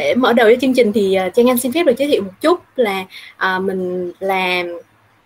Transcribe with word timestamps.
để 0.00 0.14
mở 0.14 0.32
đầu 0.32 0.48
cho 0.50 0.56
chương 0.60 0.74
trình 0.74 0.92
thì 0.92 1.18
uh, 1.26 1.34
Trang 1.34 1.50
Anh 1.50 1.58
xin 1.58 1.72
phép 1.72 1.82
được 1.82 1.92
giới 1.98 2.08
thiệu 2.08 2.22
một 2.22 2.32
chút 2.40 2.60
là 2.76 3.04
uh, 3.36 3.62
mình 3.62 4.12
làm 4.20 4.66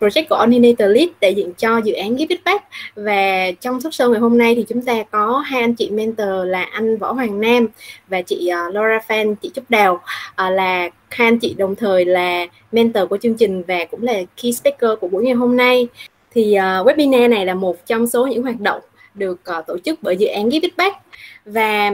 project 0.00 0.24
của 0.28 0.36
Coordinator 0.36 0.90
Lead 0.90 1.08
đại 1.20 1.34
diện 1.34 1.52
cho 1.58 1.78
dự 1.78 1.92
án 1.92 2.16
Give 2.16 2.26
It 2.28 2.44
Back 2.44 2.64
và 2.94 3.50
trong 3.60 3.80
suốt 3.80 3.90
show 3.90 4.10
ngày 4.10 4.20
hôm 4.20 4.38
nay 4.38 4.54
thì 4.54 4.64
chúng 4.68 4.82
ta 4.82 5.02
có 5.10 5.38
hai 5.46 5.60
anh 5.60 5.74
chị 5.74 5.90
mentor 5.90 6.46
là 6.46 6.62
anh 6.62 6.96
Võ 6.98 7.12
Hoàng 7.12 7.40
Nam 7.40 7.68
và 8.08 8.22
chị 8.22 8.50
uh, 8.66 8.74
Laura 8.74 8.98
Fan, 9.08 9.34
chị 9.34 9.50
Trúc 9.54 9.64
Đào. 9.68 9.94
Uh, 9.94 10.52
là 10.52 10.90
hai 11.10 11.28
anh 11.28 11.38
chị 11.38 11.54
đồng 11.58 11.76
thời 11.76 12.04
là 12.04 12.46
mentor 12.72 13.08
của 13.10 13.16
chương 13.22 13.34
trình 13.34 13.62
và 13.62 13.84
cũng 13.90 14.02
là 14.02 14.22
key 14.42 14.52
speaker 14.52 14.90
của 15.00 15.08
buổi 15.08 15.24
ngày 15.24 15.34
hôm 15.34 15.56
nay. 15.56 15.88
Thì 16.34 16.56
uh, 16.58 16.86
webinar 16.86 17.30
này 17.30 17.46
là 17.46 17.54
một 17.54 17.86
trong 17.86 18.06
số 18.06 18.26
những 18.26 18.42
hoạt 18.42 18.60
động 18.60 18.80
được 19.14 19.40
uh, 19.58 19.66
tổ 19.66 19.78
chức 19.78 19.98
bởi 20.02 20.16
dự 20.16 20.26
án 20.26 20.50
Give 20.50 20.66
It 20.66 20.76
Back 20.76 20.96
và 21.44 21.90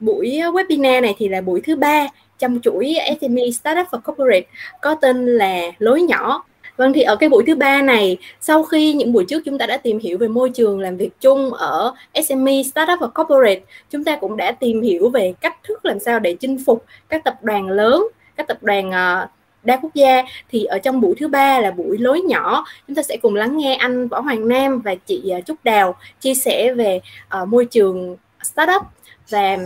buổi 0.00 0.30
webinar 0.30 1.02
này 1.02 1.14
thì 1.18 1.28
là 1.28 1.40
buổi 1.40 1.60
thứ 1.60 1.76
ba 1.76 2.06
trong 2.38 2.60
chuỗi 2.62 2.94
SME 3.20 3.42
Startup 3.50 3.86
và 3.90 3.98
Corporate 3.98 4.46
có 4.80 4.94
tên 4.94 5.26
là 5.26 5.60
lối 5.78 6.02
nhỏ. 6.02 6.44
Vâng 6.76 6.92
thì 6.92 7.02
ở 7.02 7.16
cái 7.16 7.28
buổi 7.28 7.44
thứ 7.46 7.54
ba 7.54 7.82
này 7.82 8.16
sau 8.40 8.62
khi 8.64 8.92
những 8.92 9.12
buổi 9.12 9.24
trước 9.28 9.42
chúng 9.44 9.58
ta 9.58 9.66
đã 9.66 9.76
tìm 9.76 9.98
hiểu 9.98 10.18
về 10.18 10.28
môi 10.28 10.50
trường 10.50 10.80
làm 10.80 10.96
việc 10.96 11.10
chung 11.20 11.52
ở 11.52 11.94
SME, 12.28 12.62
Startup 12.62 13.00
và 13.00 13.06
Corporate, 13.06 13.60
chúng 13.90 14.04
ta 14.04 14.16
cũng 14.16 14.36
đã 14.36 14.52
tìm 14.52 14.82
hiểu 14.82 15.08
về 15.08 15.34
cách 15.40 15.56
thức 15.62 15.84
làm 15.84 16.00
sao 16.00 16.20
để 16.20 16.36
chinh 16.40 16.64
phục 16.66 16.84
các 17.08 17.24
tập 17.24 17.34
đoàn 17.42 17.68
lớn, 17.68 18.04
các 18.36 18.48
tập 18.48 18.58
đoàn 18.62 18.90
ờ, 18.90 19.26
đa 19.62 19.76
quốc 19.82 19.94
gia. 19.94 20.24
Thì 20.50 20.64
ở 20.64 20.78
trong 20.78 21.00
buổi 21.00 21.14
thứ 21.20 21.28
ba 21.28 21.60
là 21.60 21.70
buổi 21.70 21.98
lối 21.98 22.20
nhỏ 22.20 22.64
chúng 22.86 22.96
ta 22.96 23.02
sẽ 23.02 23.16
cùng 23.16 23.34
lắng 23.34 23.56
nghe 23.56 23.74
anh 23.74 24.08
Võ 24.08 24.20
Hoàng 24.20 24.48
Nam 24.48 24.80
và 24.80 24.94
chị 24.94 25.30
ờ, 25.30 25.40
Trúc 25.40 25.64
Đào 25.64 25.94
chia 26.20 26.34
sẻ 26.34 26.74
về 26.74 27.00
uh, 27.42 27.48
môi 27.48 27.64
trường 27.64 28.16
startup 28.42 28.82
và 29.30 29.58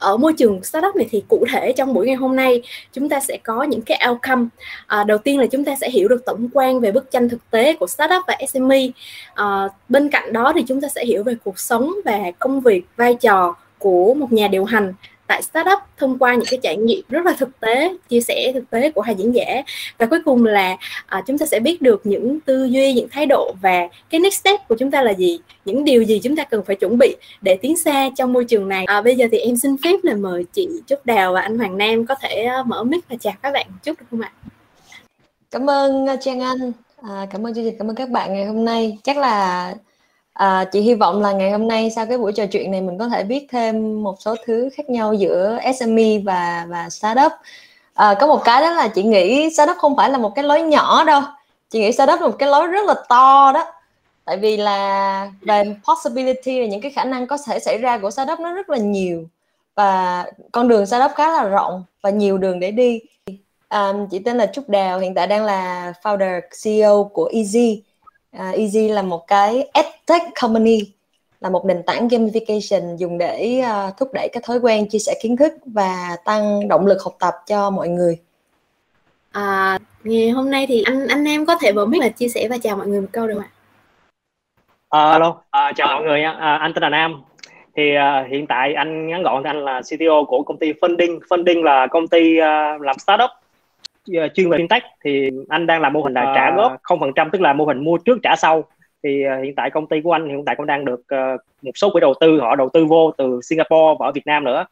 ở 0.00 0.16
môi 0.16 0.32
trường 0.32 0.64
startup 0.64 0.96
này 0.96 1.06
thì 1.10 1.22
cụ 1.28 1.44
thể 1.52 1.72
trong 1.72 1.94
buổi 1.94 2.06
ngày 2.06 2.14
hôm 2.14 2.36
nay 2.36 2.62
chúng 2.92 3.08
ta 3.08 3.20
sẽ 3.20 3.38
có 3.42 3.62
những 3.62 3.82
cái 3.82 4.00
outcome. 4.10 4.46
À, 4.86 5.04
đầu 5.04 5.18
tiên 5.18 5.38
là 5.38 5.46
chúng 5.46 5.64
ta 5.64 5.74
sẽ 5.80 5.90
hiểu 5.90 6.08
được 6.08 6.24
tổng 6.26 6.48
quan 6.52 6.80
về 6.80 6.92
bức 6.92 7.10
tranh 7.10 7.28
thực 7.28 7.50
tế 7.50 7.72
của 7.72 7.86
startup 7.86 8.24
và 8.26 8.36
SME 8.48 8.88
à, 9.34 9.68
bên 9.88 10.08
cạnh 10.08 10.32
đó 10.32 10.52
thì 10.54 10.64
chúng 10.68 10.80
ta 10.80 10.88
sẽ 10.88 11.04
hiểu 11.04 11.22
về 11.22 11.34
cuộc 11.44 11.58
sống 11.58 11.92
và 12.04 12.18
công 12.38 12.60
việc 12.60 12.82
vai 12.96 13.14
trò 13.14 13.54
của 13.78 14.14
một 14.14 14.32
nhà 14.32 14.48
điều 14.48 14.64
hành 14.64 14.94
tại 15.30 15.42
startup 15.42 15.78
thông 15.96 16.18
qua 16.18 16.34
những 16.34 16.46
cái 16.50 16.60
trải 16.62 16.76
nghiệm 16.76 17.02
rất 17.08 17.26
là 17.26 17.32
thực 17.38 17.60
tế 17.60 17.96
chia 18.08 18.20
sẻ 18.20 18.52
thực 18.54 18.70
tế 18.70 18.90
của 18.90 19.00
hai 19.00 19.14
diễn 19.14 19.34
giả. 19.34 19.62
Và 19.98 20.06
cuối 20.06 20.18
cùng 20.24 20.44
là 20.44 20.76
à, 21.06 21.22
chúng 21.26 21.38
ta 21.38 21.46
sẽ 21.46 21.60
biết 21.60 21.82
được 21.82 22.00
những 22.04 22.40
tư 22.40 22.64
duy 22.64 22.92
những 22.92 23.08
thái 23.08 23.26
độ 23.26 23.54
và 23.62 23.88
cái 24.10 24.20
next 24.20 24.40
step 24.40 24.68
của 24.68 24.76
chúng 24.78 24.90
ta 24.90 25.02
là 25.02 25.10
gì 25.10 25.38
những 25.64 25.84
điều 25.84 26.02
gì 26.02 26.20
chúng 26.22 26.36
ta 26.36 26.44
cần 26.44 26.62
phải 26.64 26.76
chuẩn 26.76 26.98
bị 26.98 27.16
để 27.42 27.58
tiến 27.62 27.76
xa 27.76 28.08
trong 28.16 28.32
môi 28.32 28.44
trường 28.44 28.68
này. 28.68 28.84
À, 28.84 29.00
bây 29.00 29.16
giờ 29.16 29.26
thì 29.32 29.38
em 29.38 29.56
xin 29.56 29.76
phép 29.84 29.96
là 30.02 30.14
mời 30.14 30.44
chị 30.52 30.68
Trúc 30.86 31.06
Đào 31.06 31.32
và 31.32 31.40
anh 31.40 31.58
Hoàng 31.58 31.78
Nam 31.78 32.06
có 32.06 32.14
thể 32.20 32.44
à, 32.44 32.62
mở 32.66 32.84
mic 32.84 33.08
và 33.08 33.16
chào 33.20 33.32
các 33.42 33.50
bạn 33.52 33.66
một 33.68 33.78
chút 33.82 34.00
được 34.00 34.06
không 34.10 34.20
ạ? 34.20 34.32
Cảm 35.50 35.70
ơn 35.70 36.06
à, 36.06 36.16
Trang 36.16 36.40
Anh. 36.40 36.72
À, 37.02 37.26
cảm 37.32 37.46
ơn 37.46 37.54
chương 37.54 37.64
trình 37.64 37.74
cảm 37.78 37.90
ơn 37.90 37.96
các 37.96 38.08
bạn 38.08 38.32
ngày 38.32 38.44
hôm 38.44 38.64
nay. 38.64 38.98
Chắc 39.02 39.16
là 39.16 39.74
À, 40.32 40.64
chị 40.72 40.80
hy 40.80 40.94
vọng 40.94 41.22
là 41.22 41.32
ngày 41.32 41.50
hôm 41.50 41.68
nay 41.68 41.90
sau 41.90 42.06
cái 42.06 42.18
buổi 42.18 42.32
trò 42.32 42.46
chuyện 42.46 42.70
này 42.70 42.80
mình 42.80 42.98
có 42.98 43.08
thể 43.08 43.24
biết 43.24 43.46
thêm 43.50 44.02
một 44.02 44.16
số 44.20 44.34
thứ 44.46 44.70
khác 44.74 44.90
nhau 44.90 45.14
giữa 45.14 45.58
SME 45.80 46.18
và 46.24 46.66
và 46.68 46.90
startup. 46.90 47.32
À, 47.94 48.14
có 48.20 48.26
một 48.26 48.40
cái 48.44 48.60
đó 48.60 48.70
là 48.70 48.88
chị 48.88 49.02
nghĩ 49.02 49.50
startup 49.50 49.76
không 49.76 49.96
phải 49.96 50.10
là 50.10 50.18
một 50.18 50.32
cái 50.34 50.44
lối 50.44 50.62
nhỏ 50.62 51.04
đâu. 51.04 51.22
Chị 51.70 51.80
nghĩ 51.80 51.92
startup 51.92 52.20
là 52.20 52.28
một 52.28 52.36
cái 52.38 52.48
lối 52.48 52.66
rất 52.66 52.86
là 52.86 52.94
to 53.08 53.52
đó. 53.52 53.72
Tại 54.24 54.36
vì 54.36 54.56
là 54.56 55.30
về 55.40 55.76
possibility 55.84 56.60
là 56.60 56.66
những 56.66 56.80
cái 56.80 56.90
khả 56.90 57.04
năng 57.04 57.26
có 57.26 57.38
thể 57.46 57.58
xảy 57.58 57.78
ra 57.78 57.98
của 57.98 58.10
startup 58.10 58.40
nó 58.40 58.52
rất 58.52 58.70
là 58.70 58.78
nhiều 58.78 59.24
và 59.74 60.26
con 60.52 60.68
đường 60.68 60.86
startup 60.86 61.10
khá 61.16 61.32
là 61.32 61.42
rộng 61.42 61.84
và 62.02 62.10
nhiều 62.10 62.38
đường 62.38 62.60
để 62.60 62.70
đi. 62.70 63.00
À, 63.68 63.92
chị 64.10 64.18
tên 64.18 64.36
là 64.38 64.46
Trúc 64.46 64.68
Đào, 64.68 64.98
hiện 64.98 65.14
tại 65.14 65.26
đang 65.26 65.44
là 65.44 65.92
founder 66.02 66.40
CEO 66.64 67.04
của 67.04 67.30
Easy 67.34 67.82
À, 68.32 68.50
Easy 68.50 68.88
là 68.88 69.02
một 69.02 69.26
cái 69.26 69.68
edtech 70.10 70.22
company 70.42 70.78
là 71.40 71.50
một 71.50 71.64
nền 71.64 71.82
tảng 71.86 72.08
gamification 72.08 72.96
dùng 72.96 73.18
để 73.18 73.62
uh, 73.62 73.96
thúc 73.96 74.08
đẩy 74.14 74.28
các 74.32 74.42
thói 74.44 74.58
quen 74.58 74.88
chia 74.88 74.98
sẻ 74.98 75.14
kiến 75.22 75.36
thức 75.36 75.52
và 75.66 76.16
tăng 76.24 76.68
động 76.68 76.86
lực 76.86 77.02
học 77.04 77.16
tập 77.20 77.34
cho 77.46 77.70
mọi 77.70 77.88
người. 77.88 78.18
À, 79.32 79.78
ngày 80.04 80.30
hôm 80.30 80.50
nay 80.50 80.66
thì 80.68 80.82
anh 80.82 81.08
anh 81.08 81.24
em 81.24 81.46
có 81.46 81.56
thể 81.60 81.72
bấm 81.72 81.90
mic 81.90 82.00
là 82.00 82.08
chia 82.08 82.28
sẻ 82.28 82.48
và 82.50 82.58
chào 82.62 82.76
mọi 82.76 82.86
người 82.86 83.00
một 83.00 83.08
câu 83.12 83.26
được 83.26 83.34
không 83.34 83.42
ạ? 83.42 83.50
À, 84.90 85.10
alo, 85.10 85.36
à, 85.50 85.72
chào 85.76 85.88
mọi 85.88 86.04
người, 86.04 86.22
à, 86.22 86.56
anh 86.56 86.72
tên 86.74 86.82
là 86.82 86.88
Nam. 86.88 87.22
Thì 87.76 87.82
uh, 87.96 88.30
hiện 88.30 88.46
tại 88.46 88.74
anh 88.74 89.08
ngắn 89.08 89.22
gọn 89.22 89.42
thì 89.42 89.48
anh 89.48 89.64
là 89.64 89.80
CTO 89.80 90.24
của 90.28 90.42
công 90.42 90.58
ty 90.58 90.72
Funding. 90.72 91.20
Funding 91.20 91.62
là 91.62 91.86
công 91.90 92.08
ty 92.08 92.36
uh, 92.38 92.80
làm 92.80 92.98
startup 92.98 93.30
Ờ, 94.16 94.28
chuyên 94.34 94.50
về 94.50 94.58
fintech 94.58 94.80
thì 95.04 95.30
anh 95.48 95.66
đang 95.66 95.80
làm 95.80 95.92
mô 95.92 96.02
hình 96.02 96.14
là 96.14 96.32
trả 96.34 96.42
à. 96.42 96.54
góp 96.56 96.76
không 96.82 97.00
phần 97.00 97.12
trăm 97.16 97.30
tức 97.30 97.40
là 97.40 97.52
mô 97.52 97.64
hình 97.64 97.84
mua 97.84 97.98
trước 97.98 98.18
trả 98.22 98.36
sau 98.36 98.64
thì 99.02 99.24
uh, 99.26 99.44
hiện 99.44 99.54
tại 99.54 99.70
công 99.70 99.86
ty 99.86 100.00
của 100.00 100.12
anh 100.12 100.28
hiện 100.28 100.44
tại 100.44 100.56
cũng 100.56 100.66
đang 100.66 100.84
được 100.84 101.00
uh, 101.00 101.40
một 101.62 101.72
số 101.74 101.90
quỹ 101.92 102.00
đầu 102.00 102.14
tư 102.20 102.40
họ 102.40 102.56
đầu 102.56 102.68
tư 102.72 102.84
vô 102.84 103.10
từ 103.18 103.40
Singapore 103.42 103.96
và 103.98 104.06
ở 104.06 104.12
Việt 104.12 104.26
Nam 104.26 104.44
nữa. 104.44 104.64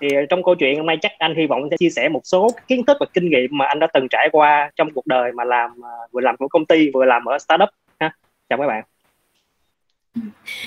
Thì 0.00 0.08
ờ, 0.14 0.26
trong 0.28 0.42
câu 0.42 0.54
chuyện 0.54 0.76
hôm 0.76 0.86
nay 0.86 0.98
chắc 1.02 1.12
anh 1.18 1.34
hy 1.34 1.46
vọng 1.46 1.68
sẽ 1.70 1.76
chia 1.76 1.90
sẻ 1.90 2.08
một 2.08 2.20
số 2.24 2.50
kiến 2.68 2.84
thức 2.84 2.96
và 3.00 3.06
kinh 3.12 3.30
nghiệm 3.30 3.50
mà 3.50 3.66
anh 3.66 3.78
đã 3.78 3.86
từng 3.94 4.08
trải 4.10 4.28
qua 4.32 4.70
trong 4.76 4.90
cuộc 4.94 5.06
đời 5.06 5.32
mà 5.32 5.44
làm 5.44 5.70
uh, 5.70 6.12
vừa 6.12 6.20
làm 6.20 6.36
của 6.36 6.48
công 6.48 6.66
ty 6.66 6.90
vừa 6.94 7.04
làm 7.04 7.24
ở 7.24 7.38
startup 7.38 7.68
ha. 8.00 8.10
Chào 8.48 8.58
các 8.58 8.66
bạn. 8.66 8.93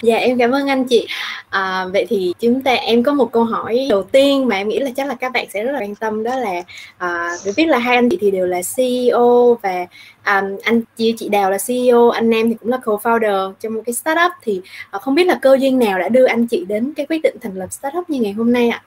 Dạ 0.01 0.15
em 0.15 0.37
cảm 0.37 0.51
ơn 0.51 0.67
anh 0.67 0.85
chị. 0.85 1.07
À, 1.49 1.85
vậy 1.93 2.05
thì 2.09 2.33
chúng 2.39 2.61
ta 2.61 2.73
em 2.73 3.03
có 3.03 3.13
một 3.13 3.31
câu 3.31 3.43
hỏi 3.43 3.87
đầu 3.89 4.03
tiên 4.03 4.47
mà 4.47 4.55
em 4.55 4.67
nghĩ 4.67 4.79
là 4.79 4.89
chắc 4.95 5.07
là 5.07 5.15
các 5.15 5.31
bạn 5.31 5.45
sẽ 5.53 5.63
rất 5.63 5.71
là 5.71 5.79
quan 5.79 5.95
tâm 5.95 6.23
đó 6.23 6.35
là 6.35 6.61
à, 6.97 7.29
được 7.45 7.51
biết 7.57 7.65
là 7.65 7.77
hai 7.77 7.95
anh 7.95 8.09
chị 8.09 8.17
thì 8.21 8.31
đều 8.31 8.45
là 8.45 8.61
CEO 8.75 9.57
và 9.61 9.85
à, 10.23 10.43
anh 10.63 10.81
chị 10.97 11.15
chị 11.17 11.29
Đào 11.29 11.51
là 11.51 11.57
CEO, 11.67 12.09
anh 12.09 12.29
Nam 12.29 12.49
thì 12.49 12.55
cũng 12.59 12.69
là 12.69 12.77
co-founder 12.83 13.53
trong 13.59 13.73
một 13.73 13.81
cái 13.85 13.93
startup 13.93 14.31
thì 14.41 14.61
à, 14.91 14.99
không 14.99 15.15
biết 15.15 15.23
là 15.23 15.39
cơ 15.41 15.57
duyên 15.59 15.79
nào 15.79 15.99
đã 15.99 16.09
đưa 16.09 16.25
anh 16.25 16.47
chị 16.47 16.65
đến 16.65 16.93
cái 16.93 17.05
quyết 17.05 17.21
định 17.23 17.35
thành 17.41 17.55
lập 17.55 17.71
startup 17.71 18.09
như 18.09 18.19
ngày 18.19 18.33
hôm 18.33 18.51
nay 18.53 18.69
ạ? 18.69 18.83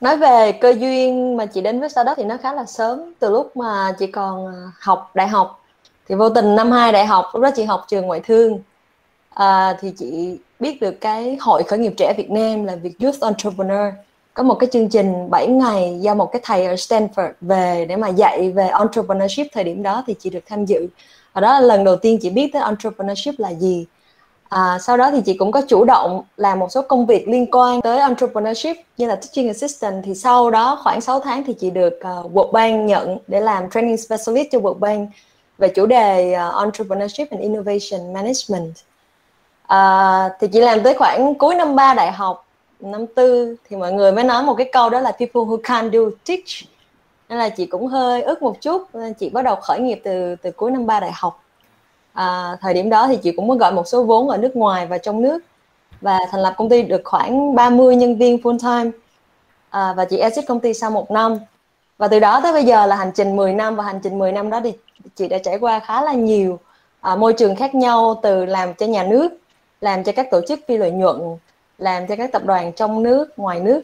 Nói 0.00 0.16
về 0.16 0.52
cơ 0.52 0.74
duyên 0.78 1.36
mà 1.36 1.46
chị 1.46 1.60
đến 1.60 1.80
với 1.80 1.88
startup 1.88 2.14
thì 2.16 2.24
nó 2.24 2.36
khá 2.42 2.52
là 2.52 2.64
sớm 2.64 3.14
từ 3.18 3.30
lúc 3.30 3.56
mà 3.56 3.92
chị 3.98 4.06
còn 4.06 4.52
học 4.80 5.10
đại 5.14 5.28
học 5.28 5.64
thì 6.08 6.14
vô 6.14 6.28
tình 6.28 6.56
năm 6.56 6.70
hai 6.70 6.92
đại 6.92 7.06
học 7.06 7.24
lúc 7.34 7.42
đó 7.42 7.50
chị 7.56 7.64
học 7.64 7.84
trường 7.88 8.06
ngoại 8.06 8.20
thương 8.20 8.58
à, 9.34 9.76
thì 9.80 9.90
chị 9.98 10.38
biết 10.60 10.80
được 10.80 11.00
cái 11.00 11.36
hội 11.40 11.62
khởi 11.62 11.78
nghiệp 11.78 11.94
trẻ 11.96 12.14
Việt 12.16 12.30
Nam 12.30 12.64
là 12.64 12.76
Việt 12.76 12.94
Youth 13.00 13.20
Entrepreneur. 13.20 13.94
Có 14.34 14.42
một 14.42 14.54
cái 14.54 14.68
chương 14.72 14.88
trình 14.88 15.30
7 15.30 15.46
ngày 15.46 15.98
do 16.00 16.14
một 16.14 16.32
cái 16.32 16.40
thầy 16.44 16.66
ở 16.66 16.74
Stanford 16.74 17.32
về 17.40 17.86
để 17.88 17.96
mà 17.96 18.08
dạy 18.08 18.50
về 18.50 18.68
entrepreneurship 18.68 19.46
thời 19.52 19.64
điểm 19.64 19.82
đó 19.82 20.04
thì 20.06 20.14
chị 20.18 20.30
được 20.30 20.44
tham 20.46 20.64
dự. 20.64 20.86
Và 21.32 21.40
đó 21.40 21.52
là 21.52 21.60
lần 21.60 21.84
đầu 21.84 21.96
tiên 21.96 22.18
chị 22.22 22.30
biết 22.30 22.50
tới 22.52 22.62
entrepreneurship 22.62 23.38
là 23.38 23.54
gì. 23.54 23.86
À, 24.48 24.78
sau 24.80 24.96
đó 24.96 25.10
thì 25.10 25.20
chị 25.26 25.34
cũng 25.34 25.52
có 25.52 25.62
chủ 25.68 25.84
động 25.84 26.22
làm 26.36 26.58
một 26.58 26.72
số 26.72 26.82
công 26.82 27.06
việc 27.06 27.28
liên 27.28 27.46
quan 27.50 27.80
tới 27.80 27.98
entrepreneurship 27.98 28.76
như 28.96 29.06
là 29.06 29.14
teaching 29.16 29.48
assistant. 29.48 30.04
Thì 30.04 30.14
sau 30.14 30.50
đó 30.50 30.80
khoảng 30.82 31.00
6 31.00 31.20
tháng 31.20 31.44
thì 31.44 31.52
chị 31.52 31.70
được 31.70 31.94
uh, 31.94 32.34
World 32.34 32.52
Bank 32.52 32.88
nhận 32.88 33.18
để 33.28 33.40
làm 33.40 33.70
training 33.70 33.96
specialist 33.96 34.48
cho 34.52 34.58
World 34.58 34.78
Bank 34.78 35.10
về 35.58 35.68
chủ 35.68 35.86
đề 35.86 36.36
uh, 36.48 36.54
entrepreneurship 36.54 37.30
and 37.30 37.42
innovation 37.42 38.12
management 38.12 38.74
à, 39.66 40.28
thì 40.40 40.48
chị 40.48 40.60
làm 40.60 40.82
tới 40.82 40.94
khoảng 40.94 41.34
cuối 41.34 41.54
năm 41.54 41.76
3 41.76 41.94
đại 41.94 42.12
học 42.12 42.46
năm 42.80 43.06
tư 43.06 43.56
thì 43.68 43.76
mọi 43.76 43.92
người 43.92 44.12
mới 44.12 44.24
nói 44.24 44.42
một 44.42 44.54
cái 44.54 44.68
câu 44.72 44.90
đó 44.90 45.00
là 45.00 45.12
people 45.12 45.42
who 45.42 45.60
can't 45.60 45.90
do 45.90 46.00
teach. 46.26 46.70
Nên 47.28 47.38
là 47.38 47.48
chị 47.48 47.66
cũng 47.66 47.86
hơi 47.86 48.22
ức 48.22 48.42
một 48.42 48.60
chút 48.60 48.88
nên 48.94 49.14
chị 49.14 49.28
bắt 49.28 49.42
đầu 49.42 49.56
khởi 49.56 49.80
nghiệp 49.80 50.00
từ 50.04 50.36
từ 50.42 50.50
cuối 50.50 50.70
năm 50.70 50.86
3 50.86 51.00
đại 51.00 51.12
học. 51.14 51.42
À, 52.12 52.56
thời 52.60 52.74
điểm 52.74 52.90
đó 52.90 53.06
thì 53.06 53.16
chị 53.16 53.32
cũng 53.32 53.48
có 53.48 53.54
gọi 53.54 53.72
một 53.72 53.88
số 53.88 54.02
vốn 54.02 54.28
ở 54.28 54.36
nước 54.36 54.56
ngoài 54.56 54.86
và 54.86 54.98
trong 54.98 55.22
nước 55.22 55.38
và 56.00 56.18
thành 56.30 56.40
lập 56.40 56.54
công 56.56 56.68
ty 56.68 56.82
được 56.82 57.00
khoảng 57.04 57.54
30 57.54 57.96
nhân 57.96 58.18
viên 58.18 58.36
full 58.36 58.58
time. 58.58 58.90
À, 59.70 59.92
và 59.96 60.04
chị 60.04 60.16
exit 60.16 60.46
công 60.48 60.60
ty 60.60 60.74
sau 60.74 60.90
một 60.90 61.10
năm. 61.10 61.38
Và 61.98 62.08
từ 62.08 62.20
đó 62.20 62.40
tới 62.42 62.52
bây 62.52 62.64
giờ 62.64 62.86
là 62.86 62.96
hành 62.96 63.12
trình 63.14 63.36
10 63.36 63.52
năm 63.52 63.76
và 63.76 63.84
hành 63.84 64.00
trình 64.02 64.18
10 64.18 64.32
năm 64.32 64.50
đó 64.50 64.60
thì 64.64 64.72
chị 65.16 65.28
đã 65.28 65.38
trải 65.38 65.58
qua 65.58 65.80
khá 65.80 66.02
là 66.02 66.12
nhiều 66.12 66.58
à, 67.00 67.16
môi 67.16 67.32
trường 67.32 67.56
khác 67.56 67.74
nhau 67.74 68.20
từ 68.22 68.44
làm 68.44 68.74
cho 68.74 68.86
nhà 68.86 69.02
nước 69.02 69.28
làm 69.84 70.04
cho 70.04 70.12
các 70.12 70.30
tổ 70.30 70.40
chức 70.48 70.60
phi 70.68 70.76
lợi 70.76 70.90
nhuận 70.90 71.16
làm 71.78 72.06
cho 72.06 72.16
các 72.16 72.32
tập 72.32 72.42
đoàn 72.44 72.72
trong 72.72 73.02
nước 73.02 73.38
ngoài 73.38 73.60
nước. 73.60 73.82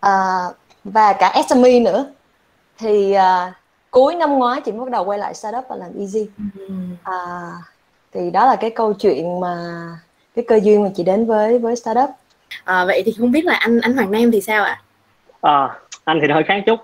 À, 0.00 0.40
và 0.84 1.12
cả 1.12 1.42
SME 1.48 1.80
nữa. 1.80 2.06
Thì 2.78 3.12
à, 3.12 3.54
cuối 3.90 4.14
năm 4.14 4.38
ngoái 4.38 4.60
chị 4.60 4.72
bắt 4.72 4.90
đầu 4.90 5.04
quay 5.04 5.18
lại 5.18 5.34
startup 5.34 5.64
và 5.68 5.76
làm 5.76 5.90
easy 5.98 6.28
à, 7.02 7.16
thì 8.12 8.30
đó 8.30 8.46
là 8.46 8.56
cái 8.56 8.70
câu 8.70 8.92
chuyện 8.92 9.40
mà 9.40 9.56
cái 10.34 10.44
cơ 10.48 10.60
duyên 10.62 10.84
mà 10.84 10.90
chị 10.94 11.02
đến 11.02 11.26
với 11.26 11.58
với 11.58 11.76
startup. 11.76 12.10
À, 12.64 12.84
vậy 12.84 13.02
thì 13.06 13.14
không 13.18 13.30
biết 13.30 13.44
là 13.44 13.54
anh 13.54 13.80
anh 13.80 13.94
Hoàng 13.94 14.10
Nam 14.10 14.30
thì 14.30 14.40
sao 14.40 14.64
ạ? 14.64 14.82
À, 15.40 15.78
anh 16.04 16.18
thì 16.22 16.32
hơi 16.32 16.42
khác 16.46 16.62
chút. 16.66 16.80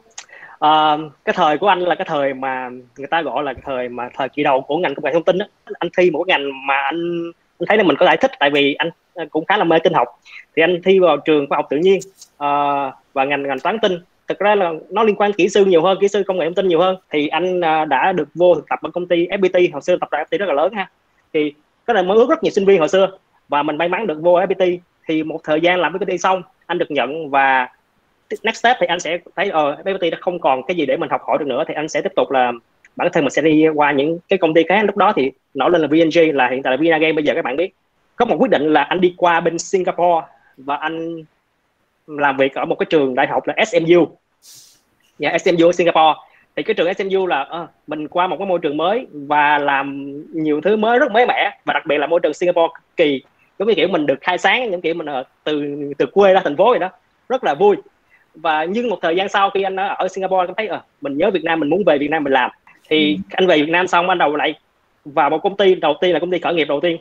À, 0.58 0.96
cái 1.24 1.34
thời 1.38 1.58
của 1.58 1.68
anh 1.68 1.80
là 1.80 1.94
cái 1.94 2.06
thời 2.08 2.34
mà 2.34 2.70
người 2.96 3.06
ta 3.10 3.22
gọi 3.22 3.42
là 3.42 3.52
cái 3.52 3.62
thời 3.66 3.88
mà 3.88 4.08
thời 4.14 4.28
kỳ 4.28 4.42
đầu 4.42 4.60
của 4.60 4.78
ngành 4.78 4.94
công 4.94 5.04
nghệ 5.04 5.10
thông 5.12 5.24
tin 5.24 5.38
đó. 5.38 5.46
anh 5.78 5.88
thi 5.96 6.10
một 6.10 6.28
ngành 6.28 6.66
mà 6.66 6.74
anh 6.74 7.32
anh 7.62 7.66
thấy 7.68 7.78
là 7.78 7.84
mình 7.84 7.96
có 7.96 8.06
giải 8.06 8.16
thích 8.16 8.30
tại 8.38 8.50
vì 8.50 8.74
anh 8.74 8.90
ờ, 9.14 9.24
cũng 9.30 9.44
khá 9.44 9.56
là 9.56 9.64
mê 9.64 9.78
tin 9.78 9.92
học. 9.92 10.08
Thì 10.56 10.62
anh 10.62 10.82
thi 10.84 10.98
vào 10.98 11.16
trường 11.16 11.48
khoa 11.48 11.56
học 11.56 11.66
tự 11.70 11.76
nhiên 11.76 12.00
uh, 12.32 12.92
và 13.12 13.24
ngành 13.24 13.42
ngành 13.42 13.60
toán 13.60 13.78
tin. 13.78 13.92
Thực 14.28 14.38
ra 14.38 14.54
là 14.54 14.72
nó 14.90 15.02
liên 15.02 15.16
quan 15.16 15.32
kỹ 15.32 15.48
sư 15.48 15.64
nhiều 15.64 15.82
hơn 15.82 15.98
kỹ 16.00 16.08
sư 16.08 16.22
công 16.26 16.38
nghệ 16.38 16.46
thông 16.46 16.54
tin 16.54 16.68
nhiều 16.68 16.80
hơn. 16.80 16.96
Thì 17.10 17.28
anh 17.28 17.58
uh, 17.58 17.88
đã 17.88 18.12
được 18.12 18.28
vô 18.34 18.54
thực 18.54 18.68
tập 18.68 18.78
ở 18.82 18.90
công 18.90 19.08
ty 19.08 19.26
FPT 19.26 19.72
hồi 19.72 19.82
xưa 19.82 19.96
tập 19.96 20.08
tại 20.10 20.24
FPT 20.30 20.38
rất 20.38 20.46
là 20.46 20.54
lớn 20.54 20.72
ha. 20.72 20.90
Thì 21.32 21.54
cái 21.86 21.94
này 21.94 22.02
mới 22.02 22.16
ước 22.16 22.30
rất 22.30 22.42
nhiều 22.42 22.50
sinh 22.50 22.64
viên 22.64 22.78
hồi 22.78 22.88
xưa. 22.88 23.10
Và 23.48 23.62
mình 23.62 23.76
may 23.76 23.88
mắn 23.88 24.06
được 24.06 24.18
vô 24.22 24.40
FPT 24.40 24.78
thì 25.08 25.22
một 25.22 25.40
thời 25.44 25.60
gian 25.60 25.80
làm 25.80 25.92
FPT 25.92 26.16
xong 26.16 26.42
anh 26.66 26.78
được 26.78 26.90
nhận 26.90 27.30
và 27.30 27.68
next 28.42 28.56
step 28.56 28.76
thì 28.80 28.86
anh 28.86 29.00
sẽ 29.00 29.18
thấy 29.36 29.50
ờ 29.50 29.76
FPT 29.84 30.10
đã 30.10 30.18
không 30.20 30.38
còn 30.38 30.62
cái 30.62 30.76
gì 30.76 30.86
để 30.86 30.96
mình 30.96 31.10
học 31.10 31.20
hỏi 31.26 31.38
được 31.38 31.46
nữa. 31.46 31.64
Thì 31.68 31.74
anh 31.74 31.88
sẽ 31.88 32.00
tiếp 32.02 32.12
tục 32.16 32.30
là 32.30 32.52
bản 32.96 33.08
thân 33.12 33.24
mình 33.24 33.30
sẽ 33.30 33.42
đi 33.42 33.68
qua 33.74 33.92
những 33.92 34.18
cái 34.28 34.38
công 34.38 34.54
ty 34.54 34.62
khác. 34.68 34.84
Lúc 34.84 34.96
đó 34.96 35.12
thì 35.16 35.30
nổi 35.54 35.70
lên 35.70 35.80
là 35.80 35.88
VNG 35.88 36.36
là 36.36 36.48
hiện 36.48 36.62
tại 36.62 36.70
là 36.70 36.76
Vinagame 36.76 37.12
bây 37.12 37.24
giờ 37.24 37.34
các 37.34 37.44
bạn 37.44 37.56
biết. 37.56 37.74
Có 38.16 38.24
một 38.24 38.36
quyết 38.38 38.50
định 38.50 38.72
là 38.72 38.82
anh 38.82 39.00
đi 39.00 39.14
qua 39.16 39.40
bên 39.40 39.58
Singapore 39.58 40.26
và 40.56 40.76
anh 40.76 41.24
làm 42.06 42.36
việc 42.36 42.54
ở 42.54 42.64
một 42.64 42.74
cái 42.74 42.86
trường 42.90 43.14
đại 43.14 43.26
học 43.26 43.42
là 43.46 43.64
SMU 43.64 44.16
nhà 45.18 45.28
yeah, 45.28 45.42
dạ, 45.44 45.52
SMU 45.52 45.66
ở 45.66 45.72
Singapore. 45.72 46.20
Thì 46.56 46.62
cái 46.62 46.74
trường 46.74 46.94
SMU 46.94 47.26
là 47.26 47.42
à, 47.42 47.66
mình 47.86 48.08
qua 48.08 48.26
một 48.26 48.36
cái 48.38 48.46
môi 48.46 48.58
trường 48.58 48.76
mới 48.76 49.06
và 49.12 49.58
làm 49.58 50.16
nhiều 50.32 50.60
thứ 50.60 50.76
mới 50.76 50.98
rất 50.98 51.12
mới 51.12 51.26
mẻ. 51.26 51.58
Và 51.64 51.74
đặc 51.74 51.86
biệt 51.86 51.98
là 51.98 52.06
môi 52.06 52.20
trường 52.20 52.34
Singapore 52.34 52.72
cực 52.74 52.96
kỳ 52.96 53.22
giống 53.58 53.68
như 53.68 53.74
kiểu 53.74 53.88
mình 53.88 54.06
được 54.06 54.18
khai 54.20 54.38
sáng 54.38 54.70
những 54.70 54.80
kiểu 54.80 54.94
mình 54.94 55.06
ở 55.06 55.24
từ 55.44 55.76
từ 55.98 56.06
quê 56.06 56.34
ra 56.34 56.40
thành 56.44 56.56
phố 56.56 56.70
vậy 56.70 56.78
đó. 56.78 56.90
Rất 57.28 57.44
là 57.44 57.54
vui. 57.54 57.76
Và 58.34 58.64
nhưng 58.64 58.88
một 58.88 58.98
thời 59.02 59.16
gian 59.16 59.28
sau 59.28 59.50
khi 59.50 59.62
anh 59.62 59.76
ở 59.76 60.08
Singapore 60.08 60.46
anh 60.46 60.54
thấy 60.56 60.68
à, 60.68 60.82
mình 61.00 61.18
nhớ 61.18 61.30
Việt 61.30 61.44
Nam 61.44 61.60
mình 61.60 61.70
muốn 61.70 61.82
về 61.86 61.98
Việt 61.98 62.10
Nam 62.10 62.24
mình 62.24 62.32
làm 62.32 62.50
thì 62.92 63.14
ừ. 63.14 63.20
anh 63.30 63.46
về 63.46 63.56
Việt 63.56 63.70
Nam 63.70 63.86
xong 63.86 64.08
anh 64.08 64.18
đầu 64.18 64.36
lại 64.36 64.54
vào 65.04 65.30
một 65.30 65.38
công 65.38 65.56
ty 65.56 65.74
đầu 65.74 65.94
tiên 66.00 66.12
là 66.12 66.18
công 66.18 66.30
ty 66.30 66.38
khởi 66.38 66.54
nghiệp 66.54 66.68
đầu 66.68 66.80
tiên 66.80 66.96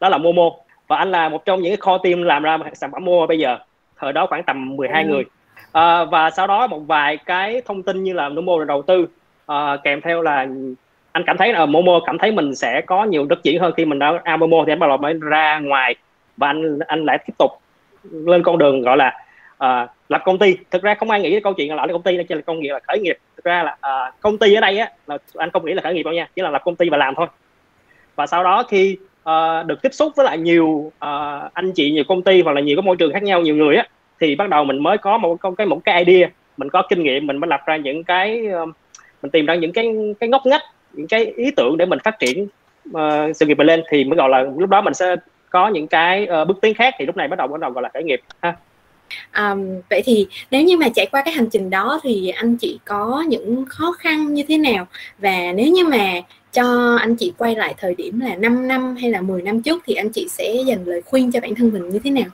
đó 0.00 0.08
là 0.08 0.18
Momo 0.18 0.50
và 0.88 0.96
anh 0.96 1.10
là 1.10 1.28
một 1.28 1.44
trong 1.44 1.62
những 1.62 1.70
cái 1.70 1.76
kho 1.76 1.98
team 1.98 2.22
làm 2.22 2.42
ra 2.42 2.58
sản 2.72 2.90
phẩm 2.92 3.04
Momo 3.04 3.26
bây 3.26 3.38
giờ 3.38 3.58
thời 3.98 4.12
đó 4.12 4.26
khoảng 4.26 4.42
tầm 4.42 4.76
12 4.76 5.02
ừ. 5.04 5.08
người 5.08 5.24
à, 5.72 6.04
và 6.04 6.30
sau 6.30 6.46
đó 6.46 6.66
một 6.66 6.78
vài 6.78 7.16
cái 7.16 7.62
thông 7.66 7.82
tin 7.82 8.02
như 8.02 8.12
là 8.12 8.28
Momo 8.28 8.64
đầu 8.64 8.82
tư 8.82 9.06
à, 9.46 9.76
kèm 9.84 10.00
theo 10.00 10.22
là 10.22 10.46
anh 11.12 11.24
cảm 11.26 11.36
thấy 11.36 11.52
là 11.52 11.66
Momo 11.66 12.00
cảm 12.06 12.18
thấy 12.18 12.32
mình 12.32 12.54
sẽ 12.54 12.80
có 12.80 13.04
nhiều 13.04 13.26
đất 13.26 13.42
triển 13.42 13.60
hơn 13.60 13.72
khi 13.76 13.84
mình 13.84 13.98
đã 13.98 14.12
à, 14.24 14.36
Momo 14.36 14.64
thì 14.66 14.72
anh 14.72 14.78
bắt 14.78 14.86
đầu 14.86 14.96
mới 14.96 15.14
ra 15.20 15.58
ngoài 15.58 15.94
và 16.36 16.46
anh 16.46 16.78
anh 16.86 17.04
lại 17.04 17.18
tiếp 17.26 17.34
tục 17.38 17.50
lên 18.02 18.42
con 18.42 18.58
đường 18.58 18.82
gọi 18.82 18.96
là 18.96 19.18
uh, 19.64 19.90
lập 20.08 20.22
công 20.24 20.38
ty. 20.38 20.56
Thực 20.70 20.82
ra 20.82 20.94
không 20.94 21.10
ai 21.10 21.20
nghĩ 21.20 21.40
câu 21.40 21.52
chuyện 21.54 21.74
là 21.76 21.86
lập 21.86 21.92
công 21.92 22.02
ty 22.02 22.16
đây 22.16 22.24
chỉ 22.28 22.34
là 22.34 22.40
công 22.40 22.60
nghiệp 22.60 22.72
là 22.72 22.80
khởi 22.88 22.98
nghiệp. 22.98 23.18
Thực 23.36 23.44
ra 23.44 23.62
là 23.62 23.72
uh, 23.72 24.20
công 24.20 24.38
ty 24.38 24.54
ở 24.54 24.60
đây 24.60 24.78
á 24.78 24.90
là 25.06 25.18
anh 25.36 25.50
không 25.50 25.64
nghĩ 25.66 25.74
là 25.74 25.82
khởi 25.82 25.94
nghiệp 25.94 26.02
đâu 26.02 26.14
nha 26.14 26.28
chỉ 26.36 26.42
là 26.42 26.50
lập 26.50 26.62
công 26.64 26.76
ty 26.76 26.88
và 26.90 26.96
làm 26.96 27.14
thôi. 27.14 27.26
Và 28.16 28.26
sau 28.26 28.44
đó 28.44 28.62
khi 28.68 28.96
uh, 29.28 29.66
được 29.66 29.82
tiếp 29.82 29.94
xúc 29.94 30.12
với 30.16 30.26
lại 30.26 30.38
nhiều 30.38 30.66
uh, 30.66 30.92
anh 31.52 31.72
chị 31.74 31.90
nhiều 31.90 32.04
công 32.08 32.22
ty 32.22 32.42
hoặc 32.42 32.52
là 32.52 32.60
nhiều 32.60 32.76
cái 32.76 32.82
môi 32.82 32.96
trường 32.96 33.12
khác 33.12 33.22
nhau 33.22 33.40
nhiều 33.40 33.56
người 33.56 33.76
á 33.76 33.88
thì 34.20 34.34
bắt 34.36 34.48
đầu 34.48 34.64
mình 34.64 34.82
mới 34.82 34.98
có 34.98 35.18
một 35.18 35.38
cái 35.58 35.66
một 35.66 35.80
cái 35.84 36.04
idea 36.04 36.28
mình 36.56 36.70
có 36.70 36.82
kinh 36.88 37.02
nghiệm 37.02 37.26
mình 37.26 37.36
mới 37.36 37.48
lập 37.48 37.60
ra 37.66 37.76
những 37.76 38.04
cái 38.04 38.42
uh, 38.62 38.68
mình 39.22 39.30
tìm 39.30 39.46
ra 39.46 39.54
những 39.54 39.72
cái 39.72 39.94
cái 40.20 40.28
ngóc 40.28 40.46
ngách 40.46 40.62
những 40.92 41.08
cái 41.08 41.24
ý 41.36 41.50
tưởng 41.50 41.76
để 41.76 41.86
mình 41.86 41.98
phát 42.04 42.18
triển 42.18 42.46
uh, 42.90 43.36
sự 43.36 43.46
nghiệp 43.46 43.58
mình 43.58 43.66
lên. 43.66 43.82
Thì 43.90 44.04
mới 44.04 44.16
gọi 44.16 44.28
là 44.28 44.44
lúc 44.58 44.70
đó 44.70 44.80
mình 44.80 44.94
sẽ 44.94 45.16
có 45.50 45.68
những 45.68 45.86
cái 45.86 46.28
uh, 46.42 46.48
bước 46.48 46.58
tiến 46.62 46.74
khác 46.74 46.94
thì 46.98 47.06
lúc 47.06 47.16
này 47.16 47.28
bắt 47.28 47.38
đầu 47.38 47.48
bắt 47.48 47.60
đầu 47.60 47.70
gọi 47.70 47.82
là 47.82 47.90
khởi 47.94 48.02
nghiệp 48.04 48.20
ha 48.42 48.56
à, 49.30 49.56
vậy 49.90 50.02
thì 50.04 50.26
nếu 50.50 50.62
như 50.62 50.76
mà 50.76 50.88
trải 50.88 51.06
qua 51.06 51.22
cái 51.24 51.34
hành 51.34 51.50
trình 51.50 51.70
đó 51.70 52.00
thì 52.02 52.28
anh 52.28 52.56
chị 52.56 52.78
có 52.84 53.24
những 53.28 53.64
khó 53.68 53.92
khăn 53.98 54.34
như 54.34 54.42
thế 54.48 54.58
nào 54.58 54.86
và 55.18 55.52
nếu 55.54 55.66
như 55.66 55.84
mà 55.84 56.20
cho 56.52 56.96
anh 57.00 57.16
chị 57.16 57.32
quay 57.38 57.54
lại 57.54 57.74
thời 57.78 57.94
điểm 57.94 58.20
là 58.20 58.34
5 58.34 58.68
năm 58.68 58.96
hay 58.96 59.10
là 59.10 59.20
10 59.20 59.42
năm 59.42 59.62
trước 59.62 59.82
thì 59.86 59.94
anh 59.94 60.10
chị 60.10 60.28
sẽ 60.30 60.54
dành 60.66 60.84
lời 60.84 61.02
khuyên 61.02 61.32
cho 61.32 61.40
bản 61.40 61.54
thân 61.54 61.70
mình 61.72 61.88
như 61.88 61.98
thế 61.98 62.10
nào? 62.10 62.26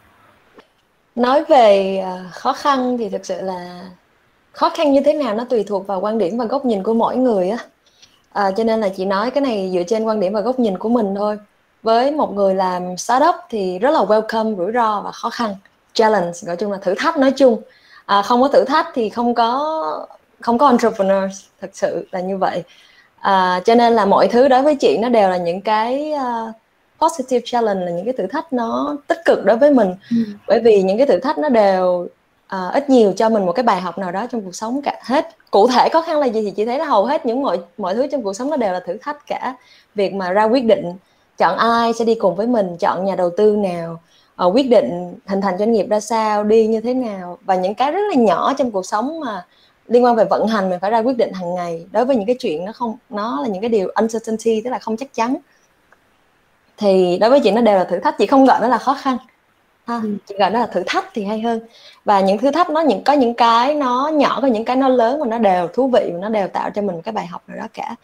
Nói 1.14 1.44
về 1.44 1.98
ờ, 2.04 2.24
khó 2.32 2.52
khăn 2.52 2.96
thì 2.98 3.08
thực 3.08 3.26
sự 3.26 3.40
là 3.40 3.80
khó 4.52 4.70
khăn 4.70 4.92
như 4.92 5.00
thế 5.04 5.12
nào 5.12 5.34
nó 5.34 5.44
tùy 5.44 5.64
thuộc 5.64 5.86
vào 5.86 6.00
quan 6.00 6.18
điểm 6.18 6.38
và 6.38 6.44
góc 6.44 6.64
nhìn 6.64 6.82
của 6.82 6.94
mỗi 6.94 7.16
người 7.16 7.50
á. 7.50 7.58
À, 8.32 8.50
cho 8.56 8.64
nên 8.64 8.80
là 8.80 8.88
chị 8.88 9.04
nói 9.04 9.30
cái 9.30 9.40
này 9.40 9.70
dựa 9.74 9.82
trên 9.82 10.04
quan 10.04 10.20
điểm 10.20 10.32
và 10.32 10.40
góc 10.40 10.58
nhìn 10.58 10.78
của 10.78 10.88
mình 10.88 11.14
thôi. 11.16 11.38
Với 11.82 12.10
một 12.10 12.32
người 12.34 12.54
làm 12.54 12.96
startup 12.96 13.34
thì 13.50 13.78
rất 13.78 13.90
là 13.90 14.00
welcome 14.00 14.56
rủi 14.56 14.72
ro 14.72 15.00
và 15.04 15.12
khó 15.12 15.30
khăn 15.30 15.54
challenge 15.92 16.32
gọi 16.42 16.56
chung 16.56 16.72
là 16.72 16.78
thử 16.78 16.94
thách 16.94 17.16
nói 17.16 17.30
chung. 17.30 17.62
À, 18.06 18.22
không 18.22 18.42
có 18.42 18.48
thử 18.48 18.64
thách 18.64 18.86
thì 18.94 19.08
không 19.08 19.34
có 19.34 20.06
không 20.40 20.58
có 20.58 20.66
entrepreneurs 20.66 21.44
thật 21.60 21.70
sự 21.72 22.06
là 22.10 22.20
như 22.20 22.36
vậy. 22.36 22.62
À, 23.20 23.60
cho 23.64 23.74
nên 23.74 23.92
là 23.92 24.04
mọi 24.04 24.28
thứ 24.28 24.48
đối 24.48 24.62
với 24.62 24.74
chị 24.74 24.98
nó 25.00 25.08
đều 25.08 25.28
là 25.28 25.36
những 25.36 25.60
cái 25.60 26.12
uh, 26.14 26.54
positive 27.00 27.42
challenge 27.44 27.84
là 27.84 27.90
những 27.90 28.04
cái 28.04 28.14
thử 28.18 28.26
thách 28.26 28.52
nó 28.52 28.96
tích 29.06 29.18
cực 29.24 29.44
đối 29.44 29.56
với 29.56 29.70
mình. 29.70 29.94
Ừ. 30.10 30.16
bởi 30.48 30.60
vì 30.60 30.82
những 30.82 30.98
cái 30.98 31.06
thử 31.06 31.18
thách 31.18 31.38
nó 31.38 31.48
đều 31.48 32.06
uh, 32.56 32.72
ít 32.72 32.90
nhiều 32.90 33.12
cho 33.16 33.28
mình 33.28 33.46
một 33.46 33.52
cái 33.52 33.62
bài 33.62 33.80
học 33.80 33.98
nào 33.98 34.12
đó 34.12 34.26
trong 34.32 34.40
cuộc 34.42 34.54
sống 34.54 34.82
cả. 34.82 35.00
Hết. 35.02 35.28
Cụ 35.50 35.68
thể 35.68 35.88
khó 35.88 36.02
khăn 36.02 36.18
là 36.18 36.26
gì 36.26 36.42
thì 36.42 36.50
chị 36.50 36.64
thấy 36.64 36.78
là 36.78 36.84
hầu 36.84 37.04
hết 37.04 37.26
những 37.26 37.42
mọi 37.42 37.58
mọi 37.78 37.94
thứ 37.94 38.06
trong 38.06 38.22
cuộc 38.22 38.32
sống 38.32 38.50
nó 38.50 38.56
đều 38.56 38.72
là 38.72 38.80
thử 38.80 38.96
thách 39.02 39.26
cả. 39.26 39.54
Việc 39.94 40.14
mà 40.14 40.32
ra 40.32 40.44
quyết 40.44 40.64
định 40.64 40.94
chọn 41.38 41.58
ai 41.58 41.92
sẽ 41.92 42.04
đi 42.04 42.14
cùng 42.14 42.34
với 42.34 42.46
mình 42.46 42.76
chọn 42.76 43.04
nhà 43.04 43.14
đầu 43.16 43.30
tư 43.36 43.56
nào 43.56 44.00
uh, 44.46 44.54
quyết 44.54 44.68
định 44.70 45.14
hình 45.26 45.40
thành 45.40 45.58
doanh 45.58 45.72
nghiệp 45.72 45.86
ra 45.90 46.00
sao 46.00 46.44
đi 46.44 46.66
như 46.66 46.80
thế 46.80 46.94
nào 46.94 47.38
và 47.44 47.54
những 47.54 47.74
cái 47.74 47.92
rất 47.92 48.00
là 48.10 48.14
nhỏ 48.14 48.54
trong 48.58 48.70
cuộc 48.70 48.86
sống 48.86 49.20
mà 49.20 49.46
liên 49.90 50.04
quan 50.04 50.16
về 50.16 50.24
vận 50.24 50.46
hành 50.46 50.70
mình 50.70 50.78
phải 50.80 50.90
ra 50.90 50.98
quyết 50.98 51.16
định 51.16 51.32
hàng 51.32 51.54
ngày. 51.54 51.86
Đối 51.92 52.04
với 52.04 52.16
những 52.16 52.26
cái 52.26 52.36
chuyện 52.38 52.64
nó 52.64 52.72
không 52.72 52.96
nó 53.10 53.42
là 53.42 53.48
những 53.48 53.60
cái 53.60 53.70
điều 53.70 53.88
uncertainty 53.94 54.60
tức 54.64 54.70
là 54.70 54.78
không 54.78 54.96
chắc 54.96 55.14
chắn. 55.14 55.36
Thì 56.76 57.18
đối 57.20 57.30
với 57.30 57.40
chị 57.40 57.50
nó 57.50 57.60
đều 57.60 57.78
là 57.78 57.84
thử 57.84 57.98
thách 57.98 58.18
chị 58.18 58.26
không 58.26 58.44
gọi 58.44 58.60
nó 58.60 58.68
là 58.68 58.78
khó 58.78 58.94
khăn. 58.94 59.16
Ha 59.86 60.00
ừ. 60.02 60.16
chị 60.28 60.34
gọi 60.38 60.50
nó 60.50 60.60
là 60.60 60.66
thử 60.66 60.82
thách 60.86 61.04
thì 61.14 61.24
hay 61.24 61.40
hơn. 61.40 61.60
Và 62.04 62.20
những 62.20 62.38
thử 62.38 62.50
thách 62.50 62.70
nó 62.70 62.80
những 62.80 63.04
có 63.04 63.12
những 63.12 63.34
cái 63.34 63.74
nó 63.74 64.08
nhỏ 64.08 64.38
có 64.42 64.48
những 64.48 64.64
cái 64.64 64.76
nó 64.76 64.88
lớn 64.88 65.20
mà 65.20 65.26
nó 65.26 65.38
đều 65.38 65.68
thú 65.68 65.88
vị 65.88 66.10
và 66.12 66.18
nó 66.18 66.28
đều 66.28 66.48
tạo 66.48 66.70
cho 66.70 66.82
mình 66.82 67.02
cái 67.02 67.12
bài 67.12 67.26
học 67.26 67.42
nào 67.46 67.58
đó 67.58 67.66
cả. 67.74 67.94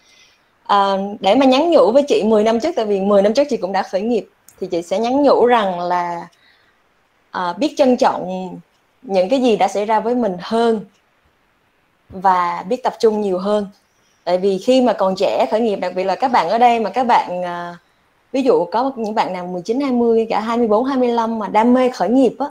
À, 0.66 0.96
để 1.20 1.34
mà 1.34 1.46
nhắn 1.46 1.70
nhủ 1.70 1.92
với 1.92 2.02
chị 2.08 2.22
10 2.24 2.44
năm 2.44 2.60
trước 2.60 2.72
tại 2.76 2.84
vì 2.84 3.00
10 3.00 3.22
năm 3.22 3.34
trước 3.34 3.44
chị 3.50 3.56
cũng 3.56 3.72
đã 3.72 3.82
khởi 3.82 4.00
nghiệp 4.00 4.28
thì 4.60 4.66
chị 4.66 4.82
sẽ 4.82 4.98
nhắn 4.98 5.22
nhủ 5.22 5.46
rằng 5.46 5.80
là 5.80 6.28
à, 7.30 7.52
biết 7.52 7.74
trân 7.76 7.96
trọng 7.96 8.50
những 9.02 9.28
cái 9.28 9.42
gì 9.42 9.56
đã 9.56 9.68
xảy 9.68 9.84
ra 9.84 10.00
với 10.00 10.14
mình 10.14 10.36
hơn 10.40 10.80
và 12.08 12.64
biết 12.68 12.82
tập 12.82 12.94
trung 13.00 13.20
nhiều 13.20 13.38
hơn. 13.38 13.66
Tại 14.24 14.38
vì 14.38 14.58
khi 14.58 14.82
mà 14.82 14.92
còn 14.92 15.14
trẻ 15.16 15.46
khởi 15.50 15.60
nghiệp 15.60 15.76
đặc 15.76 15.92
biệt 15.96 16.04
là 16.04 16.14
các 16.14 16.28
bạn 16.28 16.48
ở 16.48 16.58
đây 16.58 16.80
mà 16.80 16.90
các 16.90 17.04
bạn 17.04 17.42
à, 17.42 17.78
ví 18.32 18.42
dụ 18.42 18.64
có 18.64 18.92
những 18.96 19.14
bạn 19.14 19.32
nào 19.32 19.46
19 19.46 19.80
20 19.80 20.26
cả 20.30 20.40
24 20.40 20.84
25 20.84 21.38
mà 21.38 21.48
đam 21.48 21.74
mê 21.74 21.90
khởi 21.90 22.08
nghiệp 22.08 22.34
á 22.38 22.46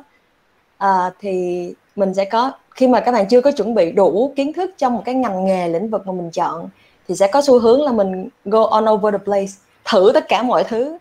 à, 0.77 1.11
thì 1.19 1.73
mình 1.95 2.13
sẽ 2.13 2.25
có 2.25 2.51
khi 2.71 2.87
mà 2.87 2.99
các 2.99 3.11
bạn 3.11 3.25
chưa 3.29 3.41
có 3.41 3.51
chuẩn 3.51 3.75
bị 3.75 3.91
đủ 3.91 4.33
kiến 4.35 4.53
thức 4.53 4.71
trong 4.77 4.93
một 4.93 5.01
cái 5.05 5.15
ngành 5.15 5.45
nghề 5.45 5.67
lĩnh 5.67 5.89
vực 5.89 6.07
mà 6.07 6.13
mình 6.13 6.31
chọn 6.31 6.69
thì 7.07 7.15
sẽ 7.15 7.27
có 7.27 7.41
xu 7.41 7.59
hướng 7.59 7.81
là 7.81 7.91
mình 7.91 8.29
go 8.45 8.63
on 8.63 8.85
over 8.85 9.13
the 9.13 9.23
place 9.25 9.51
thử 9.85 10.11
tất 10.13 10.27
cả 10.27 10.43
mọi 10.43 10.63
thứ 10.63 10.97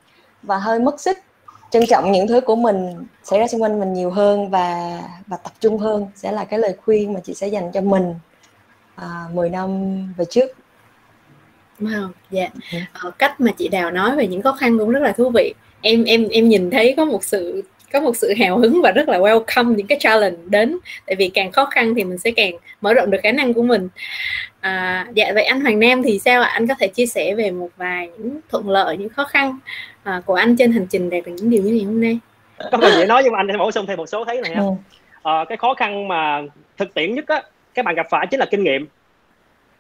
và 0.47 0.59
hơi 0.59 0.79
mất 0.79 1.01
sức 1.01 1.19
trân 1.71 1.87
trọng 1.87 2.13
những 2.13 2.29
thứ 2.29 2.41
của 2.41 2.57
mình 2.57 3.07
xảy 3.25 3.39
ra 3.41 3.47
xung 3.47 3.63
quanh 3.63 3.81
mình 3.81 3.93
nhiều 3.93 4.11
hơn 4.11 4.51
và 4.51 5.01
và 5.27 5.37
tập 5.37 5.53
trung 5.61 5.79
hơn 5.79 6.07
sẽ 6.15 6.33
là 6.33 6.45
cái 6.45 6.59
lời 6.59 6.77
khuyên 6.85 7.13
mà 7.13 7.21
chị 7.25 7.35
sẽ 7.35 7.49
dành 7.49 7.73
cho 7.73 7.81
mình 7.81 8.15
à, 8.95 9.29
10 9.33 9.51
năm 9.51 9.97
về 10.17 10.25
trước 10.25 10.51
Wow, 11.81 12.09
dạ. 12.31 12.49
Ừ. 12.73 12.79
Ờ, 12.93 13.11
cách 13.11 13.41
mà 13.41 13.51
chị 13.57 13.69
Đào 13.69 13.91
nói 13.91 14.17
về 14.17 14.27
những 14.27 14.43
khó 14.43 14.53
khăn 14.53 14.79
cũng 14.79 14.91
rất 14.91 15.01
là 15.03 15.13
thú 15.13 15.31
vị. 15.31 15.55
Em 15.81 16.05
em 16.05 16.29
em 16.29 16.49
nhìn 16.49 16.71
thấy 16.71 16.95
có 16.97 17.05
một 17.05 17.25
sự 17.25 17.63
có 17.95 18.01
một 18.01 18.17
sự 18.17 18.35
hào 18.39 18.59
hứng 18.59 18.83
và 18.83 18.91
rất 18.91 19.09
là 19.09 19.19
welcome 19.19 19.75
những 19.75 19.87
cái 19.87 19.99
challenge 20.01 20.37
đến. 20.47 20.79
Tại 21.07 21.17
vì 21.17 21.29
càng 21.29 21.53
khó 21.53 21.65
khăn 21.65 21.95
thì 21.95 22.05
mình 22.05 22.19
sẽ 22.19 22.31
càng 22.31 22.55
mở 22.81 22.95
rộng 22.95 23.11
được 23.11 23.19
khả 23.23 23.33
năng 23.33 23.55
của 23.55 23.63
mình. 23.63 23.89
À, 24.61 25.07
dạ 25.15 25.33
vậy 25.35 25.45
anh 25.45 25.61
Hoàng 25.61 25.79
Nam 25.79 26.03
thì 26.03 26.19
sao 26.19 26.43
ạ? 26.43 26.49
Anh 26.49 26.67
có 26.67 26.75
thể 26.81 26.89
chia 26.89 27.07
sẻ 27.07 27.35
về 27.35 27.51
một 27.51 27.69
vài 27.77 28.09
những 28.19 28.41
thuận 28.49 28.71
lợi 28.71 28.97
những 28.97 29.09
khó 29.09 29.25
khăn 29.25 29.59
à, 30.05 30.23
của 30.27 30.35
anh 30.35 30.57
trên 30.57 30.73
hành 30.73 30.87
trình 30.91 31.11
đạt 31.11 31.27
được 31.27 31.33
những 31.37 31.51
điều 31.51 31.63
như 31.63 31.73
ngày 31.73 31.85
hôm 31.85 32.01
nay? 32.01 32.19
Có 32.73 32.79
phần 32.81 32.93
dễ 32.99 33.07
nói 33.07 33.23
nhưng 33.25 33.33
mà 33.33 33.39
anh 33.39 33.47
sẽ 33.53 33.59
bổ 33.59 33.71
sung 33.71 33.87
thêm 33.87 33.97
một 33.97 34.07
số 34.07 34.25
thấy 34.25 34.41
này 34.41 34.55
ha. 34.55 34.61
Ừ. 34.61 34.69
à, 35.23 35.45
cái 35.49 35.57
khó 35.57 35.75
khăn 35.75 36.09
mà 36.09 36.43
thực 36.77 36.95
tiễn 36.95 37.15
nhất 37.15 37.29
á 37.29 37.43
các 37.75 37.85
bạn 37.85 37.95
gặp 37.95 38.07
phải 38.11 38.27
chính 38.31 38.41
là 38.41 38.47
kinh 38.51 38.65
nghiệm 38.65 38.87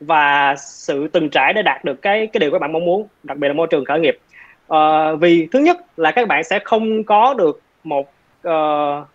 và 0.01 0.55
sự 0.59 1.09
từng 1.09 1.31
trải 1.31 1.53
để 1.53 1.63
đạt 1.63 1.85
được 1.85 2.03
cái 2.03 2.27
cái 2.33 2.39
điều 2.39 2.51
các 2.51 2.59
bạn 2.59 2.73
mong 2.73 2.85
muốn 2.85 3.07
đặc 3.23 3.39
biệt 3.39 3.49
là 3.49 3.55
môi 3.55 3.67
trường 3.71 3.85
khởi 3.85 4.01
nghiệp. 4.01 4.19
À, 4.69 5.13
vì 5.21 5.49
thứ 5.53 5.59
nhất 5.59 5.79
là 5.97 6.11
các 6.11 6.29
bạn 6.29 6.45
sẽ 6.45 6.59
không 6.65 7.05
có 7.05 7.35
được 7.35 7.61
một 7.85 8.13
uh, 8.49 9.07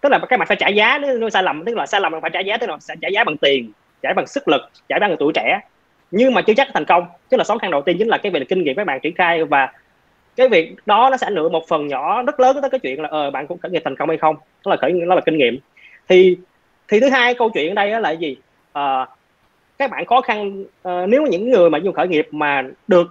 tức 0.00 0.08
là 0.08 0.18
các 0.28 0.38
bạn 0.38 0.48
phải 0.48 0.56
trả 0.56 0.68
giá 0.68 0.98
nếu, 0.98 1.18
nó 1.18 1.30
sai 1.30 1.42
lầm 1.42 1.64
tức 1.64 1.76
là 1.76 1.86
sai 1.86 2.00
lầm 2.00 2.12
bạn 2.12 2.20
phải 2.20 2.30
trả 2.30 2.40
giá 2.40 2.56
tức 2.56 2.70
là 2.70 2.76
sẽ 2.80 2.94
trả 3.00 3.08
giá 3.08 3.24
bằng 3.24 3.36
tiền 3.36 3.72
trả 4.02 4.12
bằng 4.12 4.26
sức 4.26 4.48
lực 4.48 4.62
trả 4.88 4.98
bằng 4.98 5.16
tuổi 5.18 5.32
trẻ. 5.34 5.60
Nhưng 6.10 6.34
mà 6.34 6.42
chưa 6.42 6.54
chắc 6.54 6.68
thành 6.74 6.84
công 6.84 7.06
tức 7.28 7.36
là 7.36 7.44
khó 7.44 7.58
khăn 7.58 7.70
đầu 7.70 7.82
tiên 7.82 7.96
chính 7.98 8.08
là 8.08 8.18
cái 8.18 8.32
việc 8.32 8.48
kinh 8.48 8.64
nghiệm 8.64 8.76
các 8.76 8.86
bạn 8.86 9.00
triển 9.00 9.14
khai 9.14 9.44
và 9.44 9.72
cái 10.36 10.48
việc 10.48 10.74
đó 10.86 11.08
nó 11.10 11.16
sẽ 11.16 11.26
ảnh 11.26 11.36
hưởng 11.36 11.52
một 11.52 11.68
phần 11.68 11.86
nhỏ 11.86 12.22
rất 12.22 12.40
lớn 12.40 12.56
tới 12.62 12.70
cái 12.70 12.80
chuyện 12.80 13.02
là 13.02 13.08
ờ 13.08 13.30
bạn 13.30 13.46
cũng 13.46 13.58
khởi 13.58 13.70
nghiệp 13.70 13.82
thành 13.84 13.96
công 13.96 14.08
hay 14.08 14.18
không 14.18 14.36
đó 14.36 14.70
là 14.70 14.76
khởi 14.76 14.92
nó 14.92 15.14
là 15.14 15.20
kinh 15.20 15.38
nghiệm. 15.38 15.58
Thì 16.08 16.36
thì 16.88 17.00
thứ 17.00 17.08
hai 17.08 17.34
câu 17.34 17.50
chuyện 17.50 17.68
ở 17.70 17.74
đây 17.74 18.00
là 18.00 18.10
gì? 18.10 18.36
À, 18.72 19.06
các 19.78 19.90
bạn 19.90 20.06
khó 20.06 20.20
khăn 20.20 20.62
uh, 20.62 21.08
nếu 21.08 21.22
những 21.22 21.50
người 21.50 21.70
mà 21.70 21.78
dùng 21.78 21.94
khởi 21.94 22.08
nghiệp 22.08 22.28
mà 22.30 22.62
được 22.86 23.06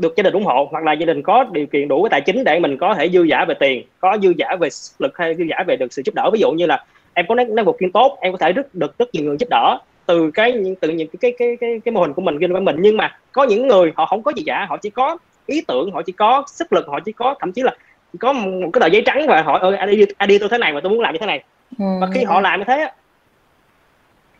được 0.00 0.16
gia 0.16 0.22
đình 0.22 0.32
ủng 0.32 0.44
hộ 0.44 0.68
hoặc 0.70 0.84
là 0.84 0.92
gia 0.92 1.06
đình 1.06 1.22
có 1.22 1.44
điều 1.52 1.66
kiện 1.66 1.88
đủ 1.88 2.02
cái 2.02 2.10
tài 2.10 2.20
chính 2.20 2.44
để 2.44 2.60
mình 2.60 2.76
có 2.76 2.94
thể 2.94 3.08
dư 3.08 3.22
giả 3.22 3.44
về 3.48 3.54
tiền 3.54 3.84
có 4.00 4.18
dư 4.22 4.34
giả 4.36 4.56
về 4.60 4.68
lực 4.98 5.18
hay 5.18 5.34
dư 5.34 5.44
giả 5.44 5.56
về 5.66 5.76
được 5.76 5.92
sự 5.92 6.02
giúp 6.04 6.14
đỡ. 6.14 6.30
Ví 6.32 6.40
dụ 6.40 6.50
như 6.50 6.66
là 6.66 6.84
em 7.14 7.26
có 7.28 7.34
networking 7.34 7.90
tốt 7.92 8.18
em 8.20 8.32
có 8.32 8.38
thể 8.38 8.52
rất 8.52 8.74
được 8.74 8.98
rất 8.98 9.14
nhiều 9.14 9.24
người 9.24 9.36
giúp 9.40 9.48
đỡ 9.50 9.78
từ 10.06 10.30
cái 10.30 10.52
những 10.52 10.74
từ 10.76 10.88
những 10.88 11.08
cái 11.08 11.18
cái 11.20 11.32
cái 11.38 11.56
cái, 11.60 11.80
cái 11.84 11.92
mô 11.92 12.00
hình 12.00 12.12
của 12.12 12.22
mình 12.22 12.38
kinh 12.40 12.52
doanh 12.52 12.64
mình. 12.64 12.76
Nhưng 12.78 12.96
mà 12.96 13.18
có 13.32 13.44
những 13.44 13.68
người 13.68 13.92
họ 13.96 14.06
không 14.06 14.22
có 14.22 14.32
gì 14.36 14.42
cả 14.46 14.66
họ 14.68 14.76
chỉ 14.76 14.90
có 14.90 15.16
ý 15.46 15.60
tưởng 15.68 15.90
họ 15.92 16.02
chỉ 16.02 16.12
có 16.12 16.44
sức 16.46 16.72
lực 16.72 16.86
họ 16.88 17.00
chỉ 17.00 17.12
có 17.12 17.34
thậm 17.40 17.52
chí 17.52 17.62
là 17.62 17.74
chỉ 18.12 18.18
có 18.18 18.32
một 18.32 18.70
cái 18.72 18.80
tờ 18.80 18.86
giấy 18.86 19.02
trắng 19.06 19.26
và 19.28 19.42
hỏi 19.42 19.60
ơi 19.60 19.76
anh 19.76 19.90
đi 19.90 20.06
anh 20.18 20.28
đi 20.28 20.38
tôi 20.38 20.48
thế 20.48 20.58
này 20.58 20.72
và 20.72 20.80
tôi 20.80 20.90
muốn 20.90 21.00
làm 21.00 21.12
như 21.12 21.18
thế 21.18 21.26
này. 21.26 21.44
Ừ. 21.78 21.84
và 22.00 22.08
khi 22.14 22.24
họ 22.24 22.40
làm 22.40 22.60
như 22.60 22.64
thế 22.64 22.90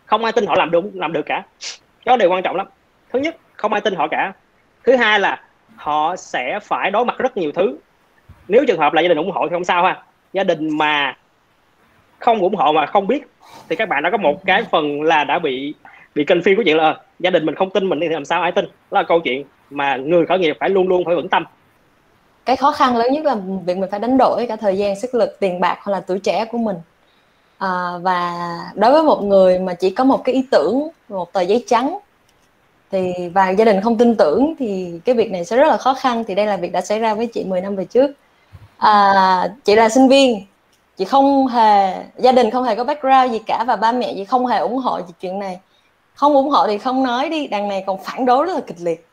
không 0.06 0.24
ai 0.24 0.32
tin 0.32 0.46
họ 0.46 0.54
làm 0.54 0.70
đúng 0.70 0.90
làm 0.94 1.12
được 1.12 1.26
cả. 1.26 1.42
Đó 2.06 2.16
điều 2.16 2.30
quan 2.30 2.42
trọng 2.42 2.56
lắm. 2.56 2.66
Thứ 3.12 3.18
nhất 3.18 3.36
không 3.52 3.72
ai 3.72 3.80
tin 3.80 3.94
họ 3.94 4.08
cả. 4.08 4.32
Thứ 4.84 4.96
hai 4.96 5.20
là 5.20 5.40
họ 5.80 6.16
sẽ 6.16 6.58
phải 6.62 6.90
đối 6.90 7.04
mặt 7.04 7.18
rất 7.18 7.36
nhiều 7.36 7.52
thứ. 7.52 7.76
Nếu 8.48 8.64
trường 8.68 8.78
hợp 8.78 8.92
là 8.92 9.02
gia 9.02 9.08
đình 9.08 9.16
ủng 9.16 9.30
hộ 9.30 9.48
thì 9.48 9.52
không 9.52 9.64
sao 9.64 9.84
ha. 9.84 10.02
Gia 10.32 10.44
đình 10.44 10.78
mà 10.78 11.16
không 12.18 12.40
ủng 12.40 12.54
hộ 12.54 12.72
mà 12.72 12.86
không 12.86 13.06
biết 13.06 13.22
thì 13.68 13.76
các 13.76 13.88
bạn 13.88 14.02
đã 14.02 14.10
có 14.10 14.16
một 14.16 14.44
cái 14.44 14.64
phần 14.70 15.02
là 15.02 15.24
đã 15.24 15.38
bị 15.38 15.74
bị 16.14 16.24
kênh 16.24 16.42
phim 16.42 16.56
của 16.56 16.62
chuyện 16.62 16.76
là 16.76 16.84
ờ, 16.84 17.00
gia 17.18 17.30
đình 17.30 17.46
mình 17.46 17.54
không 17.54 17.70
tin 17.70 17.88
mình 17.88 18.00
thì 18.00 18.08
làm 18.08 18.24
sao 18.24 18.42
ai 18.42 18.52
tin? 18.52 18.64
Đó 18.64 19.00
là 19.00 19.02
câu 19.02 19.20
chuyện 19.20 19.44
mà 19.70 19.96
người 19.96 20.26
khởi 20.26 20.38
nghiệp 20.38 20.56
phải 20.60 20.70
luôn 20.70 20.88
luôn 20.88 21.04
phải 21.04 21.14
vững 21.14 21.28
tâm. 21.28 21.44
Cái 22.44 22.56
khó 22.56 22.72
khăn 22.72 22.96
lớn 22.96 23.12
nhất 23.12 23.24
là 23.24 23.36
việc 23.64 23.76
mình 23.76 23.90
phải 23.90 24.00
đánh 24.00 24.18
đổi 24.18 24.46
cả 24.46 24.56
thời 24.56 24.78
gian 24.78 25.00
sức 25.00 25.14
lực 25.14 25.36
tiền 25.40 25.60
bạc 25.60 25.78
hoặc 25.82 25.92
là 25.92 26.00
tuổi 26.00 26.18
trẻ 26.18 26.44
của 26.44 26.58
mình. 26.58 26.76
À, 27.58 27.90
và 28.02 28.34
đối 28.74 28.92
với 28.92 29.02
một 29.02 29.22
người 29.22 29.58
mà 29.58 29.74
chỉ 29.74 29.90
có 29.90 30.04
một 30.04 30.24
cái 30.24 30.34
ý 30.34 30.46
tưởng 30.50 30.88
một 31.08 31.32
tờ 31.32 31.40
giấy 31.40 31.64
trắng 31.66 31.98
thì 32.90 33.12
và 33.34 33.50
gia 33.50 33.64
đình 33.64 33.80
không 33.80 33.98
tin 33.98 34.16
tưởng 34.16 34.54
thì 34.58 35.00
cái 35.04 35.14
việc 35.14 35.30
này 35.30 35.44
sẽ 35.44 35.56
rất 35.56 35.68
là 35.68 35.76
khó 35.76 35.94
khăn. 35.94 36.24
Thì 36.28 36.34
đây 36.34 36.46
là 36.46 36.56
việc 36.56 36.72
đã 36.72 36.80
xảy 36.80 36.98
ra 36.98 37.14
với 37.14 37.26
chị 37.26 37.44
10 37.44 37.60
năm 37.60 37.76
về 37.76 37.84
trước. 37.84 38.10
À, 38.78 39.48
chị 39.64 39.74
là 39.74 39.88
sinh 39.88 40.08
viên. 40.08 40.46
Chị 40.96 41.04
không 41.04 41.46
hề 41.46 41.94
gia 42.18 42.32
đình 42.32 42.50
không 42.50 42.64
hề 42.64 42.74
có 42.76 42.84
background 42.84 43.32
gì 43.32 43.38
cả 43.46 43.64
và 43.66 43.76
ba 43.76 43.92
mẹ 43.92 44.14
chị 44.14 44.24
không 44.24 44.46
hề 44.46 44.58
ủng 44.58 44.76
hộ 44.76 45.00
chị 45.00 45.12
chuyện 45.20 45.38
này. 45.38 45.60
Không 46.14 46.34
ủng 46.34 46.50
hộ 46.50 46.66
thì 46.66 46.78
không 46.78 47.02
nói 47.02 47.28
đi. 47.28 47.46
Đằng 47.46 47.68
này 47.68 47.84
còn 47.86 47.98
phản 48.04 48.26
đối 48.26 48.46
rất 48.46 48.54
là 48.54 48.60
kịch 48.66 48.80
liệt. 48.80 49.06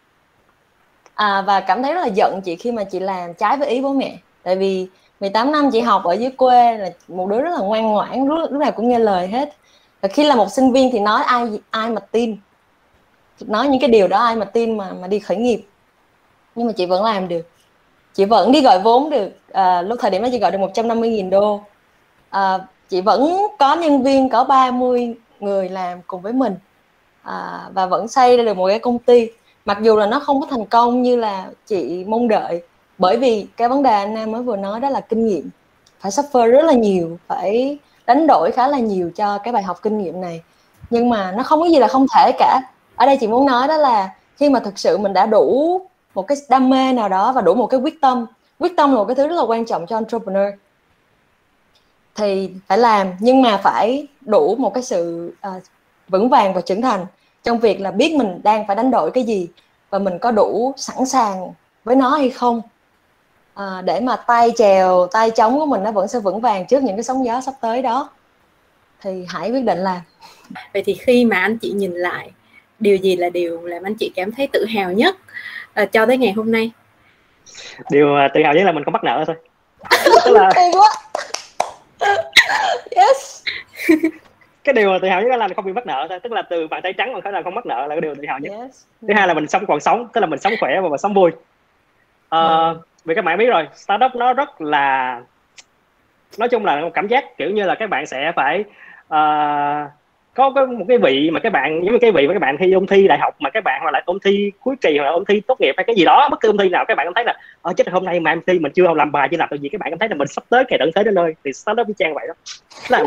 À, 1.15 1.41
và 1.41 1.59
cảm 1.59 1.83
thấy 1.83 1.93
rất 1.93 2.01
là 2.01 2.07
giận 2.07 2.41
chị 2.41 2.55
khi 2.55 2.71
mà 2.71 2.83
chị 2.83 2.99
làm 2.99 3.33
trái 3.33 3.57
với 3.57 3.67
ý 3.67 3.81
bố 3.81 3.93
mẹ. 3.93 4.17
Tại 4.43 4.55
vì 4.55 4.87
18 5.19 5.51
năm 5.51 5.71
chị 5.71 5.79
học 5.79 6.03
ở 6.03 6.13
dưới 6.13 6.31
quê 6.31 6.77
là 6.77 6.89
một 7.07 7.27
đứa 7.29 7.41
rất 7.41 7.51
là 7.51 7.59
ngoan 7.59 7.83
ngoãn 7.83 8.27
lúc 8.27 8.51
nào 8.51 8.71
cũng 8.71 8.89
nghe 8.89 8.99
lời 8.99 9.27
hết. 9.27 9.55
Và 10.01 10.09
khi 10.09 10.23
là 10.23 10.35
một 10.35 10.51
sinh 10.51 10.71
viên 10.71 10.91
thì 10.91 10.99
nói 10.99 11.23
ai 11.23 11.43
ai 11.69 11.89
mà 11.89 12.01
tin 12.11 12.37
nói 13.39 13.67
những 13.67 13.81
cái 13.81 13.89
điều 13.89 14.07
đó 14.07 14.19
ai 14.19 14.35
mà 14.35 14.45
tin 14.45 14.77
mà 14.77 14.91
mà 15.01 15.07
đi 15.07 15.19
khởi 15.19 15.37
nghiệp. 15.37 15.61
Nhưng 16.55 16.67
mà 16.67 16.73
chị 16.73 16.85
vẫn 16.85 17.03
làm 17.03 17.27
được. 17.27 17.49
Chị 18.13 18.25
vẫn 18.25 18.51
đi 18.51 18.61
gọi 18.61 18.79
vốn 18.79 19.09
được. 19.09 19.29
À, 19.51 19.81
lúc 19.81 19.99
thời 20.01 20.11
điểm 20.11 20.21
đó 20.21 20.29
chị 20.31 20.39
gọi 20.39 20.51
được 20.51 20.57
150.000 20.57 21.29
đô. 21.29 21.61
À, 22.29 22.59
chị 22.89 23.01
vẫn 23.01 23.37
có 23.59 23.75
nhân 23.75 24.03
viên 24.03 24.29
có 24.29 24.43
30 24.43 25.15
người 25.39 25.69
làm 25.69 26.01
cùng 26.07 26.21
với 26.21 26.33
mình. 26.33 26.55
À, 27.23 27.69
và 27.73 27.85
vẫn 27.85 28.07
xây 28.07 28.37
ra 28.37 28.43
được 28.43 28.57
một 28.57 28.67
cái 28.67 28.79
công 28.79 28.99
ty. 28.99 29.29
Mặc 29.65 29.77
dù 29.81 29.97
là 29.97 30.05
nó 30.05 30.19
không 30.19 30.41
có 30.41 30.47
thành 30.49 30.65
công 30.65 31.01
như 31.01 31.15
là 31.15 31.47
chị 31.67 32.05
mong 32.07 32.27
đợi. 32.27 32.61
Bởi 32.97 33.17
vì 33.17 33.47
cái 33.57 33.69
vấn 33.69 33.83
đề 33.83 33.91
anh 33.91 34.13
Nam 34.13 34.31
mới 34.31 34.41
vừa 34.41 34.57
nói 34.57 34.79
đó 34.79 34.89
là 34.89 35.01
kinh 35.01 35.27
nghiệm. 35.27 35.49
Phải 35.99 36.11
suffer 36.11 36.51
rất 36.51 36.65
là 36.65 36.73
nhiều 36.73 37.17
phải 37.27 37.77
đánh 38.05 38.27
đổi 38.27 38.51
khá 38.51 38.67
là 38.67 38.79
nhiều 38.79 39.11
cho 39.15 39.37
cái 39.37 39.53
bài 39.53 39.63
học 39.63 39.79
kinh 39.81 39.97
nghiệm 39.97 40.21
này. 40.21 40.41
Nhưng 40.89 41.09
mà 41.09 41.31
nó 41.31 41.43
không 41.43 41.59
có 41.59 41.65
gì 41.65 41.79
là 41.79 41.87
không 41.87 42.05
thể 42.15 42.31
cả 42.39 42.61
ở 42.97 43.05
đây 43.05 43.17
chị 43.19 43.27
muốn 43.27 43.45
nói 43.45 43.67
đó 43.67 43.77
là 43.77 44.15
khi 44.37 44.49
mà 44.49 44.59
thực 44.59 44.79
sự 44.79 44.97
mình 44.97 45.13
đã 45.13 45.25
đủ 45.25 45.81
một 46.15 46.27
cái 46.27 46.37
đam 46.49 46.69
mê 46.69 46.93
nào 46.93 47.09
đó 47.09 47.31
và 47.31 47.41
đủ 47.41 47.53
một 47.53 47.67
cái 47.67 47.79
quyết 47.79 48.01
tâm 48.01 48.25
quyết 48.59 48.73
tâm 48.77 48.91
là 48.91 48.97
một 48.97 49.05
cái 49.05 49.15
thứ 49.15 49.27
rất 49.27 49.35
là 49.35 49.43
quan 49.43 49.65
trọng 49.65 49.87
cho 49.87 49.97
entrepreneur. 49.97 50.53
Thì 52.15 52.51
phải 52.67 52.77
làm 52.77 53.07
nhưng 53.19 53.41
mà 53.41 53.57
phải 53.57 54.07
đủ 54.21 54.55
một 54.55 54.73
cái 54.73 54.83
sự 54.83 55.33
uh, 55.47 55.63
vững 56.07 56.29
vàng 56.29 56.53
và 56.53 56.61
trưởng 56.61 56.81
thành 56.81 57.05
trong 57.43 57.59
việc 57.59 57.81
là 57.81 57.91
biết 57.91 58.15
mình 58.15 58.41
đang 58.43 58.67
phải 58.67 58.75
đánh 58.75 58.91
đổi 58.91 59.11
cái 59.11 59.23
gì 59.23 59.47
và 59.89 59.99
mình 59.99 60.19
có 60.19 60.31
đủ 60.31 60.73
sẵn 60.77 61.05
sàng 61.05 61.53
với 61.83 61.95
nó 61.95 62.09
hay 62.09 62.29
không. 62.29 62.61
À, 63.53 63.81
để 63.81 63.99
mà 63.99 64.15
tay 64.15 64.51
chèo 64.57 65.07
tay 65.11 65.31
chống 65.31 65.59
của 65.59 65.65
mình 65.65 65.83
nó 65.83 65.91
vẫn 65.91 66.07
sẽ 66.07 66.19
vững 66.19 66.41
vàng 66.41 66.67
trước 66.67 66.83
những 66.83 66.95
cái 66.95 67.03
sóng 67.03 67.25
gió 67.25 67.41
sắp 67.41 67.53
tới 67.61 67.81
đó. 67.81 68.09
Thì 69.01 69.25
hãy 69.29 69.51
quyết 69.51 69.63
định 69.63 69.79
làm. 69.79 70.01
Vậy 70.73 70.83
thì 70.85 70.93
khi 70.93 71.25
mà 71.25 71.39
anh 71.39 71.57
chị 71.57 71.71
nhìn 71.71 71.93
lại 71.93 72.31
điều 72.79 72.95
gì 72.95 73.15
là 73.15 73.29
điều 73.29 73.61
làm 73.65 73.83
anh 73.83 73.95
chị 73.95 74.11
cảm 74.15 74.31
thấy 74.31 74.47
tự 74.47 74.65
hào 74.65 74.91
nhất 74.91 75.15
uh, 75.83 75.91
cho 75.91 76.05
tới 76.05 76.17
ngày 76.17 76.31
hôm 76.31 76.51
nay? 76.51 76.71
Điều 77.91 78.07
uh, 78.07 78.31
tự 78.33 78.43
hào 78.43 78.53
nhất 78.53 78.63
là 78.63 78.71
mình 78.71 78.83
không 78.83 78.93
bắt 78.93 79.03
nợ 79.03 79.23
thôi. 79.27 79.35
Tức 80.25 80.31
là 80.31 80.49
quá. 80.71 80.89
Yes. 82.95 83.43
Cái 84.63 84.73
điều 84.73 84.89
mà 84.89 84.97
tự 85.01 85.07
hào 85.07 85.21
nhất 85.21 85.37
là 85.37 85.47
không 85.55 85.65
bị 85.65 85.73
mất 85.73 85.85
nợ 85.85 86.05
thôi 86.09 86.19
tức 86.23 86.31
là 86.31 86.41
từ 86.41 86.67
bàn 86.67 86.81
tay 86.83 86.93
trắng 86.93 87.13
mà 87.13 87.21
khởi 87.21 87.33
là 87.33 87.41
không 87.43 87.55
mất 87.55 87.65
nợ 87.65 87.87
là 87.87 87.95
cái 87.95 88.01
điều 88.01 88.15
tự 88.15 88.23
hào 88.27 88.39
nhất. 88.39 88.53
Yes. 88.61 88.83
thứ 89.01 89.13
hai 89.15 89.27
là 89.27 89.33
mình 89.33 89.47
sống 89.47 89.65
còn 89.67 89.79
sống 89.79 90.07
tức 90.13 90.21
là 90.21 90.27
mình 90.27 90.39
sống 90.39 90.53
khỏe 90.59 90.81
và 90.81 90.89
mình 90.89 90.97
sống 90.97 91.13
vui. 91.13 91.31
Uh, 91.31 91.41
ừ. 92.29 92.79
vì 93.05 93.15
các 93.15 93.25
bạn 93.25 93.37
biết 93.37 93.45
rồi 93.45 93.67
startup 93.75 94.15
nó 94.15 94.33
rất 94.33 94.61
là 94.61 95.21
nói 96.37 96.49
chung 96.49 96.65
là 96.65 96.81
một 96.81 96.89
cảm 96.93 97.07
giác 97.07 97.37
kiểu 97.37 97.49
như 97.49 97.63
là 97.63 97.75
các 97.75 97.89
bạn 97.89 98.05
sẽ 98.05 98.31
phải 98.35 98.63
uh, 99.13 99.91
có 100.37 100.51
cái 100.55 100.65
một 100.65 100.85
cái 100.87 100.97
vị 100.97 101.29
mà 101.29 101.39
các 101.39 101.51
bạn 101.51 101.81
giống 101.83 101.93
như 101.93 101.99
cái 101.99 102.11
vị 102.11 102.27
mà 102.27 102.33
các 102.33 102.39
bạn 102.39 102.57
thi 102.59 102.71
ôn 102.71 102.87
thi 102.87 103.07
đại 103.07 103.19
học 103.19 103.35
mà 103.39 103.49
các 103.49 103.63
bạn 103.63 103.81
hoặc 103.81 103.91
là 103.91 104.01
ôn 104.05 104.17
thi 104.25 104.51
cuối 104.59 104.75
kỳ 104.81 104.97
hoặc 104.97 105.05
là 105.05 105.11
ôn 105.11 105.25
thi 105.25 105.41
tốt 105.47 105.61
nghiệp 105.61 105.73
hay 105.77 105.83
cái 105.83 105.95
gì 105.95 106.05
đó 106.05 106.27
bất 106.31 106.39
cứ 106.39 106.49
ôn 106.49 106.57
thi 106.57 106.69
nào 106.69 106.85
các 106.87 106.95
bạn 106.95 107.07
cảm 107.07 107.13
thấy 107.13 107.23
là 107.25 107.33
ở 107.61 107.73
chết 107.73 107.89
hôm 107.89 108.05
nay 108.05 108.19
mà 108.19 108.31
em 108.31 108.41
thi 108.47 108.59
mình 108.59 108.71
chưa 108.71 108.93
làm 108.93 109.11
bài 109.11 109.27
chưa 109.31 109.37
làm 109.37 109.49
được 109.51 109.61
gì 109.61 109.69
các 109.69 109.81
bạn 109.81 109.89
cảm 109.89 109.99
thấy 109.99 110.09
là 110.09 110.15
mình 110.15 110.27
sắp 110.27 110.43
tới 110.49 110.63
ngày 110.69 110.77
tận 110.79 110.89
thế 110.95 111.03
đến 111.03 111.15
nơi 111.15 111.35
thì 111.43 111.53
startup 111.53 111.87
trang 111.97 112.13
vậy 112.13 112.27
đó 112.27 112.33
là 112.89 113.05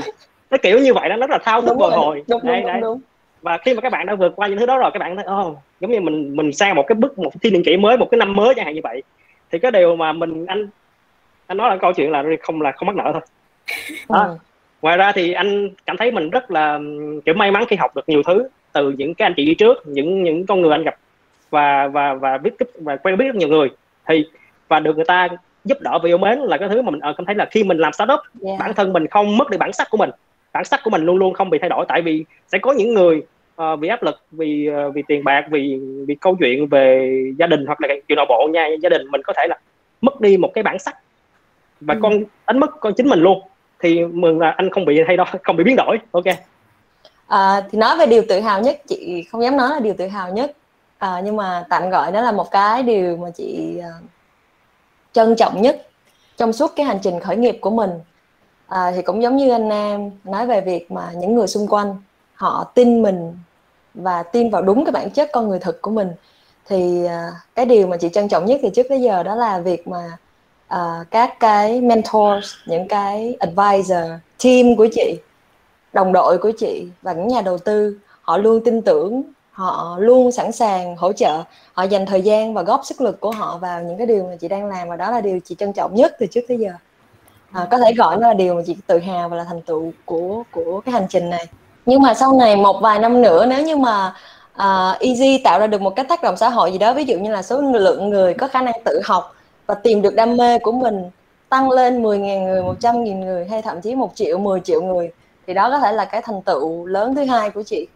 nó 0.50 0.56
kiểu 0.62 0.78
như 0.78 0.94
vậy 0.94 1.08
đó 1.08 1.16
nó 1.16 1.26
rất 1.26 1.30
là 1.30 1.38
thao 1.44 1.62
thức 1.62 1.76
bồi 1.78 1.92
hồi. 1.92 2.22
đúng, 2.28 2.40
đấy, 2.44 2.60
đúng, 2.60 2.72
đấy. 2.72 2.80
Đúng, 2.80 3.00
và 3.42 3.58
khi 3.58 3.74
mà 3.74 3.80
các 3.80 3.92
bạn 3.92 4.06
đã 4.06 4.14
vượt 4.14 4.32
qua 4.36 4.48
những 4.48 4.58
thứ 4.58 4.66
đó 4.66 4.78
rồi 4.78 4.90
các 4.92 4.98
bạn 4.98 5.16
thấy 5.16 5.24
oh, 5.40 5.58
giống 5.80 5.90
như 5.90 6.00
mình 6.00 6.36
mình 6.36 6.52
sang 6.52 6.74
một 6.74 6.84
cái 6.86 6.94
bước 6.94 7.18
một 7.18 7.30
thiên 7.42 7.52
niên 7.52 7.64
kỷ 7.64 7.76
mới 7.76 7.96
một 7.96 8.08
cái 8.10 8.18
năm 8.18 8.36
mới 8.36 8.54
chẳng 8.54 8.64
hạn 8.64 8.74
như 8.74 8.80
vậy. 8.84 9.02
Thì 9.52 9.58
cái 9.58 9.70
điều 9.70 9.96
mà 9.96 10.12
mình 10.12 10.46
anh 10.46 10.68
anh 11.46 11.58
nói 11.58 11.70
là 11.70 11.76
câu 11.76 11.92
chuyện 11.92 12.10
là 12.10 12.24
không 12.42 12.62
là 12.62 12.72
không 12.72 12.86
mắc 12.86 12.96
nợ 12.96 13.10
thôi. 13.12 13.22
Đó. 14.08 14.36
Ngoài 14.82 14.96
ra 14.96 15.12
thì 15.12 15.32
anh 15.32 15.70
cảm 15.86 15.96
thấy 15.96 16.10
mình 16.10 16.30
rất 16.30 16.50
là 16.50 16.80
kiểu 17.24 17.34
may 17.34 17.50
mắn 17.50 17.64
khi 17.68 17.76
học 17.76 17.96
được 17.96 18.08
nhiều 18.08 18.22
thứ 18.26 18.48
từ 18.72 18.94
những 18.98 19.14
cái 19.14 19.26
anh 19.26 19.34
chị 19.36 19.44
đi 19.44 19.54
trước 19.54 19.86
những 19.86 20.22
những 20.22 20.46
con 20.46 20.60
người 20.60 20.72
anh 20.72 20.82
gặp 20.82 20.94
và 21.50 21.88
và 21.88 22.14
và 22.14 22.38
biết 22.38 22.54
và 22.74 22.96
quen 22.96 23.16
biết 23.16 23.24
rất 23.24 23.34
nhiều 23.34 23.48
người 23.48 23.68
thì 24.08 24.26
và 24.68 24.80
được 24.80 24.96
người 24.96 25.04
ta 25.04 25.28
giúp 25.64 25.78
đỡ 25.80 25.98
và 26.02 26.08
yêu 26.08 26.18
mến 26.18 26.38
là 26.38 26.56
cái 26.56 26.68
thứ 26.68 26.82
mà 26.82 26.90
mình 26.90 27.00
ờ, 27.00 27.14
cảm 27.18 27.26
thấy 27.26 27.34
là 27.34 27.44
khi 27.50 27.64
mình 27.64 27.78
làm 27.78 27.92
startup 27.92 28.20
yeah. 28.44 28.58
bản 28.58 28.74
thân 28.74 28.92
mình 28.92 29.06
không 29.06 29.36
mất 29.36 29.50
đi 29.50 29.58
bản 29.58 29.72
sắc 29.72 29.90
của 29.90 29.96
mình 29.96 30.10
bản 30.52 30.64
sắc 30.64 30.80
của 30.84 30.90
mình 30.90 31.04
luôn 31.04 31.16
luôn 31.16 31.34
không 31.34 31.50
bị 31.50 31.58
thay 31.58 31.70
đổi 31.70 31.84
tại 31.88 32.02
vì 32.02 32.24
sẽ 32.52 32.58
có 32.58 32.72
những 32.72 32.94
người 32.94 33.22
uh, 33.62 33.80
vì 33.80 33.88
áp 33.88 34.02
lực 34.02 34.22
vì 34.30 34.70
uh, 34.86 34.94
vì 34.94 35.02
tiền 35.08 35.24
bạc 35.24 35.46
vì 35.50 35.80
vì 36.06 36.14
câu 36.14 36.36
chuyện 36.40 36.66
về 36.66 37.14
gia 37.38 37.46
đình 37.46 37.66
hoặc 37.66 37.80
là 37.80 37.88
chuyện 38.08 38.16
nội 38.16 38.26
bộ 38.28 38.48
nha 38.52 38.68
gia 38.82 38.88
đình 38.88 39.10
mình 39.10 39.22
có 39.22 39.32
thể 39.36 39.46
là 39.48 39.58
mất 40.00 40.20
đi 40.20 40.36
một 40.36 40.50
cái 40.54 40.62
bản 40.62 40.78
sắc 40.78 40.96
và 41.80 41.94
ừ. 41.94 42.00
con 42.02 42.12
đánh 42.46 42.58
mất 42.60 42.80
con 42.80 42.92
chính 42.96 43.08
mình 43.08 43.20
luôn 43.20 43.40
thì 43.80 44.04
mừng 44.04 44.40
là 44.40 44.50
anh 44.50 44.70
không 44.70 44.84
bị 44.84 45.00
thay 45.06 45.16
đổi 45.16 45.26
không 45.42 45.56
bị 45.56 45.64
biến 45.64 45.76
đổi. 45.76 45.98
Ok. 46.12 46.24
À, 47.26 47.62
thì 47.70 47.78
nói 47.78 47.96
về 47.98 48.06
điều 48.06 48.22
tự 48.28 48.40
hào 48.40 48.60
nhất 48.60 48.82
chị 48.88 49.24
không 49.30 49.42
dám 49.42 49.56
nói 49.56 49.70
là 49.70 49.80
điều 49.80 49.94
tự 49.94 50.06
hào 50.06 50.32
nhất. 50.32 50.52
À, 50.98 51.20
nhưng 51.24 51.36
mà 51.36 51.64
tạm 51.68 51.90
gọi 51.90 52.12
đó 52.12 52.20
là 52.20 52.32
một 52.32 52.50
cái 52.50 52.82
điều 52.82 53.16
mà 53.16 53.30
chị 53.30 53.76
uh, 53.78 54.04
trân 55.12 55.36
trọng 55.36 55.62
nhất 55.62 55.86
trong 56.36 56.52
suốt 56.52 56.72
cái 56.76 56.86
hành 56.86 56.98
trình 57.02 57.20
khởi 57.20 57.36
nghiệp 57.36 57.58
của 57.60 57.70
mình. 57.70 57.90
À, 58.68 58.92
thì 58.96 59.02
cũng 59.02 59.22
giống 59.22 59.36
như 59.36 59.50
anh 59.50 59.68
Nam 59.68 60.10
nói 60.24 60.46
về 60.46 60.60
việc 60.60 60.90
mà 60.90 61.12
những 61.16 61.34
người 61.34 61.46
xung 61.46 61.68
quanh 61.68 61.96
họ 62.34 62.72
tin 62.74 63.02
mình 63.02 63.38
và 63.94 64.22
tin 64.22 64.50
vào 64.50 64.62
đúng 64.62 64.84
cái 64.84 64.92
bản 64.92 65.10
chất 65.10 65.28
con 65.32 65.48
người 65.48 65.58
thật 65.58 65.78
của 65.82 65.90
mình. 65.90 66.12
Thì 66.66 67.04
uh, 67.04 67.10
cái 67.54 67.66
điều 67.66 67.86
mà 67.86 67.96
chị 67.96 68.08
trân 68.08 68.28
trọng 68.28 68.46
nhất 68.46 68.60
thì 68.62 68.70
trước 68.74 68.86
tới 68.88 69.00
giờ 69.00 69.22
đó 69.22 69.34
là 69.34 69.58
việc 69.58 69.88
mà 69.88 70.02
uh, 70.74 71.10
các 71.10 71.40
cái 71.40 71.80
mentors 71.80 72.54
những 72.66 72.88
cái 72.88 73.36
advisor 73.40 74.04
team 74.44 74.76
của 74.76 74.86
chị 74.92 75.18
đồng 75.92 76.12
đội 76.12 76.38
của 76.38 76.52
chị 76.58 76.86
và 77.02 77.12
những 77.12 77.28
nhà 77.28 77.40
đầu 77.40 77.58
tư 77.58 77.98
họ 78.22 78.36
luôn 78.36 78.64
tin 78.64 78.82
tưởng 78.82 79.22
họ 79.52 79.96
luôn 80.00 80.32
sẵn 80.32 80.52
sàng 80.52 80.96
hỗ 80.96 81.12
trợ 81.12 81.42
họ 81.72 81.82
dành 81.82 82.06
thời 82.06 82.22
gian 82.22 82.54
và 82.54 82.62
góp 82.62 82.80
sức 82.84 83.00
lực 83.00 83.20
của 83.20 83.30
họ 83.30 83.58
vào 83.58 83.82
những 83.82 83.98
cái 83.98 84.06
điều 84.06 84.24
mà 84.24 84.36
chị 84.40 84.48
đang 84.48 84.66
làm 84.66 84.88
và 84.88 84.96
đó 84.96 85.10
là 85.10 85.20
điều 85.20 85.40
chị 85.44 85.54
trân 85.58 85.72
trọng 85.72 85.94
nhất 85.94 86.16
từ 86.18 86.26
trước 86.26 86.40
tới 86.48 86.58
giờ. 86.58 86.70
À, 87.52 87.68
có 87.70 87.78
thể 87.78 87.92
gọi 87.92 88.16
nó 88.16 88.28
là 88.28 88.34
điều 88.34 88.54
mà 88.54 88.62
chị 88.66 88.76
tự 88.86 88.98
hào 88.98 89.28
và 89.28 89.36
là 89.36 89.44
thành 89.44 89.62
tựu 89.62 89.92
của 90.04 90.42
của 90.50 90.80
cái 90.80 90.92
hành 90.92 91.06
trình 91.08 91.30
này. 91.30 91.46
Nhưng 91.86 92.02
mà 92.02 92.14
sau 92.14 92.32
này 92.32 92.56
một 92.56 92.80
vài 92.80 92.98
năm 92.98 93.22
nữa 93.22 93.46
nếu 93.46 93.62
như 93.62 93.76
mà 93.76 94.14
uh, 94.54 95.00
Easy 95.00 95.38
tạo 95.44 95.60
ra 95.60 95.66
được 95.66 95.80
một 95.80 95.96
cái 95.96 96.04
tác 96.08 96.22
động 96.22 96.36
xã 96.36 96.48
hội 96.48 96.72
gì 96.72 96.78
đó 96.78 96.94
ví 96.94 97.04
dụ 97.04 97.18
như 97.18 97.30
là 97.30 97.42
số 97.42 97.60
lượng 97.60 98.10
người 98.10 98.34
có 98.34 98.48
khả 98.48 98.62
năng 98.62 98.74
tự 98.84 99.00
học 99.04 99.34
và 99.70 99.74
tìm 99.74 100.02
được 100.02 100.14
đam 100.14 100.36
mê 100.36 100.58
của 100.58 100.72
mình 100.72 101.10
tăng 101.48 101.70
lên 101.70 102.02
10.000 102.02 102.44
người, 102.44 102.62
100.000 102.62 103.18
người 103.18 103.46
hay 103.50 103.62
thậm 103.62 103.80
chí 103.80 103.94
1 103.94 104.12
triệu, 104.14 104.38
10 104.38 104.60
triệu 104.60 104.82
người 104.82 105.10
thì 105.46 105.54
đó 105.54 105.70
có 105.70 105.78
thể 105.78 105.92
là 105.92 106.04
cái 106.04 106.22
thành 106.24 106.42
tựu 106.42 106.86
lớn 106.86 107.14
thứ 107.14 107.24
hai 107.24 107.50
của 107.50 107.62
chị. 107.62 107.86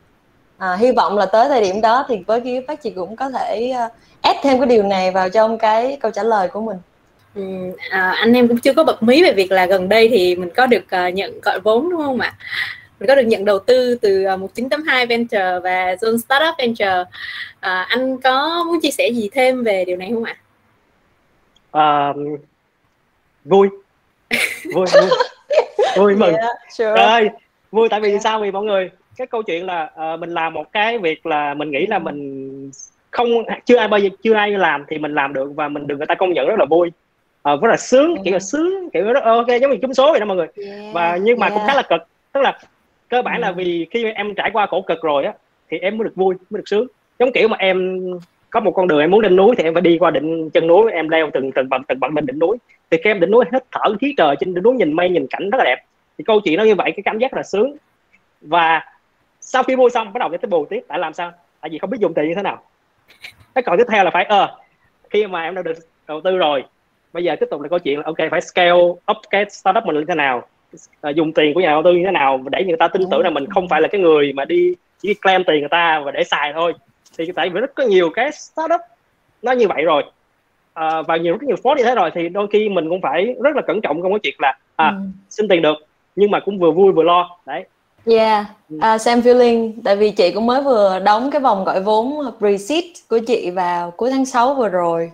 À, 0.59 0.76
hy 0.76 0.93
vọng 0.93 1.19
là 1.19 1.26
tới 1.26 1.49
thời 1.49 1.61
điểm 1.61 1.81
đó 1.81 2.04
thì 2.09 2.19
với 2.26 2.40
cái 2.40 2.62
phát 2.69 2.83
chị 2.83 2.90
cũng 2.90 3.16
có 3.16 3.31
thể 3.31 3.71
à, 3.71 3.85
uh, 3.85 3.93
ép 4.23 4.37
thêm 4.43 4.59
cái 4.59 4.66
điều 4.66 4.83
này 4.83 5.11
vào 5.11 5.28
trong 5.28 5.59
cái 5.59 5.97
câu 6.00 6.11
trả 6.11 6.23
lời 6.23 6.49
của 6.49 6.61
mình. 6.61 6.76
Ừ, 7.35 7.43
à, 7.90 8.14
anh 8.19 8.33
em 8.33 8.49
cũng 8.49 8.59
chưa 8.59 8.75
có 8.75 8.85
bật 8.85 9.02
mí 9.02 9.23
về 9.23 9.33
việc 9.33 9.52
là 9.52 9.66
gần 9.66 9.88
đây 9.88 10.09
thì 10.09 10.37
mình 10.37 10.50
có 10.57 10.66
được 10.66 10.85
uh, 11.09 11.14
nhận 11.14 11.40
gọi 11.40 11.61
vốn 11.61 11.90
đúng 11.90 12.02
không 12.02 12.21
ạ? 12.21 12.35
Mình 13.00 13.09
có 13.09 13.14
được 13.14 13.26
nhận 13.26 13.45
đầu 13.45 13.59
tư 13.59 13.99
từ 14.02 14.25
à, 14.25 14.35
uh, 14.35 14.40
1982 14.40 15.07
Venture 15.07 15.59
và 15.62 15.95
Zone 15.95 16.19
Startup 16.19 16.54
Venture. 16.59 17.04
À, 17.61 17.87
anh 17.88 18.21
có 18.21 18.64
muốn 18.66 18.81
chia 18.81 18.90
sẻ 18.90 19.09
gì 19.12 19.28
thêm 19.33 19.64
về 19.64 19.85
điều 19.85 19.97
này 19.97 20.11
không 20.12 20.25
ạ? 20.25 20.37
À, 21.75 22.12
vui, 22.12 22.38
vui, 23.45 23.69
vui, 24.75 24.87
vui 25.97 26.14
mừng. 26.14 26.35
Yeah, 26.35 26.57
sure. 26.71 27.02
ơi, 27.02 27.31
vui 27.71 27.88
tại 27.88 28.00
vì 28.00 28.11
yeah. 28.11 28.23
sao 28.23 28.40
vì 28.40 28.50
mọi 28.50 28.64
người 28.64 28.90
cái 29.16 29.26
câu 29.26 29.43
chuyện 29.43 29.66
là 29.66 29.90
uh, 30.14 30.21
mình 30.21 30.31
làm 30.31 30.54
một 30.54 30.73
cái 30.73 30.99
việc 30.99 31.26
là 31.26 31.54
mình 31.54 31.71
nghĩ 31.71 31.87
là 31.87 31.99
mình 31.99 32.71
không 33.11 33.28
chưa 33.64 33.76
ai 33.76 33.88
bao 33.88 34.00
giờ 34.00 34.09
chưa 34.23 34.35
ai 34.35 34.50
làm 34.50 34.85
thì 34.88 34.99
mình 34.99 35.14
làm 35.14 35.33
được 35.33 35.52
và 35.57 35.69
mình 35.69 35.87
được 35.87 35.97
người 35.97 36.07
ta 36.07 36.14
công 36.14 36.33
nhận 36.33 36.49
rất 36.49 36.59
là 36.59 36.64
vui 36.64 36.93
uh, 37.52 37.62
rất 37.62 37.69
là 37.69 37.76
sướng 37.76 38.16
kiểu 38.25 38.33
là 38.33 38.40
sướng 38.40 38.90
kiểu 38.93 39.04
rất 39.12 39.25
ok 39.25 39.47
giống 39.61 39.71
như 39.71 39.76
trúng 39.83 39.95
số 39.95 40.11
vậy 40.11 40.21
đó 40.21 40.26
mọi 40.26 40.37
người 40.37 40.49
yeah. 40.57 40.95
và 40.95 41.16
nhưng 41.16 41.38
mà 41.38 41.47
yeah. 41.47 41.59
cũng 41.59 41.66
khá 41.66 41.75
là 41.75 41.83
cực 41.83 42.00
tức 42.33 42.40
là 42.40 42.59
cơ 43.09 43.23
bản 43.23 43.40
là 43.40 43.52
vì 43.52 43.87
khi 43.90 44.04
em 44.04 44.35
trải 44.35 44.50
qua 44.52 44.66
khổ 44.66 44.83
cực 44.83 45.02
rồi 45.02 45.25
á 45.25 45.33
thì 45.71 45.78
em 45.78 45.99
mới 45.99 46.04
được 46.04 46.16
vui 46.16 46.35
mới 46.50 46.59
được 46.59 46.69
sướng 46.69 46.87
giống 47.19 47.33
kiểu 47.33 47.49
mà 47.49 47.57
em 47.57 48.00
có 48.55 48.61
một 48.61 48.71
con 48.71 48.89
đường 48.89 49.01
em 49.01 49.11
muốn 49.11 49.21
lên 49.21 49.37
núi 49.37 49.55
thì 49.59 49.65
em 49.65 49.75
phải 49.75 49.81
đi 49.81 49.99
qua 49.99 50.11
đỉnh 50.11 50.51
chân 50.51 50.67
núi 50.67 50.93
em 50.93 51.09
leo 51.09 51.31
từng 51.33 51.53
từng 51.53 51.69
bậc 51.69 51.81
từng 51.89 52.01
bậc 52.01 52.13
lên 52.15 52.27
đỉnh 52.27 52.39
núi. 52.39 52.57
Thì 52.91 52.99
khi 53.05 53.11
em 53.11 53.21
đỉnh 53.21 53.31
núi 53.31 53.45
hết 53.53 53.65
thở 53.73 53.97
khí 54.01 54.15
trời 54.17 54.37
trên 54.41 54.55
đỉnh 54.55 54.65
núi 54.65 54.75
nhìn 54.75 54.93
mây 54.93 55.09
nhìn 55.09 55.27
cảnh 55.31 55.51
rất 55.51 55.59
là 55.59 55.65
đẹp. 55.65 55.85
Thì 56.19 56.25
câu 56.25 56.41
chuyện 56.41 56.57
nó 56.59 56.65
như 56.65 56.75
vậy 56.75 56.93
cái 56.97 57.03
cảm 57.05 57.19
giác 57.19 57.33
rất 57.33 57.37
là 57.37 57.43
sướng. 57.43 57.77
Và 58.41 58.85
sau 59.41 59.63
khi 59.63 59.77
mua 59.77 59.89
xong 59.89 60.13
bắt 60.13 60.19
đầu 60.21 60.29
tới 60.29 60.49
bù 60.49 60.65
tiếp 60.65 60.81
tại 60.89 60.99
làm 60.99 61.13
sao? 61.13 61.33
Tại 61.61 61.71
vì 61.71 61.79
không 61.79 61.91
biết 61.91 61.99
dùng 62.01 62.15
tiền 62.15 62.29
như 62.29 62.35
thế 62.35 62.43
nào. 62.43 62.63
Cái 63.55 63.63
còn 63.63 63.79
tiếp 63.79 63.85
theo 63.89 64.05
là 64.05 64.11
phải 64.11 64.25
ờ 64.25 64.59
khi 65.11 65.27
mà 65.27 65.43
em 65.43 65.55
đã 65.55 65.63
được 65.63 65.77
đầu 66.09 66.21
tư 66.21 66.37
rồi 66.37 66.65
bây 67.13 67.25
giờ 67.25 67.37
tiếp 67.41 67.47
tục 67.51 67.61
là 67.61 67.69
câu 67.69 67.79
chuyện 67.79 67.99
là 67.99 68.03
ok 68.07 68.31
phải 68.31 68.41
scale 68.41 68.73
up 68.83 69.17
cái 69.31 69.45
startup 69.51 69.85
mình 69.87 69.97
như 69.97 70.05
thế 70.09 70.15
nào 70.15 70.43
à, 71.01 71.11
dùng 71.11 71.33
tiền 71.33 71.55
của 71.55 71.61
nhà 71.61 71.71
đầu 71.71 71.83
tư 71.83 71.93
như 71.93 72.05
thế 72.05 72.11
nào 72.11 72.45
để 72.51 72.65
người 72.65 72.77
ta 72.77 72.89
tin 72.89 73.03
tưởng 73.11 73.21
là 73.21 73.31
mình 73.31 73.47
không 73.47 73.69
phải 73.69 73.81
là 73.81 73.89
cái 73.89 74.01
người 74.01 74.33
mà 74.33 74.45
đi 74.45 74.75
chỉ 75.03 75.15
claim 75.15 75.45
tiền 75.45 75.61
người 75.61 75.69
ta 75.69 76.01
và 76.01 76.11
để 76.11 76.25
xài 76.25 76.53
thôi 76.53 76.73
thì 77.18 77.33
tại 77.33 77.49
vì 77.49 77.61
rất 77.61 77.75
có 77.75 77.85
nhiều 77.85 78.11
cái 78.14 78.30
startup 78.33 78.80
nó 79.42 79.52
như 79.52 79.68
vậy 79.68 79.83
rồi 79.83 80.02
à, 80.73 81.02
và 81.02 81.16
nhiều 81.16 81.33
rất 81.33 81.47
nhiều 81.47 81.56
phó 81.62 81.75
như 81.76 81.85
thế 81.85 81.94
rồi 81.94 82.11
thì 82.14 82.28
đôi 82.28 82.47
khi 82.52 82.68
mình 82.68 82.88
cũng 82.88 83.00
phải 83.00 83.35
rất 83.42 83.56
là 83.56 83.62
cẩn 83.66 83.80
trọng 83.80 84.02
trong 84.02 84.12
cái 84.12 84.18
chuyện 84.23 84.35
là 84.38 84.59
à, 84.76 84.88
ừ. 84.88 84.94
xin 85.30 85.49
tiền 85.49 85.62
được 85.62 85.76
nhưng 86.16 86.30
mà 86.30 86.40
cũng 86.40 86.59
vừa 86.59 86.71
vui 86.71 86.92
vừa 86.92 87.02
lo 87.02 87.38
đấy 87.47 87.64
Yeah, 88.06 88.47
uh, 88.76 89.00
same 89.00 89.21
feeling 89.21 89.73
tại 89.85 89.97
vì 89.97 90.11
chị 90.11 90.30
cũng 90.30 90.47
mới 90.47 90.62
vừa 90.62 90.99
đóng 90.99 91.30
cái 91.30 91.40
vòng 91.40 91.64
gọi 91.64 91.80
vốn 91.80 92.11
pre-seed 92.40 92.83
của 93.09 93.18
chị 93.26 93.50
vào 93.50 93.90
cuối 93.90 94.11
tháng 94.11 94.26
6 94.26 94.54
vừa 94.54 94.68
rồi. 94.68 95.12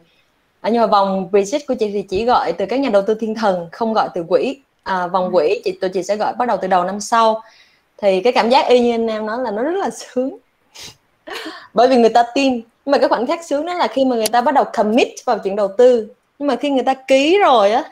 À, 0.60 0.70
nhưng 0.70 0.80
mà 0.80 0.86
vòng 0.86 1.28
pre-seed 1.32 1.60
của 1.68 1.74
chị 1.74 1.90
thì 1.92 2.02
chỉ 2.02 2.24
gọi 2.24 2.52
từ 2.52 2.66
các 2.66 2.80
nhà 2.80 2.90
đầu 2.90 3.02
tư 3.02 3.14
thiên 3.14 3.34
thần, 3.34 3.68
không 3.72 3.92
gọi 3.92 4.08
từ 4.14 4.24
quỹ. 4.28 4.56
À, 4.82 5.06
vòng 5.06 5.24
ừ. 5.24 5.30
quỹ 5.32 5.60
chị 5.64 5.72
tụi 5.80 5.90
chị 5.90 6.02
sẽ 6.02 6.16
gọi 6.16 6.32
bắt 6.38 6.48
đầu 6.48 6.56
từ 6.62 6.68
đầu 6.68 6.84
năm 6.84 7.00
sau. 7.00 7.42
Thì 7.98 8.20
cái 8.20 8.32
cảm 8.32 8.50
giác 8.50 8.68
y 8.68 8.80
như 8.80 8.94
anh 8.94 9.06
em 9.06 9.26
nói 9.26 9.38
là 9.42 9.50
nó 9.50 9.62
rất 9.62 9.78
là 9.78 9.90
sướng. 9.90 10.36
Bởi 11.74 11.88
vì 11.88 11.96
người 11.96 12.10
ta 12.10 12.24
tin. 12.34 12.52
Nhưng 12.54 12.92
mà 12.92 12.98
cái 12.98 13.08
khoảnh 13.08 13.26
khắc 13.26 13.44
sướng 13.44 13.66
đó 13.66 13.74
là 13.74 13.86
khi 13.86 14.04
mà 14.04 14.16
người 14.16 14.26
ta 14.32 14.40
bắt 14.40 14.54
đầu 14.54 14.64
commit 14.72 15.08
vào 15.26 15.38
chuyện 15.38 15.56
đầu 15.56 15.68
tư. 15.78 16.08
Nhưng 16.38 16.46
mà 16.46 16.56
khi 16.56 16.70
người 16.70 16.84
ta 16.84 16.94
ký 16.94 17.38
rồi 17.38 17.70
á 17.72 17.84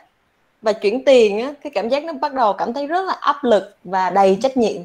và 0.61 0.73
chuyển 0.73 1.05
tiền 1.05 1.39
á 1.39 1.53
cái 1.63 1.71
cảm 1.75 1.89
giác 1.89 2.03
nó 2.03 2.13
bắt 2.13 2.33
đầu 2.33 2.53
cảm 2.53 2.73
thấy 2.73 2.87
rất 2.87 3.05
là 3.05 3.13
áp 3.21 3.43
lực 3.43 3.75
và 3.83 4.09
đầy 4.09 4.37
trách 4.41 4.57
nhiệm 4.57 4.81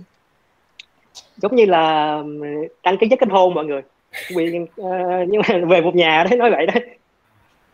giống 1.37 1.56
như 1.56 1.64
là 1.64 2.18
đăng 2.82 2.99
ký 2.99 3.06
giấy 3.11 3.16
kết 3.20 3.28
hôn 3.30 3.54
mọi 3.54 3.64
người 3.64 3.82
quyền 4.34 4.62
uh, 4.62 5.28
nhưng 5.28 5.42
mà 5.49 5.66
về 5.68 5.80
một 5.80 5.94
nhà 5.94 6.25
đấy 6.30 6.38
nói 6.38 6.50
vậy 6.50 6.66
đấy 6.66 6.82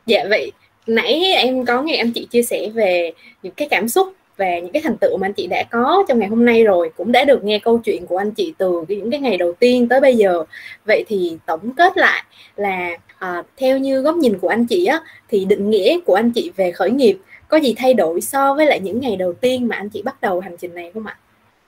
dạ 0.07 0.25
vậy 0.31 0.53
nãy 0.87 1.33
em 1.37 1.65
có 1.65 1.83
nghe 1.83 1.97
anh 1.97 2.13
chị 2.13 2.27
chia 2.31 2.43
sẻ 2.43 2.69
về 2.75 3.13
những 3.43 3.53
cái 3.57 3.69
cảm 3.69 3.89
xúc 3.89 4.13
về 4.41 4.61
những 4.61 4.73
cái 4.73 4.83
thành 4.83 4.97
tựu 4.97 5.17
mà 5.17 5.27
anh 5.27 5.33
chị 5.33 5.47
đã 5.47 5.65
có 5.71 6.05
trong 6.09 6.19
ngày 6.19 6.29
hôm 6.29 6.45
nay 6.45 6.65
rồi 6.65 6.91
cũng 6.97 7.13
đã 7.13 7.25
được 7.25 7.45
nghe 7.45 7.59
câu 7.59 7.79
chuyện 7.79 8.07
của 8.07 8.17
anh 8.17 8.31
chị 8.31 8.55
từ 8.59 8.85
những 8.89 9.11
cái 9.11 9.21
ngày 9.21 9.37
đầu 9.37 9.53
tiên 9.53 9.89
tới 9.89 10.01
bây 10.01 10.17
giờ. 10.17 10.45
Vậy 10.85 11.05
thì 11.09 11.37
tổng 11.47 11.73
kết 11.77 11.97
lại 11.97 12.25
là 12.57 12.91
à, 13.19 13.43
theo 13.57 13.79
như 13.79 14.01
góc 14.01 14.17
nhìn 14.17 14.39
của 14.39 14.49
anh 14.49 14.67
chị 14.67 14.85
á 14.85 15.01
thì 15.29 15.45
định 15.45 15.71
nghĩa 15.71 16.01
của 16.07 16.15
anh 16.15 16.31
chị 16.31 16.51
về 16.57 16.73
khởi 16.73 16.91
nghiệp 16.91 17.19
có 17.49 17.57
gì 17.57 17.75
thay 17.77 17.95
đổi 17.95 18.21
so 18.21 18.55
với 18.55 18.67
lại 18.67 18.81
những 18.81 19.01
ngày 19.01 19.17
đầu 19.17 19.33
tiên 19.33 19.69
mà 19.69 19.77
anh 19.77 19.89
chị 19.89 20.03
bắt 20.03 20.21
đầu 20.21 20.41
hành 20.41 20.57
trình 20.57 20.75
này 20.75 20.91
không 20.95 21.07
ạ? 21.07 21.17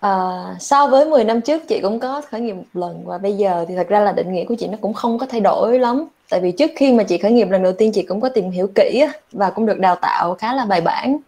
À, 0.01 0.45
so 0.61 0.87
với 0.87 1.07
10 1.07 1.25
năm 1.25 1.41
trước 1.41 1.63
chị 1.69 1.81
cũng 1.81 2.01
có 2.01 2.23
khởi 2.31 2.41
nghiệp 2.41 2.55
một 2.55 2.65
lần 2.75 3.03
và 3.05 3.19
bây 3.19 3.33
giờ 3.33 3.65
thì 3.69 3.75
thật 3.77 3.89
ra 3.89 4.01
là 4.01 4.13
định 4.13 4.33
nghĩa 4.33 4.45
của 4.45 4.55
chị 4.59 4.67
nó 4.67 4.79
cũng 4.81 4.93
không 4.93 5.19
có 5.19 5.27
thay 5.27 5.41
đổi 5.41 5.79
lắm. 5.79 6.05
Tại 6.31 6.41
vì 6.41 6.53
trước 6.53 6.71
khi 6.77 6.93
mà 6.93 7.03
chị 7.03 7.19
khởi 7.19 7.33
nghiệp 7.33 7.51
lần 7.51 7.63
đầu 7.63 7.73
tiên 7.73 7.93
chị 7.95 8.03
cũng 8.03 8.21
có 8.21 8.29
tìm 8.29 8.51
hiểu 8.51 8.69
kỹ 8.75 9.05
và 9.33 9.51
cũng 9.51 9.67
được 9.67 9.79
đào 9.79 9.97
tạo 9.97 10.35
khá 10.35 10.55
là 10.55 10.65
bài 10.65 10.81
bản 10.81 11.19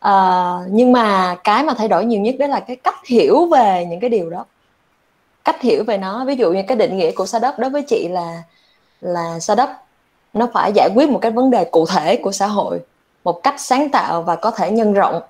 à, 0.00 0.14
nhưng 0.70 0.92
mà 0.92 1.36
cái 1.44 1.64
mà 1.64 1.74
thay 1.74 1.88
đổi 1.88 2.04
nhiều 2.04 2.20
nhất 2.20 2.34
đó 2.38 2.46
là 2.46 2.60
cái 2.60 2.76
cách 2.76 3.06
hiểu 3.06 3.46
về 3.46 3.86
những 3.90 4.00
cái 4.00 4.10
điều 4.10 4.30
đó. 4.30 4.44
Cách 5.44 5.62
hiểu 5.62 5.84
về 5.84 5.98
nó 5.98 6.24
ví 6.24 6.34
dụ 6.34 6.52
như 6.52 6.62
cái 6.68 6.76
định 6.76 6.96
nghĩa 6.96 7.10
của 7.12 7.26
startup 7.26 7.54
đối 7.58 7.70
với 7.70 7.82
chị 7.82 8.08
là 8.08 8.42
là 9.00 9.38
startup 9.40 9.68
nó 10.32 10.48
phải 10.52 10.72
giải 10.74 10.90
quyết 10.94 11.08
một 11.08 11.18
cái 11.22 11.30
vấn 11.30 11.50
đề 11.50 11.64
cụ 11.64 11.86
thể 11.86 12.16
của 12.16 12.32
xã 12.32 12.46
hội 12.46 12.80
một 13.24 13.42
cách 13.42 13.54
sáng 13.58 13.88
tạo 13.88 14.22
và 14.22 14.36
có 14.36 14.50
thể 14.50 14.70
nhân 14.70 14.92
rộng. 14.92 15.20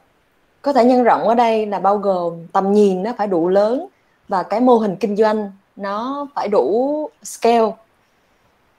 Có 0.62 0.72
thể 0.72 0.84
nhân 0.84 1.04
rộng 1.04 1.28
ở 1.28 1.34
đây 1.34 1.66
là 1.66 1.78
bao 1.78 1.98
gồm 1.98 2.46
tầm 2.52 2.72
nhìn 2.72 3.02
nó 3.02 3.12
phải 3.18 3.26
đủ 3.26 3.48
lớn 3.48 3.86
và 4.28 4.42
cái 4.42 4.60
mô 4.60 4.76
hình 4.76 4.96
kinh 4.96 5.16
doanh 5.16 5.52
nó 5.76 6.26
phải 6.34 6.48
đủ 6.48 7.10
scale. 7.22 7.70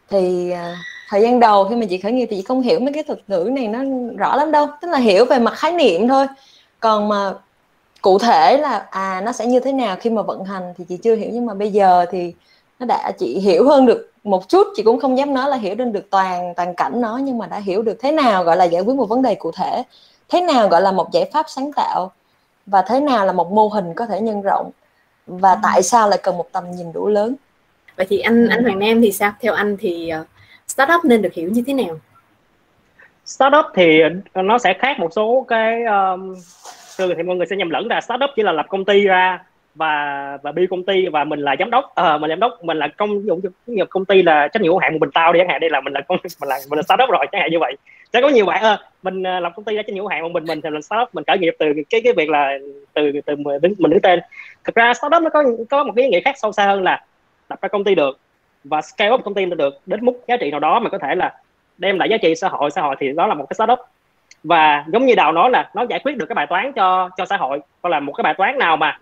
Thì 0.09 0.51
à, 0.51 0.75
thời 1.09 1.21
gian 1.21 1.39
đầu 1.39 1.65
khi 1.69 1.75
mà 1.75 1.85
chị 1.89 1.97
khởi 1.97 2.11
nghiệp 2.11 2.27
thì 2.29 2.37
chị 2.37 2.43
không 2.47 2.61
hiểu 2.61 2.79
mấy 2.79 2.93
cái 2.93 3.03
thuật 3.03 3.19
ngữ 3.27 3.49
này 3.53 3.67
nó 3.67 3.79
rõ 4.17 4.35
lắm 4.35 4.51
đâu. 4.51 4.67
Tức 4.81 4.87
là 4.87 4.97
hiểu 4.97 5.25
về 5.25 5.39
mặt 5.39 5.53
khái 5.53 5.71
niệm 5.71 6.07
thôi. 6.07 6.27
Còn 6.79 7.07
mà 7.07 7.33
cụ 8.01 8.19
thể 8.19 8.57
là 8.57 8.87
à 8.91 9.21
nó 9.25 9.31
sẽ 9.31 9.45
như 9.45 9.59
thế 9.59 9.71
nào 9.71 9.97
khi 9.99 10.09
mà 10.09 10.21
vận 10.21 10.45
hành 10.45 10.73
thì 10.77 10.85
chị 10.89 10.97
chưa 10.97 11.15
hiểu. 11.15 11.29
Nhưng 11.33 11.45
mà 11.45 11.53
bây 11.53 11.71
giờ 11.71 12.05
thì 12.11 12.33
nó 12.79 12.85
đã 12.85 13.11
chị 13.17 13.39
hiểu 13.39 13.69
hơn 13.69 13.85
được 13.85 14.11
một 14.23 14.49
chút. 14.49 14.67
Chị 14.75 14.83
cũng 14.83 14.99
không 14.99 15.17
dám 15.17 15.33
nói 15.33 15.49
là 15.49 15.57
hiểu 15.57 15.75
đến 15.75 15.91
được 15.91 16.09
toàn 16.09 16.53
toàn 16.55 16.75
cảnh 16.75 17.01
nó 17.01 17.17
nhưng 17.17 17.37
mà 17.37 17.47
đã 17.47 17.57
hiểu 17.57 17.81
được 17.81 17.97
thế 17.99 18.11
nào 18.11 18.43
gọi 18.43 18.57
là 18.57 18.63
giải 18.63 18.81
quyết 18.81 18.95
một 18.95 19.09
vấn 19.09 19.21
đề 19.21 19.35
cụ 19.35 19.51
thể. 19.51 19.83
Thế 20.29 20.41
nào 20.41 20.67
gọi 20.67 20.81
là 20.81 20.91
một 20.91 21.11
giải 21.11 21.29
pháp 21.33 21.45
sáng 21.49 21.71
tạo 21.75 22.11
và 22.65 22.81
thế 22.81 22.99
nào 22.99 23.25
là 23.25 23.33
một 23.33 23.51
mô 23.51 23.67
hình 23.67 23.93
có 23.95 24.05
thể 24.05 24.21
nhân 24.21 24.41
rộng 24.41 24.71
và 25.27 25.51
ừ. 25.51 25.57
tại 25.63 25.83
sao 25.83 26.09
lại 26.09 26.19
cần 26.23 26.37
một 26.37 26.47
tầm 26.51 26.71
nhìn 26.71 26.93
đủ 26.93 27.07
lớn. 27.07 27.35
Vậy 27.97 28.05
thì 28.09 28.19
anh 28.19 28.47
anh 28.47 28.63
Hoàng 28.63 28.79
Nam 28.79 29.01
thì 29.01 29.11
sao? 29.11 29.31
Theo 29.41 29.53
anh 29.53 29.77
thì 29.79 30.11
uh, 30.21 30.27
startup 30.69 31.05
nên 31.05 31.21
được 31.21 31.33
hiểu 31.33 31.49
như 31.49 31.63
thế 31.67 31.73
nào? 31.73 31.99
Startup 33.25 33.65
thì 33.75 34.01
nó 34.35 34.57
sẽ 34.57 34.73
khác 34.73 34.99
một 34.99 35.13
số 35.13 35.45
cái 35.47 35.83
um, 35.83 36.35
thì 36.97 37.23
mọi 37.23 37.35
người 37.35 37.47
sẽ 37.49 37.55
nhầm 37.55 37.69
lẫn 37.69 37.87
là 37.87 38.01
startup 38.01 38.29
chỉ 38.35 38.43
là 38.43 38.51
lập 38.51 38.65
công 38.69 38.85
ty 38.85 39.01
ra 39.01 39.39
và 39.75 40.37
và 40.43 40.51
bi 40.51 40.67
công 40.69 40.83
ty 40.83 41.07
và 41.07 41.23
mình 41.23 41.39
là 41.39 41.55
giám 41.59 41.69
đốc 41.69 41.95
à, 41.95 42.11
mình 42.11 42.21
mình 42.21 42.29
giám 42.29 42.39
đốc 42.39 42.63
mình 42.63 42.77
là 42.77 42.87
công 42.87 43.25
dụng 43.27 43.41
nghiệp 43.67 43.87
công 43.89 44.05
ty 44.05 44.21
là 44.21 44.47
trách 44.47 44.61
nhiệm 44.61 44.71
hữu 44.71 44.77
hạn 44.77 44.93
một 44.93 44.97
mình 45.01 45.11
tao 45.13 45.33
đi 45.33 45.39
chẳng 45.39 45.47
hạn 45.49 45.59
đây 45.61 45.69
là 45.69 45.81
mình 45.81 45.93
là 45.93 46.01
công 46.01 46.17
mình 46.41 46.49
là 46.49 46.59
mình 46.69 46.77
là 46.77 46.83
startup 46.83 47.09
rồi 47.09 47.25
chẳng 47.31 47.41
hạn 47.41 47.51
như 47.51 47.59
vậy. 47.59 47.77
Sẽ 48.13 48.21
có 48.21 48.29
nhiều 48.29 48.45
bạn 48.45 48.63
à, 48.63 48.77
mình 49.03 49.23
ờ, 49.23 49.39
làm 49.39 49.53
công 49.53 49.65
ty 49.65 49.75
ra 49.75 49.81
trách 49.81 49.93
nhiệm 49.93 50.03
hữu 50.03 50.07
hạn 50.07 50.23
một 50.23 50.31
mình 50.31 50.45
mình 50.45 50.61
thì 50.61 50.69
là 50.69 50.81
startup 50.81 51.15
mình 51.15 51.23
khởi 51.27 51.37
nghiệp 51.37 51.55
từ 51.59 51.65
cái 51.89 52.01
cái 52.01 52.13
việc 52.13 52.29
là 52.29 52.57
từ 52.93 53.11
từ 53.25 53.35
mình 53.35 53.61
đứng, 53.61 53.73
mình 53.77 53.91
đứng 53.91 54.01
tên. 54.01 54.19
Thực 54.63 54.75
ra 54.75 54.93
startup 54.93 55.23
nó 55.23 55.29
có 55.29 55.43
có 55.69 55.83
một 55.83 55.93
cái 55.95 56.05
ý 56.05 56.11
nghĩa 56.11 56.21
khác 56.21 56.35
sâu 56.37 56.51
xa 56.51 56.65
hơn 56.65 56.83
là 56.83 57.05
lập 57.49 57.61
ra 57.61 57.69
công 57.69 57.83
ty 57.83 57.95
được 57.95 58.19
và 58.63 58.81
scale 58.81 59.11
up 59.11 59.23
công 59.23 59.33
ty 59.33 59.45
được 59.45 59.73
đến 59.85 60.05
mức 60.05 60.13
giá 60.27 60.37
trị 60.37 60.51
nào 60.51 60.59
đó 60.59 60.79
mà 60.79 60.89
có 60.89 60.97
thể 60.97 61.15
là 61.15 61.35
đem 61.77 61.99
lại 61.99 62.09
giá 62.09 62.17
trị 62.17 62.35
xã 62.35 62.47
hội 62.47 62.71
xã 62.71 62.81
hội 62.81 62.95
thì 62.99 63.11
đó 63.11 63.27
là 63.27 63.33
một 63.33 63.45
cái 63.49 63.55
startup. 63.55 63.79
Và 64.43 64.85
giống 64.87 65.05
như 65.05 65.15
đào 65.15 65.31
nói 65.31 65.49
là 65.49 65.71
nó 65.75 65.85
giải 65.89 65.99
quyết 66.03 66.17
được 66.17 66.25
cái 66.25 66.35
bài 66.35 66.47
toán 66.49 66.73
cho 66.73 67.09
cho 67.17 67.25
xã 67.25 67.37
hội. 67.37 67.59
Hoặc 67.81 67.89
là 67.89 67.99
một 67.99 68.13
cái 68.13 68.23
bài 68.23 68.33
toán 68.37 68.57
nào 68.57 68.77
mà 68.77 68.99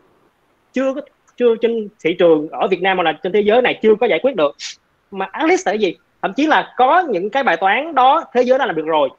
chưa 0.73 0.93
chưa 1.35 1.55
trên 1.61 1.87
thị 2.03 2.15
trường 2.19 2.49
ở 2.49 2.67
Việt 2.67 2.81
Nam 2.81 2.97
hoặc 2.97 3.03
là 3.03 3.13
trên 3.23 3.33
thế 3.33 3.41
giới 3.41 3.61
này 3.61 3.79
chưa 3.81 3.95
có 3.95 4.07
giải 4.07 4.19
quyết 4.23 4.35
được. 4.35 4.55
Mà 5.11 5.27
Atlas 5.31 5.67
là 5.67 5.71
cái 5.71 5.79
gì? 5.79 5.95
Thậm 6.21 6.33
chí 6.33 6.47
là 6.47 6.73
có 6.77 6.99
những 6.99 7.29
cái 7.29 7.43
bài 7.43 7.57
toán 7.57 7.95
đó 7.95 8.23
thế 8.33 8.41
giới 8.41 8.59
đã 8.59 8.65
làm 8.65 8.75
được 8.75 8.85
rồi, 8.85 9.09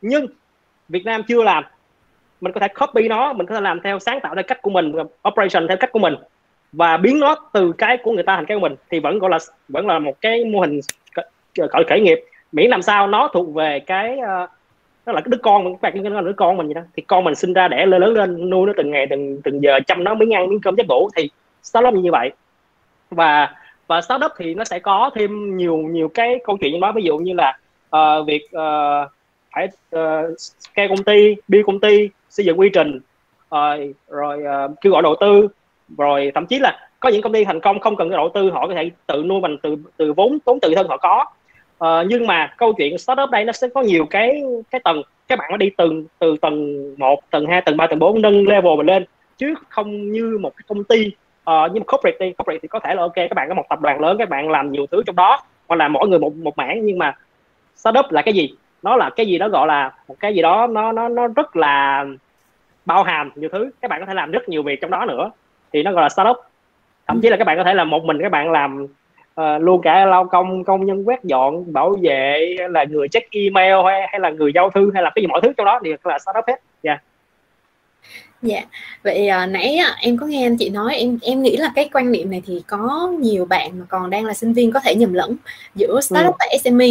nhưng 0.00 0.26
Việt 0.88 1.04
Nam 1.04 1.22
chưa 1.28 1.42
làm. 1.42 1.64
Mình 2.40 2.52
có 2.52 2.60
thể 2.60 2.68
copy 2.68 3.08
nó, 3.08 3.32
mình 3.32 3.46
có 3.46 3.54
thể 3.54 3.60
làm 3.60 3.80
theo, 3.80 3.98
sáng 3.98 4.20
tạo 4.20 4.34
theo 4.34 4.42
cách 4.42 4.62
của 4.62 4.70
mình, 4.70 4.92
operation 5.28 5.68
theo 5.68 5.76
cách 5.76 5.92
của 5.92 5.98
mình 5.98 6.14
và 6.76 6.96
biến 6.96 7.20
nó 7.20 7.34
từ 7.52 7.72
cái 7.72 7.96
của 7.96 8.12
người 8.12 8.22
ta 8.22 8.36
thành 8.36 8.46
cái 8.46 8.56
của 8.56 8.60
mình 8.60 8.74
thì 8.90 9.00
vẫn 9.00 9.18
gọi 9.18 9.30
là 9.30 9.38
vẫn 9.68 9.86
là 9.86 9.98
một 9.98 10.20
cái 10.20 10.44
mô 10.44 10.60
hình 10.60 10.80
khởi 11.70 11.84
khởi 11.88 12.00
nghiệp. 12.00 12.20
Miễn 12.52 12.70
làm 12.70 12.82
sao 12.82 13.06
nó 13.06 13.28
thuộc 13.32 13.54
về 13.54 13.80
cái 13.80 14.18
uh, 14.18 14.50
nó 15.06 15.12
là 15.12 15.20
cái 15.20 15.28
đứa 15.30 15.38
con 15.42 15.64
mình 15.64 15.74
bạn 15.80 16.02
nó 16.02 16.10
là 16.10 16.20
đứa 16.20 16.32
con 16.32 16.56
mình 16.56 16.66
vậy 16.66 16.74
đó. 16.74 16.80
Thì 16.96 17.02
con 17.02 17.24
mình 17.24 17.34
sinh 17.34 17.52
ra 17.52 17.68
đẻ 17.68 17.86
lên 17.86 18.00
lớn 18.02 18.14
lên 18.14 18.50
nuôi 18.50 18.66
nó 18.66 18.72
từng 18.76 18.90
ngày 18.90 19.06
từng 19.10 19.40
từng 19.44 19.62
giờ 19.62 19.80
chăm 19.86 20.04
nó 20.04 20.14
miếng 20.14 20.34
ăn 20.34 20.48
miếng 20.48 20.60
cơm 20.60 20.76
giấc 20.76 20.86
ngủ 20.88 21.08
thì 21.16 21.30
startup 21.62 21.94
như 21.94 22.12
vậy. 22.12 22.30
Và 23.10 23.54
và 23.86 24.00
startup 24.00 24.32
thì 24.38 24.54
nó 24.54 24.64
sẽ 24.64 24.78
có 24.78 25.10
thêm 25.14 25.56
nhiều 25.56 25.76
nhiều 25.76 26.08
cái 26.08 26.40
câu 26.44 26.56
chuyện 26.56 26.72
như 26.72 26.78
đó. 26.80 26.92
Ví 26.92 27.02
dụ 27.02 27.18
như 27.18 27.32
là 27.32 27.58
uh, 27.96 28.26
việc 28.26 28.42
uh, 28.44 29.10
phải 29.54 29.68
uh, 29.96 30.40
scale 30.60 30.88
công 30.88 31.04
ty 31.04 31.36
build 31.48 31.66
công 31.66 31.80
ty 31.80 32.08
xây 32.28 32.46
dựng 32.46 32.60
quy 32.60 32.68
trình 32.68 33.00
uh, 33.54 33.94
rồi 34.08 34.38
uh, 34.38 34.80
kêu 34.80 34.92
gọi 34.92 35.02
đầu 35.02 35.14
tư 35.20 35.48
rồi 35.98 36.32
thậm 36.34 36.46
chí 36.46 36.58
là 36.58 36.88
có 37.00 37.08
những 37.08 37.22
công 37.22 37.32
ty 37.32 37.44
thành 37.44 37.60
công 37.60 37.80
không 37.80 37.96
cần 37.96 38.10
cái 38.10 38.16
đầu 38.16 38.30
tư 38.34 38.50
họ 38.50 38.66
có 38.66 38.74
thể 38.74 38.90
tự 39.06 39.22
nuôi 39.26 39.40
mình 39.40 39.56
từ 39.62 39.76
từ 39.96 40.12
vốn 40.12 40.38
tốn 40.44 40.60
tự 40.60 40.74
thân 40.74 40.88
họ 40.88 40.96
có. 40.96 41.24
Uh, 41.84 42.06
nhưng 42.08 42.26
mà 42.26 42.54
câu 42.58 42.72
chuyện 42.72 42.98
startup 42.98 43.30
đây 43.30 43.44
nó 43.44 43.52
sẽ 43.52 43.68
có 43.74 43.80
nhiều 43.80 44.06
cái 44.10 44.42
cái 44.70 44.80
tầng 44.84 45.02
các 45.28 45.38
bạn 45.38 45.50
nó 45.50 45.56
đi 45.56 45.70
từ 45.76 46.04
từ 46.18 46.36
tầng 46.36 46.94
1, 46.98 47.30
tầng 47.30 47.46
2, 47.46 47.60
tầng 47.60 47.76
3, 47.76 47.86
tầng 47.86 47.98
4 47.98 48.22
nâng 48.22 48.48
level 48.48 48.76
mình 48.76 48.86
lên. 48.86 49.04
Chứ 49.38 49.54
không 49.68 50.12
như 50.12 50.38
một 50.40 50.56
cái 50.56 50.64
công 50.68 50.84
ty 50.84 51.06
uh, 51.50 51.72
như 51.72 51.80
một 51.80 51.86
corporate 51.86 52.16
đi 52.20 52.32
corporate 52.32 52.58
thì 52.62 52.68
có 52.68 52.78
thể 52.78 52.94
là 52.94 53.02
ok 53.02 53.14
các 53.14 53.34
bạn 53.34 53.48
có 53.48 53.54
một 53.54 53.64
tập 53.68 53.80
đoàn 53.80 54.00
lớn 54.00 54.16
các 54.18 54.28
bạn 54.28 54.50
làm 54.50 54.72
nhiều 54.72 54.86
thứ 54.90 55.02
trong 55.06 55.16
đó 55.16 55.42
hoặc 55.68 55.76
là 55.76 55.88
mỗi 55.88 56.08
người 56.08 56.18
một 56.18 56.36
một 56.36 56.58
mảng. 56.58 56.86
Nhưng 56.86 56.98
mà 56.98 57.16
startup 57.76 58.10
là 58.10 58.22
cái 58.22 58.34
gì? 58.34 58.54
Nó 58.82 58.96
là 58.96 59.10
cái 59.10 59.26
gì 59.26 59.38
đó 59.38 59.48
gọi 59.48 59.66
là 59.66 59.92
một 60.08 60.16
cái 60.20 60.34
gì 60.34 60.42
đó 60.42 60.66
nó 60.66 60.92
nó 60.92 61.08
nó 61.08 61.26
rất 61.26 61.56
là 61.56 62.04
bao 62.84 63.02
hàm 63.02 63.30
nhiều 63.34 63.48
thứ. 63.52 63.70
Các 63.80 63.90
bạn 63.90 64.00
có 64.00 64.06
thể 64.06 64.14
làm 64.14 64.30
rất 64.30 64.48
nhiều 64.48 64.62
việc 64.62 64.80
trong 64.80 64.90
đó 64.90 65.04
nữa 65.04 65.30
thì 65.74 65.82
nó 65.82 65.92
gọi 65.92 66.02
là 66.02 66.08
startup 66.08 66.36
thậm 67.06 67.20
chí 67.20 67.28
là 67.28 67.36
các 67.36 67.44
bạn 67.44 67.56
có 67.56 67.64
thể 67.64 67.74
là 67.74 67.84
một 67.84 68.04
mình 68.04 68.18
các 68.22 68.32
bạn 68.32 68.52
làm 68.52 68.86
uh, 69.40 69.62
luôn 69.62 69.82
cả 69.82 70.06
lao 70.06 70.24
công 70.24 70.64
công 70.64 70.86
nhân 70.86 71.08
quét 71.08 71.24
dọn 71.24 71.72
bảo 71.72 71.94
vệ 72.02 72.56
là 72.70 72.84
người 72.84 73.08
check 73.08 73.30
email 73.30 73.74
hay 73.84 74.08
hay 74.10 74.20
là 74.20 74.30
người 74.30 74.52
giao 74.54 74.70
thư 74.70 74.90
hay 74.94 75.02
là 75.02 75.10
cái 75.14 75.22
gì 75.22 75.26
mọi 75.26 75.40
thứ 75.40 75.52
trong 75.56 75.66
đó 75.66 75.80
thì 75.84 75.94
là 76.04 76.18
startup 76.18 76.44
hết 76.46 76.60
dạ 76.82 76.92
yeah. 76.92 77.02
Dạ, 78.44 78.62
vậy 79.02 79.28
à, 79.28 79.46
nãy 79.46 79.76
à, 79.76 79.96
em 80.00 80.16
có 80.16 80.26
nghe 80.26 80.46
anh 80.46 80.56
chị 80.56 80.68
nói 80.68 80.96
em 80.96 81.18
em 81.22 81.42
nghĩ 81.42 81.56
là 81.56 81.72
cái 81.74 81.88
quan 81.92 82.12
niệm 82.12 82.30
này 82.30 82.42
thì 82.46 82.62
có 82.66 83.12
nhiều 83.20 83.44
bạn 83.44 83.78
mà 83.78 83.84
còn 83.88 84.10
đang 84.10 84.24
là 84.24 84.34
sinh 84.34 84.52
viên 84.52 84.72
có 84.72 84.80
thể 84.80 84.94
nhầm 84.94 85.12
lẫn 85.12 85.36
giữa 85.74 86.00
startup 86.00 86.34
ừ. 86.34 86.36
và 86.38 86.46
SME 86.64 86.86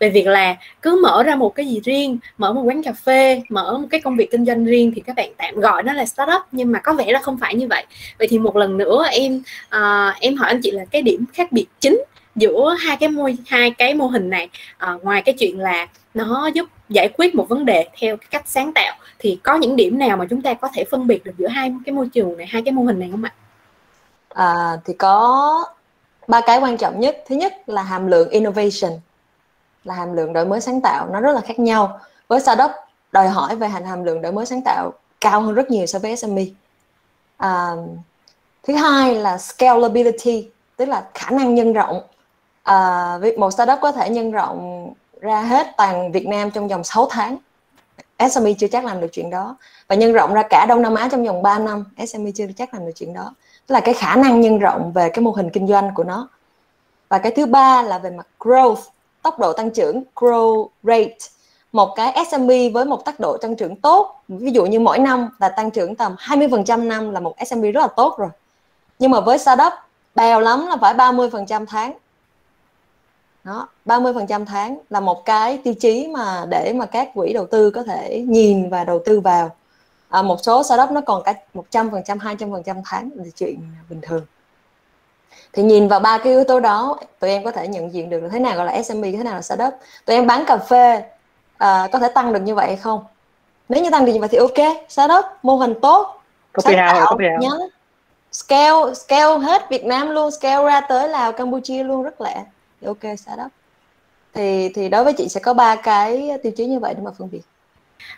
về 0.00 0.10
việc 0.10 0.26
là 0.26 0.56
cứ 0.82 1.00
mở 1.02 1.22
ra 1.22 1.34
một 1.34 1.54
cái 1.54 1.66
gì 1.66 1.80
riêng, 1.84 2.18
mở 2.38 2.52
một 2.52 2.62
quán 2.62 2.82
cà 2.82 2.92
phê, 2.92 3.42
mở 3.48 3.78
một 3.78 3.86
cái 3.90 4.00
công 4.00 4.16
việc 4.16 4.30
kinh 4.30 4.46
doanh 4.46 4.64
riêng 4.64 4.92
thì 4.94 5.02
các 5.06 5.16
bạn 5.16 5.30
tạm 5.36 5.54
gọi 5.54 5.82
nó 5.82 5.92
là 5.92 6.06
startup 6.06 6.42
nhưng 6.52 6.72
mà 6.72 6.78
có 6.78 6.92
vẻ 6.92 7.12
là 7.12 7.20
không 7.20 7.38
phải 7.38 7.54
như 7.54 7.68
vậy. 7.68 7.86
Vậy 8.18 8.28
thì 8.28 8.38
một 8.38 8.56
lần 8.56 8.78
nữa 8.78 9.04
em 9.10 9.42
à, 9.68 10.14
em 10.20 10.36
hỏi 10.36 10.48
anh 10.48 10.60
chị 10.62 10.70
là 10.70 10.84
cái 10.84 11.02
điểm 11.02 11.24
khác 11.32 11.52
biệt 11.52 11.66
chính 11.80 12.02
giữa 12.36 12.76
hai 12.80 12.96
cái 12.96 13.08
mô 13.08 13.28
hai 13.46 13.70
cái 13.70 13.94
mô 13.94 14.06
hình 14.06 14.30
này 14.30 14.48
à, 14.78 14.92
ngoài 15.02 15.22
cái 15.22 15.34
chuyện 15.38 15.58
là 15.58 15.86
nó 16.14 16.50
giúp 16.54 16.68
giải 16.88 17.08
quyết 17.18 17.34
một 17.34 17.48
vấn 17.48 17.64
đề 17.64 17.88
theo 18.00 18.16
cái 18.16 18.26
cách 18.30 18.42
sáng 18.46 18.72
tạo 18.74 18.96
thì 19.18 19.40
có 19.42 19.54
những 19.54 19.76
điểm 19.76 19.98
nào 19.98 20.16
mà 20.16 20.26
chúng 20.30 20.42
ta 20.42 20.54
có 20.54 20.68
thể 20.74 20.84
phân 20.90 21.06
biệt 21.06 21.24
được 21.24 21.32
giữa 21.38 21.48
hai 21.48 21.74
cái 21.86 21.92
môi 21.94 22.08
trường 22.12 22.36
này 22.36 22.46
hai 22.46 22.62
cái 22.62 22.72
mô 22.72 22.82
hình 22.82 22.98
này 22.98 23.08
không 23.10 23.24
ạ? 23.24 23.32
À, 24.28 24.78
thì 24.84 24.94
có 24.94 25.64
ba 26.28 26.40
cái 26.40 26.60
quan 26.60 26.76
trọng 26.76 27.00
nhất. 27.00 27.24
Thứ 27.28 27.36
nhất 27.36 27.54
là 27.66 27.82
hàm 27.82 28.06
lượng 28.06 28.28
innovation 28.28 29.00
là 29.84 29.94
hàm 29.94 30.16
lượng 30.16 30.32
đổi 30.32 30.46
mới 30.46 30.60
sáng 30.60 30.80
tạo 30.80 31.08
nó 31.12 31.20
rất 31.20 31.32
là 31.32 31.40
khác 31.40 31.58
nhau. 31.58 32.00
Với 32.28 32.40
startup 32.40 32.70
đòi 33.12 33.28
hỏi 33.28 33.56
về 33.56 33.68
hành 33.68 33.84
hàm 33.84 34.04
lượng 34.04 34.22
đổi 34.22 34.32
mới 34.32 34.46
sáng 34.46 34.62
tạo 34.64 34.92
cao 35.20 35.40
hơn 35.40 35.54
rất 35.54 35.70
nhiều 35.70 35.86
so 35.86 35.98
với 35.98 36.16
SME 36.16 36.44
à, 37.36 37.70
thứ 38.62 38.74
hai 38.74 39.14
là 39.14 39.38
scalability 39.38 40.48
tức 40.76 40.84
là 40.88 41.04
khả 41.14 41.30
năng 41.30 41.54
nhân 41.54 41.72
rộng. 41.72 42.00
À, 42.62 43.18
việc 43.18 43.38
một 43.38 43.50
startup 43.50 43.78
có 43.82 43.92
thể 43.92 44.10
nhân 44.10 44.30
rộng 44.30 44.92
ra 45.20 45.40
hết 45.40 45.66
toàn 45.76 46.12
Việt 46.12 46.26
Nam 46.26 46.50
trong 46.50 46.68
vòng 46.68 46.84
6 46.84 47.06
tháng. 47.10 47.36
SME 48.30 48.52
chưa 48.58 48.66
chắc 48.66 48.84
làm 48.84 49.00
được 49.00 49.08
chuyện 49.12 49.30
đó. 49.30 49.56
Và 49.88 49.96
nhân 49.96 50.12
rộng 50.12 50.34
ra 50.34 50.42
cả 50.50 50.66
Đông 50.68 50.82
Nam 50.82 50.94
Á 50.94 51.08
trong 51.12 51.24
vòng 51.24 51.42
3 51.42 51.58
năm 51.58 51.84
SME 52.08 52.30
chưa 52.34 52.46
chắc 52.56 52.74
làm 52.74 52.86
được 52.86 52.92
chuyện 52.94 53.14
đó. 53.14 53.34
Tức 53.66 53.72
là 53.72 53.80
cái 53.80 53.94
khả 53.94 54.16
năng 54.16 54.40
nhân 54.40 54.58
rộng 54.58 54.92
về 54.92 55.10
cái 55.10 55.22
mô 55.22 55.30
hình 55.30 55.50
kinh 55.50 55.68
doanh 55.68 55.90
của 55.94 56.04
nó. 56.04 56.28
Và 57.08 57.18
cái 57.18 57.32
thứ 57.36 57.46
ba 57.46 57.82
là 57.82 57.98
về 57.98 58.10
mặt 58.10 58.26
growth, 58.38 58.76
tốc 59.22 59.38
độ 59.38 59.52
tăng 59.52 59.70
trưởng, 59.70 60.02
grow 60.14 60.68
rate. 60.82 61.16
Một 61.72 61.94
cái 61.96 62.24
SME 62.30 62.68
với 62.68 62.84
một 62.84 63.04
tốc 63.04 63.14
độ 63.18 63.36
tăng 63.36 63.56
trưởng 63.56 63.76
tốt, 63.76 64.22
ví 64.28 64.50
dụ 64.50 64.66
như 64.66 64.80
mỗi 64.80 64.98
năm 64.98 65.30
là 65.38 65.48
tăng 65.48 65.70
trưởng 65.70 65.94
tầm 65.94 66.16
20% 66.18 66.86
năm 66.86 67.10
là 67.10 67.20
một 67.20 67.34
SME 67.46 67.70
rất 67.70 67.80
là 67.80 67.88
tốt 67.96 68.18
rồi. 68.18 68.28
Nhưng 68.98 69.10
mà 69.10 69.20
với 69.20 69.38
startup, 69.38 69.72
bèo 70.14 70.40
lắm 70.40 70.66
là 70.66 70.76
phải 70.80 70.94
30% 70.94 71.66
tháng 71.66 71.92
đó 73.44 73.68
30% 73.86 74.44
tháng 74.44 74.78
là 74.90 75.00
một 75.00 75.24
cái 75.24 75.58
tiêu 75.64 75.74
chí 75.74 76.08
mà 76.12 76.44
để 76.48 76.72
mà 76.76 76.86
các 76.86 77.10
quỹ 77.14 77.32
đầu 77.32 77.46
tư 77.46 77.70
có 77.70 77.82
thể 77.82 78.24
nhìn 78.28 78.70
và 78.70 78.84
đầu 78.84 79.02
tư 79.04 79.20
vào. 79.20 79.50
À, 80.08 80.22
một 80.22 80.36
số 80.42 80.62
startup 80.62 80.90
nó 80.90 81.00
còn 81.00 81.22
cả 81.22 81.34
100% 81.54 82.18
200% 82.18 82.82
tháng 82.84 83.10
là 83.14 83.24
chuyện 83.36 83.60
bình 83.88 84.00
thường. 84.02 84.26
Thì 85.52 85.62
nhìn 85.62 85.88
vào 85.88 86.00
ba 86.00 86.18
cái 86.18 86.32
yếu 86.32 86.44
tố 86.44 86.60
đó 86.60 86.98
tụi 87.18 87.30
em 87.30 87.44
có 87.44 87.50
thể 87.50 87.68
nhận 87.68 87.92
diện 87.92 88.10
được 88.10 88.20
là 88.20 88.28
thế 88.28 88.38
nào 88.38 88.56
gọi 88.56 88.66
là 88.66 88.82
SME 88.82 89.12
thế 89.12 89.22
nào 89.22 89.34
là 89.34 89.42
startup. 89.42 89.74
Tụi 90.04 90.16
em 90.16 90.26
bán 90.26 90.44
cà 90.46 90.56
phê 90.56 91.02
à, 91.58 91.88
có 91.92 91.98
thể 91.98 92.08
tăng 92.08 92.32
được 92.32 92.40
như 92.40 92.54
vậy 92.54 92.66
hay 92.66 92.76
không? 92.76 93.04
Nếu 93.68 93.82
như 93.82 93.90
tăng 93.90 94.04
được 94.04 94.12
như 94.12 94.20
vậy 94.20 94.28
thì 94.28 94.38
ok 94.38 94.76
startup 94.88 95.24
mô 95.42 95.56
hình 95.56 95.74
tốt 95.82 96.22
sáng 96.58 96.76
tạo 96.76 97.16
nhánh 97.18 97.68
scale 98.32 98.94
scale 98.94 99.38
hết 99.38 99.70
Việt 99.70 99.84
Nam 99.84 100.10
luôn 100.10 100.30
scale 100.30 100.64
ra 100.64 100.80
tới 100.80 101.08
Lào 101.08 101.32
Campuchia 101.32 101.82
luôn 101.82 102.02
rất 102.02 102.20
lẹ 102.20 102.44
ok 102.84 103.18
startup 103.18 103.52
thì 104.34 104.68
thì 104.74 104.88
đối 104.88 105.04
với 105.04 105.12
chị 105.12 105.28
sẽ 105.28 105.40
có 105.40 105.54
ba 105.54 105.76
cái 105.76 106.30
tiêu 106.42 106.52
chí 106.56 106.66
như 106.66 106.78
vậy 106.78 106.94
để 106.94 107.00
mà 107.04 107.10
phân 107.18 107.30
biệt 107.30 107.42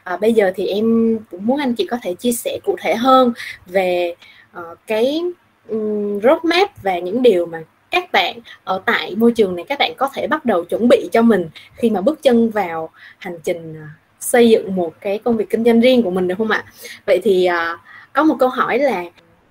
à, 0.05 0.17
bây 0.17 0.33
giờ 0.33 0.53
thì 0.55 0.67
em 0.67 1.19
cũng 1.31 1.47
muốn 1.47 1.61
anh 1.61 1.75
chị 1.75 1.87
có 1.91 1.97
thể 2.03 2.15
chia 2.15 2.33
sẻ 2.33 2.59
cụ 2.65 2.77
thể 2.81 2.95
hơn 2.95 3.33
về 3.67 4.15
uh, 4.59 4.79
cái 4.87 5.23
um, 5.69 6.21
roadmap 6.21 6.83
và 6.83 6.99
những 6.99 7.23
điều 7.23 7.47
mà 7.47 7.63
các 7.91 8.13
bạn 8.13 8.41
ở 8.65 8.83
tại 8.87 9.15
môi 9.17 9.33
trường 9.33 9.57
này 9.57 9.65
các 9.69 9.79
bạn 9.79 9.93
có 9.97 10.09
thể 10.15 10.27
bắt 10.27 10.45
đầu 10.45 10.65
chuẩn 10.65 10.89
bị 10.89 11.09
cho 11.13 11.23
mình 11.23 11.49
khi 11.75 11.91
mà 11.91 12.01
bước 12.01 12.23
chân 12.23 12.51
vào 12.51 12.91
hành 13.19 13.39
trình 13.45 13.75
à, 13.77 13.89
xây 14.21 14.51
dựng 14.51 14.77
một 14.77 14.95
cái 15.01 15.19
công 15.19 15.37
việc 15.37 15.51
kinh 15.51 15.65
doanh 15.65 15.81
riêng 15.81 16.03
của 16.03 16.11
mình 16.11 16.29
được 16.29 16.35
không 16.39 16.51
ạ? 16.51 16.65
Vậy 17.07 17.21
thì 17.25 17.49
uh, 17.51 17.81
có 18.13 18.23
một 18.25 18.37
câu 18.39 18.49
hỏi 18.49 18.79
là 18.79 19.05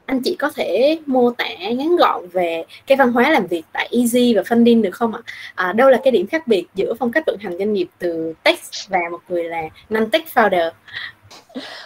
anh 0.09 0.21
chị 0.23 0.35
có 0.39 0.49
thể 0.55 0.99
mô 1.05 1.31
tả 1.31 1.45
ngắn 1.59 1.95
gọn 1.95 2.27
về 2.27 2.63
cái 2.87 2.95
văn 2.95 3.11
hóa 3.11 3.29
làm 3.29 3.47
việc 3.47 3.63
tại 3.73 3.89
Easy 3.91 4.33
và 4.35 4.41
Funding 4.41 4.81
được 4.81 4.91
không 4.93 5.13
ạ? 5.13 5.21
À, 5.55 5.73
đâu 5.73 5.89
là 5.89 5.99
cái 6.03 6.11
điểm 6.11 6.27
khác 6.27 6.47
biệt 6.47 6.65
giữa 6.75 6.93
phong 6.99 7.11
cách 7.11 7.23
vận 7.27 7.37
hành 7.39 7.57
doanh 7.57 7.73
nghiệp 7.73 7.87
từ 7.99 8.33
tech 8.43 8.59
và 8.87 8.99
một 9.11 9.19
người 9.29 9.43
là 9.43 9.61
non-tech 9.89 10.21
founder? 10.33 10.71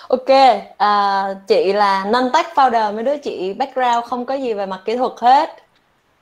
Ok, 0.07 0.29
à, 0.77 1.25
chị 1.47 1.73
là 1.73 2.05
non-tech 2.05 2.45
founder, 2.55 2.95
mấy 2.95 3.03
đứa 3.03 3.17
chị 3.17 3.53
background 3.53 4.05
không 4.05 4.25
có 4.25 4.33
gì 4.33 4.53
về 4.53 4.65
mặt 4.65 4.81
kỹ 4.85 4.95
thuật 4.95 5.11
hết. 5.17 5.49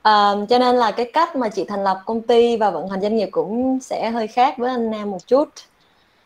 À, 0.02 0.32
cho 0.48 0.58
nên 0.58 0.76
là 0.76 0.90
cái 0.90 1.10
cách 1.12 1.36
mà 1.36 1.48
chị 1.48 1.64
thành 1.64 1.84
lập 1.84 1.98
công 2.06 2.20
ty 2.20 2.56
và 2.56 2.70
vận 2.70 2.88
hành 2.88 3.00
doanh 3.00 3.16
nghiệp 3.16 3.28
cũng 3.30 3.78
sẽ 3.80 4.10
hơi 4.10 4.26
khác 4.26 4.54
với 4.58 4.70
anh 4.70 4.90
Nam 4.90 5.10
một 5.10 5.26
chút. 5.26 5.48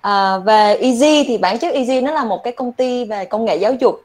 À, 0.00 0.38
về 0.38 0.76
Easy 0.76 1.24
thì 1.24 1.38
bản 1.38 1.58
chất 1.58 1.74
Easy 1.74 2.00
nó 2.00 2.12
là 2.12 2.24
một 2.24 2.44
cái 2.44 2.52
công 2.52 2.72
ty 2.72 3.04
về 3.04 3.24
công 3.24 3.44
nghệ 3.44 3.56
giáo 3.56 3.72
dục 3.72 4.02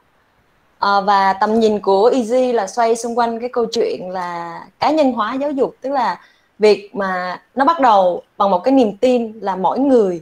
à, 0.81 1.01
và 1.01 1.33
tầm 1.33 1.59
nhìn 1.59 1.79
của 1.79 2.11
Easy 2.13 2.51
là 2.51 2.67
xoay 2.67 2.95
xung 2.95 3.17
quanh 3.17 3.39
cái 3.39 3.49
câu 3.49 3.65
chuyện 3.65 4.09
là 4.09 4.61
cá 4.79 4.91
nhân 4.91 5.13
hóa 5.13 5.33
giáo 5.33 5.51
dục 5.51 5.75
tức 5.81 5.89
là 5.89 6.19
việc 6.59 6.95
mà 6.95 7.41
nó 7.55 7.65
bắt 7.65 7.79
đầu 7.79 8.21
bằng 8.37 8.51
một 8.51 8.59
cái 8.63 8.71
niềm 8.71 8.97
tin 8.97 9.39
là 9.39 9.55
mỗi 9.55 9.79
người 9.79 10.21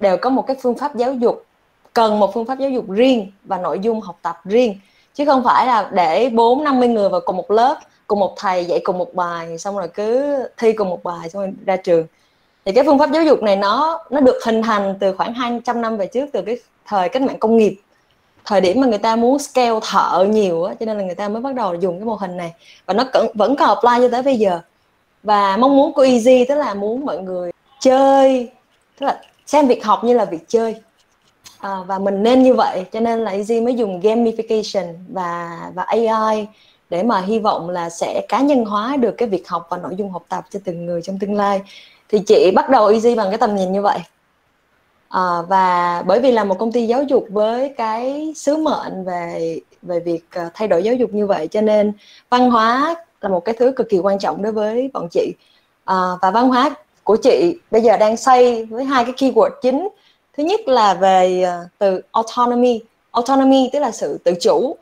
đều 0.00 0.16
có 0.16 0.30
một 0.30 0.46
cái 0.46 0.56
phương 0.62 0.78
pháp 0.78 0.96
giáo 0.96 1.12
dục 1.12 1.44
cần 1.92 2.20
một 2.20 2.34
phương 2.34 2.46
pháp 2.46 2.58
giáo 2.58 2.70
dục 2.70 2.90
riêng 2.90 3.32
và 3.44 3.58
nội 3.58 3.78
dung 3.78 4.00
học 4.00 4.18
tập 4.22 4.40
riêng. 4.44 4.80
Chứ 5.14 5.24
không 5.24 5.44
phải 5.44 5.66
là 5.66 5.90
để 5.92 6.30
bốn 6.34 6.64
năm 6.64 6.80
mươi 6.80 6.88
người 6.88 7.08
vào 7.08 7.20
cùng 7.24 7.36
một 7.36 7.50
lớp 7.50 7.78
cùng 8.06 8.20
một 8.20 8.34
thầy 8.36 8.64
dạy 8.64 8.80
cùng 8.84 8.98
một 8.98 9.14
bài 9.14 9.58
xong 9.58 9.78
rồi 9.78 9.88
cứ 9.88 10.36
thi 10.56 10.72
cùng 10.72 10.88
một 10.88 11.04
bài 11.04 11.30
xong 11.30 11.42
rồi 11.42 11.52
ra 11.66 11.76
trường. 11.76 12.06
Thì 12.64 12.72
cái 12.72 12.84
phương 12.84 12.98
pháp 12.98 13.10
giáo 13.12 13.24
dục 13.24 13.42
này 13.42 13.56
nó 13.56 14.04
nó 14.10 14.20
được 14.20 14.44
hình 14.44 14.62
thành 14.62 14.94
từ 15.00 15.12
khoảng 15.16 15.34
200 15.34 15.82
năm 15.82 15.96
về 15.96 16.06
trước 16.06 16.26
từ 16.32 16.42
cái 16.42 16.58
thời 16.86 17.08
cách 17.08 17.22
mạng 17.22 17.38
công 17.38 17.56
nghiệp 17.56 17.76
thời 18.50 18.60
điểm 18.60 18.80
mà 18.80 18.86
người 18.86 18.98
ta 18.98 19.16
muốn 19.16 19.38
scale 19.38 19.80
thợ 19.82 20.26
nhiều 20.30 20.64
á 20.64 20.74
cho 20.80 20.86
nên 20.86 20.98
là 20.98 21.04
người 21.04 21.14
ta 21.14 21.28
mới 21.28 21.42
bắt 21.42 21.54
đầu 21.54 21.74
dùng 21.74 21.98
cái 21.98 22.04
mô 22.04 22.14
hình 22.14 22.36
này. 22.36 22.52
Và 22.86 22.94
nó 22.94 23.04
vẫn 23.12 23.26
vẫn 23.34 23.56
còn 23.56 23.68
apply 23.68 23.90
cho 24.00 24.08
tới 24.08 24.22
bây 24.22 24.36
giờ. 24.38 24.60
Và 25.22 25.56
mong 25.56 25.76
muốn 25.76 25.92
của 25.92 26.02
Easy 26.02 26.44
tức 26.44 26.54
là 26.54 26.74
muốn 26.74 27.04
mọi 27.06 27.18
người 27.18 27.50
chơi 27.80 28.48
tức 29.00 29.06
là 29.06 29.20
xem 29.46 29.66
việc 29.66 29.84
học 29.84 30.04
như 30.04 30.14
là 30.14 30.24
việc 30.24 30.48
chơi. 30.48 30.74
À, 31.58 31.76
và 31.86 31.98
mình 31.98 32.22
nên 32.22 32.42
như 32.42 32.54
vậy 32.54 32.84
cho 32.92 33.00
nên 33.00 33.24
là 33.24 33.30
Easy 33.30 33.60
mới 33.60 33.74
dùng 33.74 34.00
gamification 34.00 34.94
và 35.08 35.60
và 35.74 35.82
AI 35.82 36.46
để 36.90 37.02
mà 37.02 37.20
hy 37.20 37.38
vọng 37.38 37.70
là 37.70 37.90
sẽ 37.90 38.26
cá 38.28 38.40
nhân 38.40 38.64
hóa 38.64 38.96
được 38.96 39.12
cái 39.12 39.28
việc 39.28 39.48
học 39.48 39.66
và 39.70 39.76
nội 39.76 39.92
dung 39.96 40.10
học 40.10 40.24
tập 40.28 40.44
cho 40.50 40.60
từng 40.64 40.86
người 40.86 41.02
trong 41.02 41.18
tương 41.18 41.34
lai. 41.34 41.60
Thì 42.08 42.18
chị 42.26 42.50
bắt 42.54 42.70
đầu 42.70 42.86
Easy 42.86 43.14
bằng 43.14 43.30
cái 43.30 43.38
tầm 43.38 43.56
nhìn 43.56 43.72
như 43.72 43.82
vậy 43.82 43.98
à, 45.10 45.42
và 45.48 46.02
bởi 46.06 46.20
vì 46.20 46.32
là 46.32 46.44
một 46.44 46.58
công 46.58 46.72
ty 46.72 46.86
giáo 46.86 47.02
dục 47.02 47.24
với 47.30 47.74
cái 47.76 48.32
sứ 48.36 48.56
mệnh 48.56 49.04
về 49.04 49.60
về 49.82 50.00
việc 50.00 50.20
ờ, 50.30 50.50
thay 50.54 50.68
đổi 50.68 50.82
giáo 50.82 50.94
dục 50.94 51.10
như 51.14 51.26
vậy 51.26 51.48
cho 51.48 51.60
nên 51.60 51.92
văn 52.30 52.50
hóa 52.50 52.94
là 53.20 53.28
một 53.28 53.44
cái 53.44 53.54
thứ 53.58 53.72
cực 53.76 53.88
kỳ 53.88 53.98
quan 53.98 54.18
trọng 54.18 54.42
đối 54.42 54.52
với 54.52 54.90
bọn 54.92 55.08
chị. 55.10 55.32
À, 55.84 55.96
và 56.22 56.30
văn 56.30 56.48
hóa 56.48 56.74
của 57.04 57.16
chị 57.16 57.58
bây 57.70 57.82
giờ 57.82 57.96
đang 57.96 58.16
xây 58.16 58.64
với 58.64 58.84
hai 58.84 59.04
cái 59.04 59.14
keyword 59.14 59.50
chính. 59.62 59.88
Thứ 60.36 60.42
nhất 60.42 60.60
là 60.68 60.94
về 60.94 61.46
từ 61.78 62.00
autonomy. 62.12 62.80
Autonomy 63.10 63.70
tức 63.72 63.78
là 63.78 63.90
sự 63.90 64.18
tự 64.24 64.32
chủ. 64.40 64.76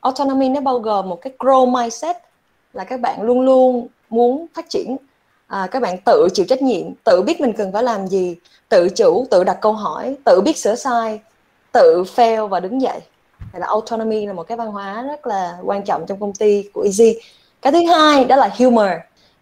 Autonomy 0.00 0.48
nó 0.48 0.60
bao 0.60 0.78
gồm 0.78 1.08
một 1.08 1.20
cái 1.20 1.32
grow 1.38 1.70
mindset 1.70 2.16
là 2.72 2.84
các 2.84 3.00
bạn 3.00 3.22
luôn 3.22 3.40
luôn 3.40 3.86
muốn 4.10 4.46
phát 4.54 4.66
triển 4.68 4.96
à, 5.50 5.66
các 5.70 5.82
bạn 5.82 5.96
tự 6.04 6.28
chịu 6.34 6.46
trách 6.46 6.62
nhiệm 6.62 6.86
tự 7.04 7.22
biết 7.22 7.40
mình 7.40 7.52
cần 7.52 7.72
phải 7.72 7.82
làm 7.82 8.06
gì 8.06 8.36
tự 8.68 8.88
chủ 8.88 9.26
tự 9.30 9.44
đặt 9.44 9.58
câu 9.60 9.72
hỏi 9.72 10.16
tự 10.24 10.40
biết 10.40 10.56
sửa 10.58 10.74
sai 10.74 11.20
tự 11.72 12.04
fail 12.16 12.46
và 12.46 12.60
đứng 12.60 12.80
dậy. 12.80 13.00
Đây 13.52 13.60
là 13.60 13.66
autonomy 13.66 14.26
là 14.26 14.32
một 14.32 14.42
cái 14.42 14.56
văn 14.56 14.72
hóa 14.72 15.02
rất 15.02 15.26
là 15.26 15.58
quan 15.64 15.84
trọng 15.84 16.06
trong 16.06 16.20
công 16.20 16.32
ty 16.32 16.64
của 16.72 16.82
Easy. 16.82 17.14
Cái 17.62 17.72
thứ 17.72 17.84
hai 17.86 18.24
đó 18.24 18.36
là 18.36 18.50
humor. 18.58 18.88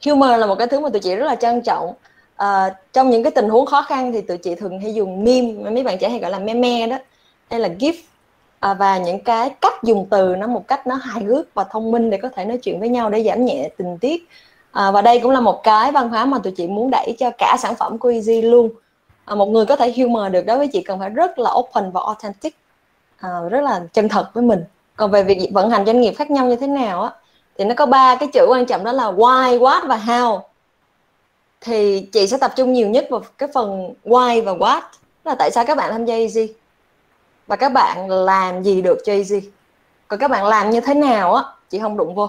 Humor 0.04 0.30
là 0.30 0.46
một 0.46 0.54
cái 0.54 0.66
thứ 0.66 0.80
mà 0.80 0.88
tụi 0.88 1.00
chị 1.00 1.14
rất 1.14 1.26
là 1.26 1.34
trân 1.34 1.62
trọng. 1.62 1.92
À, 2.36 2.74
trong 2.92 3.10
những 3.10 3.22
cái 3.22 3.30
tình 3.30 3.48
huống 3.48 3.66
khó 3.66 3.82
khăn 3.82 4.12
thì 4.12 4.20
tụi 4.20 4.38
chị 4.38 4.54
thường 4.54 4.80
hay 4.80 4.94
dùng 4.94 5.24
meme 5.24 5.70
mấy 5.70 5.84
bạn 5.84 5.98
trẻ 5.98 6.08
hay 6.08 6.18
gọi 6.18 6.30
là 6.30 6.38
meme 6.38 6.86
đó 6.86 6.98
hay 7.50 7.60
là 7.60 7.68
gif. 7.68 7.94
À, 8.60 8.74
và 8.74 8.98
những 8.98 9.24
cái 9.24 9.50
cách 9.60 9.82
dùng 9.82 10.06
từ 10.10 10.36
nó 10.36 10.46
một 10.46 10.68
cách 10.68 10.86
nó 10.86 10.94
hài 10.94 11.24
hước 11.24 11.54
và 11.54 11.64
thông 11.64 11.90
minh 11.90 12.10
để 12.10 12.18
có 12.22 12.28
thể 12.28 12.44
nói 12.44 12.58
chuyện 12.62 12.80
với 12.80 12.88
nhau 12.88 13.10
để 13.10 13.24
giảm 13.24 13.44
nhẹ 13.44 13.70
tình 13.76 13.98
tiết 13.98 14.28
à, 14.72 14.90
và 14.90 15.02
đây 15.02 15.20
cũng 15.20 15.30
là 15.30 15.40
một 15.40 15.62
cái 15.62 15.92
văn 15.92 16.08
hóa 16.08 16.24
mà 16.24 16.38
tụi 16.38 16.52
chị 16.52 16.66
muốn 16.66 16.90
đẩy 16.90 17.16
cho 17.18 17.30
cả 17.38 17.56
sản 17.58 17.74
phẩm 17.74 17.98
của 17.98 18.08
Easy 18.08 18.42
luôn. 18.42 18.70
À, 19.24 19.34
một 19.34 19.46
người 19.46 19.66
có 19.66 19.76
thể 19.76 19.94
humor 19.96 20.32
được 20.32 20.46
đối 20.46 20.58
với 20.58 20.68
chị 20.68 20.82
cần 20.82 20.98
phải 20.98 21.10
rất 21.10 21.38
là 21.38 21.50
open 21.52 21.90
và 21.90 22.00
authentic. 22.06 22.56
À, 23.18 23.40
rất 23.50 23.60
là 23.60 23.80
chân 23.92 24.08
thật 24.08 24.30
với 24.34 24.42
mình. 24.42 24.64
Còn 24.96 25.10
về 25.10 25.22
việc 25.22 25.50
vận 25.52 25.70
hành 25.70 25.86
doanh 25.86 26.00
nghiệp 26.00 26.14
khác 26.18 26.30
nhau 26.30 26.46
như 26.46 26.56
thế 26.56 26.66
nào 26.66 27.02
á 27.02 27.10
thì 27.58 27.64
nó 27.64 27.74
có 27.74 27.86
ba 27.86 28.16
cái 28.16 28.28
chữ 28.32 28.46
quan 28.48 28.66
trọng 28.66 28.84
đó 28.84 28.92
là 28.92 29.12
why 29.12 29.58
what 29.58 29.88
và 29.88 29.96
how. 30.06 30.40
Thì 31.60 32.00
chị 32.12 32.26
sẽ 32.26 32.38
tập 32.38 32.52
trung 32.56 32.72
nhiều 32.72 32.88
nhất 32.88 33.06
vào 33.10 33.22
cái 33.38 33.48
phần 33.54 33.94
why 34.04 34.44
và 34.44 34.52
what. 34.52 34.80
Là 35.24 35.34
tại 35.34 35.50
sao 35.50 35.64
các 35.64 35.76
bạn 35.76 35.92
tham 35.92 36.04
gia 36.04 36.14
Easy? 36.14 36.48
Và 37.46 37.56
các 37.56 37.72
bạn 37.72 38.10
làm 38.10 38.62
gì 38.62 38.82
được 38.82 38.98
cho 39.04 39.12
Easy? 39.12 39.40
Còn 40.08 40.20
các 40.20 40.30
bạn 40.30 40.46
làm 40.46 40.70
như 40.70 40.80
thế 40.80 40.94
nào 40.94 41.34
á 41.34 41.42
chị 41.70 41.78
không 41.78 41.96
đụng 41.96 42.14
vô 42.14 42.28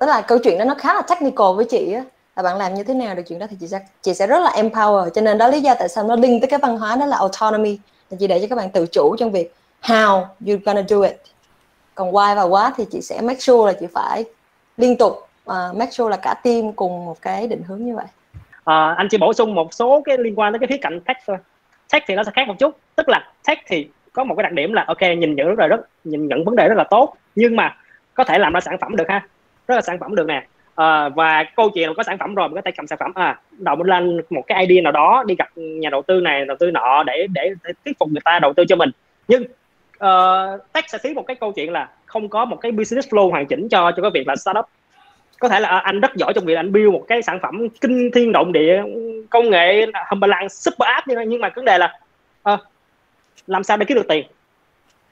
tức 0.00 0.06
là 0.06 0.20
câu 0.20 0.38
chuyện 0.38 0.58
đó 0.58 0.64
nó 0.64 0.74
khá 0.74 0.94
là 0.94 1.02
technical 1.02 1.46
với 1.56 1.64
chị 1.64 1.92
á. 1.92 2.02
Là 2.36 2.42
bạn 2.42 2.56
làm 2.56 2.74
như 2.74 2.84
thế 2.84 2.94
nào 2.94 3.14
được 3.14 3.22
chuyện 3.28 3.38
đó 3.38 3.46
thì 3.50 3.56
chị 3.60 3.66
sẽ 3.66 3.80
chị 4.02 4.14
sẽ 4.14 4.26
rất 4.26 4.38
là 4.38 4.50
empower. 4.50 5.10
Cho 5.10 5.20
nên 5.20 5.38
đó 5.38 5.48
lý 5.48 5.60
do 5.60 5.74
tại 5.78 5.88
sao 5.88 6.04
nó 6.04 6.16
liên 6.16 6.40
tới 6.40 6.48
cái 6.48 6.58
văn 6.62 6.78
hóa 6.78 6.96
đó 6.96 7.06
là 7.06 7.16
autonomy. 7.16 7.78
Là 8.10 8.16
chị 8.20 8.26
để 8.26 8.40
cho 8.40 8.46
các 8.50 8.56
bạn 8.56 8.70
tự 8.70 8.86
chủ 8.86 9.16
trong 9.18 9.32
việc 9.32 9.54
how 9.82 10.24
you 10.46 10.56
gonna 10.64 10.82
do 10.88 11.02
it. 11.02 11.16
Còn 11.94 12.12
why 12.12 12.36
và 12.36 12.42
quá 12.42 12.72
thì 12.76 12.84
chị 12.92 13.00
sẽ 13.00 13.20
make 13.20 13.40
sure 13.40 13.72
là 13.72 13.78
chị 13.80 13.86
phải 13.94 14.24
liên 14.76 14.96
tục 14.96 15.12
uh, 15.50 15.76
make 15.76 15.90
sure 15.90 16.10
là 16.10 16.16
cả 16.16 16.34
team 16.34 16.72
cùng 16.72 17.04
một 17.04 17.22
cái 17.22 17.46
định 17.46 17.62
hướng 17.62 17.84
như 17.86 17.96
vậy. 17.96 18.06
À, 18.64 18.94
anh 18.96 19.08
chỉ 19.10 19.18
bổ 19.18 19.32
sung 19.32 19.54
một 19.54 19.74
số 19.74 20.02
cái 20.04 20.18
liên 20.18 20.38
quan 20.38 20.52
tới 20.52 20.58
cái 20.58 20.66
khía 20.66 20.78
cạnh 20.80 21.00
tech 21.00 21.16
thôi. 21.26 21.36
Tech 21.92 22.02
thì 22.06 22.14
nó 22.14 22.24
sẽ 22.24 22.30
khác 22.34 22.48
một 22.48 22.54
chút. 22.58 22.76
Tức 22.96 23.08
là 23.08 23.32
tech 23.46 23.58
thì 23.66 23.88
có 24.12 24.24
một 24.24 24.34
cái 24.36 24.42
đặc 24.42 24.52
điểm 24.52 24.72
là 24.72 24.84
ok 24.86 25.02
nhìn 25.18 25.34
nhận 25.36 25.46
rất 25.48 25.58
là 25.58 25.66
rất 25.66 25.80
nhìn 26.04 26.28
nhận 26.28 26.44
vấn 26.44 26.56
đề 26.56 26.68
rất 26.68 26.74
là 26.78 26.84
tốt 26.84 27.14
nhưng 27.34 27.56
mà 27.56 27.76
có 28.14 28.24
thể 28.24 28.38
làm 28.38 28.52
ra 28.52 28.60
sản 28.60 28.78
phẩm 28.80 28.96
được 28.96 29.08
ha 29.08 29.26
rất 29.70 29.76
là 29.76 29.82
sản 29.82 29.98
phẩm 29.98 30.14
được 30.14 30.26
nè. 30.26 30.46
À, 30.74 31.08
và 31.08 31.44
câu 31.56 31.70
chuyện 31.70 31.88
là 31.88 31.94
có 31.96 32.02
sản 32.02 32.18
phẩm 32.18 32.34
rồi 32.34 32.48
mình 32.48 32.54
có 32.54 32.62
thể 32.64 32.70
cầm 32.76 32.86
sản 32.86 32.98
phẩm. 32.98 33.12
À 33.14 33.40
đầu 33.58 33.76
mình 33.76 33.86
lên 33.86 34.20
một 34.30 34.42
cái 34.46 34.66
idea 34.66 34.82
nào 34.82 34.92
đó 34.92 35.24
đi 35.26 35.34
gặp 35.38 35.48
nhà 35.54 35.90
đầu 35.90 36.02
tư 36.02 36.20
này 36.20 36.44
đầu 36.44 36.56
tư 36.60 36.70
nọ 36.70 37.02
để 37.06 37.26
để, 37.32 37.54
để 37.64 37.72
thuyết 37.84 37.98
phục 37.98 38.08
người 38.08 38.20
ta 38.24 38.38
đầu 38.38 38.52
tư 38.52 38.64
cho 38.68 38.76
mình. 38.76 38.90
Nhưng 39.28 39.44
ờ, 39.98 40.54
uh, 40.54 40.72
tech 40.72 40.90
sẽ 40.90 40.98
thiếu 41.02 41.14
một 41.14 41.26
cái 41.26 41.34
câu 41.34 41.52
chuyện 41.52 41.72
là 41.72 41.88
không 42.06 42.28
có 42.28 42.44
một 42.44 42.56
cái 42.56 42.72
business 42.72 43.08
flow 43.08 43.30
hoàn 43.30 43.46
chỉnh 43.46 43.68
cho 43.68 43.92
cho 43.96 44.02
cái 44.02 44.10
việc 44.14 44.28
là 44.28 44.36
startup. 44.36 44.64
Có 45.40 45.48
thể 45.48 45.60
là 45.60 45.68
à, 45.68 45.78
anh 45.78 46.00
rất 46.00 46.14
giỏi 46.14 46.32
trong 46.34 46.44
việc 46.44 46.54
anh 46.54 46.72
build 46.72 46.92
một 46.92 47.04
cái 47.08 47.22
sản 47.22 47.38
phẩm 47.42 47.68
kinh 47.80 48.10
thiên 48.14 48.32
động 48.32 48.52
địa 48.52 48.82
công 49.30 49.50
nghệ 49.50 49.86
hầm 50.06 50.20
super 50.50 50.86
app 50.86 51.08
nhưng 51.08 51.28
nhưng 51.28 51.40
mà 51.40 51.50
vấn 51.56 51.64
đề 51.64 51.78
là 51.78 51.98
à, 52.42 52.58
làm 53.46 53.64
sao 53.64 53.76
để 53.76 53.84
kiếm 53.84 53.96
được 53.96 54.08
tiền? 54.08 54.26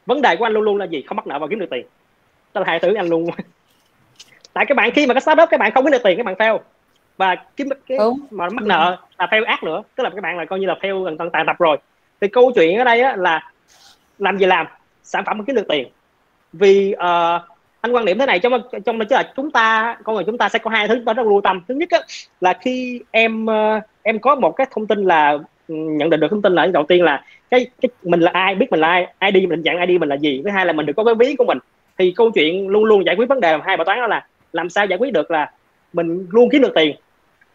Vấn 0.07 0.23
đề 0.23 0.37
của 0.37 0.47
anh 0.47 0.53
luôn 0.53 0.63
luôn 0.63 0.77
là 0.77 0.85
gì? 0.85 1.03
Không 1.03 1.17
mắc 1.17 1.27
nợ 1.27 1.39
và 1.39 1.47
kiếm 1.51 1.59
được 1.59 1.71
tiền. 1.71 1.87
Đó 2.55 2.61
là 2.61 2.67
hai 2.67 2.79
thứ 2.79 2.95
anh 2.95 3.09
luôn 3.09 3.27
tại 4.59 4.67
các 4.67 4.75
bạn 4.75 4.91
khi 4.91 5.07
mà 5.07 5.15
cái 5.15 5.21
startup 5.21 5.49
các 5.51 5.61
bạn 5.61 5.73
không 5.73 5.85
kiếm 5.85 5.93
được 5.93 6.03
tiền 6.05 6.17
các 6.17 6.27
bạn 6.27 6.35
fail. 6.35 6.59
Và 7.17 7.35
kiếm 7.57 7.69
cái 7.87 7.99
Đúng. 7.99 8.19
mà 8.31 8.49
mắc 8.49 8.65
nợ 8.65 8.97
là 9.19 9.27
fail 9.27 9.45
ác 9.45 9.63
nữa. 9.63 9.83
Tức 9.95 10.05
là 10.05 10.11
các 10.11 10.23
bạn 10.23 10.39
là 10.39 10.45
coi 10.45 10.61
như 10.61 10.67
là 10.67 10.75
fail 10.81 11.05
gần 11.05 11.31
tàn 11.33 11.47
tập 11.47 11.57
rồi. 11.59 11.77
Thì 12.21 12.29
câu 12.29 12.53
chuyện 12.55 12.79
ở 12.79 12.85
đây 12.85 13.01
á, 13.01 13.17
là 13.17 13.51
làm 14.19 14.39
gì 14.39 14.47
làm? 14.47 14.67
Sản 15.03 15.25
phẩm 15.27 15.45
kiếm 15.45 15.57
được 15.57 15.69
tiền. 15.69 15.89
Vì 16.53 16.95
uh, 16.95 17.43
anh 17.81 17.93
quan 17.93 18.05
điểm 18.05 18.19
thế 18.19 18.27
này 18.27 18.39
trong 18.39 18.53
trong 18.87 18.99
đó 18.99 19.05
chứ 19.11 19.17
là 19.17 19.33
chúng 19.37 19.51
ta 19.51 19.97
con 20.05 20.15
người 20.15 20.25
chúng 20.25 20.39
ta 20.39 20.49
sẽ 20.49 20.59
có 20.59 20.71
hai 20.71 20.89
thứ 20.89 21.03
rất 21.07 21.19
lưu 21.19 21.41
tâm. 21.41 21.63
Thứ 21.69 21.75
nhất 21.75 21.91
á, 21.91 21.99
là 22.41 22.53
khi 22.53 23.01
em 23.11 23.45
uh, 23.45 23.83
em 24.03 24.19
có 24.19 24.35
một 24.35 24.53
cái 24.57 24.67
thông 24.71 24.87
tin 24.87 25.05
là 25.05 25.31
ừ, 25.69 25.75
nhận 25.75 26.11
định 26.11 26.21
được 26.21 26.29
thông 26.31 26.43
tin 26.43 26.55
là 26.55 26.67
đầu 26.67 26.85
tiên 26.89 27.05
là 27.05 27.25
cái, 27.51 27.67
cái 27.81 27.89
mình 28.03 28.21
là 28.21 28.31
ai 28.35 28.55
biết 28.55 28.67
mình 28.71 28.81
là 28.81 29.07
ai 29.19 29.31
id 29.33 29.49
mình 29.49 29.63
dạng 29.65 29.89
id 29.89 30.01
mình 30.01 30.09
là 30.09 30.17
gì. 30.17 30.43
Thứ 30.45 30.51
hai 30.51 30.67
là 30.67 30.73
mình 30.73 30.87
được 30.87 30.93
có 30.97 31.05
cái 31.05 31.15
ví 31.15 31.35
của 31.39 31.45
mình. 31.45 31.59
Thì 31.99 32.13
câu 32.17 32.31
chuyện 32.31 32.69
luôn 32.69 32.85
luôn 32.85 33.07
giải 33.07 33.17
quyết 33.17 33.29
vấn 33.29 33.41
đề 33.41 33.59
hai 33.65 33.77
bài 33.77 33.85
toán 33.85 33.99
đó 33.99 34.07
là 34.07 34.27
làm 34.53 34.71
sao 34.71 34.87
giải 34.87 34.99
quyết 34.99 35.13
được 35.13 35.31
là 35.31 35.53
mình 35.93 36.27
luôn 36.31 36.49
kiếm 36.53 36.63
được 36.63 36.73
tiền 36.75 36.97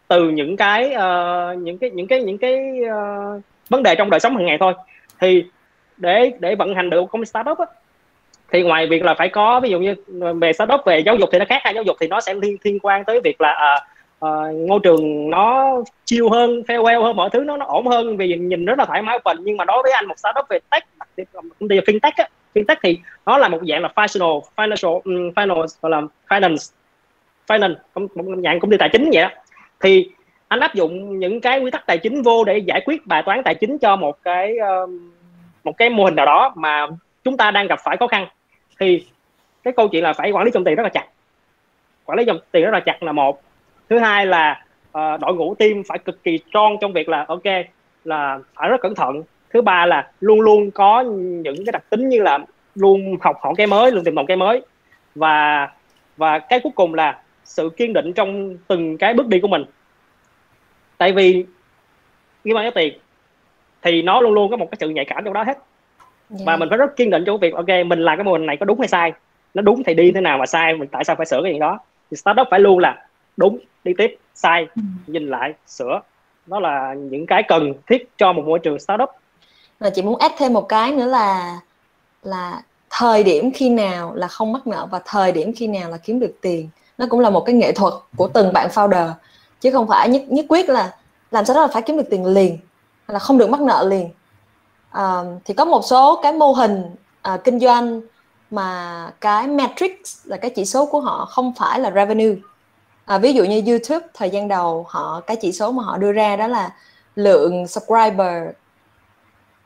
từ 0.08 0.28
những 0.28 0.56
cái 0.56 0.94
uh, 0.94 1.58
những 1.58 1.78
cái 1.78 1.90
những 1.90 2.06
cái 2.06 2.22
những 2.22 2.38
cái 2.38 2.80
uh, 2.84 3.42
vấn 3.70 3.82
đề 3.82 3.94
trong 3.94 4.10
đời 4.10 4.20
sống 4.20 4.36
hàng 4.36 4.46
ngày 4.46 4.58
thôi. 4.60 4.74
Thì 5.20 5.44
để 5.96 6.32
để 6.38 6.54
vận 6.54 6.74
hành 6.74 6.90
được 6.90 7.04
công 7.10 7.22
ty 7.22 7.26
startup 7.26 7.58
á, 7.58 7.66
thì 8.52 8.62
ngoài 8.62 8.86
việc 8.86 9.02
là 9.02 9.14
phải 9.14 9.28
có 9.28 9.60
ví 9.60 9.70
dụ 9.70 9.80
như 9.80 9.94
về 10.40 10.52
startup 10.52 10.80
về 10.86 10.98
giáo 10.98 11.16
dục 11.16 11.28
thì 11.32 11.38
nó 11.38 11.44
khác 11.48 11.60
ha. 11.64 11.70
Giáo 11.70 11.82
dục 11.82 11.96
thì 12.00 12.08
nó 12.08 12.20
sẽ 12.20 12.34
liên 12.34 12.56
liên 12.62 12.78
quan 12.82 13.04
tới 13.04 13.20
việc 13.24 13.40
là 13.40 13.80
uh, 14.24 14.28
uh, 14.28 14.54
ngôi 14.68 14.80
trường 14.82 15.30
nó 15.30 15.74
chiêu 16.04 16.28
hơn 16.28 16.62
farewell 16.68 17.02
hơn 17.02 17.16
mọi 17.16 17.30
thứ 17.30 17.44
nó 17.44 17.56
nó 17.56 17.66
ổn 17.66 17.86
hơn 17.86 18.16
vì 18.16 18.36
nhìn 18.36 18.64
rất 18.64 18.78
là 18.78 18.84
thoải 18.84 19.02
mái 19.02 19.16
open. 19.16 19.36
Nhưng 19.44 19.56
mà 19.56 19.64
đối 19.64 19.82
với 19.82 19.92
anh 19.92 20.06
một 20.06 20.18
startup 20.18 20.46
về 20.48 20.58
tech 20.70 20.84
công 21.32 21.68
ty 21.68 21.80
fintech 21.80 22.12
á, 22.16 22.28
fintech 22.54 22.76
thì 22.82 22.98
nó 23.26 23.38
là 23.38 23.48
một 23.48 23.60
dạng 23.68 23.82
là 23.82 23.92
financial 23.94 24.40
financial 24.56 25.00
um, 25.04 25.30
finance 25.30 25.66
gọi 25.82 25.90
là 25.90 26.02
finance 26.28 26.72
finance 27.46 27.74
một 27.94 28.08
dạng 28.44 28.60
công 28.60 28.70
ty 28.70 28.76
tài 28.76 28.88
chính 28.88 29.10
vậy 29.12 29.22
đó. 29.22 29.30
Thì 29.80 30.10
anh 30.48 30.60
áp 30.60 30.74
dụng 30.74 31.18
những 31.18 31.40
cái 31.40 31.60
quy 31.60 31.70
tắc 31.70 31.86
tài 31.86 31.98
chính 31.98 32.22
vô 32.22 32.44
để 32.44 32.58
giải 32.58 32.80
quyết 32.86 33.06
bài 33.06 33.22
toán 33.26 33.42
tài 33.42 33.54
chính 33.54 33.78
cho 33.78 33.96
một 33.96 34.18
cái 34.22 34.56
một 35.64 35.76
cái 35.76 35.90
mô 35.90 36.04
hình 36.04 36.14
nào 36.14 36.26
đó 36.26 36.52
mà 36.56 36.86
chúng 37.24 37.36
ta 37.36 37.50
đang 37.50 37.66
gặp 37.66 37.78
phải 37.84 37.96
khó 37.96 38.06
khăn. 38.06 38.26
Thì 38.80 39.06
cái 39.62 39.72
câu 39.76 39.88
chuyện 39.88 40.02
là 40.02 40.12
phải 40.12 40.30
quản 40.30 40.44
lý 40.44 40.50
dòng 40.50 40.64
tiền 40.64 40.74
rất 40.74 40.82
là 40.82 40.88
chặt. 40.88 41.04
Quản 42.04 42.18
lý 42.18 42.24
dòng 42.24 42.38
tiền 42.52 42.64
rất 42.64 42.70
là 42.70 42.80
chặt 42.80 43.02
là 43.02 43.12
một. 43.12 43.42
Thứ 43.88 43.98
hai 43.98 44.26
là 44.26 44.64
uh, 44.98 45.20
đội 45.20 45.34
ngũ 45.34 45.54
team 45.54 45.82
phải 45.88 45.98
cực 45.98 46.22
kỳ 46.22 46.38
strong 46.48 46.76
trong 46.80 46.92
việc 46.92 47.08
là 47.08 47.24
ok 47.28 47.42
là 48.04 48.38
phải 48.54 48.68
rất 48.68 48.80
cẩn 48.80 48.94
thận. 48.94 49.22
Thứ 49.52 49.62
ba 49.62 49.86
là 49.86 50.10
luôn 50.20 50.40
luôn 50.40 50.70
có 50.70 51.00
những 51.16 51.64
cái 51.66 51.72
đặc 51.72 51.82
tính 51.90 52.08
như 52.08 52.22
là 52.22 52.38
luôn 52.74 53.16
học 53.20 53.36
hỏi 53.40 53.54
cái 53.56 53.66
mới 53.66 53.92
luôn 53.92 54.04
tìm 54.04 54.14
tòi 54.14 54.24
cái 54.28 54.36
mới. 54.36 54.62
Và 55.14 55.68
và 56.16 56.38
cái 56.38 56.60
cuối 56.60 56.72
cùng 56.74 56.94
là 56.94 57.20
sự 57.44 57.70
kiên 57.76 57.92
định 57.92 58.12
trong 58.12 58.56
từng 58.68 58.98
cái 58.98 59.14
bước 59.14 59.26
đi 59.26 59.40
của 59.40 59.48
mình 59.48 59.64
tại 60.98 61.12
vì 61.12 61.44
liên 62.44 62.56
quan 62.56 62.64
tới 62.64 62.70
tiền 62.74 63.00
thì 63.82 64.02
nó 64.02 64.20
luôn 64.20 64.32
luôn 64.32 64.50
có 64.50 64.56
một 64.56 64.68
cái 64.70 64.76
sự 64.80 64.88
nhạy 64.88 65.04
cảm 65.04 65.24
trong 65.24 65.34
đó 65.34 65.42
hết 65.42 65.52
yeah. 65.52 66.46
và 66.46 66.52
dạ. 66.52 66.56
mình 66.56 66.68
phải 66.68 66.78
rất 66.78 66.96
kiên 66.96 67.10
định 67.10 67.24
trong 67.26 67.38
việc 67.38 67.54
ok 67.54 67.68
mình 67.86 67.98
làm 67.98 68.18
cái 68.18 68.24
mô 68.24 68.32
hình 68.32 68.46
này 68.46 68.56
có 68.56 68.66
đúng 68.66 68.78
hay 68.78 68.88
sai 68.88 69.12
nó 69.54 69.62
đúng 69.62 69.82
thì 69.86 69.94
đi 69.94 70.12
thế 70.12 70.20
nào 70.20 70.38
mà 70.38 70.46
sai 70.46 70.74
mình 70.74 70.88
tại 70.88 71.04
sao 71.04 71.16
phải 71.16 71.26
sửa 71.26 71.40
cái 71.42 71.52
gì 71.52 71.58
đó 71.58 71.78
thì 72.10 72.16
startup 72.16 72.46
phải 72.50 72.60
luôn 72.60 72.78
là 72.78 73.06
đúng 73.36 73.58
đi 73.84 73.92
tiếp 73.98 74.16
sai 74.34 74.66
ừ. 74.76 74.82
nhìn 75.06 75.28
lại 75.28 75.54
sửa 75.66 76.00
đó 76.46 76.60
là 76.60 76.94
những 76.94 77.26
cái 77.26 77.42
cần 77.48 77.74
thiết 77.86 78.08
cho 78.16 78.32
một 78.32 78.42
môi 78.46 78.58
trường 78.58 78.80
startup 78.80 79.10
và 79.78 79.90
chị 79.90 80.02
muốn 80.02 80.18
add 80.18 80.34
thêm 80.38 80.52
một 80.52 80.68
cái 80.68 80.92
nữa 80.92 81.06
là 81.06 81.58
là 82.22 82.62
thời 82.90 83.24
điểm 83.24 83.50
khi 83.54 83.68
nào 83.68 84.14
là 84.14 84.28
không 84.28 84.52
mắc 84.52 84.66
nợ 84.66 84.88
và 84.90 85.00
thời 85.04 85.32
điểm 85.32 85.52
khi 85.56 85.66
nào 85.66 85.90
là 85.90 85.96
kiếm 85.96 86.20
được 86.20 86.34
tiền 86.40 86.68
nó 86.98 87.06
cũng 87.10 87.20
là 87.20 87.30
một 87.30 87.40
cái 87.40 87.54
nghệ 87.54 87.72
thuật 87.72 87.94
của 88.16 88.28
từng 88.28 88.52
bạn 88.52 88.68
founder. 88.74 89.12
Chứ 89.60 89.70
không 89.72 89.88
phải 89.88 90.08
nhất 90.08 90.22
nhất 90.28 90.46
quyết 90.48 90.68
là 90.68 90.94
làm 91.30 91.44
sao 91.44 91.54
đó 91.54 91.60
là 91.60 91.68
phải 91.68 91.82
kiếm 91.82 91.96
được 91.96 92.06
tiền 92.10 92.26
liền 92.26 92.58
là 93.08 93.18
không 93.18 93.38
được 93.38 93.50
mắc 93.50 93.60
nợ 93.60 93.86
liền. 93.88 94.10
À, 94.90 95.22
thì 95.44 95.54
có 95.54 95.64
một 95.64 95.84
số 95.84 96.20
cái 96.22 96.32
mô 96.32 96.52
hình 96.52 96.82
à, 97.22 97.36
kinh 97.36 97.60
doanh 97.60 98.00
mà 98.50 99.10
cái 99.20 99.46
metric 99.46 100.02
là 100.24 100.36
cái 100.36 100.50
chỉ 100.50 100.64
số 100.64 100.86
của 100.86 101.00
họ 101.00 101.24
không 101.24 101.52
phải 101.58 101.80
là 101.80 101.90
revenue. 101.90 102.34
À, 103.04 103.18
ví 103.18 103.32
dụ 103.32 103.44
như 103.44 103.62
YouTube 103.66 104.06
thời 104.14 104.30
gian 104.30 104.48
đầu 104.48 104.86
họ 104.88 105.20
cái 105.20 105.36
chỉ 105.36 105.52
số 105.52 105.70
mà 105.70 105.82
họ 105.82 105.98
đưa 105.98 106.12
ra 106.12 106.36
đó 106.36 106.46
là 106.46 106.72
lượng 107.16 107.66
subscriber 107.66 108.48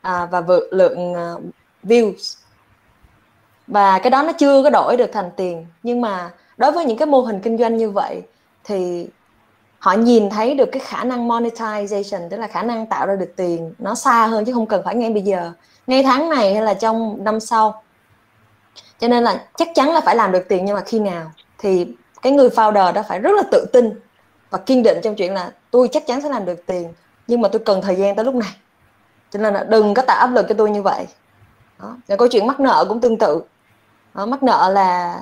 à, 0.01 0.25
và 0.25 0.41
vượt 0.41 0.69
lượng 0.71 1.11
uh, 1.11 1.41
views. 1.83 2.37
Và 3.67 3.99
cái 3.99 4.09
đó 4.09 4.23
nó 4.23 4.31
chưa 4.31 4.63
có 4.63 4.69
đổi 4.69 4.97
được 4.97 5.09
thành 5.13 5.31
tiền 5.35 5.65
nhưng 5.83 6.01
mà 6.01 6.31
đối 6.59 6.71
với 6.71 6.85
những 6.85 6.97
cái 6.97 7.05
mô 7.05 7.21
hình 7.21 7.39
kinh 7.39 7.57
doanh 7.57 7.77
như 7.77 7.89
vậy 7.89 8.21
thì 8.63 9.07
họ 9.79 9.93
nhìn 9.93 10.29
thấy 10.29 10.55
được 10.55 10.69
cái 10.71 10.79
khả 10.79 11.03
năng 11.03 11.27
monetization 11.27 12.29
tức 12.29 12.37
là 12.37 12.47
khả 12.47 12.63
năng 12.63 12.85
tạo 12.85 13.05
ra 13.07 13.15
được 13.15 13.33
tiền 13.35 13.73
nó 13.79 13.95
xa 13.95 14.25
hơn 14.25 14.45
chứ 14.45 14.53
không 14.53 14.65
cần 14.65 14.81
phải 14.85 14.95
ngay 14.95 15.09
bây 15.09 15.21
giờ. 15.21 15.51
Ngay 15.87 16.03
tháng 16.03 16.29
này 16.29 16.53
hay 16.53 16.63
là 16.63 16.73
trong 16.73 17.23
năm 17.23 17.39
sau. 17.39 17.83
Cho 18.99 19.07
nên 19.07 19.23
là 19.23 19.43
chắc 19.57 19.67
chắn 19.75 19.93
là 19.93 20.01
phải 20.01 20.15
làm 20.15 20.31
được 20.31 20.45
tiền 20.49 20.65
nhưng 20.65 20.75
mà 20.75 20.81
khi 20.81 20.99
nào? 20.99 21.31
Thì 21.57 21.87
cái 22.21 22.31
người 22.31 22.49
founder 22.49 22.93
đó 22.93 23.03
phải 23.07 23.19
rất 23.19 23.31
là 23.35 23.43
tự 23.51 23.65
tin 23.73 23.99
và 24.49 24.57
kiên 24.57 24.83
định 24.83 24.97
trong 25.03 25.15
chuyện 25.15 25.33
là 25.33 25.51
tôi 25.71 25.89
chắc 25.91 26.07
chắn 26.07 26.21
sẽ 26.21 26.29
làm 26.29 26.45
được 26.45 26.65
tiền 26.65 26.93
nhưng 27.27 27.41
mà 27.41 27.49
tôi 27.49 27.61
cần 27.65 27.81
thời 27.81 27.95
gian 27.95 28.15
tới 28.15 28.25
lúc 28.25 28.35
này. 28.35 28.51
Cho 29.29 29.39
nên 29.39 29.53
là 29.53 29.63
đừng 29.63 29.93
có 29.93 30.01
tạo 30.01 30.19
áp 30.19 30.27
lực 30.27 30.45
cho 30.49 30.55
tôi 30.57 30.69
như 30.69 30.81
vậy. 30.81 31.07
Đó. 31.79 31.97
Và 32.07 32.15
câu 32.15 32.27
chuyện 32.27 32.47
mắc 32.47 32.59
nợ 32.59 32.85
cũng 32.89 33.01
tương 33.01 33.17
tự. 33.17 33.41
Đó, 34.13 34.25
mắc 34.25 34.43
nợ 34.43 34.69
là 34.73 35.19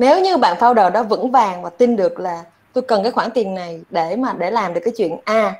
nếu 0.00 0.20
như 0.20 0.36
bạn 0.36 0.56
founder 0.60 0.90
đó 0.90 1.02
vững 1.02 1.30
vàng 1.30 1.62
và 1.62 1.70
tin 1.70 1.96
được 1.96 2.20
là 2.20 2.44
tôi 2.72 2.82
cần 2.82 3.02
cái 3.02 3.12
khoản 3.12 3.30
tiền 3.30 3.54
này 3.54 3.80
để 3.90 4.16
mà 4.16 4.32
để 4.38 4.50
làm 4.50 4.74
được 4.74 4.80
cái 4.84 4.94
chuyện 4.96 5.16
a, 5.24 5.54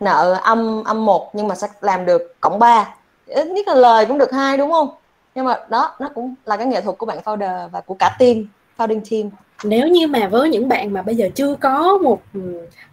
nợ 0.00 0.40
âm 0.42 0.84
âm 0.84 1.04
một 1.04 1.30
nhưng 1.32 1.48
mà 1.48 1.54
sẽ 1.54 1.68
làm 1.80 2.06
được 2.06 2.34
cộng 2.40 2.58
3 2.58 2.94
ít 3.26 3.46
nhất 3.46 3.68
là 3.68 3.74
lời 3.74 4.06
cũng 4.06 4.18
được 4.18 4.32
hai, 4.32 4.56
đúng 4.56 4.72
không? 4.72 4.88
Nhưng 5.34 5.44
mà 5.44 5.58
đó, 5.68 5.96
nó 5.98 6.08
cũng 6.14 6.34
là 6.44 6.56
cái 6.56 6.66
nghệ 6.66 6.80
thuật 6.80 6.98
của 6.98 7.06
bạn 7.06 7.18
founder 7.24 7.68
và 7.68 7.80
của 7.80 7.96
cả 7.98 8.16
team, 8.18 8.36
founding 8.78 9.00
team 9.10 9.30
nếu 9.64 9.88
như 9.88 10.06
mà 10.06 10.28
với 10.28 10.48
những 10.48 10.68
bạn 10.68 10.92
mà 10.92 11.02
bây 11.02 11.14
giờ 11.14 11.28
chưa 11.34 11.54
có 11.54 11.98
một 11.98 12.22
ừ, 12.34 12.40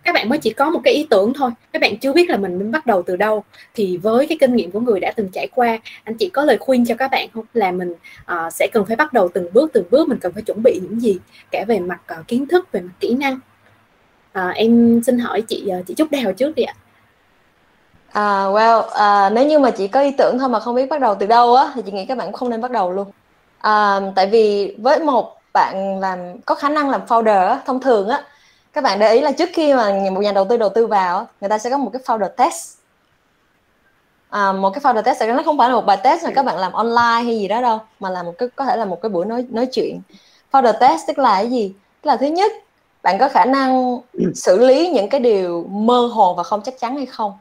các 0.04 0.16
bạn 0.16 0.30
mới 0.30 0.40
chỉ 0.40 0.50
có 0.54 0.70
một 0.70 0.80
cái 0.84 0.94
ý 0.94 1.08
tưởng 1.10 1.34
thôi 1.34 1.52
các 1.74 1.82
bạn 1.82 1.98
chưa 1.98 2.14
biết 2.14 2.30
là 2.30 2.38
mình 2.38 2.60
nên 2.60 2.72
bắt 2.72 2.86
đầu 2.86 3.04
từ 3.04 3.16
đâu 3.16 3.44
thì 3.74 3.98
với 3.98 4.28
cái 4.28 4.38
kinh 4.42 4.56
nghiệm 4.56 4.72
của 4.72 4.80
người 4.80 5.00
đã 5.00 5.14
từng 5.16 5.30
trải 5.34 5.48
qua 5.56 5.78
anh 6.04 6.16
chị 6.18 6.30
có 6.30 6.46
lời 6.46 6.58
khuyên 6.58 6.86
cho 6.86 6.96
các 6.96 7.12
bạn 7.12 7.28
không? 7.34 7.46
Là 7.54 7.72
mình 7.72 7.92
uh, 8.32 8.54
sẽ 8.54 8.68
cần 8.74 8.86
phải 8.86 8.96
bắt 8.96 9.14
đầu 9.14 9.30
từng 9.34 9.48
bước 9.54 9.74
từng 9.74 9.86
bước 9.92 10.08
mình 10.08 10.20
cần 10.22 10.34
phải 10.34 10.44
chuẩn 10.44 10.64
bị 10.64 10.80
những 10.84 11.00
gì 11.00 11.18
cả 11.52 11.66
về 11.68 11.80
mặt 11.80 12.02
uh, 12.20 12.28
kiến 12.28 12.48
thức 12.48 12.72
về 12.72 12.82
mặt 12.82 12.94
kỹ 13.00 13.14
năng. 13.14 13.40
Uh, 14.40 14.56
em 14.56 15.02
xin 15.06 15.20
hỏi 15.20 15.42
chị 15.42 15.70
uh, 15.80 15.88
chị 15.88 15.94
Trúc 15.94 16.12
Đào 16.12 16.34
trước 16.34 16.56
đi 16.56 16.64
ạ. 16.64 16.74
À, 18.12 18.44
well, 18.44 18.80
uh, 18.80 19.34
nếu 19.34 19.48
như 19.48 19.60
mà 19.60 19.72
chỉ 19.72 19.88
có 19.88 20.02
ý 20.02 20.12
tưởng 20.18 20.40
thôi 20.40 20.50
mà 20.50 20.60
không 20.60 20.76
biết 20.76 20.90
bắt 20.90 21.02
đầu 21.02 21.16
từ 21.16 21.26
đâu 21.26 21.56
á 21.56 21.72
thì 21.76 21.82
chị 21.86 21.92
nghĩ 21.92 22.06
các 22.06 22.18
bạn 22.18 22.34
không 22.34 22.50
nên 22.50 22.62
bắt 22.62 22.72
đầu 22.72 22.92
luôn. 22.92 23.08
uh, 23.58 24.16
tại 24.16 24.28
vì 24.28 24.76
với 24.78 25.00
một 25.00 25.37
bạn 25.58 26.00
làm 26.00 26.42
có 26.42 26.56
khả 26.56 26.70
năng 26.70 26.90
làm 26.90 27.06
founder 27.06 27.48
á, 27.48 27.62
thông 27.66 27.80
thường 27.82 28.10
á 28.10 28.24
các 28.74 28.84
bạn 28.84 29.00
để 29.00 29.14
ý 29.14 29.22
là 29.22 29.32
trước 29.32 29.50
khi 29.54 29.74
mà 29.74 29.94
một 30.12 30.22
nhà 30.22 30.32
đầu 30.32 30.46
tư 30.50 30.58
đầu 30.58 30.70
tư 30.70 30.88
vào 30.88 31.28
người 31.42 31.50
ta 31.50 31.58
sẽ 31.58 31.70
có 31.70 31.78
một 31.78 31.90
cái 31.94 32.02
founder 32.06 32.30
test. 32.30 32.78
À, 34.30 34.52
một 34.52 34.70
cái 34.70 34.82
founder 34.82 35.02
test 35.02 35.24
nó 35.24 35.44
không 35.46 35.58
phải 35.58 35.70
là 35.70 35.76
một 35.76 35.86
bài 35.86 35.98
test 36.04 36.24
mà 36.24 36.32
các 36.36 36.46
bạn 36.46 36.58
làm 36.58 36.72
online 36.72 37.24
hay 37.24 37.40
gì 37.40 37.48
đó 37.48 37.62
đâu 37.62 37.80
mà 38.00 38.10
là 38.10 38.24
một 38.24 38.34
cái 38.38 38.50
có 38.56 38.66
thể 38.66 38.78
là 38.78 38.86
một 38.86 39.02
cái 39.02 39.10
buổi 39.10 39.26
nói 39.26 39.46
nói 39.50 39.66
chuyện. 39.66 40.02
Founder 40.52 40.74
test 40.80 41.08
tức 41.08 41.20
là 41.20 41.36
cái 41.36 41.50
gì? 41.50 41.74
Tức 42.02 42.08
là 42.08 42.18
thứ 42.18 42.26
nhất 42.26 42.52
bạn 43.04 43.18
có 43.20 43.30
khả 43.30 43.46
năng 43.46 44.00
xử 44.36 44.66
lý 44.66 44.90
những 44.90 45.10
cái 45.10 45.20
điều 45.20 45.66
mơ 45.70 46.10
hồ 46.14 46.34
và 46.34 46.44
không 46.44 46.62
chắc 46.62 46.80
chắn 46.80 46.98
hay 46.98 47.06
không. 47.06 47.38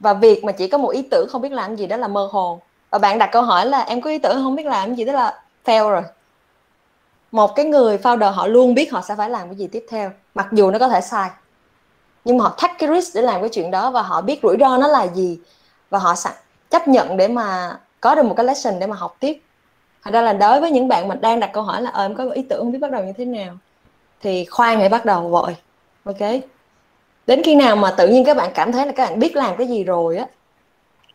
Và 0.00 0.14
việc 0.14 0.44
mà 0.44 0.52
chỉ 0.52 0.68
có 0.68 0.78
một 0.78 0.88
ý 0.88 1.02
tưởng 1.10 1.28
không 1.30 1.42
biết 1.42 1.52
làm 1.52 1.76
gì 1.76 1.86
đó 1.86 1.96
là 1.96 2.08
mơ 2.08 2.28
hồ. 2.32 2.60
Và 2.90 2.98
bạn 2.98 3.18
đặt 3.18 3.28
câu 3.32 3.42
hỏi 3.42 3.66
là 3.66 3.80
em 3.80 4.00
có 4.00 4.10
ý 4.10 4.18
tưởng 4.18 4.44
không 4.44 4.56
biết 4.56 4.66
làm 4.66 4.94
gì? 4.94 5.04
Đó 5.04 5.12
là 5.12 5.42
fail 5.64 5.90
rồi 5.90 6.02
một 7.32 7.54
cái 7.56 7.64
người 7.64 7.98
founder 7.98 8.32
họ 8.32 8.46
luôn 8.46 8.74
biết 8.74 8.92
họ 8.92 9.02
sẽ 9.02 9.14
phải 9.16 9.30
làm 9.30 9.48
cái 9.48 9.56
gì 9.56 9.66
tiếp 9.66 9.86
theo, 9.90 10.10
mặc 10.34 10.46
dù 10.52 10.70
nó 10.70 10.78
có 10.78 10.88
thể 10.88 11.00
sai. 11.00 11.30
Nhưng 12.24 12.38
mà 12.38 12.44
họ 12.44 12.54
take 12.62 12.74
cái 12.78 12.88
risk 12.94 13.14
để 13.14 13.22
làm 13.22 13.40
cái 13.40 13.50
chuyện 13.50 13.70
đó 13.70 13.90
và 13.90 14.02
họ 14.02 14.20
biết 14.20 14.40
rủi 14.42 14.56
ro 14.60 14.76
nó 14.76 14.88
là 14.88 15.06
gì 15.06 15.38
và 15.90 15.98
họ 15.98 16.14
sẵn 16.14 16.32
chấp 16.70 16.88
nhận 16.88 17.16
để 17.16 17.28
mà 17.28 17.78
có 18.00 18.14
được 18.14 18.22
một 18.22 18.34
cái 18.36 18.46
lesson 18.46 18.78
để 18.78 18.86
mà 18.86 18.96
học 18.96 19.16
tiếp. 19.20 19.40
Thật 20.04 20.10
ra 20.14 20.22
là 20.22 20.32
đối 20.32 20.60
với 20.60 20.70
những 20.70 20.88
bạn 20.88 21.08
mà 21.08 21.14
đang 21.14 21.40
đặt 21.40 21.50
câu 21.52 21.62
hỏi 21.62 21.82
là 21.82 21.90
ờ 21.90 22.04
em 22.04 22.14
có 22.14 22.30
ý 22.30 22.42
tưởng 22.42 22.60
không 22.60 22.72
biết 22.72 22.78
bắt 22.78 22.90
đầu 22.90 23.04
như 23.04 23.12
thế 23.12 23.24
nào? 23.24 23.54
Thì 24.20 24.44
khoan 24.44 24.78
hãy 24.78 24.88
bắt 24.88 25.04
đầu 25.04 25.28
vội, 25.28 25.56
ok? 26.04 26.30
Đến 27.26 27.42
khi 27.44 27.54
nào 27.54 27.76
mà 27.76 27.90
tự 27.90 28.08
nhiên 28.08 28.24
các 28.24 28.36
bạn 28.36 28.50
cảm 28.54 28.72
thấy 28.72 28.86
là 28.86 28.92
các 28.92 29.10
bạn 29.10 29.18
biết 29.18 29.36
làm 29.36 29.56
cái 29.56 29.66
gì 29.66 29.84
rồi 29.84 30.16
á, 30.16 30.26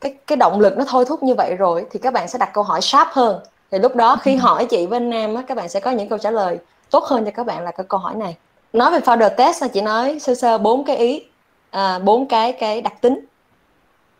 cái 0.01 0.13
cái 0.27 0.35
động 0.35 0.59
lực 0.59 0.77
nó 0.77 0.85
thôi 0.87 1.05
thúc 1.07 1.23
như 1.23 1.35
vậy 1.35 1.55
rồi 1.55 1.85
thì 1.91 1.99
các 1.99 2.13
bạn 2.13 2.27
sẽ 2.27 2.39
đặt 2.39 2.49
câu 2.53 2.63
hỏi 2.63 2.81
sharp 2.81 3.07
hơn 3.11 3.39
thì 3.71 3.79
lúc 3.79 3.95
đó 3.95 4.17
khi 4.21 4.35
hỏi 4.35 4.65
chị 4.65 4.87
bên 4.87 5.09
nam 5.09 5.35
á 5.35 5.41
các 5.47 5.57
bạn 5.57 5.69
sẽ 5.69 5.79
có 5.79 5.91
những 5.91 6.09
câu 6.09 6.17
trả 6.17 6.31
lời 6.31 6.59
tốt 6.89 7.03
hơn 7.03 7.25
cho 7.25 7.31
các 7.31 7.45
bạn 7.45 7.63
là 7.63 7.71
cái 7.71 7.85
câu 7.89 7.99
hỏi 7.99 8.15
này. 8.15 8.35
Nói 8.73 8.91
về 8.91 8.99
founder 8.99 9.29
test 9.29 9.61
là 9.61 9.67
chị 9.67 9.81
nói 9.81 10.19
sơ 10.19 10.35
sơ 10.35 10.57
bốn 10.57 10.83
cái 10.83 10.97
ý 10.97 11.23
à, 11.69 11.99
bốn 11.99 12.21
à, 12.21 12.25
cái 12.29 12.51
cái 12.51 12.81
đặc 12.81 13.01
tính. 13.01 13.25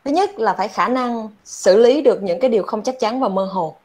Thứ 0.06 0.12
nhất 0.12 0.40
là 0.40 0.54
phải 0.54 0.68
khả 0.68 0.88
năng 0.88 1.30
xử 1.44 1.78
lý 1.78 2.02
được 2.02 2.24
những 2.24 2.40
cái 2.40 2.50
điều 2.50 2.64
không 2.64 2.84
chắc 2.84 3.00
chắn 3.00 3.20
và 3.20 3.28
mơ 3.28 3.46
hồ. 3.46 3.76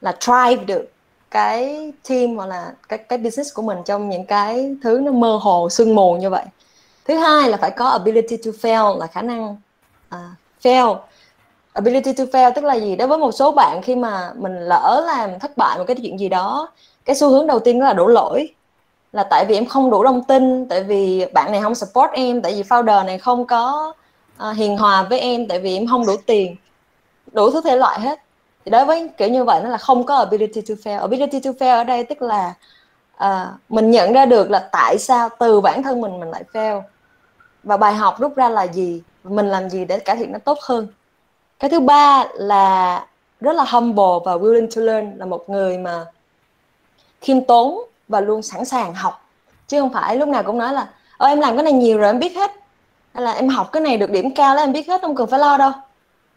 Là 0.00 0.16
drive 0.20 0.64
được 0.64 0.90
cái 1.30 1.92
team 2.08 2.36
hoặc 2.36 2.46
là 2.46 2.72
cái 2.88 2.98
cái 2.98 3.18
business 3.18 3.54
của 3.54 3.62
mình 3.62 3.78
trong 3.84 4.08
những 4.08 4.26
cái 4.26 4.76
thứ 4.82 5.00
nó 5.02 5.12
mơ 5.12 5.38
hồ 5.42 5.68
sương 5.70 5.94
mù 5.94 6.14
như 6.14 6.30
vậy. 6.30 6.44
Thứ 7.04 7.16
hai 7.16 7.50
là 7.50 7.56
phải 7.56 7.70
có 7.70 7.88
ability 7.88 8.36
to 8.36 8.50
fail 8.62 8.98
là 8.98 9.06
khả 9.06 9.22
năng 9.22 9.56
uh, 10.14 10.20
fail 10.62 10.96
ability 11.74 12.12
to 12.12 12.24
fail 12.24 12.52
tức 12.54 12.64
là 12.64 12.74
gì? 12.74 12.96
Đối 12.96 13.08
với 13.08 13.18
một 13.18 13.32
số 13.32 13.52
bạn 13.52 13.82
khi 13.82 13.94
mà 13.94 14.32
mình 14.36 14.60
lỡ 14.60 15.04
làm 15.06 15.38
thất 15.38 15.56
bại 15.56 15.78
một 15.78 15.84
cái 15.86 15.96
chuyện 16.02 16.20
gì 16.20 16.28
đó 16.28 16.68
cái 17.04 17.16
xu 17.16 17.28
hướng 17.28 17.46
đầu 17.46 17.58
tiên 17.58 17.80
đó 17.80 17.86
là 17.86 17.92
đổ 17.92 18.06
lỗi. 18.06 18.54
Là 19.12 19.24
tại 19.24 19.44
vì 19.48 19.54
em 19.54 19.66
không 19.66 19.90
đủ 19.90 20.04
thông 20.04 20.24
tin 20.24 20.68
tại 20.68 20.82
vì 20.82 21.26
bạn 21.32 21.52
này 21.52 21.60
không 21.60 21.74
support 21.74 22.10
em 22.12 22.42
tại 22.42 22.54
vì 22.54 22.62
founder 22.62 23.04
này 23.04 23.18
không 23.18 23.46
có 23.46 23.92
uh, 24.50 24.56
hiền 24.56 24.76
hòa 24.76 25.02
với 25.02 25.20
em 25.20 25.48
tại 25.48 25.60
vì 25.60 25.76
em 25.76 25.86
không 25.86 26.06
đủ 26.06 26.16
tiền. 26.26 26.56
Đủ 27.32 27.50
thứ 27.50 27.60
thể 27.64 27.76
loại 27.76 28.00
hết. 28.00 28.20
Thì 28.64 28.70
đối 28.70 28.84
với 28.84 29.10
kiểu 29.16 29.28
như 29.28 29.44
vậy 29.44 29.60
nó 29.64 29.68
là 29.68 29.78
không 29.78 30.04
có 30.04 30.16
ability 30.16 30.60
to 30.60 30.74
fail. 30.84 31.00
Ability 31.00 31.40
to 31.40 31.50
fail 31.50 31.76
ở 31.76 31.84
đây 31.84 32.04
tức 32.04 32.22
là 32.22 32.54
uh, 33.24 33.48
mình 33.68 33.90
nhận 33.90 34.12
ra 34.12 34.26
được 34.26 34.50
là 34.50 34.68
tại 34.72 34.98
sao 34.98 35.28
từ 35.38 35.60
bản 35.60 35.82
thân 35.82 36.00
mình 36.00 36.20
mình 36.20 36.30
lại 36.30 36.44
fail. 36.52 36.82
Và 37.62 37.76
bài 37.76 37.94
học 37.94 38.20
rút 38.20 38.36
ra 38.36 38.48
là 38.48 38.62
gì? 38.62 39.02
Mình 39.24 39.48
làm 39.48 39.70
gì 39.70 39.84
để 39.84 39.98
cải 39.98 40.16
thiện 40.16 40.32
nó 40.32 40.38
tốt 40.38 40.58
hơn? 40.62 40.86
Cái 41.64 41.70
thứ 41.70 41.80
ba 41.80 42.24
là 42.34 43.06
rất 43.40 43.56
là 43.56 43.64
humble 43.64 44.04
và 44.24 44.36
willing 44.36 44.68
to 44.76 44.82
learn, 44.82 45.12
là 45.16 45.26
một 45.26 45.50
người 45.50 45.78
mà 45.78 46.06
khiêm 47.20 47.40
tốn 47.40 47.78
và 48.08 48.20
luôn 48.20 48.42
sẵn 48.42 48.64
sàng 48.64 48.94
học. 48.94 49.28
Chứ 49.68 49.80
không 49.80 49.92
phải 49.92 50.16
lúc 50.16 50.28
nào 50.28 50.42
cũng 50.42 50.58
nói 50.58 50.72
là 50.72 50.88
ơ 51.16 51.28
em 51.28 51.40
làm 51.40 51.56
cái 51.56 51.64
này 51.64 51.72
nhiều 51.72 51.98
rồi, 51.98 52.06
em 52.06 52.18
biết 52.18 52.36
hết. 52.36 52.50
Hay 53.14 53.22
là, 53.22 53.32
em 53.32 53.48
học 53.48 53.72
cái 53.72 53.82
này 53.82 53.96
được 53.96 54.10
điểm 54.10 54.34
cao 54.34 54.54
là 54.54 54.62
em 54.62 54.72
biết 54.72 54.88
hết, 54.88 55.00
không 55.02 55.14
cần 55.14 55.26
phải 55.26 55.40
lo 55.40 55.56
đâu. 55.56 55.70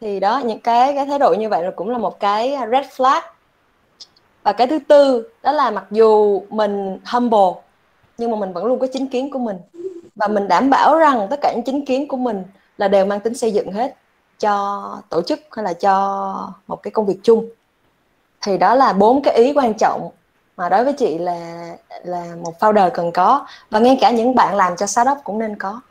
Thì 0.01 0.19
đó, 0.19 0.41
những 0.45 0.59
cái 0.59 0.93
cái 0.95 1.05
thái 1.05 1.19
độ 1.19 1.33
như 1.39 1.49
vậy 1.49 1.63
là 1.63 1.71
cũng 1.75 1.89
là 1.89 1.97
một 1.97 2.19
cái 2.19 2.57
red 2.71 2.85
flag. 2.85 3.21
Và 4.43 4.53
cái 4.53 4.67
thứ 4.67 4.79
tư, 4.79 5.29
đó 5.43 5.51
là 5.51 5.71
mặc 5.71 5.85
dù 5.91 6.41
mình 6.49 6.99
humble, 7.05 7.61
nhưng 8.17 8.31
mà 8.31 8.37
mình 8.37 8.53
vẫn 8.53 8.65
luôn 8.65 8.79
có 8.79 8.87
chính 8.93 9.07
kiến 9.07 9.31
của 9.31 9.39
mình. 9.39 9.57
Và 10.15 10.27
mình 10.27 10.47
đảm 10.47 10.69
bảo 10.69 10.97
rằng 10.97 11.27
tất 11.29 11.39
cả 11.41 11.53
những 11.55 11.65
chính 11.65 11.85
kiến 11.85 12.07
của 12.07 12.17
mình 12.17 12.43
là 12.77 12.87
đều 12.87 13.05
mang 13.05 13.19
tính 13.19 13.33
xây 13.33 13.51
dựng 13.51 13.71
hết 13.71 13.95
cho 14.39 15.01
tổ 15.09 15.21
chức 15.21 15.39
hay 15.51 15.65
là 15.65 15.73
cho 15.73 16.51
một 16.67 16.83
cái 16.83 16.91
công 16.91 17.05
việc 17.05 17.17
chung. 17.23 17.49
Thì 18.41 18.57
đó 18.57 18.75
là 18.75 18.93
bốn 18.93 19.21
cái 19.21 19.35
ý 19.35 19.53
quan 19.53 19.73
trọng 19.73 20.09
mà 20.57 20.69
đối 20.69 20.83
với 20.83 20.93
chị 20.93 21.17
là 21.17 21.69
là 22.03 22.25
một 22.43 22.53
founder 22.59 22.89
cần 22.93 23.11
có. 23.11 23.47
Và 23.69 23.79
ngay 23.79 23.97
cả 24.01 24.11
những 24.11 24.35
bạn 24.35 24.55
làm 24.55 24.75
cho 24.75 24.85
startup 24.85 25.17
cũng 25.23 25.39
nên 25.39 25.55
có. 25.55 25.81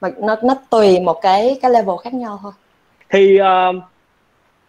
Và 0.00 0.10
nó 0.18 0.36
nó 0.42 0.54
tùy 0.70 1.00
một 1.00 1.18
cái 1.22 1.58
cái 1.62 1.70
level 1.70 1.96
khác 2.04 2.14
nhau 2.14 2.38
thôi. 2.42 2.52
Thì 3.08 3.38
uh, 3.40 3.82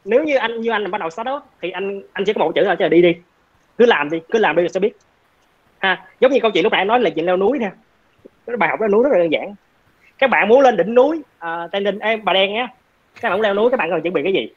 nếu 0.05 0.23
như 0.23 0.35
anh 0.35 0.61
như 0.61 0.71
anh 0.71 0.83
là 0.83 0.89
bắt 0.89 0.97
đầu 0.97 1.09
startup 1.09 1.41
thì 1.61 1.71
anh 1.71 2.01
anh 2.13 2.25
chỉ 2.25 2.33
có 2.33 2.39
một 2.39 2.51
chữ 2.55 2.61
là 2.61 2.75
đi 2.75 3.01
đi. 3.01 3.15
Cứ 3.77 3.85
làm 3.85 4.09
đi 4.09 4.19
cứ 4.31 4.39
làm 4.39 4.55
đi 4.55 4.67
sẽ 4.73 4.79
biết. 4.79 4.97
Ha 5.79 6.05
giống 6.19 6.31
như 6.31 6.39
câu 6.41 6.51
chuyện 6.51 6.63
lúc 6.63 6.73
nãy 6.73 6.85
nói 6.85 6.99
là 6.99 7.09
chuyện 7.09 7.25
leo 7.25 7.37
núi 7.37 7.59
nè. 7.59 7.71
Cái 8.47 8.57
bài 8.57 8.69
học 8.69 8.81
leo 8.81 8.89
núi 8.89 9.03
rất 9.03 9.09
là 9.11 9.17
đơn 9.17 9.31
giản. 9.31 9.55
Các 10.17 10.29
bạn 10.29 10.47
muốn 10.47 10.61
lên 10.61 10.77
đỉnh 10.77 10.95
núi 10.95 11.21
uh, 11.37 11.71
tây 11.71 11.81
ninh 11.81 11.99
em 11.99 12.25
bà 12.25 12.33
đen 12.33 12.53
nhé 12.53 12.67
các 13.21 13.29
bạn 13.29 13.31
muốn 13.31 13.41
leo 13.41 13.53
núi 13.53 13.69
các 13.69 13.77
bạn 13.77 13.89
cần 13.89 14.01
chuẩn 14.01 14.13
bị 14.13 14.23
cái 14.23 14.33
gì? 14.33 14.49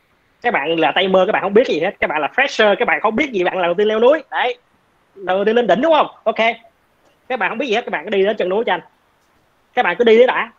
Các 0.42 0.54
bạn 0.54 0.80
là 0.80 0.92
tay 0.94 1.08
mơ 1.08 1.24
các 1.26 1.32
bạn 1.32 1.42
không 1.42 1.54
biết 1.54 1.66
gì 1.66 1.80
hết. 1.80 1.94
Các 2.00 2.06
bạn 2.06 2.20
là 2.20 2.30
fresher 2.36 2.76
các 2.78 2.88
bạn 2.88 3.00
không 3.00 3.16
biết 3.16 3.32
gì 3.32 3.44
bạn 3.44 3.56
là 3.56 3.62
đầu 3.62 3.74
tiên 3.74 3.88
leo 3.88 4.00
núi. 4.00 4.22
Đấy. 4.30 4.58
Đầu 5.14 5.44
tiên 5.44 5.56
lên 5.56 5.66
đỉnh 5.66 5.80
đúng 5.80 5.92
không? 5.92 6.06
Ok. 6.24 6.36
Các 7.28 7.38
bạn 7.38 7.50
không 7.50 7.58
biết 7.58 7.66
gì 7.66 7.74
hết 7.74 7.84
các 7.84 7.90
bạn 7.90 8.04
cứ 8.04 8.10
đi 8.10 8.24
đến 8.24 8.36
chân 8.36 8.48
núi 8.48 8.64
cho 8.64 8.72
anh. 8.72 8.80
Các 9.74 9.82
bạn 9.82 9.96
cứ 9.98 10.04
đi 10.04 10.18
đấy 10.18 10.26
đã. 10.26 10.52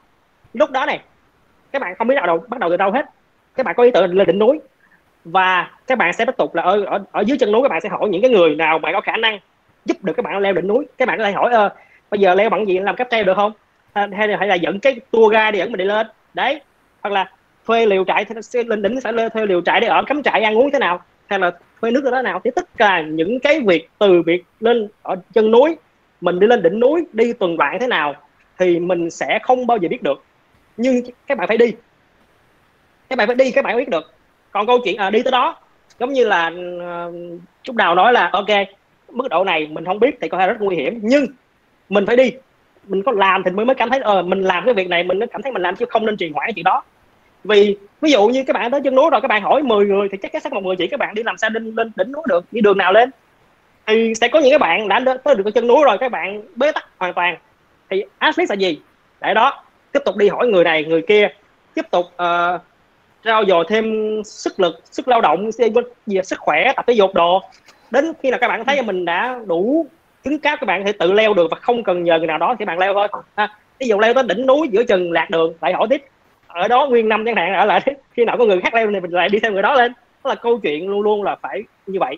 Lúc 0.54 0.72
đó 0.72 0.86
này 0.86 1.00
các 1.72 1.82
bạn 1.82 1.96
không 1.96 2.08
biết 2.08 2.16
nào 2.16 2.28
đầu 2.28 2.46
bắt 2.48 2.60
đầu 2.60 2.70
từ 2.70 2.78
đâu 2.78 2.92
hết. 2.92 3.06
Các 3.56 3.66
bạn 3.66 3.76
có 3.76 3.84
ý 3.84 3.92
tưởng 3.92 4.14
lên 4.14 4.28
đỉnh 4.28 4.40
núi. 4.40 4.60
Và 5.26 5.72
các 5.88 5.98
bạn 5.98 6.14
sẽ 6.14 6.26
tiếp 6.26 6.38
tục 6.38 6.56
là 6.56 6.64
ở, 6.64 6.84
ở 6.86 7.04
ở 7.12 7.24
dưới 7.28 7.38
chân 7.38 7.52
núi 7.52 7.62
các 7.62 7.70
bạn 7.70 7.82
sẽ 7.82 7.90
hỏi 7.90 8.10
những 8.10 8.22
cái 8.22 8.32
người 8.32 8.56
nào 8.56 8.80
mà 8.80 8.92
có 8.92 9.02
khả 9.02 9.18
năng 9.18 9.40
giúp 9.86 10.04
được 10.04 10.14
các 10.14 10.24
bạn 10.26 10.38
leo 10.38 10.54
đỉnh 10.54 10.68
núi. 10.68 10.86
Các 10.98 11.08
bạn 11.08 11.18
có 11.18 11.24
thể 11.24 11.32
hỏi 11.32 11.54
ơ 11.54 11.70
bây 12.12 12.20
giờ 12.20 12.36
leo 12.36 12.50
bằng 12.50 12.68
gì? 12.68 12.80
Làm 12.80 12.96
cáp 12.96 13.08
treo 13.12 13.24
được 13.24 13.36
không? 13.36 13.52
Hay 13.96 14.28
là, 14.28 14.38
hay 14.38 14.48
là 14.48 14.56
dẫn 14.56 14.80
cái 14.80 15.00
tour 15.12 15.34
guide 15.34 15.52
để 15.52 15.60
dẫn 15.60 15.72
mình 15.72 15.78
đi 15.78 15.86
lên. 15.86 16.08
Đấy. 16.34 16.62
Hoặc 17.02 17.10
là 17.10 17.32
thuê 17.66 17.86
liều 17.86 18.06
trại 18.06 18.26
lên 18.66 18.82
đỉnh 18.82 19.02
sẽ 19.02 19.12
thuê 19.34 19.46
liều 19.46 19.62
trại 19.62 19.82
để 19.82 19.88
ở 19.88 20.04
cắm 20.08 20.24
trại 20.24 20.42
ăn 20.42 20.58
uống 20.58 20.72
thế 20.72 20.80
nào 20.80 21.02
hay 21.28 21.40
là 21.40 21.52
thuê 21.82 21.92
nước 21.92 22.06
ở 22.06 22.12
đó 22.12 22.22
nào. 22.22 22.42
Thì 22.44 22.52
tất 22.56 22.78
cả 22.78 23.02
những 23.02 23.40
cái 23.40 23.60
việc 23.60 23.90
từ 24.00 24.22
việc 24.22 24.44
lên 24.60 24.88
ở 25.02 25.16
chân 25.34 25.52
núi 25.52 25.76
mình 26.22 26.40
đi 26.40 26.48
lên 26.48 26.62
đỉnh 26.62 26.80
núi 26.80 27.06
đi 27.14 27.34
tuần 27.34 27.58
đoạn 27.58 27.78
thế 27.80 27.88
nào 27.88 28.16
thì 28.60 28.80
mình 28.80 29.12
sẽ 29.12 29.40
không 29.44 29.68
bao 29.68 29.78
giờ 29.78 29.90
biết 29.90 30.04
được. 30.04 30.24
Nhưng 30.78 31.02
các 31.28 31.38
bạn 31.38 31.48
phải 31.48 31.58
đi. 31.58 31.72
Các 33.10 33.16
bạn 33.16 33.28
phải 33.28 33.36
đi 33.36 33.52
các 33.52 33.66
bạn 33.66 33.78
biết 33.78 33.90
được. 33.90 34.14
Còn 34.52 34.68
câu 34.68 34.80
chuyện 34.84 34.98
à, 34.98 35.10
đi 35.10 35.24
tới 35.24 35.32
đó 35.32 35.58
giống 36.00 36.14
như 36.14 36.26
là 36.26 36.52
uh, 37.68 37.76
Đào 37.76 37.96
nói 37.96 38.14
là 38.14 38.30
ok 38.34 38.50
mức 39.12 39.28
độ 39.30 39.44
này 39.44 39.68
mình 39.72 39.86
không 39.86 40.00
biết 40.00 40.18
thì 40.22 40.30
có 40.30 40.38
thể 40.38 40.48
rất 40.48 40.62
nguy 40.62 40.76
hiểm 40.76 41.00
nhưng 41.04 41.26
mình 41.90 42.06
phải 42.06 42.16
đi. 42.16 42.32
Mình 42.84 43.04
có 43.04 43.12
làm 43.12 43.44
thì 43.44 43.52
mới 43.52 43.66
mới 43.66 43.76
cảm 43.76 43.90
thấy 43.90 44.00
ờ 44.00 44.22
mình 44.22 44.42
làm 44.42 44.66
cái 44.66 44.74
việc 44.74 44.90
này 44.90 45.04
mình 45.04 45.20
mới 45.20 45.28
cảm 45.28 45.42
thấy 45.42 45.52
mình 45.52 45.62
làm 45.62 45.76
chứ 45.76 45.86
không 45.90 46.06
nên 46.06 46.18
trì 46.18 46.32
hoãn 46.34 46.50
chuyện 46.56 46.64
đó 46.64 46.84
vì 47.46 47.78
ví 48.02 48.12
dụ 48.12 48.28
như 48.28 48.44
các 48.44 48.54
bạn 48.54 48.72
tới 48.72 48.82
chân 48.84 48.96
núi 48.96 49.10
rồi 49.12 49.22
các 49.22 49.28
bạn 49.28 49.42
hỏi 49.42 49.64
10 49.64 49.86
người 49.86 50.08
thì 50.12 50.18
chắc 50.18 50.44
chắn 50.44 50.54
một 50.54 50.64
người 50.64 50.76
chỉ 50.76 50.88
các 50.88 51.00
bạn 51.00 51.16
đi 51.16 51.24
làm 51.24 51.38
sao 51.38 51.50
lên 51.50 51.76
lên 51.76 51.92
đỉnh 51.96 52.12
núi 52.12 52.24
được? 52.28 52.46
Đi 52.52 52.62
đường 52.62 52.78
nào 52.78 52.94
lên? 52.94 53.10
Thì 53.88 54.14
sẽ 54.16 54.28
có 54.28 54.40
những 54.40 54.52
cái 54.52 54.60
bạn 54.60 54.88
đã 54.88 55.18
tới 55.24 55.36
được 55.36 55.52
chân 55.56 55.68
núi 55.68 55.84
rồi 55.86 55.98
các 55.98 56.12
bạn 56.12 56.42
bế 56.56 56.72
tắc 56.72 56.86
hoàn 56.98 57.14
toàn. 57.14 57.38
Thì 57.90 58.04
athlete 58.18 58.56
là 58.56 58.56
gì? 58.56 58.80
Để 59.22 59.34
đó 59.34 59.64
tiếp 59.92 60.00
tục 60.06 60.16
đi 60.16 60.30
hỏi 60.30 60.48
người 60.48 60.64
này 60.64 60.84
người 60.84 61.02
kia 61.02 61.28
tiếp 61.74 61.86
tục 61.92 62.06
uh, 62.06 62.62
trao 63.24 63.46
dồi 63.46 63.66
thêm 63.70 63.86
sức 64.24 64.60
lực 64.60 64.82
sức 64.92 65.08
lao 65.08 65.22
động 65.22 65.50
về 65.58 66.22
sức 66.24 66.40
khỏe 66.40 66.74
tập 66.76 66.86
thể 66.88 66.94
dục 66.94 67.14
đồ. 67.14 67.42
Đến 67.92 68.14
khi 68.24 68.30
nào 68.30 68.40
các 68.40 68.48
bạn 68.48 68.66
thấy 68.66 68.82
mình 68.82 69.06
đã 69.06 69.40
đủ 69.46 69.88
cứng 70.24 70.40
cáp 70.40 70.60
các 70.60 70.66
bạn 70.66 70.86
thể 70.86 70.92
tự 70.92 71.14
leo 71.14 71.34
được 71.34 71.48
và 71.52 71.58
không 71.62 71.84
cần 71.84 72.04
nhờ 72.04 72.18
người 72.18 72.28
nào 72.28 72.38
đó 72.38 72.56
thì 72.60 72.66
bạn 72.66 72.80
leo 72.80 72.94
thôi. 72.94 73.08
Ha 73.36 73.50
ví 73.80 73.88
dụ 73.88 74.00
leo 74.00 74.14
tới 74.14 74.24
đỉnh 74.24 74.46
núi 74.46 74.68
giữa 74.72 74.84
chừng 74.84 75.12
lạc 75.12 75.30
đường 75.30 75.54
lại 75.62 75.74
hỏi 75.74 75.88
tiếp 75.90 76.04
ở 76.56 76.68
đó 76.68 76.88
nguyên 76.90 77.10
năm 77.10 77.26
chẳng 77.26 77.36
hạn 77.36 77.54
ở 77.54 77.66
lại 77.66 77.82
khi 78.12 78.26
nào 78.26 78.38
có 78.38 78.46
người 78.46 78.62
khác 78.62 78.74
leo 78.74 78.92
thì 78.92 79.00
mình 79.00 79.12
lại 79.12 79.30
đi 79.30 79.40
theo 79.40 79.52
người 79.52 79.62
đó 79.62 79.74
lên. 79.74 79.94
Đó 80.24 80.30
là 80.30 80.36
câu 80.36 80.60
chuyện 80.60 80.90
luôn 80.90 81.02
luôn 81.02 81.24
là 81.24 81.36
phải 81.42 81.64
như 81.88 82.00
vậy. 82.00 82.18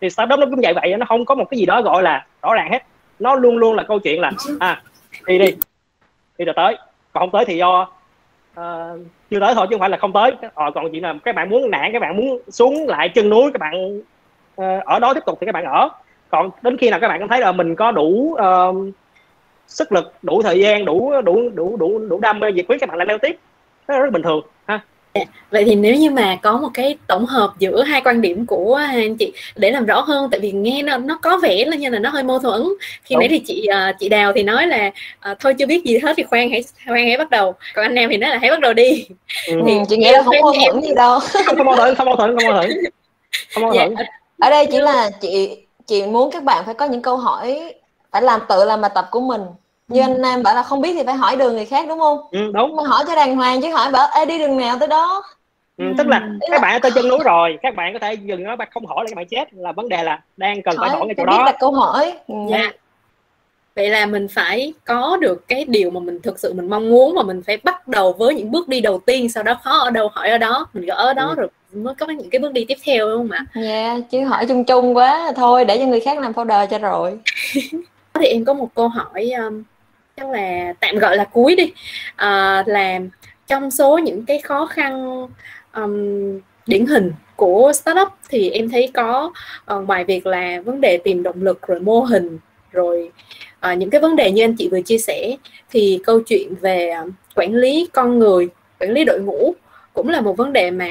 Thì 0.00 0.10
startup 0.10 0.38
nó 0.38 0.46
cũng 0.46 0.60
vậy 0.62 0.74
vậy 0.74 0.96
nó 0.96 1.06
không 1.06 1.24
có 1.24 1.34
một 1.34 1.44
cái 1.50 1.58
gì 1.58 1.66
đó 1.66 1.82
gọi 1.82 2.02
là 2.02 2.26
rõ 2.42 2.54
ràng 2.54 2.72
hết. 2.72 2.82
Nó 3.18 3.34
luôn 3.34 3.58
luôn 3.58 3.74
là 3.74 3.82
câu 3.82 3.98
chuyện 3.98 4.20
là 4.20 4.30
à 4.60 4.82
đi 5.26 5.38
đi 5.38 5.56
đi 6.38 6.44
rồi 6.44 6.54
tới. 6.56 6.76
Còn 7.12 7.20
không 7.20 7.30
tới 7.30 7.44
thì 7.44 7.56
do 7.56 7.90
uh, 8.60 9.00
chưa 9.30 9.40
tới 9.40 9.54
thôi 9.54 9.66
chứ 9.70 9.74
không 9.74 9.80
phải 9.80 9.90
là 9.90 9.96
không 9.96 10.12
tới. 10.12 10.32
Ờ, 10.54 10.70
còn 10.74 10.92
chuyện 10.92 11.02
là 11.02 11.14
các 11.24 11.34
bạn 11.34 11.50
muốn 11.50 11.70
nản 11.70 11.92
các 11.92 12.02
bạn 12.02 12.16
muốn 12.16 12.40
xuống 12.48 12.86
lại 12.88 13.08
chân 13.08 13.28
núi 13.28 13.50
các 13.52 13.60
bạn 13.60 13.98
uh, 13.98 14.84
ở 14.84 14.98
đó 14.98 15.14
tiếp 15.14 15.22
tục 15.26 15.38
thì 15.40 15.46
các 15.46 15.52
bạn 15.52 15.64
ở. 15.64 15.88
Còn 16.30 16.50
đến 16.62 16.76
khi 16.76 16.90
nào 16.90 17.00
các 17.00 17.08
bạn 17.08 17.20
cảm 17.20 17.28
thấy 17.28 17.40
là 17.40 17.52
mình 17.52 17.76
có 17.76 17.92
đủ 17.92 18.36
uh, 18.40 18.76
sức 19.66 19.92
lực 19.92 20.14
đủ 20.22 20.42
thời 20.42 20.60
gian 20.60 20.84
đủ 20.84 21.12
đủ 21.24 21.50
đủ 21.54 21.76
đủ 21.76 21.98
đủ 21.98 22.20
đam 22.20 22.40
mê 22.40 22.52
nhiệt 22.52 22.64
huyết 22.68 22.80
các 22.80 22.88
bạn 22.88 22.98
lại 22.98 23.06
leo 23.06 23.18
tiếp 23.18 23.38
đó 23.88 23.94
là 23.94 24.00
rất 24.00 24.12
bình 24.12 24.22
thường 24.22 24.40
ha? 24.66 24.80
Vậy 25.50 25.64
thì 25.64 25.74
nếu 25.74 25.94
như 25.94 26.10
mà 26.10 26.36
có 26.42 26.58
một 26.58 26.68
cái 26.74 26.96
tổng 27.06 27.26
hợp 27.26 27.52
giữa 27.58 27.82
hai 27.82 28.00
quan 28.04 28.20
điểm 28.20 28.46
của 28.46 28.74
hai 28.74 29.02
anh 29.02 29.16
chị 29.16 29.32
để 29.56 29.70
làm 29.70 29.86
rõ 29.86 30.00
hơn 30.00 30.28
tại 30.30 30.40
vì 30.40 30.52
nghe 30.52 30.82
nó 30.82 30.98
nó 30.98 31.18
có 31.22 31.38
vẻ 31.42 31.64
là 31.64 31.76
như 31.76 31.90
là 31.90 31.98
nó 31.98 32.10
hơi 32.10 32.22
mâu 32.22 32.38
thuẫn. 32.38 32.62
Khi 33.04 33.14
Đúng. 33.14 33.20
nãy 33.20 33.28
thì 33.28 33.38
chị 33.38 33.68
uh, 33.70 33.96
chị 33.98 34.08
đào 34.08 34.32
thì 34.32 34.42
nói 34.42 34.66
là 34.66 34.90
uh, 35.30 35.38
thôi 35.40 35.54
chưa 35.58 35.66
biết 35.66 35.84
gì 35.84 35.98
hết 35.98 36.14
thì 36.16 36.22
khoan 36.22 36.50
hãy 36.50 36.64
khoan 36.86 37.06
hãy 37.06 37.16
bắt 37.16 37.30
đầu. 37.30 37.54
Còn 37.74 37.84
anh 37.84 37.94
em 37.94 38.10
thì 38.10 38.16
nói 38.16 38.30
là 38.30 38.38
hãy 38.38 38.50
bắt 38.50 38.60
đầu 38.60 38.72
đi. 38.72 39.06
Ừ. 39.46 39.60
thì 39.66 39.72
chị 39.88 39.96
nghĩ 39.96 40.12
là 40.12 40.22
không 40.22 40.36
mâu 40.42 40.52
thuẫn 40.52 40.82
gì 40.82 40.94
đâu. 40.96 41.18
Không 41.46 41.66
mâu 41.66 41.76
thuẫn 41.76 41.94
không 41.94 42.06
mâu 42.06 42.16
thuẫn 42.16 42.36
không 42.36 42.46
mâu 42.46 42.52
thuẫn. 42.52 42.70
Không 43.54 43.62
mâu 43.62 43.72
thuẫn. 43.72 43.94
Dạ. 43.98 44.04
ở 44.38 44.50
đây 44.50 44.66
chỉ 44.70 44.78
là 44.78 45.10
chị 45.20 45.56
chị 45.86 46.02
muốn 46.06 46.30
các 46.30 46.44
bạn 46.44 46.64
phải 46.64 46.74
có 46.74 46.86
những 46.86 47.02
câu 47.02 47.16
hỏi 47.16 47.72
phải 48.10 48.22
làm 48.22 48.40
tự 48.48 48.64
làm 48.64 48.80
bài 48.80 48.90
tập 48.94 49.08
của 49.10 49.20
mình 49.20 49.40
như 49.88 50.00
anh 50.00 50.22
Nam 50.22 50.42
bảo 50.42 50.54
là 50.54 50.62
không 50.62 50.80
biết 50.80 50.92
thì 50.94 51.02
phải 51.06 51.14
hỏi 51.14 51.36
đường 51.36 51.54
người 51.54 51.64
khác 51.64 51.88
đúng 51.88 51.98
không 51.98 52.18
ừ, 52.30 52.50
đúng 52.54 52.76
mà 52.76 52.82
hỏi 52.86 53.04
cho 53.06 53.14
đàng 53.14 53.36
hoàng 53.36 53.62
chứ 53.62 53.70
hỏi 53.72 53.90
bảo 53.92 54.08
Ê, 54.14 54.26
đi 54.26 54.38
đường 54.38 54.56
nào 54.56 54.78
tới 54.78 54.88
đó 54.88 55.22
ừ, 55.76 55.84
tức 55.98 56.06
là 56.06 56.18
ừ. 56.18 56.46
các 56.50 56.60
bạn 56.60 56.72
ở 56.72 56.78
tới 56.78 56.90
chân 56.94 57.08
núi 57.08 57.18
rồi 57.24 57.58
các 57.62 57.74
bạn 57.74 57.92
có 57.92 57.98
thể 57.98 58.14
dừng 58.14 58.42
nó 58.42 58.56
không 58.70 58.86
hỏi 58.86 59.04
là 59.04 59.08
các 59.10 59.16
bạn 59.16 59.26
chết 59.30 59.54
là 59.54 59.72
vấn 59.72 59.88
đề 59.88 60.02
là 60.02 60.20
đang 60.36 60.62
cần 60.62 60.76
hỏi, 60.76 60.88
phải 60.88 60.98
hỏi 60.98 61.06
ngay 61.06 61.14
chỗ 61.16 61.24
đó 61.24 61.42
đặt 61.46 61.56
câu 61.60 61.72
hỏi 61.72 62.14
ừ. 62.26 62.34
dạ. 62.50 62.72
vậy 63.76 63.88
là 63.88 64.06
mình 64.06 64.28
phải 64.28 64.72
có 64.84 65.16
được 65.20 65.48
cái 65.48 65.64
điều 65.64 65.90
mà 65.90 66.00
mình 66.00 66.20
thực 66.22 66.38
sự 66.38 66.52
mình 66.52 66.70
mong 66.70 66.90
muốn 66.90 67.14
mà 67.14 67.22
mình 67.22 67.42
phải 67.46 67.56
bắt 67.56 67.88
đầu 67.88 68.12
với 68.12 68.34
những 68.34 68.50
bước 68.50 68.68
đi 68.68 68.80
đầu 68.80 69.00
tiên 69.06 69.28
sau 69.28 69.42
đó 69.42 69.58
khó 69.64 69.78
ở 69.78 69.90
đâu 69.90 70.08
hỏi 70.12 70.30
ở 70.30 70.38
đó 70.38 70.66
mình 70.72 70.86
gỡ 70.86 70.94
ở 70.94 71.14
đó 71.14 71.28
ừ. 71.28 71.34
rồi 71.34 71.48
mới 71.72 71.94
có 71.94 72.06
những 72.06 72.30
cái 72.30 72.38
bước 72.38 72.52
đi 72.52 72.64
tiếp 72.64 72.78
theo 72.84 73.08
đúng 73.08 73.18
không 73.18 73.30
ạ? 73.30 73.46
Dạ, 73.54 73.62
yeah, 73.62 74.10
chứ 74.10 74.24
hỏi 74.24 74.46
chung 74.46 74.64
chung 74.64 74.96
quá 74.96 75.32
thôi 75.36 75.64
để 75.64 75.78
cho 75.78 75.84
người 75.84 76.00
khác 76.00 76.18
làm 76.18 76.32
folder 76.32 76.66
cho 76.66 76.78
rồi. 76.78 77.18
thì 78.14 78.26
em 78.26 78.44
có 78.44 78.54
một 78.54 78.68
câu 78.74 78.88
hỏi 78.88 79.30
um, 79.30 79.62
chắc 80.18 80.30
là 80.30 80.72
tạm 80.80 80.98
gọi 80.98 81.16
là 81.16 81.24
cuối 81.24 81.56
đi. 81.56 81.72
À, 82.16 82.64
là 82.66 83.00
trong 83.46 83.70
số 83.70 83.98
những 83.98 84.24
cái 84.24 84.38
khó 84.40 84.66
khăn 84.66 85.26
um, 85.74 86.40
điển 86.66 86.86
hình 86.86 87.12
của 87.36 87.72
startup 87.74 88.08
thì 88.28 88.50
em 88.50 88.70
thấy 88.70 88.90
có 88.94 89.32
uh, 89.74 89.86
ngoài 89.86 90.04
việc 90.04 90.26
là 90.26 90.60
vấn 90.64 90.80
đề 90.80 90.98
tìm 91.04 91.22
động 91.22 91.42
lực 91.42 91.66
rồi 91.66 91.80
mô 91.80 92.00
hình 92.00 92.38
rồi 92.72 93.10
uh, 93.72 93.78
những 93.78 93.90
cái 93.90 94.00
vấn 94.00 94.16
đề 94.16 94.30
như 94.30 94.44
anh 94.44 94.54
chị 94.58 94.68
vừa 94.68 94.80
chia 94.80 94.98
sẻ 94.98 95.36
thì 95.70 96.00
câu 96.04 96.20
chuyện 96.20 96.54
về 96.60 96.94
uh, 97.02 97.12
quản 97.34 97.54
lý 97.54 97.88
con 97.92 98.18
người 98.18 98.48
quản 98.80 98.90
lý 98.90 99.04
đội 99.04 99.20
ngũ 99.20 99.54
cũng 99.94 100.08
là 100.08 100.20
một 100.20 100.36
vấn 100.36 100.52
đề 100.52 100.70
mà 100.70 100.88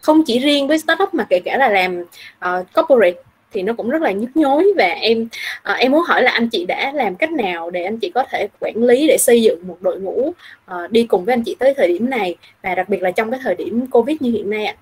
không 0.00 0.22
chỉ 0.26 0.38
riêng 0.38 0.68
với 0.68 0.78
startup 0.78 1.14
mà 1.14 1.26
kể 1.30 1.40
cả 1.44 1.56
là 1.56 1.68
làm 1.68 2.00
uh, 2.00 2.66
corporate 2.74 3.22
thì 3.52 3.62
nó 3.62 3.72
cũng 3.72 3.90
rất 3.90 4.02
là 4.02 4.12
nhức 4.12 4.30
nhối 4.36 4.66
và 4.76 4.84
em 4.84 5.28
à, 5.62 5.74
em 5.74 5.92
muốn 5.92 6.02
hỏi 6.06 6.22
là 6.22 6.30
anh 6.30 6.48
chị 6.48 6.64
đã 6.66 6.92
làm 6.94 7.14
cách 7.14 7.32
nào 7.32 7.70
để 7.70 7.84
anh 7.84 7.98
chị 7.98 8.10
có 8.14 8.24
thể 8.30 8.48
quản 8.60 8.84
lý 8.84 9.06
để 9.08 9.16
xây 9.18 9.42
dựng 9.42 9.66
một 9.66 9.76
đội 9.80 10.00
ngũ 10.00 10.32
à, 10.66 10.76
đi 10.90 11.04
cùng 11.04 11.24
với 11.24 11.32
anh 11.32 11.42
chị 11.42 11.56
tới 11.58 11.74
thời 11.76 11.88
điểm 11.88 12.10
này 12.10 12.36
và 12.62 12.74
đặc 12.74 12.88
biệt 12.88 13.02
là 13.02 13.10
trong 13.10 13.30
cái 13.30 13.40
thời 13.42 13.54
điểm 13.54 13.86
covid 13.86 14.16
như 14.20 14.30
hiện 14.30 14.50
nay 14.50 14.64
ạ? 14.64 14.74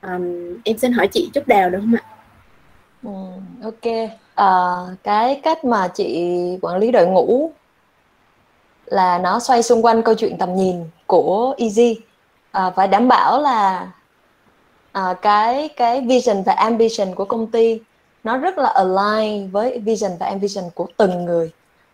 À, 0.00 0.18
em 0.64 0.78
xin 0.78 0.92
hỏi 0.92 1.06
chị 1.06 1.30
chút 1.34 1.46
đào 1.46 1.70
được 1.70 1.78
không 1.80 1.94
ạ? 1.94 2.04
Ừ, 3.02 3.10
ok. 3.62 4.10
À, 4.34 4.76
cái 5.02 5.40
cách 5.42 5.64
mà 5.64 5.88
chị 5.88 6.34
quản 6.62 6.78
lý 6.78 6.90
đội 6.90 7.06
ngũ 7.06 7.50
là 8.86 9.18
nó 9.18 9.40
xoay 9.40 9.62
xung 9.62 9.84
quanh 9.84 10.02
câu 10.02 10.14
chuyện 10.14 10.38
tầm 10.38 10.54
nhìn 10.54 10.76
của 11.06 11.54
Easy. 11.58 11.96
À, 12.52 12.70
phải 12.70 12.88
đảm 12.88 13.08
bảo 13.08 13.42
là 13.42 13.88
à, 14.98 15.14
cái 15.22 15.68
cái 15.76 16.00
vision 16.00 16.42
và 16.42 16.52
ambition 16.52 17.14
của 17.14 17.24
công 17.24 17.46
ty 17.46 17.80
nó 18.24 18.36
rất 18.36 18.58
là 18.58 18.68
align 18.68 19.50
với 19.50 19.78
vision 19.78 20.12
và 20.20 20.26
ambition 20.26 20.64
của 20.74 20.86
từng 20.96 21.24
người. 21.24 21.50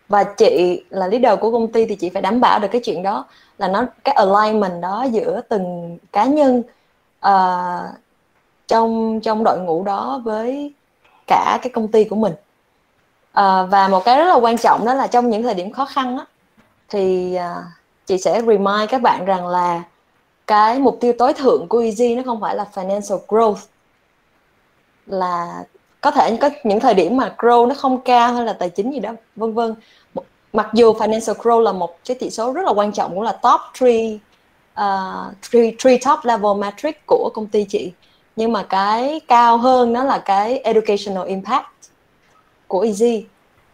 Và 0.07 0.23
chị 0.23 0.83
là 0.89 1.07
leader 1.07 1.39
của 1.39 1.51
công 1.51 1.71
ty 1.71 1.85
thì 1.85 1.95
chị 1.95 2.09
phải 2.09 2.21
đảm 2.21 2.41
bảo 2.41 2.59
được 2.59 2.67
cái 2.71 2.81
chuyện 2.81 3.03
đó 3.03 3.25
là 3.57 3.67
nó 3.67 3.85
cái 4.03 4.15
alignment 4.15 4.81
đó 4.81 5.03
giữa 5.11 5.41
từng 5.49 5.97
cá 6.11 6.25
nhân 6.25 6.63
uh, 7.27 7.95
trong 8.67 9.19
trong 9.23 9.43
đội 9.43 9.59
ngũ 9.59 9.83
đó 9.83 10.21
với 10.23 10.73
cả 11.27 11.59
cái 11.61 11.69
công 11.69 11.87
ty 11.87 12.03
của 12.03 12.15
mình. 12.15 12.33
Uh, 12.33 13.69
và 13.71 13.87
một 13.91 14.05
cái 14.05 14.17
rất 14.17 14.25
là 14.25 14.35
quan 14.35 14.57
trọng 14.57 14.85
đó 14.85 14.93
là 14.93 15.07
trong 15.07 15.29
những 15.29 15.43
thời 15.43 15.53
điểm 15.53 15.71
khó 15.71 15.85
khăn 15.85 16.17
á, 16.17 16.25
thì 16.89 17.37
uh, 17.37 17.63
chị 18.05 18.17
sẽ 18.17 18.41
remind 18.41 18.89
các 18.89 19.01
bạn 19.01 19.25
rằng 19.25 19.47
là 19.47 19.83
cái 20.47 20.79
mục 20.79 20.97
tiêu 21.01 21.13
tối 21.17 21.33
thượng 21.33 21.67
của 21.67 21.79
Easy 21.79 22.15
nó 22.15 22.23
không 22.25 22.41
phải 22.41 22.55
là 22.55 22.65
financial 22.73 23.19
growth 23.27 23.65
là 25.05 25.63
có 26.01 26.11
thể 26.11 26.37
có 26.41 26.49
những 26.63 26.79
thời 26.79 26.93
điểm 26.93 27.17
mà 27.17 27.35
grow 27.37 27.67
nó 27.67 27.75
không 27.75 28.01
cao 28.01 28.33
hay 28.33 28.45
là 28.45 28.53
tài 28.53 28.69
chính 28.69 28.93
gì 28.93 28.99
đó 28.99 29.11
vân 29.35 29.53
vân. 29.53 29.75
Mặc 30.53 30.67
dù 30.73 30.93
financial 30.93 31.33
growth 31.33 31.61
là 31.61 31.71
một 31.71 31.97
cái 32.07 32.17
chỉ 32.19 32.29
số 32.29 32.53
rất 32.53 32.65
là 32.65 32.71
quan 32.71 32.91
trọng 32.91 33.11
cũng 33.15 33.23
là 33.23 33.31
top 33.31 33.61
3 33.81 33.87
uh, 33.87 34.19
ờ, 34.73 35.31
three, 35.51 35.71
three 35.79 35.97
top 36.05 36.19
level 36.25 36.57
metric 36.59 37.05
của 37.07 37.29
công 37.33 37.47
ty 37.47 37.63
chị. 37.63 37.91
Nhưng 38.35 38.53
mà 38.53 38.63
cái 38.63 39.21
cao 39.27 39.57
hơn 39.57 39.93
đó 39.93 40.03
là 40.03 40.17
cái 40.17 40.57
educational 40.57 41.27
impact 41.27 41.65
của 42.67 42.81
Easy 42.81 43.25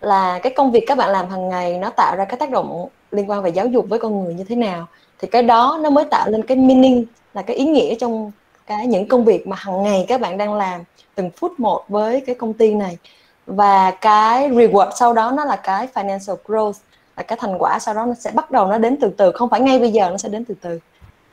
là 0.02 0.40
cái 0.40 0.54
công 0.56 0.72
việc 0.72 0.84
các 0.88 0.98
bạn 0.98 1.10
làm 1.10 1.30
hàng 1.30 1.50
ngày 1.50 1.78
nó 1.78 1.90
tạo 1.90 2.16
ra 2.16 2.26
cái 2.26 2.38
tác 2.38 2.52
động 2.52 2.88
liên 3.12 3.30
quan 3.30 3.44
về 3.44 3.50
giáo 3.50 3.68
dục 3.68 3.86
với 3.90 4.00
con 4.00 4.24
người 4.24 4.34
như 4.34 4.44
thế 4.44 4.56
nào 4.56 4.88
thì 5.22 5.28
cái 5.28 5.44
đó 5.44 5.80
nó 5.82 5.90
mới 5.90 6.06
tạo 6.06 6.30
lên 6.30 6.44
cái 6.44 6.58
meaning 6.58 7.06
là 7.34 7.42
cái 7.42 7.56
ý 7.56 7.66
nghĩa 7.66 7.96
trong 7.96 8.32
cái 8.68 8.88
những 8.88 9.08
công 9.08 9.26
việc 9.26 9.48
mà 9.48 9.56
hàng 9.60 9.84
ngày 9.84 10.06
các 10.08 10.22
bạn 10.22 10.38
đang 10.38 10.54
làm 10.54 10.82
từng 11.16 11.30
phút 11.30 11.60
một 11.60 11.84
với 11.88 12.22
cái 12.26 12.36
công 12.36 12.54
ty 12.54 12.74
này. 12.74 12.98
Và 13.46 13.92
cái 13.92 14.50
reward 14.50 14.92
sau 14.96 15.14
đó 15.14 15.32
nó 15.32 15.46
là 15.46 15.56
cái 15.56 15.88
financial 15.94 16.36
growth 16.46 16.74
là 17.18 17.24
cái 17.24 17.38
thành 17.42 17.58
quả 17.60 17.80
sau 17.80 17.94
đó 17.94 18.06
nó 18.06 18.14
sẽ 18.14 18.32
bắt 18.34 18.52
đầu 18.52 18.68
nó 18.68 18.78
đến 18.78 18.98
từ 19.02 19.12
từ 19.18 19.32
không 19.32 19.50
phải 19.50 19.60
ngay 19.60 19.80
bây 19.80 19.92
giờ 19.92 20.10
nó 20.10 20.18
sẽ 20.18 20.30
đến 20.30 20.46
từ 20.46 20.56
từ. 20.62 20.80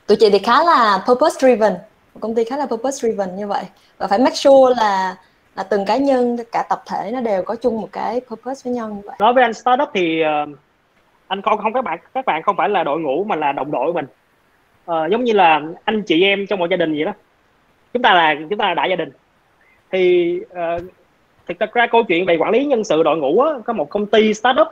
Tụi 0.07 0.17
chị 0.17 0.29
thì 0.29 0.39
khá 0.39 0.63
là 0.63 1.03
purpose 1.07 1.35
driven 1.39 1.73
công 2.19 2.35
ty 2.35 2.43
khá 2.43 2.57
là 2.57 2.65
purpose 2.65 2.97
driven 2.97 3.35
như 3.35 3.47
vậy. 3.47 3.63
Và 3.97 4.07
phải 4.07 4.19
make 4.19 4.35
sure 4.35 4.75
là 4.77 5.15
là 5.55 5.63
từng 5.63 5.85
cá 5.85 5.97
nhân 5.97 6.37
cả 6.51 6.63
tập 6.69 6.83
thể 6.85 7.11
nó 7.11 7.21
đều 7.21 7.43
có 7.43 7.55
chung 7.55 7.81
một 7.81 7.89
cái 7.91 8.21
purpose 8.29 8.61
với 8.63 8.73
nhau 8.73 8.89
như 8.89 9.01
vậy. 9.05 9.15
Nói 9.19 9.33
về 9.33 9.41
anh 9.41 9.53
startup 9.53 9.89
thì 9.93 10.21
uh, 10.43 10.59
anh 11.29 11.41
con 11.41 11.57
không 11.57 11.73
các 11.73 11.83
bạn 11.83 11.99
các 12.13 12.25
bạn 12.25 12.41
không 12.41 12.55
phải 12.55 12.69
là 12.69 12.83
đội 12.83 12.99
ngũ 12.99 13.23
mà 13.23 13.35
là 13.35 13.51
đồng 13.51 13.71
đội 13.71 13.87
của 13.87 13.93
mình. 13.93 14.05
Ờ, 14.85 15.07
giống 15.07 15.23
như 15.23 15.33
là 15.33 15.61
anh 15.85 16.01
chị 16.01 16.23
em 16.23 16.47
trong 16.47 16.59
một 16.59 16.69
gia 16.69 16.77
đình 16.77 16.93
vậy 16.93 17.05
đó. 17.05 17.13
Chúng 17.93 18.01
ta 18.01 18.13
là 18.13 18.35
chúng 18.49 18.59
ta 18.59 18.67
là 18.67 18.73
đại 18.73 18.89
gia 18.89 18.95
đình. 18.95 19.09
Thì 19.91 20.33
uh, 20.51 20.81
thực 21.59 21.73
ra 21.73 21.87
câu 21.87 22.03
chuyện 22.03 22.25
về 22.25 22.37
quản 22.37 22.51
lý 22.51 22.65
nhân 22.65 22.83
sự 22.83 23.03
đội 23.03 23.17
ngũ 23.17 23.41
á, 23.41 23.53
có 23.65 23.73
một 23.73 23.89
công 23.89 24.05
ty 24.05 24.33
startup 24.33 24.67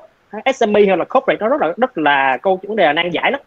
SME 0.56 0.86
hay 0.86 0.98
là 0.98 1.06
corporate 1.06 1.40
nó 1.40 1.48
rất 1.48 1.62
là 1.62 1.74
rất 1.78 1.98
là 1.98 2.38
câu 2.38 2.60
vấn 2.64 2.76
đề 2.76 2.86
là 2.86 2.94
nan 2.94 3.10
giải 3.10 3.32
lắm. 3.32 3.42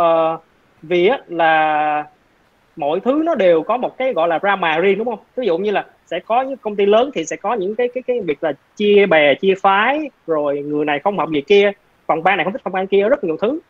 Uh, 0.00 0.40
vì 0.82 1.08
á, 1.08 1.18
là 1.28 2.04
mọi 2.76 3.00
thứ 3.00 3.22
nó 3.24 3.34
đều 3.34 3.62
có 3.62 3.76
một 3.76 3.98
cái 3.98 4.12
gọi 4.12 4.28
là 4.28 4.38
drama 4.38 4.78
riêng 4.78 4.98
đúng 4.98 5.06
không? 5.06 5.18
Ví 5.36 5.46
dụ 5.46 5.58
như 5.58 5.70
là 5.70 5.86
sẽ 6.06 6.18
có 6.18 6.42
những 6.42 6.56
công 6.56 6.76
ty 6.76 6.86
lớn 6.86 7.10
thì 7.14 7.24
sẽ 7.24 7.36
có 7.36 7.54
những 7.54 7.74
cái 7.74 7.88
cái 7.94 8.02
cái 8.06 8.20
việc 8.20 8.44
là 8.44 8.52
chia 8.76 9.06
bè 9.06 9.34
chia 9.34 9.54
phái 9.62 10.10
rồi 10.26 10.58
người 10.58 10.84
này 10.84 10.98
không 10.98 11.18
hợp 11.18 11.28
gì 11.30 11.40
kia 11.40 11.72
phòng 12.06 12.22
ban 12.22 12.36
này 12.36 12.44
không 12.44 12.52
thích 12.52 12.62
phòng 12.64 12.72
ban 12.72 12.86
kia 12.86 13.08
rất 13.08 13.24
nhiều 13.24 13.36
thứ. 13.42 13.60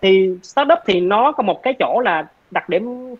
Thì 0.00 0.30
startup 0.42 0.78
thì 0.86 1.00
nó 1.00 1.32
có 1.32 1.42
một 1.42 1.62
cái 1.62 1.74
chỗ 1.78 2.00
là 2.04 2.26
đặc 2.50 2.68
điểm 2.68 3.12
uh, 3.12 3.16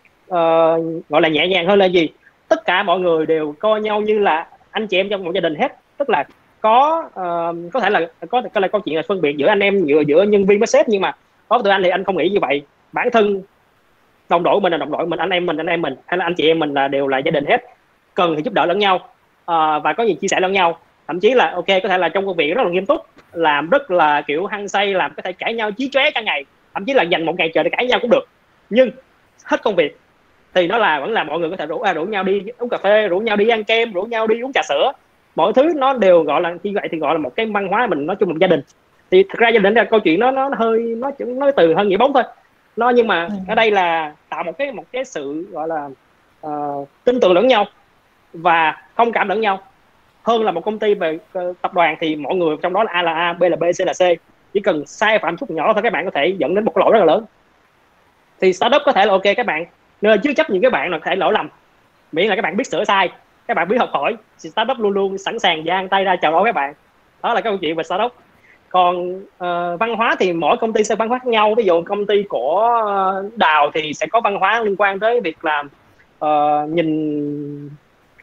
gọi 1.09 1.21
là 1.21 1.29
nhẹ 1.29 1.47
nhàng 1.47 1.67
hơn 1.67 1.79
là 1.79 1.85
gì? 1.85 2.09
Tất 2.47 2.65
cả 2.65 2.83
mọi 2.83 2.99
người 2.99 3.25
đều 3.25 3.55
coi 3.59 3.81
nhau 3.81 4.01
như 4.01 4.19
là 4.19 4.47
anh 4.71 4.87
chị 4.87 4.97
em 4.97 5.09
trong 5.09 5.23
một 5.23 5.31
gia 5.35 5.41
đình 5.41 5.55
hết. 5.55 5.75
Tức 5.97 6.09
là 6.09 6.23
có 6.61 7.03
uh, 7.07 7.73
có 7.73 7.79
thể 7.79 7.89
là 7.89 8.01
có 8.29 8.41
có 8.53 8.59
là 8.59 8.67
câu 8.67 8.81
chuyện 8.81 8.95
là 8.95 9.01
phân 9.07 9.21
biệt 9.21 9.37
giữa 9.37 9.47
anh 9.47 9.59
em 9.59 9.85
giữa 9.85 10.01
giữa 10.07 10.23
nhân 10.23 10.45
viên 10.45 10.59
với 10.59 10.67
sếp 10.67 10.89
nhưng 10.89 11.01
mà 11.01 11.15
có 11.47 11.61
từ 11.63 11.69
anh 11.69 11.83
thì 11.83 11.89
anh 11.89 12.03
không 12.03 12.17
nghĩ 12.17 12.29
như 12.29 12.39
vậy. 12.41 12.61
Bản 12.91 13.11
thân 13.11 13.43
đồng 14.29 14.43
đội 14.43 14.61
mình 14.61 14.71
là 14.71 14.77
đồng 14.77 14.91
đội 14.91 15.05
mình 15.05 15.19
anh 15.19 15.29
em 15.29 15.45
mình 15.45 15.57
anh 15.57 15.67
em 15.67 15.81
mình 15.81 15.95
hay 16.05 16.17
là 16.17 16.25
anh 16.25 16.35
chị 16.35 16.47
em 16.47 16.59
mình 16.59 16.73
là 16.73 16.87
đều 16.87 17.07
là 17.07 17.17
gia 17.17 17.31
đình 17.31 17.45
hết. 17.45 17.63
Cần 18.13 18.35
thì 18.35 18.41
giúp 18.41 18.53
đỡ 18.53 18.65
lẫn 18.65 18.79
nhau 18.79 18.95
uh, 18.95 19.83
và 19.83 19.93
có 19.97 20.03
gì 20.03 20.13
chia 20.13 20.27
sẻ 20.27 20.39
lẫn 20.39 20.51
nhau 20.51 20.79
thậm 21.07 21.19
chí 21.19 21.33
là 21.33 21.51
ok 21.51 21.67
có 21.83 21.89
thể 21.89 21.97
là 21.97 22.09
trong 22.09 22.25
công 22.25 22.35
việc 22.35 22.53
rất 22.55 22.63
là 22.63 22.69
nghiêm 22.69 22.85
túc 22.85 23.01
làm 23.33 23.69
rất 23.69 23.91
là 23.91 24.21
kiểu 24.21 24.45
hăng 24.45 24.67
say 24.67 24.93
làm 24.93 25.13
có 25.17 25.21
thể 25.21 25.31
cãi 25.31 25.53
nhau 25.53 25.71
chí 25.71 25.89
chóe 25.89 26.11
cả 26.11 26.21
ngày 26.21 26.45
thậm 26.73 26.85
chí 26.85 26.93
là 26.93 27.03
dành 27.03 27.25
một 27.25 27.35
ngày 27.37 27.51
trời 27.53 27.63
để 27.63 27.69
cãi 27.69 27.85
nhau 27.85 27.99
cũng 28.01 28.11
được. 28.11 28.27
Nhưng 28.69 28.91
hết 29.43 29.63
công 29.63 29.75
việc 29.75 29.97
thì 30.53 30.67
nó 30.67 30.77
là 30.77 30.99
vẫn 30.99 31.11
là 31.11 31.23
mọi 31.23 31.39
người 31.39 31.49
có 31.49 31.55
thể 31.55 31.65
rủ 31.65 31.79
à, 31.79 31.93
rủ 31.93 32.05
nhau 32.05 32.23
đi 32.23 32.41
uống 32.57 32.69
cà 32.69 32.77
phê 32.77 33.07
rủ 33.07 33.19
nhau 33.19 33.35
đi 33.35 33.47
ăn 33.47 33.63
kem 33.63 33.93
rủ 33.93 34.03
nhau 34.03 34.27
đi 34.27 34.41
uống 34.41 34.53
trà 34.53 34.61
sữa. 34.69 34.91
Mọi 35.35 35.53
thứ 35.53 35.73
nó 35.75 35.93
đều 35.93 36.23
gọi 36.23 36.41
là 36.41 36.55
như 36.63 36.71
vậy 36.75 36.87
thì 36.91 36.97
gọi 36.97 37.13
là 37.13 37.17
một 37.17 37.35
cái 37.35 37.45
văn 37.45 37.67
hóa 37.67 37.87
mình 37.87 38.05
nói 38.05 38.15
chung 38.19 38.29
một 38.29 38.35
gia 38.39 38.47
đình. 38.47 38.61
Thì 39.11 39.23
thực 39.23 39.39
ra 39.39 39.49
gia 39.49 39.59
đình 39.59 39.73
là 39.73 39.83
câu 39.83 39.99
chuyện 39.99 40.19
nó 40.19 40.31
nó 40.31 40.49
hơi 40.57 40.79
nó 40.79 41.11
nói 41.19 41.51
từ 41.55 41.73
hơn 41.73 41.89
nghĩa 41.89 41.97
bóng 41.97 42.13
thôi. 42.13 42.23
Nó 42.75 42.89
nhưng 42.89 43.07
mà 43.07 43.25
ừ. 43.25 43.33
ở 43.47 43.55
đây 43.55 43.71
là 43.71 44.13
tạo 44.29 44.43
một 44.43 44.57
cái 44.57 44.71
một 44.71 44.83
cái 44.91 45.05
sự 45.05 45.47
gọi 45.51 45.67
là 45.67 45.89
uh, 46.47 46.87
tin 47.03 47.19
tưởng 47.19 47.33
lẫn 47.33 47.47
nhau 47.47 47.65
và 48.33 48.77
thông 48.97 49.11
cảm 49.11 49.29
lẫn 49.29 49.41
nhau 49.41 49.59
hơn 50.25 50.43
là 50.43 50.51
một 50.51 50.61
công 50.61 50.79
ty 50.79 50.93
về 50.93 51.19
uh, 51.39 51.61
tập 51.61 51.73
đoàn 51.73 51.95
thì 51.99 52.15
mọi 52.15 52.35
người 52.35 52.55
trong 52.61 52.73
đó 52.73 52.83
là 52.83 52.91
A 52.91 53.01
là 53.01 53.13
A 53.13 53.33
B 53.33 53.43
là 53.43 53.55
B 53.55 53.63
C 53.63 53.85
là 53.85 53.93
C. 53.93 54.19
Chỉ 54.53 54.59
cần 54.59 54.85
sai 54.85 55.19
phạm 55.19 55.37
chút 55.37 55.49
nhỏ 55.49 55.73
thôi 55.73 55.83
các 55.83 55.93
bạn 55.93 56.05
có 56.05 56.11
thể 56.11 56.35
dẫn 56.37 56.55
đến 56.55 56.65
một 56.65 56.77
lỗi 56.77 56.91
rất 56.93 56.99
là 56.99 57.05
lớn. 57.05 57.25
Thì 58.41 58.53
startup 58.53 58.81
có 58.85 58.91
thể 58.91 59.05
là 59.05 59.11
ok 59.11 59.23
các 59.37 59.45
bạn 59.45 59.65
nên 60.01 60.21
chưa 60.21 60.33
chấp 60.33 60.49
những 60.49 60.61
cái 60.61 60.71
bạn 60.71 60.91
là 60.91 60.97
có 60.97 61.05
thể 61.05 61.15
lỗi 61.15 61.33
lầm. 61.33 61.49
Miễn 62.11 62.27
là 62.27 62.35
các 62.35 62.41
bạn 62.41 62.57
biết 62.57 62.67
sửa 62.67 62.83
sai 62.83 63.09
các 63.47 63.53
bạn 63.53 63.67
biết 63.67 63.77
học 63.79 63.89
hỏi 63.93 64.17
thì 64.43 64.49
startup 64.49 64.79
luôn 64.79 64.91
luôn 64.91 65.17
sẵn 65.17 65.39
sàng 65.39 65.63
giang 65.65 65.89
tay 65.89 66.03
ra 66.03 66.15
chào 66.15 66.31
đón 66.31 66.45
các 66.45 66.55
bạn. 66.55 66.73
Đó 67.23 67.33
là 67.33 67.41
cái 67.41 67.51
câu 67.51 67.57
chuyện 67.57 67.75
về 67.75 67.83
startup. 67.83 68.13
Còn 68.69 69.17
uh, 69.17 69.79
văn 69.79 69.95
hóa 69.97 70.15
thì 70.19 70.33
mỗi 70.33 70.57
công 70.57 70.73
ty 70.73 70.83
sẽ 70.83 70.95
văn 70.95 71.09
hóa 71.09 71.19
khác 71.19 71.27
nhau. 71.27 71.53
Ví 71.57 71.63
dụ 71.63 71.81
công 71.81 72.05
ty 72.05 72.23
của 72.29 72.59
ờ, 72.85 73.29
đào 73.35 73.71
thì 73.73 73.93
sẽ 73.93 74.05
có 74.05 74.21
văn 74.21 74.35
hóa 74.35 74.61
liên 74.61 74.75
quan 74.77 74.99
tới 74.99 75.21
việc 75.21 75.45
làm 75.45 75.69
uh, 76.25 76.69
nhìn 76.69 77.69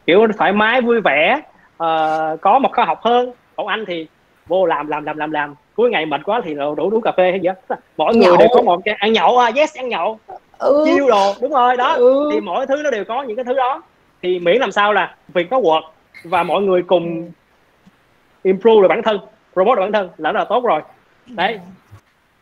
kiểu 0.07 0.27
thoải 0.37 0.53
mái 0.53 0.81
vui 0.81 1.01
vẻ 1.01 1.41
uh, 1.83 2.41
có 2.41 2.59
một 2.59 2.69
khoa 2.73 2.85
học 2.85 2.99
hơn. 3.01 3.31
Còn 3.55 3.67
anh 3.67 3.85
thì 3.87 4.07
vô 4.47 4.65
làm 4.65 4.87
làm 4.87 5.05
làm 5.05 5.17
làm 5.17 5.31
làm. 5.31 5.55
Cuối 5.75 5.89
ngày 5.89 6.05
mệt 6.05 6.21
quá 6.25 6.41
thì 6.43 6.53
đủ 6.53 6.75
đủ 6.75 7.01
cà 7.01 7.11
phê 7.17 7.31
hay 7.31 7.39
gì 7.39 7.47
đó 7.47 7.75
mỗi 7.97 8.15
người 8.15 8.27
nhậu. 8.27 8.37
đều 8.37 8.47
có 8.53 8.61
một 8.61 8.81
cái 8.85 8.95
ăn 8.99 9.13
nhậu 9.13 9.37
à, 9.37 9.51
yes 9.55 9.75
ăn 9.75 9.89
nhậu. 9.89 10.19
Ừ. 10.57 10.83
chiêu 10.85 11.07
đồ 11.07 11.33
đúng 11.41 11.51
rồi 11.51 11.77
đó. 11.77 11.93
Ừ. 11.93 12.29
thì 12.33 12.41
mỗi 12.41 12.67
thứ 12.67 12.81
nó 12.83 12.91
đều 12.91 13.03
có 13.03 13.23
những 13.23 13.35
cái 13.35 13.45
thứ 13.45 13.53
đó. 13.53 13.81
Thì 14.21 14.39
miễn 14.39 14.57
làm 14.57 14.71
sao 14.71 14.93
là 14.93 15.15
việc 15.27 15.51
nó 15.51 15.59
work 15.59 15.81
và 16.23 16.43
mọi 16.43 16.61
người 16.61 16.83
cùng 16.83 17.31
improve 18.43 18.81
được 18.81 18.87
bản 18.87 19.03
thân 19.03 19.19
robot 19.55 19.77
được 19.77 19.81
bản 19.81 19.91
thân 19.91 20.09
là 20.17 20.31
là 20.31 20.45
tốt 20.45 20.63
rồi. 20.63 20.81
Đấy 21.27 21.59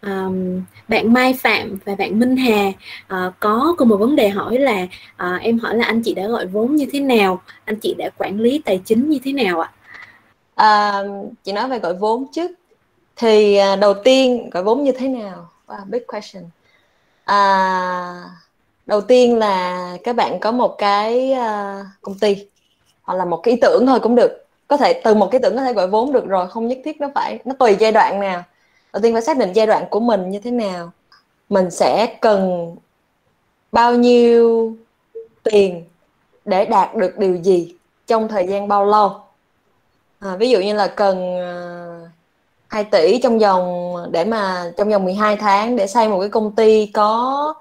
Um, 0.08 0.62
bạn 0.88 1.14
Mai 1.14 1.34
Phạm 1.34 1.78
và 1.86 1.96
bạn 1.96 2.20
Minh 2.20 2.36
Hà 2.36 2.68
uh, 3.28 3.34
có 3.40 3.76
cùng 3.78 3.90
một 3.90 3.98
vấn 3.98 4.16
đề 4.16 4.30
hỏi 4.30 4.58
là 4.58 4.88
uh, 5.26 5.42
em 5.42 5.60
hỏi 5.60 5.76
là 5.76 5.86
anh 5.86 6.02
chị 6.02 6.14
đã 6.14 6.28
gọi 6.28 6.46
vốn 6.46 6.76
như 6.76 6.86
thế 6.92 7.00
nào? 7.00 7.42
Anh 7.66 7.80
chị 7.80 7.96
đã 7.98 8.10
quản 8.18 8.40
lý 8.40 8.62
tài 8.66 8.82
chính 8.86 9.10
như 9.10 9.20
thế 9.24 9.34
nào 9.34 9.60
ạ? 9.60 9.72
À? 10.56 11.04
chị 11.44 11.52
nói 11.52 11.68
về 11.70 11.80
gọi 11.80 11.94
vốn 11.94 12.26
trước. 12.32 12.52
Thì 13.16 13.60
uh, 13.74 13.80
đầu 13.80 13.94
tiên 13.94 14.50
gọi 14.50 14.64
vốn 14.64 14.84
như 14.84 14.92
thế 14.92 15.08
nào? 15.08 15.50
Wow, 15.68 15.86
big 15.90 16.04
question. 16.08 16.44
À, 17.26 18.24
đầu 18.86 19.02
tiên 19.02 19.38
là 19.38 19.98
các 20.04 20.16
bạn 20.16 20.40
có 20.40 20.52
một 20.52 20.76
cái 20.78 21.34
uh, 21.34 21.86
công 22.02 22.20
ty 22.20 22.48
hoặc 23.04 23.16
là 23.16 23.26
một 23.26 23.38
cái 23.38 23.54
ý 23.54 23.60
tưởng 23.62 23.86
thôi 23.88 24.00
cũng 24.00 24.16
được. 24.16 24.46
Có 24.68 24.78
thể 24.78 25.02
từ 25.04 25.14
một 25.14 25.32
cái 25.32 25.42
tưởng 25.44 25.56
có 25.56 25.64
thể 25.64 25.74
gọi 25.74 25.88
vốn 25.88 26.14
được 26.14 26.26
rồi 26.26 26.48
không 26.48 26.68
nhất 26.68 26.78
thiết 26.86 27.02
nó 27.02 27.10
phải 27.16 27.40
nó 27.46 27.54
tùy 27.60 27.76
giai 27.80 27.92
đoạn 27.92 28.20
nào 28.20 28.44
đầu 28.94 29.02
tiên 29.02 29.14
phải 29.14 29.22
xác 29.22 29.38
định 29.38 29.54
giai 29.54 29.68
đoạn 29.68 29.86
của 29.90 30.00
mình 30.00 30.30
như 30.30 30.40
thế 30.40 30.52
nào. 30.52 30.92
Mình 31.50 31.72
sẽ 31.72 32.18
cần 32.22 32.76
bao 33.72 33.96
nhiêu 33.96 34.76
tiền 35.44 35.84
để 36.46 36.66
đạt 36.66 36.96
được 36.96 37.18
điều 37.18 37.36
gì 37.36 37.76
trong 38.08 38.28
thời 38.28 38.48
gian 38.48 38.68
bao 38.68 38.86
lâu. 38.86 39.16
À, 40.20 40.36
ví 40.36 40.50
dụ 40.50 40.60
như 40.60 40.74
là 40.74 40.88
cần 40.88 41.38
à, 41.38 41.56
2 42.68 42.84
tỷ 42.84 43.20
trong 43.24 43.40
vòng 43.40 43.96
để 44.12 44.26
mà 44.26 44.72
trong 44.78 44.90
vòng 44.90 45.04
12 45.04 45.36
tháng 45.36 45.76
để 45.76 45.88
xây 45.88 46.08
một 46.08 46.20
cái 46.20 46.30
công 46.30 46.56
ty 46.56 46.86
có 46.86 47.54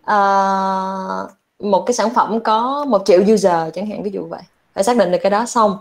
uh, 0.00 1.30
một 1.58 1.82
cái 1.86 1.94
sản 1.94 2.10
phẩm 2.14 2.40
có 2.40 2.84
một 2.84 3.02
triệu 3.04 3.20
user 3.20 3.74
chẳng 3.74 3.86
hạn 3.86 4.02
ví 4.02 4.10
dụ 4.10 4.26
vậy. 4.26 4.42
Phải 4.74 4.84
xác 4.84 4.96
định 4.96 5.10
được 5.10 5.18
cái 5.22 5.30
đó 5.30 5.46
xong. 5.46 5.78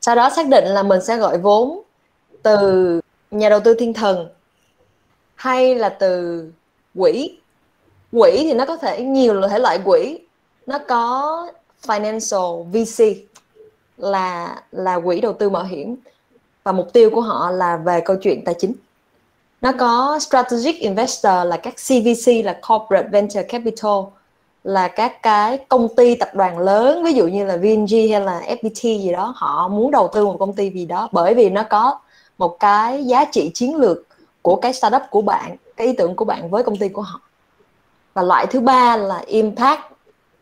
Sau 0.00 0.14
đó 0.14 0.30
xác 0.36 0.48
định 0.48 0.64
là 0.64 0.82
mình 0.82 1.00
sẽ 1.04 1.16
gọi 1.16 1.38
vốn 1.38 1.82
từ 2.42 3.00
nhà 3.32 3.48
đầu 3.48 3.60
tư 3.60 3.74
thiên 3.74 3.92
thần 3.94 4.28
hay 5.34 5.74
là 5.74 5.88
từ 5.88 6.44
quỹ. 6.98 7.38
Quỹ 8.12 8.38
thì 8.42 8.52
nó 8.52 8.66
có 8.66 8.76
thể 8.76 9.02
nhiều 9.02 9.48
thể 9.48 9.58
loại 9.58 9.78
quỹ. 9.84 10.18
Nó 10.66 10.78
có 10.78 11.46
financial 11.86 12.62
VC 12.62 13.04
là 13.96 14.56
là 14.72 15.00
quỹ 15.00 15.20
đầu 15.20 15.32
tư 15.32 15.50
mạo 15.50 15.64
hiểm 15.64 15.96
và 16.64 16.72
mục 16.72 16.92
tiêu 16.92 17.10
của 17.10 17.20
họ 17.20 17.50
là 17.50 17.76
về 17.76 18.00
câu 18.04 18.16
chuyện 18.16 18.44
tài 18.44 18.54
chính. 18.58 18.74
Nó 19.60 19.72
có 19.72 20.18
strategic 20.18 20.78
investor 20.78 21.46
là 21.46 21.56
các 21.56 21.74
CVC 21.74 22.44
là 22.44 22.60
corporate 22.68 23.08
venture 23.08 23.42
capital, 23.42 23.98
là 24.64 24.88
các 24.88 25.22
cái 25.22 25.58
công 25.68 25.88
ty 25.96 26.14
tập 26.14 26.28
đoàn 26.34 26.58
lớn, 26.58 27.04
ví 27.04 27.12
dụ 27.12 27.26
như 27.26 27.44
là 27.44 27.56
VNG 27.56 28.10
hay 28.10 28.20
là 28.20 28.42
FPT 28.46 29.02
gì 29.02 29.12
đó. 29.12 29.34
Họ 29.36 29.68
muốn 29.68 29.90
đầu 29.90 30.10
tư 30.12 30.26
một 30.26 30.36
công 30.38 30.52
ty 30.52 30.70
gì 30.70 30.84
đó 30.84 31.08
bởi 31.12 31.34
vì 31.34 31.50
nó 31.50 31.62
có 31.62 31.98
một 32.42 32.60
cái 32.60 33.04
giá 33.04 33.24
trị 33.24 33.50
chiến 33.54 33.76
lược 33.76 33.98
của 34.42 34.56
cái 34.56 34.72
startup 34.72 35.02
của 35.10 35.22
bạn, 35.22 35.56
cái 35.76 35.86
ý 35.86 35.92
tưởng 35.92 36.16
của 36.16 36.24
bạn 36.24 36.50
với 36.50 36.62
công 36.62 36.76
ty 36.76 36.88
của 36.88 37.02
họ. 37.02 37.20
Và 38.14 38.22
loại 38.22 38.46
thứ 38.46 38.60
ba 38.60 38.96
là 38.96 39.22
impact, 39.26 39.80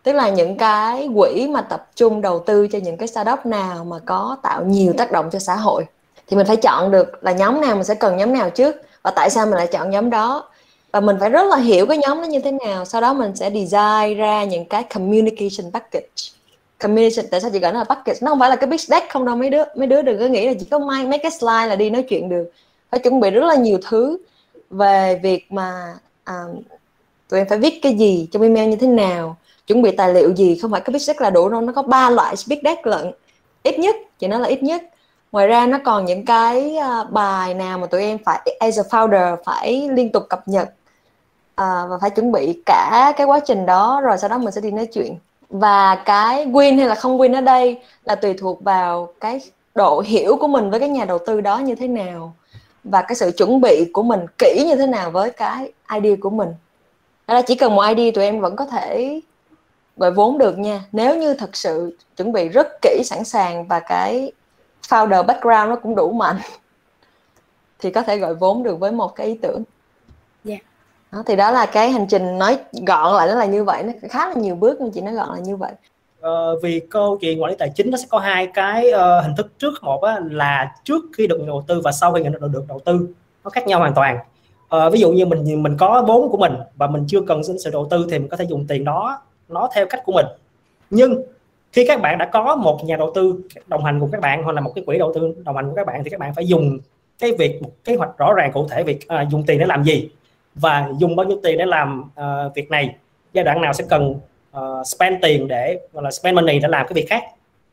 tức 0.03 0.13
là 0.13 0.29
những 0.29 0.57
cái 0.57 1.09
quỹ 1.17 1.49
mà 1.49 1.61
tập 1.63 1.91
trung 1.95 2.21
đầu 2.21 2.39
tư 2.39 2.69
cho 2.69 2.79
những 2.79 2.97
cái 2.97 3.09
startup 3.09 3.47
nào 3.47 3.85
mà 3.85 3.99
có 4.07 4.37
tạo 4.43 4.65
nhiều 4.65 4.93
tác 4.99 5.13
động 5.13 5.31
cho 5.33 5.39
xã 5.39 5.57
hội. 5.57 5.85
Thì 6.27 6.37
mình 6.37 6.47
phải 6.47 6.57
chọn 6.57 6.91
được 6.91 7.25
là 7.25 7.33
nhóm 7.33 7.61
nào 7.61 7.75
mình 7.75 7.85
sẽ 7.85 7.95
cần 7.95 8.17
nhóm 8.17 8.33
nào 8.33 8.51
trước, 8.51 8.77
và 9.03 9.11
tại 9.11 9.31
sao 9.31 9.47
mình 9.47 9.55
lại 9.55 9.67
chọn 9.67 9.91
nhóm 9.91 10.11
đó? 10.11 10.49
Và 10.93 11.01
mình 11.01 11.17
phải 11.21 11.31
rất 11.31 11.47
là 11.47 11.57
hiểu 11.57 11.87
cái 11.87 11.99
nhóm 11.99 12.21
nó 12.21 12.27
như 12.27 12.41
thế 12.41 12.53
nào, 12.53 12.85
sau 12.85 13.01
đó 13.01 13.13
mình 13.13 13.37
sẽ 13.37 13.51
design 13.51 14.19
ra 14.19 14.45
những 14.45 14.65
cái 14.65 14.83
communication 14.83 15.73
package 15.73 16.40
communication 16.81 17.27
tại 17.31 17.41
sao 17.41 17.51
chị 17.51 17.59
gọi 17.59 17.73
nó 17.73 17.79
là 17.79 17.85
package 17.85 18.19
nó 18.23 18.31
không 18.31 18.41
phải 18.41 18.51
là 18.51 18.57
cái 18.57 18.71
big 18.71 18.79
deck 18.79 19.11
không 19.11 19.25
đâu 19.25 19.37
mấy 19.37 19.51
đứa 19.51 19.65
mấy 19.77 19.87
đứa 19.87 20.03
đừng 20.03 20.19
có 20.19 20.27
nghĩ 20.27 20.47
là 20.47 20.55
chỉ 20.61 20.67
có 20.71 20.79
mấy 20.79 21.07
mấy 21.07 21.19
cái 21.19 21.31
slide 21.31 21.67
là 21.67 21.77
đi 21.77 21.91
nói 21.91 22.03
chuyện 22.03 22.29
được. 22.29 22.51
Phải 22.91 23.01
chuẩn 23.01 23.21
bị 23.21 23.31
rất 23.31 23.45
là 23.45 23.55
nhiều 23.55 23.79
thứ 23.89 24.19
về 24.71 25.21
việc 25.23 25.53
mà 25.53 25.95
um, 26.27 26.63
tụi 27.29 27.41
em 27.41 27.49
phải 27.49 27.59
viết 27.59 27.79
cái 27.83 27.95
gì 27.95 28.29
trong 28.33 28.43
email 28.43 28.69
như 28.69 28.77
thế 28.77 28.87
nào 28.87 29.37
chuẩn 29.67 29.83
bị 29.83 29.91
tài 29.91 30.15
liệu 30.15 30.35
gì. 30.35 30.59
Không 30.63 30.71
phải 30.71 30.81
cái 30.81 30.93
big 30.93 31.01
deck 31.01 31.21
là 31.21 31.31
đủ 31.31 31.49
đâu 31.49 31.61
nó 31.61 31.73
có 31.73 31.83
ba 31.83 32.11
loại 32.11 32.35
big 32.49 32.59
deck 32.65 32.87
lận. 32.87 33.13
Ít 33.63 33.79
nhất 33.79 33.97
chị 34.19 34.27
nói 34.27 34.41
là 34.41 34.49
ít 34.49 34.63
nhất. 34.63 34.83
Ngoài 35.33 35.47
ra 35.47 35.67
nó 35.67 35.79
còn 35.85 36.05
những 36.05 36.25
cái 36.25 36.77
uh, 36.79 37.11
bài 37.11 37.55
nào 37.55 37.79
mà 37.79 37.87
tụi 37.87 38.03
em 38.03 38.19
phải 38.25 38.57
as 38.61 38.79
a 38.79 38.83
founder 38.83 39.37
phải 39.45 39.89
liên 39.93 40.13
tục 40.13 40.23
cập 40.29 40.49
nhật 40.49 40.69
uh, 40.69 41.91
và 41.91 41.99
phải 42.01 42.11
chuẩn 42.11 42.33
bị 42.33 42.63
cả 42.67 43.13
cái 43.17 43.27
quá 43.27 43.41
trình 43.41 43.67
đó 43.67 44.01
rồi 44.05 44.19
sau 44.19 44.31
đó 44.31 44.39
mình 44.39 44.53
sẽ 44.53 44.61
đi 44.61 44.71
nói 44.71 44.87
chuyện 44.87 45.17
và 45.51 45.95
cái 45.95 46.47
win 46.47 46.77
hay 46.77 46.87
là 46.87 46.95
không 46.95 47.19
win 47.19 47.35
ở 47.35 47.41
đây 47.41 47.79
là 48.05 48.15
tùy 48.15 48.35
thuộc 48.35 48.65
vào 48.65 49.13
cái 49.21 49.41
độ 49.75 50.01
hiểu 50.01 50.37
của 50.41 50.49
mình 50.49 50.71
với 50.71 50.81
cái 50.81 50.89
nhà 50.89 51.05
đầu 51.05 51.19
tư 51.27 51.41
đó 51.41 51.59
như 51.59 51.75
thế 51.75 51.89
nào 51.89 52.35
và 52.85 53.03
cái 53.03 53.15
sự 53.15 53.31
chuẩn 53.37 53.61
bị 53.61 53.91
của 53.93 54.03
mình 54.03 54.21
kỹ 54.39 54.65
như 54.69 54.77
thế 54.77 54.87
nào 54.87 55.11
với 55.11 55.31
cái 55.31 55.73
idea 55.95 56.17
của 56.21 56.31
mình 56.31 56.49
đó 57.27 57.35
là 57.35 57.43
chỉ 57.43 57.55
cần 57.55 57.75
một 57.75 57.83
idea 57.83 58.11
tụi 58.15 58.25
em 58.25 58.41
vẫn 58.41 58.57
có 58.57 58.65
thể 58.65 59.21
gọi 59.97 60.11
vốn 60.11 60.39
được 60.39 60.59
nha 60.59 60.85
nếu 60.93 61.17
như 61.17 61.35
thật 61.35 61.57
sự 61.57 61.97
chuẩn 62.17 62.33
bị 62.33 62.49
rất 62.49 62.83
kỹ, 62.83 63.03
sẵn 63.05 63.25
sàng 63.25 63.67
và 63.67 63.81
cái 63.81 64.33
founder 64.89 65.27
background 65.27 65.69
nó 65.69 65.77
cũng 65.77 65.95
đủ 65.95 66.13
mạnh, 66.13 66.37
thì 67.79 67.91
có 67.91 68.03
thể 68.03 68.17
gọi 68.17 68.35
vốn 68.35 68.63
được 68.63 68.81
với 68.81 68.93
một 68.93 69.15
cái 69.17 69.27
ý 69.27 69.39
tưởng 69.43 69.63
đó, 71.13 71.23
thì 71.27 71.37
đó 71.37 71.51
là 71.51 71.67
cái 71.67 71.91
hành 71.91 72.07
trình 72.07 72.39
nói 72.39 72.59
gọn 72.87 73.15
lại 73.15 73.29
nó 73.29 73.35
là 73.35 73.45
như 73.45 73.65
vậy 73.65 73.83
nó 73.83 73.93
khá 74.11 74.29
là 74.29 74.35
nhiều 74.35 74.55
bước 74.55 74.77
nhưng 74.81 74.91
chị 74.91 75.01
nói 75.01 75.15
gọn 75.15 75.29
là 75.29 75.39
như 75.39 75.57
vậy. 75.57 75.73
Ờ, 76.21 76.57
vì 76.63 76.81
câu 76.91 77.19
chuyện 77.21 77.43
quản 77.43 77.51
lý 77.51 77.57
tài 77.57 77.71
chính 77.75 77.91
nó 77.91 77.99
sẽ 77.99 78.07
có 78.11 78.19
hai 78.19 78.47
cái 78.47 78.87
uh, 78.89 79.25
hình 79.25 79.37
thức 79.37 79.59
trước. 79.59 79.75
Một 79.83 80.03
á, 80.03 80.21
là 80.31 80.75
trước 80.85 81.05
khi 81.17 81.27
được 81.27 81.47
đầu 81.47 81.65
tư 81.67 81.81
và 81.85 81.93
sau 81.93 82.13
khi 82.13 82.23
nhận 82.23 82.33
được, 82.33 82.49
được 82.53 82.65
đầu 82.69 82.81
tư 82.85 83.09
nó 83.45 83.51
khác 83.51 83.67
nhau 83.67 83.79
hoàn 83.79 83.95
toàn. 83.95 84.19
Uh, 84.77 84.93
ví 84.93 85.01
dụ 85.01 85.13
như 85.13 85.27
mình 85.27 85.63
mình 85.63 85.77
có 85.77 86.05
vốn 86.09 86.31
của 86.31 86.39
mình 86.39 86.53
và 86.77 86.87
mình 86.87 87.05
chưa 87.09 87.21
cần 87.21 87.45
xin 87.45 87.59
sự 87.59 87.71
đầu 87.71 87.87
tư 87.91 88.07
thì 88.11 88.19
mình 88.19 88.29
có 88.29 88.37
thể 88.37 88.45
dùng 88.45 88.67
tiền 88.67 88.85
đó 88.85 89.23
nó 89.49 89.69
theo 89.75 89.87
cách 89.87 90.03
của 90.05 90.13
mình. 90.13 90.27
Nhưng 90.91 91.23
khi 91.73 91.85
các 91.87 92.01
bạn 92.01 92.19
đã 92.19 92.27
có 92.33 92.57
một 92.57 92.85
nhà 92.85 92.97
đầu 92.97 93.13
tư 93.15 93.35
đồng 93.67 93.85
hành 93.85 94.01
cùng 94.01 94.11
các 94.11 94.21
bạn 94.21 94.43
hoặc 94.43 94.53
là 94.53 94.61
một 94.61 94.73
cái 94.75 94.85
quỹ 94.85 94.99
đầu 94.99 95.13
tư 95.15 95.35
đồng 95.45 95.57
hành 95.57 95.69
của 95.71 95.77
các 95.77 95.87
bạn 95.87 96.05
thì 96.05 96.11
các 96.11 96.21
bạn 96.21 96.35
phải 96.35 96.47
dùng 96.47 96.79
cái 97.19 97.33
việc 97.39 97.63
một 97.63 97.71
kế 97.85 97.97
hoạch 97.97 98.19
rõ 98.19 98.33
ràng 98.33 98.53
cụ 98.53 98.67
thể 98.71 98.83
việc 98.83 98.99
uh, 99.23 99.29
dùng 99.31 99.43
tiền 99.47 99.59
để 99.59 99.67
làm 99.67 99.85
gì 99.85 100.11
và 100.55 100.89
dùng 100.99 101.17
bao 101.17 101.27
nhiêu 101.27 101.39
tiền 101.43 101.59
để 101.59 101.67
làm 101.67 102.11
uh, 102.21 102.55
việc 102.55 102.71
này. 102.71 102.95
Giai 103.33 103.45
đoạn 103.45 103.61
nào 103.61 103.73
sẽ 103.73 103.85
cần 103.89 104.15
uh, 104.57 104.87
spend 104.87 105.23
tiền 105.23 105.49
để 105.49 105.81
gọi 105.93 106.03
là 106.05 106.11
spend 106.11 106.37
money 106.37 106.59
để 106.59 106.69
làm 106.69 106.87
cái 106.87 106.95
việc 106.95 107.07
khác. 107.09 107.23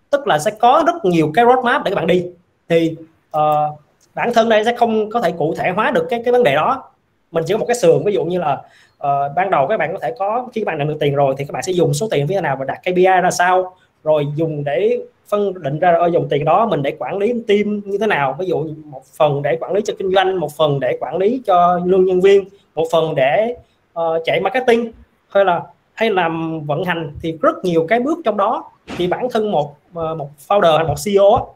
Tức 0.10 0.28
là 0.28 0.40
sẽ 0.40 0.52
có 0.52 0.84
rất 0.88 1.06
nhiều 1.06 1.32
cái 1.34 1.46
roadmap 1.46 1.84
để 1.84 1.92
các 1.92 1.96
bạn 1.96 2.08
đi. 2.08 2.26
Thì 2.70 2.96
uh, 3.38 3.80
bản 4.16 4.34
thân 4.34 4.50
đây 4.50 4.66
sẽ 4.66 4.76
không 4.76 5.10
có 5.10 5.22
thể 5.22 5.32
cụ 5.32 5.54
thể 5.58 5.70
hóa 5.70 5.92
được 5.92 6.08
cái 6.10 6.22
cái 6.26 6.32
vấn 6.32 6.44
đề 6.44 6.56
đó. 6.56 6.84
Mình 7.32 7.44
chỉ 7.48 7.54
có 7.54 7.58
một 7.58 7.66
cái 7.68 7.76
sườn 7.76 8.04
ví 8.04 8.14
dụ 8.14 8.26
như 8.26 8.40
là 8.40 8.54
uh, 8.98 9.36
ban 9.36 9.52
đầu 9.52 9.68
các 9.68 9.78
bạn 9.78 9.94
có 9.94 10.00
thể 10.00 10.14
có 10.20 10.48
khi 10.54 10.62
các 10.62 10.66
bạn 10.66 10.78
nhận 10.78 10.88
được 10.88 10.98
tiền 11.00 11.16
rồi 11.16 11.36
thì 11.38 11.46
các 11.46 11.54
bạn 11.54 11.64
sẽ 11.64 11.72
dùng 11.72 11.94
số 11.94 12.08
tiền 12.12 12.26
như 12.26 12.36
thế 12.36 12.42
nào 12.42 12.56
và 12.60 12.66
đặt 12.66 12.80
KPI 12.82 13.04
ra 13.04 13.32
sao. 13.32 13.76
Rồi 14.04 14.26
dùng 14.36 14.64
để 14.64 14.98
phân 15.28 15.64
định 15.64 15.80
ra 15.80 15.94
ở 15.94 16.08
dòng 16.08 16.30
tiền 16.30 16.46
đó 16.46 16.66
mình 16.66 16.82
để 16.82 16.96
quản 17.00 17.18
lý 17.18 17.34
team 17.48 17.82
như 17.86 17.98
thế 17.98 18.08
nào. 18.08 18.36
Ví 18.40 18.46
dụ 18.46 18.68
một 18.86 19.02
phần 19.18 19.42
để 19.42 19.58
quản 19.60 19.74
lý 19.74 19.82
cho 19.86 19.94
kinh 20.00 20.12
doanh 20.12 20.40
một 20.40 20.52
phần 20.58 20.80
để 20.80 20.98
quản 21.00 21.18
lý 21.18 21.42
cho 21.46 21.82
lương 21.86 22.06
nhân 22.06 22.22
viên 22.22 22.44
một 22.78 22.86
phần 22.92 23.16
để 23.16 23.56
uh, 24.00 24.22
chạy 24.26 24.42
marketing 24.42 24.92
hay 25.30 25.46
là 25.46 25.64
hay 25.94 26.10
làm 26.10 26.62
vận 26.66 26.84
hành 26.84 27.12
thì 27.22 27.38
rất 27.42 27.56
nhiều 27.64 27.86
cái 27.90 28.00
bước 28.00 28.20
trong 28.26 28.38
đó. 28.38 28.72
Thì 28.98 29.08
bản 29.08 29.28
thân 29.32 29.52
một 29.52 29.76
uh, 29.90 30.18
một 30.18 30.30
founder 30.48 30.78
hay 30.78 30.88
một 30.88 30.96
CEO 31.06 31.56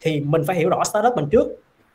thì 0.00 0.20
mình 0.20 0.42
phải 0.46 0.56
hiểu 0.56 0.68
rõ 0.68 0.84
startup 0.84 1.16
mình 1.16 1.28
trước. 1.30 1.46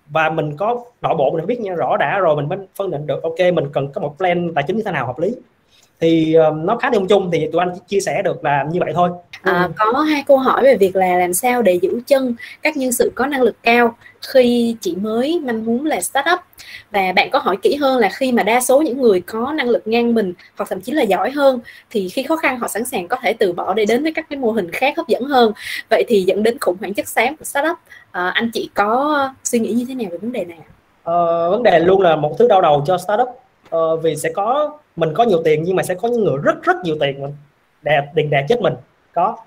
Và 0.07 0.29
mình 0.29 0.57
có 0.57 0.85
nội 1.01 1.15
bộ 1.17 1.31
mình 1.31 1.45
biết 1.45 1.59
nha 1.59 1.73
rõ 1.73 1.97
đã 1.97 2.19
rồi 2.19 2.35
mình 2.35 2.49
mới 2.49 2.57
phân 2.75 2.91
định 2.91 3.07
được 3.07 3.23
ok 3.23 3.39
mình 3.53 3.65
cần 3.73 3.91
có 3.91 4.01
một 4.01 4.15
plan 4.17 4.53
tài 4.55 4.63
chính 4.67 4.77
như 4.77 4.83
thế 4.85 4.91
nào 4.91 5.05
hợp 5.07 5.19
lý 5.19 5.35
thì 5.99 6.35
uh, 6.49 6.55
nó 6.57 6.77
khá 6.77 6.89
điểm 6.89 7.07
chung 7.07 7.29
thì 7.31 7.47
tụi 7.51 7.59
anh 7.59 7.73
chia 7.87 7.99
sẻ 7.99 8.21
được 8.21 8.43
là 8.43 8.65
như 8.71 8.79
vậy 8.79 8.91
thôi. 8.95 9.09
À, 9.41 9.69
có 9.77 9.99
hai 9.99 10.23
câu 10.27 10.37
hỏi 10.37 10.63
về 10.63 10.77
việc 10.77 10.95
là 10.95 11.17
làm 11.17 11.33
sao 11.33 11.61
để 11.61 11.73
giữ 11.73 12.01
chân 12.07 12.35
các 12.61 12.77
nhân 12.77 12.91
sự 12.91 13.11
có 13.15 13.25
năng 13.25 13.41
lực 13.41 13.55
cao. 13.63 13.95
Khi 14.27 14.75
chỉ 14.81 14.95
mới 14.95 15.39
manh 15.43 15.65
muốn 15.65 15.85
là 15.85 16.01
startup 16.01 16.39
và 16.91 17.11
bạn 17.15 17.29
có 17.31 17.39
hỏi 17.39 17.57
kỹ 17.61 17.75
hơn 17.75 17.97
là 17.97 18.09
khi 18.13 18.31
mà 18.31 18.43
đa 18.43 18.61
số 18.61 18.81
những 18.81 19.01
người 19.01 19.21
có 19.21 19.53
năng 19.53 19.69
lực 19.69 19.87
ngang 19.87 20.13
mình 20.13 20.33
hoặc 20.57 20.69
thậm 20.69 20.81
chí 20.81 20.91
là 20.91 21.03
giỏi 21.03 21.31
hơn 21.31 21.59
thì 21.89 22.09
khi 22.09 22.23
khó 22.23 22.35
khăn 22.35 22.59
họ 22.59 22.67
sẵn 22.67 22.85
sàng 22.85 23.07
có 23.07 23.17
thể 23.21 23.33
từ 23.33 23.53
bỏ 23.53 23.73
để 23.73 23.85
đến 23.85 24.03
với 24.03 24.13
các 24.13 24.25
cái 24.29 24.39
mô 24.39 24.51
hình 24.51 24.71
khác 24.71 24.93
hấp 24.97 25.07
dẫn 25.07 25.23
hơn. 25.23 25.51
Vậy 25.89 26.03
thì 26.07 26.21
dẫn 26.21 26.43
đến 26.43 26.57
khủng 26.61 26.77
hoảng 26.79 26.93
chất 26.93 27.07
xám 27.07 27.37
của 27.37 27.45
startup. 27.45 27.77
À, 28.11 28.29
anh 28.29 28.51
chị 28.53 28.69
có 28.73 29.29
suy 29.43 29.59
nghĩ 29.59 29.71
như 29.71 29.85
thế 29.87 29.95
nào 29.95 30.07
về 30.11 30.17
vấn 30.17 30.31
đề 30.31 30.45
này 30.45 30.59
ờ, 31.03 31.49
vấn 31.49 31.63
đề 31.63 31.79
luôn 31.79 32.01
là 32.01 32.15
một 32.15 32.35
thứ 32.39 32.47
đau 32.47 32.61
đầu 32.61 32.83
cho 32.87 32.97
startup. 32.97 33.29
Ờ, 33.69 33.95
vì 33.95 34.15
sẽ 34.15 34.29
có 34.35 34.77
mình 34.95 35.13
có 35.13 35.23
nhiều 35.23 35.41
tiền 35.43 35.63
nhưng 35.63 35.75
mà 35.75 35.83
sẽ 35.83 35.93
có 35.93 36.07
những 36.07 36.23
người 36.23 36.37
rất 36.43 36.63
rất 36.63 36.75
nhiều 36.83 36.95
tiền 36.99 37.21
mình. 37.21 37.33
Đè 37.81 38.01
tiền 38.15 38.29
đè 38.29 38.45
chết 38.49 38.61
mình. 38.61 38.73
Có. 39.13 39.37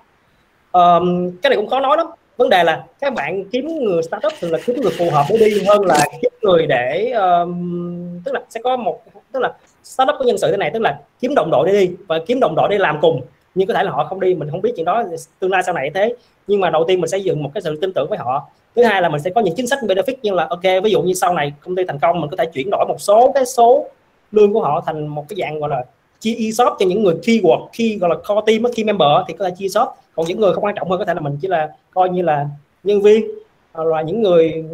Um, 0.71 1.31
cái 1.41 1.49
này 1.49 1.57
cũng 1.57 1.67
khó 1.67 1.79
nói 1.79 1.97
lắm. 1.97 2.07
Vấn 2.37 2.49
đề 2.49 2.63
là 2.63 2.83
các 2.99 3.13
bạn 3.13 3.43
kiếm 3.51 3.67
người 3.67 4.03
startup 4.03 4.33
thường 4.39 4.51
là 4.51 4.59
kiếm 4.65 4.81
người 4.81 4.91
phù 4.97 5.09
hợp 5.09 5.25
để 5.29 5.37
đi 5.37 5.63
hơn 5.67 5.85
là 5.85 6.05
kiếm 6.21 6.31
người 6.41 6.67
để 6.67 7.11
um, 7.11 8.23
tức 8.25 8.31
là 8.31 8.41
sẽ 8.49 8.61
có 8.63 8.77
một 8.77 9.01
tức 9.31 9.39
là 9.39 9.53
startup 9.83 10.15
có 10.19 10.25
nhân 10.25 10.37
sự 10.37 10.51
thế 10.51 10.57
này 10.57 10.71
tức 10.73 10.79
là 10.79 10.99
kiếm 11.19 11.35
đồng 11.35 11.49
đội 11.51 11.67
để 11.67 11.73
đi 11.73 11.95
và 12.07 12.19
kiếm 12.27 12.39
đồng 12.39 12.55
đội 12.55 12.67
để 12.69 12.77
làm 12.77 12.97
cùng. 13.01 13.21
Nhưng 13.55 13.67
có 13.67 13.73
thể 13.73 13.83
là 13.83 13.91
họ 13.91 14.05
không 14.05 14.19
đi 14.19 14.35
mình 14.35 14.49
không 14.51 14.61
biết 14.61 14.73
chuyện 14.75 14.85
đó 14.85 15.03
tương 15.39 15.51
lai 15.51 15.63
sau 15.63 15.73
này 15.73 15.91
thế. 15.93 16.15
Nhưng 16.47 16.61
mà 16.61 16.69
đầu 16.69 16.85
tiên 16.87 17.01
mình 17.01 17.09
sẽ 17.09 17.17
dựng 17.17 17.43
một 17.43 17.51
cái 17.53 17.61
sự 17.61 17.77
tin 17.81 17.93
tưởng 17.93 18.09
với 18.09 18.17
họ. 18.17 18.49
Thứ 18.75 18.83
hai 18.83 19.01
là 19.01 19.09
mình 19.09 19.21
sẽ 19.21 19.29
có 19.35 19.41
những 19.41 19.55
chính 19.55 19.67
sách 19.67 19.79
benefit 19.81 20.15
như 20.21 20.31
là 20.31 20.47
ok 20.49 20.63
ví 20.83 20.91
dụ 20.91 21.01
như 21.01 21.13
sau 21.13 21.33
này 21.33 21.53
công 21.59 21.75
ty 21.75 21.83
thành 21.87 21.99
công 21.99 22.21
mình 22.21 22.29
có 22.29 22.37
thể 22.37 22.45
chuyển 22.53 22.69
đổi 22.71 22.85
một 22.87 23.01
số 23.01 23.31
cái 23.35 23.45
số 23.45 23.87
lương 24.31 24.53
của 24.53 24.61
họ 24.61 24.83
thành 24.85 25.07
một 25.07 25.25
cái 25.29 25.37
dạng 25.39 25.59
gọi 25.59 25.69
là 25.69 25.85
chia 26.19 26.35
ESOP 26.35 26.73
cho 26.79 26.85
những 26.85 27.03
người 27.03 27.15
khi 27.23 27.41
work 27.43 27.67
khi 27.73 27.97
gọi 27.97 28.09
là 28.09 28.15
core 28.15 28.41
team 28.47 28.73
key 28.75 28.83
member 28.83 29.09
thì 29.27 29.33
có 29.33 29.45
thể 29.45 29.55
chia 29.57 29.65
ESOP 29.65 29.89
còn 30.15 30.25
những 30.27 30.39
người 30.39 30.53
không 30.53 30.63
quan 30.63 30.75
trọng 30.75 30.89
hơn 30.89 30.99
có 30.99 31.05
thể 31.05 31.13
là 31.13 31.21
mình 31.21 31.37
chỉ 31.41 31.47
là 31.47 31.69
coi 31.91 32.09
như 32.09 32.21
là 32.21 32.47
nhân 32.83 33.01
viên 33.01 33.25
là 33.73 34.01
những 34.01 34.21
người 34.21 34.65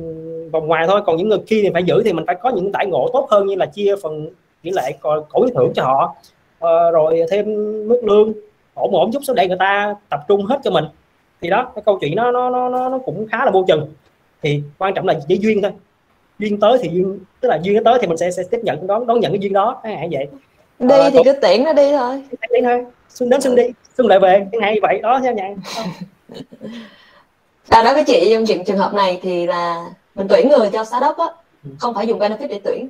vòng 0.51 0.67
ngoài 0.67 0.87
thôi. 0.87 1.01
Còn 1.05 1.17
những 1.17 1.29
người 1.29 1.39
kia 1.47 1.59
thì 1.63 1.69
phải 1.73 1.83
giữ 1.83 2.01
thì 2.05 2.13
mình 2.13 2.25
phải 2.25 2.35
có 2.35 2.49
những 2.49 2.71
đãi 2.71 2.85
ngộ 2.85 3.09
tốt 3.13 3.27
hơn 3.31 3.47
như 3.47 3.55
là 3.55 3.65
chia 3.65 3.95
phần 4.03 4.29
tỷ 4.61 4.71
lệ 4.71 4.91
cổ 5.01 5.47
thưởng 5.55 5.71
cho 5.75 5.83
họ. 5.83 6.15
À, 6.59 6.91
rồi 6.91 7.21
thêm 7.31 7.45
mức 7.87 8.01
lương 8.03 8.33
ổn 8.73 8.91
ổn 8.95 9.11
chút 9.13 9.19
số 9.23 9.33
để 9.33 9.47
người 9.47 9.57
ta 9.59 9.95
tập 10.09 10.19
trung 10.27 10.45
hết 10.45 10.59
cho 10.63 10.71
mình. 10.71 10.85
Thì 11.41 11.49
đó 11.49 11.71
cái 11.75 11.81
câu 11.85 11.97
chuyện 12.01 12.15
nó 12.15 12.31
nó 12.31 12.49
nó 12.49 12.69
nó 12.69 12.99
cũng 13.05 13.27
khá 13.31 13.45
là 13.45 13.51
vô 13.51 13.65
chừng. 13.67 13.93
Thì 14.41 14.61
quan 14.77 14.93
trọng 14.93 15.07
là 15.07 15.19
chỉ 15.27 15.37
duyên 15.41 15.61
thôi 15.61 15.71
duyên 16.39 16.59
tới 16.59 16.77
thì 16.81 16.89
duyên 16.93 17.19
tức 17.41 17.49
là 17.49 17.59
duyên 17.63 17.83
tới 17.83 17.97
thì 18.01 18.07
mình 18.07 18.17
sẽ 18.17 18.31
sẽ 18.31 18.43
tiếp 18.51 18.59
nhận 18.63 18.87
đón 18.87 19.07
đón 19.07 19.19
nhận 19.19 19.31
cái 19.31 19.39
duyên 19.39 19.53
đó. 19.53 19.81
Hãy 19.83 20.09
vậy? 20.11 20.27
Đi 20.79 20.95
ờ, 20.95 21.09
thì 21.09 21.19
cứ 21.25 21.33
tiễn 21.33 21.63
nó 21.63 21.73
đi 21.73 21.91
thôi. 21.91 22.23
Đi 22.51 22.61
thôi. 22.63 22.85
Xuân 23.09 23.29
đến 23.29 23.41
xuân 23.41 23.55
đi 23.55 23.63
xuân 23.97 24.07
lại 24.07 24.19
về 24.19 24.47
chẳng 24.51 24.61
hạn 24.61 24.75
vậy. 24.81 24.99
Đó 25.03 25.19
nha 25.23 25.31
nhạn 25.31 25.55
à 27.69 27.83
nói 27.83 27.93
với 27.93 28.03
chị 28.03 28.29
trong 28.33 28.45
chuyện 28.45 28.65
trường 28.65 28.77
hợp 28.77 28.93
này 28.93 29.19
thì 29.23 29.45
là 29.45 29.85
mình 30.15 30.27
tuyển 30.29 30.49
người 30.49 30.69
cho 30.73 30.83
startup 30.83 31.17
á 31.17 31.25
ừ. 31.63 31.69
không 31.79 31.93
phải 31.93 32.07
dùng 32.07 32.19
benefit 32.19 32.47
để 32.47 32.61
tuyển 32.63 32.89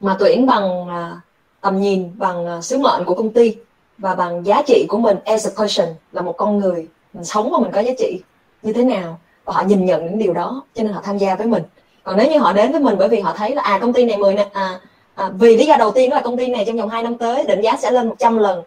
mà 0.00 0.16
tuyển 0.18 0.46
bằng 0.46 0.82
uh, 0.82 1.18
tầm 1.60 1.80
nhìn 1.80 2.10
bằng 2.18 2.58
uh, 2.58 2.64
sứ 2.64 2.78
mệnh 2.78 3.04
của 3.04 3.14
công 3.14 3.32
ty 3.32 3.56
và 3.98 4.14
bằng 4.14 4.46
giá 4.46 4.62
trị 4.66 4.86
của 4.88 4.98
mình 4.98 5.16
as 5.24 5.46
a 5.46 5.50
person 5.62 5.88
là 6.12 6.22
một 6.22 6.36
con 6.36 6.58
người 6.58 6.88
mình 7.14 7.24
sống 7.24 7.50
và 7.52 7.58
mình 7.58 7.72
có 7.72 7.80
giá 7.80 7.92
trị 7.98 8.20
như 8.62 8.72
thế 8.72 8.84
nào. 8.84 9.18
Và 9.44 9.52
họ 9.52 9.62
nhìn 9.62 9.84
nhận 9.84 10.04
những 10.04 10.18
điều 10.18 10.32
đó 10.32 10.62
cho 10.74 10.82
nên 10.82 10.92
họ 10.92 11.00
tham 11.04 11.18
gia 11.18 11.34
với 11.34 11.46
mình 11.46 11.62
còn 12.06 12.16
nếu 12.16 12.30
như 12.30 12.38
họ 12.38 12.52
đến 12.52 12.72
với 12.72 12.80
mình 12.80 12.96
bởi 12.98 13.08
vì 13.08 13.20
họ 13.20 13.32
thấy 13.36 13.54
là 13.54 13.62
à 13.62 13.78
công 13.78 13.92
ty 13.92 14.04
này 14.04 14.16
10 14.16 14.34
nè 14.34 14.48
à, 14.52 14.80
à, 15.14 15.30
vì 15.38 15.56
lý 15.56 15.66
do 15.66 15.76
đầu 15.76 15.90
tiên 15.90 16.10
là 16.10 16.20
công 16.20 16.36
ty 16.36 16.46
này 16.46 16.64
trong 16.66 16.76
vòng 16.76 16.88
2 16.88 17.02
năm 17.02 17.18
tới 17.18 17.44
định 17.44 17.60
giá 17.60 17.76
sẽ 17.76 17.90
lên 17.90 18.08
100 18.08 18.38
lần. 18.38 18.62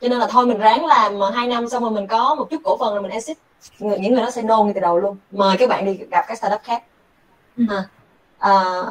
Cho 0.00 0.08
nên 0.08 0.18
là 0.18 0.26
thôi 0.30 0.46
mình 0.46 0.58
ráng 0.58 0.86
làm 0.86 1.20
hai 1.34 1.48
năm 1.48 1.68
xong 1.68 1.82
rồi 1.82 1.92
mình 1.92 2.06
có 2.06 2.34
một 2.34 2.50
chút 2.50 2.60
cổ 2.64 2.76
phần 2.76 2.94
rồi 2.94 3.02
mình 3.02 3.10
exit. 3.10 3.36
Người, 3.78 3.98
những 3.98 4.12
người 4.12 4.22
đó 4.22 4.30
sẽ 4.30 4.42
nôn 4.42 4.66
ngay 4.66 4.74
từ 4.74 4.80
đầu 4.80 4.98
luôn. 4.98 5.16
Mời 5.30 5.56
các 5.56 5.68
bạn 5.68 5.84
đi 5.84 5.98
gặp 6.10 6.24
các 6.28 6.38
startup 6.38 6.60
khác. 6.64 6.82
Ừ. 7.56 7.64
à, 7.68 7.84
à, 8.38 8.82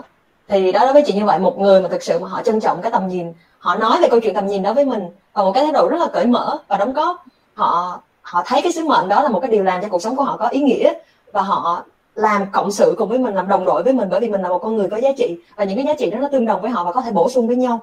thì 0.48 0.72
đó 0.72 0.80
đối 0.80 0.94
với 0.94 1.04
chị 1.06 1.14
như 1.14 1.26
vậy 1.26 1.40
một 1.40 1.60
người 1.60 1.82
mà 1.82 1.90
thực 1.90 2.04
sự 2.04 2.20
mà 2.20 2.28
họ 2.28 2.44
trân 2.44 2.60
trọng 2.60 2.82
cái 2.82 2.92
tầm 2.92 3.08
nhìn 3.08 3.34
họ 3.60 3.76
nói 3.76 4.02
về 4.02 4.08
câu 4.12 4.20
chuyện 4.20 4.34
tầm 4.34 4.48
nhìn 4.48 4.64
đó 4.64 4.74
với 4.74 4.86
mình 4.86 5.04
và 5.34 5.44
một 5.44 5.52
cái 5.52 5.64
thái 5.64 5.72
độ 5.72 5.88
rất 5.90 5.98
là 6.00 6.08
cởi 6.14 6.26
mở 6.26 6.58
và 6.68 6.78
đóng 6.78 6.94
góp. 6.94 7.26
Họ 7.54 8.02
họ 8.22 8.44
thấy 8.46 8.62
cái 8.62 8.72
sứ 8.72 8.86
mệnh 8.86 9.10
đó 9.10 9.24
là 9.24 9.30
một 9.30 9.40
cái 9.40 9.52
điều 9.52 9.64
làm 9.64 9.82
cho 9.82 9.88
cuộc 9.88 10.02
sống 10.02 10.16
của 10.16 10.24
họ 10.24 10.38
có 10.38 10.48
ý 10.48 10.62
nghĩa 10.62 10.94
và 11.32 11.42
họ 11.42 11.84
làm 12.16 12.46
cộng 12.52 12.72
sự 12.72 12.96
cùng 12.98 13.10
với 13.10 13.20
mình 13.20 13.36
làm 13.36 13.48
đồng 13.48 13.66
đội 13.66 13.84
với 13.84 13.94
mình 13.94 14.10
bởi 14.12 14.20
vì 14.20 14.30
mình 14.30 14.42
là 14.42 14.50
một 14.50 14.60
con 14.60 14.78
người 14.78 14.90
có 14.90 14.98
giá 14.98 15.10
trị 15.18 15.38
và 15.56 15.64
những 15.64 15.78
cái 15.78 15.86
giá 15.86 15.94
trị 15.94 16.12
đó 16.12 16.20
nó 16.20 16.28
tương 16.32 16.46
đồng 16.46 16.62
với 16.62 16.72
họ 16.72 16.84
và 16.84 16.92
có 16.92 17.02
thể 17.02 17.12
bổ 17.12 17.30
sung 17.30 17.48
với 17.48 17.56
nhau. 17.56 17.80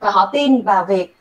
Và 0.00 0.10
họ 0.10 0.30
tin 0.32 0.62
vào 0.62 0.84
việc 0.84 1.16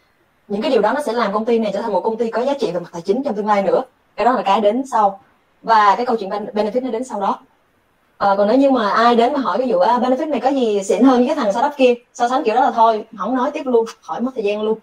những 0.47 0.61
cái 0.61 0.71
điều 0.71 0.81
đó 0.81 0.93
nó 0.93 1.01
sẽ 1.01 1.13
làm 1.13 1.33
công 1.33 1.45
ty 1.45 1.59
này 1.59 1.71
trở 1.73 1.81
thành 1.81 1.93
một 1.93 2.01
công 2.01 2.17
ty 2.17 2.31
có 2.31 2.41
giá 2.41 2.53
trị 2.59 2.71
về 2.71 2.79
mặt 2.79 2.89
tài 2.93 3.01
chính 3.01 3.23
trong 3.23 3.35
tương 3.35 3.47
lai 3.47 3.63
nữa. 3.63 3.83
Cái 4.15 4.25
đó 4.25 4.31
là 4.31 4.41
cái 4.41 4.61
đến 4.61 4.83
sau. 4.91 5.19
Và 5.61 5.95
cái 5.95 6.05
câu 6.05 6.15
chuyện 6.17 6.29
benefit 6.29 6.83
nó 6.83 6.91
đến 6.91 7.03
sau 7.03 7.21
đó. 7.21 7.39
À, 8.17 8.35
còn 8.37 8.47
nếu 8.47 8.57
như 8.57 8.71
mà 8.71 8.89
ai 8.89 9.15
đến 9.15 9.33
mà 9.33 9.39
hỏi 9.39 9.57
ví 9.57 9.67
dụ 9.67 9.79
à, 9.79 9.99
benefit 9.99 10.29
này 10.29 10.39
có 10.39 10.49
gì 10.49 10.83
xịn 10.83 11.03
hơn 11.03 11.27
cái 11.27 11.35
thằng 11.35 11.51
startup 11.51 11.71
kia? 11.77 11.93
So 12.13 12.29
sánh 12.29 12.43
kiểu 12.43 12.55
đó 12.55 12.61
là 12.61 12.71
thôi 12.71 13.05
không 13.17 13.35
nói 13.35 13.51
tiếp 13.51 13.63
luôn 13.65 13.85
khỏi 14.01 14.21
mất 14.21 14.31
thời 14.35 14.43
gian 14.43 14.61
luôn. 14.61 14.79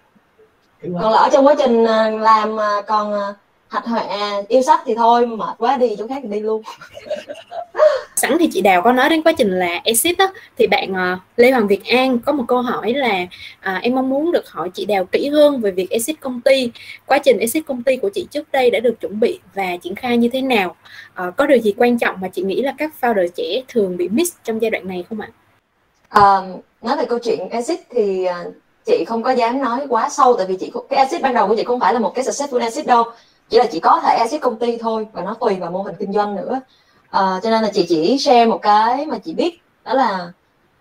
Còn 0.82 1.12
là 1.12 1.18
ở 1.18 1.28
trong 1.32 1.46
quá 1.46 1.54
trình 1.58 1.84
à, 1.84 2.10
làm 2.10 2.60
à, 2.60 2.82
còn 2.86 3.14
hạch 3.68 3.86
hoẹ 3.86 4.42
yêu 4.48 4.62
sách 4.62 4.80
thì 4.86 4.94
thôi 4.94 5.26
mệt 5.26 5.54
quá 5.58 5.76
đi 5.76 5.96
chỗ 5.98 6.06
khác 6.08 6.20
thì 6.22 6.28
đi 6.28 6.40
luôn. 6.40 6.62
Sẵn 8.16 8.36
thì 8.38 8.48
chị 8.52 8.60
Đào 8.60 8.82
có 8.82 8.92
nói 8.92 9.08
đến 9.08 9.22
quá 9.22 9.32
trình 9.32 9.50
là 9.50 9.80
exit 9.84 10.18
á 10.18 10.26
thì 10.58 10.66
bạn 10.66 10.92
uh, 10.92 11.18
Lê 11.36 11.50
Hoàng 11.50 11.68
Việt 11.68 11.84
An 11.84 12.18
có 12.18 12.32
một 12.32 12.44
câu 12.48 12.62
hỏi 12.62 12.94
là 12.94 13.22
uh, 13.22 13.82
em 13.82 13.94
mong 13.94 14.10
muốn 14.10 14.32
được 14.32 14.48
hỏi 14.48 14.70
chị 14.74 14.84
Đào 14.84 15.04
kỹ 15.04 15.28
hơn 15.28 15.60
về 15.60 15.70
việc 15.70 15.90
exit 15.90 16.20
công 16.20 16.40
ty. 16.40 16.70
Quá 17.06 17.18
trình 17.18 17.38
exit 17.38 17.66
công 17.66 17.82
ty 17.82 17.96
của 17.96 18.10
chị 18.14 18.26
trước 18.30 18.52
đây 18.52 18.70
đã 18.70 18.80
được 18.80 19.00
chuẩn 19.00 19.20
bị 19.20 19.40
và 19.54 19.76
triển 19.82 19.94
khai 19.94 20.16
như 20.16 20.28
thế 20.28 20.42
nào? 20.42 20.76
Uh, 21.22 21.36
có 21.36 21.46
điều 21.46 21.58
gì 21.58 21.74
quan 21.76 21.98
trọng 21.98 22.16
mà 22.20 22.28
chị 22.28 22.42
nghĩ 22.42 22.62
là 22.62 22.74
các 22.78 22.92
founder 23.00 23.28
trẻ 23.36 23.62
thường 23.68 23.96
bị 23.96 24.08
miss 24.08 24.32
trong 24.44 24.62
giai 24.62 24.70
đoạn 24.70 24.88
này 24.88 25.04
không 25.08 25.20
ạ? 25.20 25.28
Uh, 26.18 26.64
nói 26.82 26.96
về 26.96 27.04
câu 27.04 27.18
chuyện 27.18 27.48
exit 27.48 27.80
thì 27.90 28.26
uh, 28.46 28.54
chị 28.86 29.04
không 29.04 29.22
có 29.22 29.30
dám 29.30 29.60
nói 29.60 29.86
quá 29.88 30.08
sâu 30.08 30.34
tại 30.36 30.46
vì 30.46 30.56
chị 30.56 30.72
cái 30.88 30.98
exit 30.98 31.22
ban 31.22 31.34
đầu 31.34 31.48
của 31.48 31.54
chị 31.56 31.64
không 31.64 31.80
phải 31.80 31.94
là 31.94 32.00
một 32.00 32.14
cái 32.14 32.24
successful 32.24 32.60
exit 32.60 32.86
đâu 32.86 33.04
chỉ 33.48 33.58
là 33.58 33.66
chỉ 33.72 33.80
có 33.80 34.00
thể 34.02 34.16
exit 34.16 34.40
công 34.40 34.58
ty 34.58 34.78
thôi 34.78 35.06
và 35.12 35.22
nó 35.22 35.34
tùy 35.34 35.56
vào 35.56 35.70
mô 35.70 35.82
hình 35.82 35.94
kinh 35.98 36.12
doanh 36.12 36.36
nữa. 36.36 36.60
À, 37.10 37.40
cho 37.42 37.50
nên 37.50 37.62
là 37.62 37.70
chị 37.74 37.86
chỉ 37.88 38.18
share 38.18 38.46
một 38.46 38.58
cái 38.62 39.06
mà 39.06 39.18
chị 39.18 39.34
biết 39.34 39.60
đó 39.84 39.94
là 39.94 40.32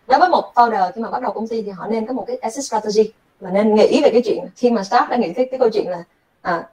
đối 0.07 0.19
với 0.19 0.29
một 0.29 0.51
founder 0.55 0.91
khi 0.95 1.01
mà 1.01 1.09
bắt 1.09 1.21
đầu 1.21 1.31
công 1.31 1.47
ty 1.47 1.61
thì 1.61 1.71
họ 1.71 1.87
nên 1.87 2.05
có 2.05 2.13
một 2.13 2.23
cái 2.27 2.37
exit 2.41 2.65
strategy 2.65 3.11
và 3.39 3.49
nên 3.49 3.75
nghĩ 3.75 4.01
về 4.03 4.09
cái 4.09 4.21
chuyện 4.25 4.45
khi 4.55 4.71
mà 4.71 4.81
staff 4.81 5.09
đã 5.09 5.17
nghĩ 5.17 5.33
cái, 5.33 5.47
cái 5.51 5.59
câu 5.59 5.69
chuyện 5.69 5.89
là 5.89 6.03
à, 6.41 6.63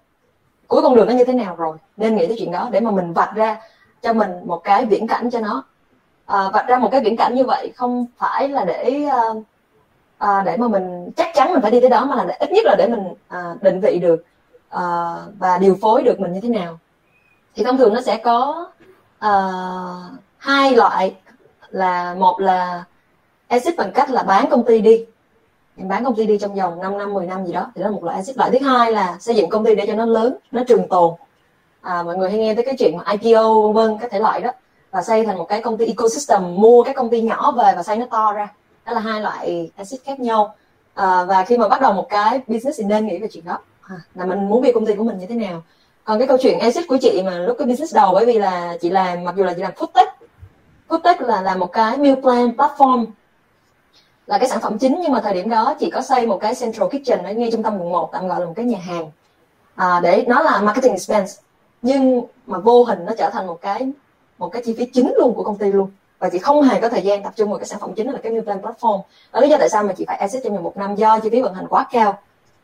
cuối 0.69 0.83
con 0.83 0.95
đường 0.97 1.07
nó 1.09 1.15
như 1.15 1.25
thế 1.25 1.33
nào 1.33 1.57
rồi 1.57 1.77
nên 1.97 2.17
nghĩ 2.17 2.27
tới 2.27 2.37
chuyện 2.39 2.53
đó 2.53 2.69
để 2.73 2.81
mà 2.81 2.91
mình 2.91 3.13
vạch 3.13 3.35
ra 3.35 3.61
cho 4.03 4.13
mình 4.13 4.31
một 4.45 4.61
cái 4.65 4.87
viễn 4.87 5.07
cảnh 5.07 5.31
cho 5.31 5.41
nó. 5.41 5.65
À, 6.27 6.51
vạch 6.53 6.67
ra 6.67 6.79
một 6.79 6.89
cái 6.93 7.01
viễn 7.01 7.17
cảnh 7.17 7.35
như 7.35 7.45
vậy 7.45 7.73
không 7.77 8.07
phải 8.17 8.49
là 8.49 8.65
để 8.65 9.05
à, 9.11 9.23
à 10.19 10.43
để 10.47 10.57
mà 10.57 10.69
mình 10.69 11.11
chắc 11.17 11.29
chắn 11.35 11.53
mình 11.53 11.63
phải 11.63 11.71
đi 11.71 11.81
tới 11.81 11.91
đó 11.91 12.05
mà 12.05 12.17
là 12.17 12.25
để, 12.25 12.37
ít 12.41 12.51
nhất 12.53 12.65
là 12.65 12.75
để 12.79 12.89
mình 12.89 13.15
à, 13.29 13.55
định 13.61 13.81
vị 13.81 13.99
được 13.99 14.25
uh, 14.75 15.39
và 15.39 15.59
điều 15.59 15.79
phối 15.83 16.03
được 16.03 16.21
mình 16.21 16.33
như 16.33 16.41
thế 16.41 16.49
nào? 16.49 16.79
Thì 17.55 17.65
thông 17.65 17.79
thường 17.79 17.95
nó 17.95 18.01
sẽ 18.01 18.17
có 18.17 18.67
uh, 19.27 20.21
hai 20.39 20.77
loại 20.77 21.15
là 21.71 22.15
một 22.15 22.41
là 22.41 22.85
exit 23.49 23.77
bằng 23.77 23.93
cách 23.93 24.11
là 24.11 24.23
bán 24.23 24.51
công 24.51 24.65
ty 24.65 24.81
đi. 24.81 25.05
Bán 25.77 26.05
công 26.05 26.17
ty 26.17 26.27
đi 26.27 26.39
trong 26.39 26.55
vòng 26.55 26.81
5 26.81 26.99
năm 26.99 27.15
10 27.15 27.27
năm 27.27 27.47
gì 27.47 27.53
đó 27.53 27.71
thì 27.75 27.83
đó 27.83 27.89
là 27.89 27.93
một 27.93 28.05
loại 28.05 28.17
exit 28.17 28.37
loại 28.37 28.51
thứ 28.51 28.67
hai 28.67 28.93
là 28.93 29.17
xây 29.21 29.35
dựng 29.35 29.51
công 29.51 29.65
ty 29.65 29.75
để 29.75 29.87
cho 29.87 29.95
nó 29.95 30.05
lớn 30.05 30.37
nó 30.53 30.63
trường 30.69 30.89
tồn. 30.89 31.15
À, 31.81 32.03
mọi 32.03 32.17
người 32.17 32.31
hay 32.31 32.39
nghe 32.39 32.55
tới 32.55 32.65
cái 32.65 32.75
chuyện 32.79 32.97
mà 32.97 33.13
IPO 33.13 33.61
vân 33.61 33.73
vân 33.73 33.99
các 33.99 34.11
thể 34.11 34.19
loại 34.19 34.41
đó. 34.41 34.51
Và 34.91 35.03
xây 35.03 35.27
thành 35.27 35.39
một 35.39 35.45
cái 35.45 35.63
công 35.63 35.77
ty 35.77 35.87
ecosystem 35.87 36.55
mua 36.55 36.83
cái 36.83 36.95
công 36.95 37.11
ty 37.11 37.23
nhỏ 37.23 37.53
về 37.53 37.73
và 37.77 37.83
xây 37.83 37.97
nó 37.97 38.07
to 38.11 38.33
ra. 38.33 38.49
Đó 38.87 38.93
là 38.93 39.01
hai 39.01 39.21
loại 39.21 39.71
exit 39.77 40.01
khác 40.05 40.21
nhau. 40.21 40.55
À, 40.95 41.25
và 41.25 41.45
khi 41.45 41.59
mà 41.59 41.69
bắt 41.69 41.81
đầu 41.81 41.93
một 41.93 42.07
cái 42.09 42.41
business 42.47 42.79
thì 42.79 42.85
nên 42.85 43.07
nghĩ 43.07 43.19
về 43.19 43.29
chuyện 43.33 43.45
đó 43.45 43.59
là 44.15 44.25
mình 44.25 44.49
muốn 44.49 44.63
build 44.63 44.75
công 44.75 44.87
ty 44.87 44.95
của 44.95 45.05
mình 45.05 45.19
như 45.19 45.27
thế 45.27 45.35
nào. 45.35 45.63
Còn 46.05 46.19
cái 46.19 46.29
câu 46.29 46.39
chuyện 46.41 46.59
exit 46.59 46.89
của 46.89 46.97
chị 47.01 47.23
mà 47.27 47.39
lúc 47.39 47.57
cái 47.59 47.67
business 47.69 47.95
đầu 47.95 48.15
bởi 48.15 48.27
vì 48.27 48.39
là 48.39 48.77
chị 48.81 48.91
làm 48.91 49.25
mặc 49.25 49.35
dù 49.37 49.45
là 49.45 49.55
chị 49.55 49.63
làm 49.63 49.73
food 49.73 49.87
tech 49.95 50.09
food 50.89 50.99
tech 50.99 51.21
là 51.21 51.43
là 51.43 51.57
một 51.57 51.73
cái 51.73 51.99
meal 51.99 52.21
plan 52.21 52.49
platform 52.57 53.07
là 54.27 54.39
cái 54.39 54.49
sản 54.49 54.61
phẩm 54.61 54.79
chính 54.79 54.99
nhưng 55.03 55.13
mà 55.13 55.21
thời 55.21 55.35
điểm 55.35 55.51
đó 55.51 55.75
chị 55.81 55.91
có 55.91 56.03
xây 56.03 56.27
một 56.27 56.39
cái 56.41 56.55
central 56.55 56.89
kitchen 56.89 57.23
ở 57.23 57.33
ngay 57.33 57.51
trung 57.53 57.63
tâm 57.63 57.79
quận 57.79 57.93
1 57.93 58.11
tạm 58.13 58.29
gọi 58.29 58.41
là 58.41 58.47
một 58.47 58.53
cái 58.57 58.65
nhà 58.65 58.79
hàng 58.79 59.11
à, 59.75 60.01
để 60.03 60.25
nó 60.29 60.43
là 60.43 60.61
marketing 60.61 60.93
expense 60.93 61.43
nhưng 61.83 62.23
mà 62.47 62.59
vô 62.59 62.85
hình 62.85 63.05
nó 63.05 63.13
trở 63.19 63.31
thành 63.31 63.47
một 63.47 63.61
cái 63.61 63.93
một 64.39 64.49
cái 64.49 64.63
chi 64.65 64.75
phí 64.79 64.87
chính 64.87 65.13
luôn 65.17 65.35
của 65.35 65.43
công 65.43 65.59
ty 65.59 65.73
luôn. 65.73 65.91
Và 66.19 66.29
chị 66.29 66.39
không 66.39 66.63
hề 66.63 66.81
có 66.81 66.89
thời 66.89 67.03
gian 67.03 67.23
tập 67.23 67.33
trung 67.37 67.51
vào 67.51 67.59
cái 67.59 67.67
sản 67.67 67.81
phẩm 67.81 67.95
chính 67.97 68.11
là 68.11 68.19
cái 68.23 68.33
meal 68.33 68.45
plan 68.45 68.61
platform. 68.61 69.01
Đó 69.33 69.41
lý 69.41 69.49
do 69.49 69.57
tại 69.59 69.69
sao 69.69 69.83
mà 69.83 69.93
chị 69.93 70.05
phải 70.07 70.19
exit 70.19 70.43
trong 70.45 70.55
vòng 70.55 70.63
một 70.63 70.77
năm 70.77 70.97
do 70.97 71.19
chi 71.19 71.31
phí 71.31 71.41
vận 71.43 71.55
hành 71.55 71.67
quá 71.69 71.87
cao 71.93 72.19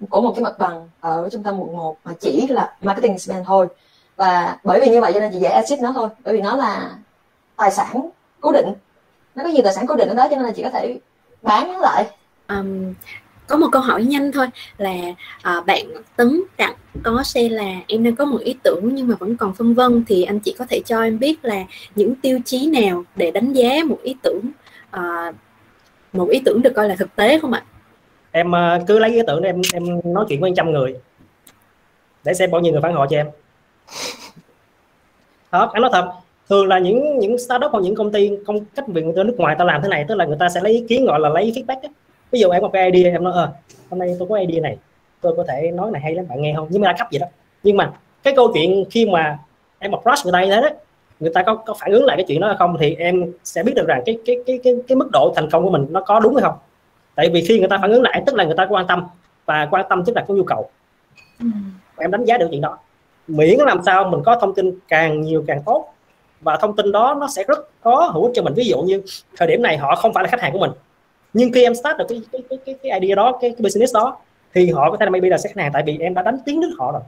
của 0.08 0.20
một 0.20 0.32
cái 0.36 0.44
mặt 0.44 0.58
bằng 0.58 0.88
ở 1.00 1.28
trung 1.32 1.42
tâm 1.42 1.60
quận 1.60 1.76
1 1.76 1.96
mà 2.04 2.12
chỉ 2.20 2.46
là 2.46 2.74
marketing 2.82 3.18
spend 3.18 3.46
thôi. 3.46 3.66
Và 4.16 4.58
bởi 4.64 4.80
vì 4.80 4.90
như 4.90 5.00
vậy 5.00 5.12
cho 5.14 5.20
nên 5.20 5.32
chị 5.32 5.38
dễ 5.38 5.48
exit 5.48 5.80
nó 5.80 5.92
thôi 5.92 6.08
bởi 6.24 6.34
vì 6.34 6.40
nó 6.40 6.56
là 6.56 6.90
tài 7.56 7.70
sản 7.70 8.10
cố 8.40 8.52
định. 8.52 8.72
Nó 9.34 9.44
có 9.44 9.50
nhiều 9.50 9.62
tài 9.64 9.72
sản 9.72 9.86
cố 9.86 9.96
định 9.96 10.08
ở 10.08 10.14
đó 10.14 10.26
cho 10.30 10.36
nên 10.36 10.44
là 10.44 10.52
chị 10.52 10.62
có 10.62 10.70
thể 10.70 10.98
bán 11.42 11.72
nó 11.72 11.78
lại. 11.78 12.06
Um, 12.48 12.94
có 13.46 13.56
một 13.56 13.68
câu 13.72 13.82
hỏi 13.82 14.04
nhanh 14.04 14.32
thôi 14.32 14.46
là 14.78 14.94
uh, 15.58 15.66
bạn 15.66 15.86
Tấn 16.16 16.42
Đặng 16.58 16.74
có 17.02 17.22
xe 17.22 17.48
là 17.48 17.74
em 17.86 18.04
đang 18.04 18.16
có 18.16 18.24
một 18.24 18.40
ý 18.40 18.56
tưởng 18.62 18.94
nhưng 18.94 19.08
mà 19.08 19.14
vẫn 19.18 19.36
còn 19.36 19.54
phân 19.54 19.74
vân 19.74 20.04
thì 20.06 20.22
anh 20.22 20.40
chị 20.40 20.54
có 20.58 20.64
thể 20.68 20.80
cho 20.86 21.02
em 21.02 21.18
biết 21.18 21.44
là 21.44 21.64
những 21.94 22.14
tiêu 22.14 22.40
chí 22.44 22.70
nào 22.70 23.04
để 23.16 23.30
đánh 23.30 23.52
giá 23.52 23.70
một 23.86 23.98
ý 24.02 24.16
tưởng 24.22 24.40
uh, 24.96 25.34
một 26.12 26.28
ý 26.28 26.42
tưởng 26.44 26.62
được 26.62 26.72
coi 26.76 26.88
là 26.88 26.96
thực 26.96 27.16
tế 27.16 27.38
không 27.38 27.52
ạ? 27.52 27.64
Em 28.32 28.50
uh, 28.50 28.86
cứ 28.86 28.98
lấy 28.98 29.10
ý 29.10 29.20
tưởng 29.26 29.42
em 29.42 29.60
em 29.74 30.00
nói 30.04 30.24
chuyện 30.28 30.40
với 30.40 30.52
trăm 30.56 30.72
người 30.72 30.96
để 32.24 32.34
xem 32.34 32.50
bao 32.50 32.60
nhiêu 32.60 32.72
người 32.72 32.82
phản 32.82 32.94
hồi 32.94 33.06
cho 33.10 33.16
em. 33.16 33.26
Thật, 35.52 35.68
anh 35.72 35.82
nói 35.82 35.90
thật 35.92 36.10
thường 36.50 36.66
là 36.66 36.78
những 36.78 37.18
những 37.18 37.38
startup 37.38 37.72
hoặc 37.72 37.80
những 37.80 37.94
công 37.94 38.12
ty 38.12 38.30
công 38.46 38.64
cách 38.64 38.88
việc 38.88 39.04
người 39.04 39.24
nước 39.24 39.34
ngoài 39.36 39.56
ta 39.58 39.64
làm 39.64 39.82
thế 39.82 39.88
này 39.88 40.04
tức 40.08 40.14
là 40.14 40.24
người 40.24 40.36
ta 40.40 40.48
sẽ 40.48 40.60
lấy 40.60 40.72
ý 40.72 40.84
kiến 40.88 41.04
gọi 41.04 41.20
là 41.20 41.28
lấy 41.28 41.52
feedback 41.56 41.80
ấy. 41.82 41.90
ví 42.30 42.40
dụ 42.40 42.50
em 42.50 42.62
có 42.62 42.68
cái 42.68 42.90
idea 42.90 43.12
em 43.12 43.24
nói 43.24 43.32
ờ 43.32 43.52
hôm 43.90 43.98
nay 43.98 44.16
tôi 44.18 44.28
có 44.28 44.36
idea 44.36 44.60
này 44.60 44.76
tôi 45.20 45.34
có 45.36 45.44
thể 45.48 45.70
nói 45.70 45.90
này 45.90 46.02
hay 46.02 46.14
lắm 46.14 46.28
bạn 46.28 46.42
nghe 46.42 46.54
không 46.56 46.68
nhưng 46.70 46.82
mà 46.82 46.92
đa 46.92 46.98
cấp 46.98 47.06
vậy 47.10 47.18
đó 47.18 47.26
nhưng 47.62 47.76
mà 47.76 47.92
cái 48.22 48.34
câu 48.36 48.50
chuyện 48.54 48.84
khi 48.90 49.06
mà 49.06 49.38
em 49.78 49.92
approach 49.92 50.18
người 50.24 50.32
ta 50.32 50.44
như 50.44 50.50
thế 50.50 50.60
đó 50.60 50.68
người 51.20 51.30
ta 51.34 51.42
có, 51.42 51.54
có 51.54 51.74
phản 51.80 51.92
ứng 51.92 52.04
lại 52.04 52.16
cái 52.16 52.24
chuyện 52.28 52.40
đó 52.40 52.46
hay 52.46 52.56
không 52.58 52.76
thì 52.80 52.94
em 52.94 53.32
sẽ 53.44 53.62
biết 53.62 53.72
được 53.76 53.86
rằng 53.88 54.02
cái 54.06 54.18
cái 54.26 54.36
cái 54.46 54.60
cái 54.64 54.74
cái 54.88 54.96
mức 54.96 55.08
độ 55.12 55.32
thành 55.36 55.50
công 55.50 55.64
của 55.64 55.70
mình 55.70 55.86
nó 55.90 56.00
có 56.00 56.20
đúng 56.20 56.34
hay 56.34 56.42
không 56.42 56.54
tại 57.14 57.30
vì 57.32 57.44
khi 57.48 57.58
người 57.58 57.68
ta 57.68 57.78
phản 57.78 57.90
ứng 57.90 58.02
lại 58.02 58.22
tức 58.26 58.34
là 58.34 58.44
người 58.44 58.56
ta 58.56 58.66
quan 58.70 58.86
tâm 58.86 59.04
và 59.46 59.68
quan 59.70 59.86
tâm 59.88 60.04
tức 60.04 60.12
là 60.16 60.24
có 60.28 60.34
nhu 60.34 60.44
cầu. 60.44 60.70
Ừ. 61.40 61.46
em 61.96 62.10
đánh 62.10 62.24
giá 62.24 62.38
được 62.38 62.48
chuyện 62.50 62.60
đó. 62.60 62.78
Miễn 63.28 63.58
làm 63.58 63.80
sao 63.86 64.04
mình 64.04 64.20
có 64.24 64.38
thông 64.40 64.54
tin 64.54 64.78
càng 64.88 65.20
nhiều 65.20 65.44
càng 65.46 65.62
tốt 65.66 65.94
và 66.40 66.56
thông 66.56 66.76
tin 66.76 66.92
đó 66.92 67.16
nó 67.20 67.28
sẽ 67.28 67.44
rất 67.48 67.68
có 67.80 68.10
hữu 68.14 68.24
ích 68.24 68.32
cho 68.34 68.42
mình. 68.42 68.54
Ví 68.54 68.64
dụ 68.64 68.82
như 68.82 69.02
thời 69.36 69.48
điểm 69.48 69.62
này 69.62 69.76
họ 69.76 69.94
không 69.94 70.12
phải 70.12 70.24
là 70.24 70.30
khách 70.30 70.40
hàng 70.40 70.52
của 70.52 70.58
mình 70.58 70.70
nhưng 71.32 71.52
khi 71.52 71.62
em 71.62 71.74
start 71.74 71.98
được 71.98 72.04
cái 72.08 72.22
cái 72.32 72.58
cái, 72.66 72.74
cái 72.82 73.00
idea 73.00 73.14
đó 73.14 73.38
cái, 73.40 73.50
cái 73.50 73.62
business 73.62 73.94
đó 73.94 74.16
thì 74.54 74.70
họ 74.70 74.90
có 74.90 74.96
thể 74.96 75.06
là 75.06 75.10
maybe 75.10 75.28
là 75.28 75.38
sẽ 75.38 75.48
khách 75.48 75.62
hàng 75.62 75.72
tại 75.72 75.82
vì 75.86 75.98
em 75.98 76.14
đã 76.14 76.22
đánh 76.22 76.38
tiếng 76.44 76.60
nước 76.60 76.70
họ 76.78 76.92
rồi. 76.92 77.02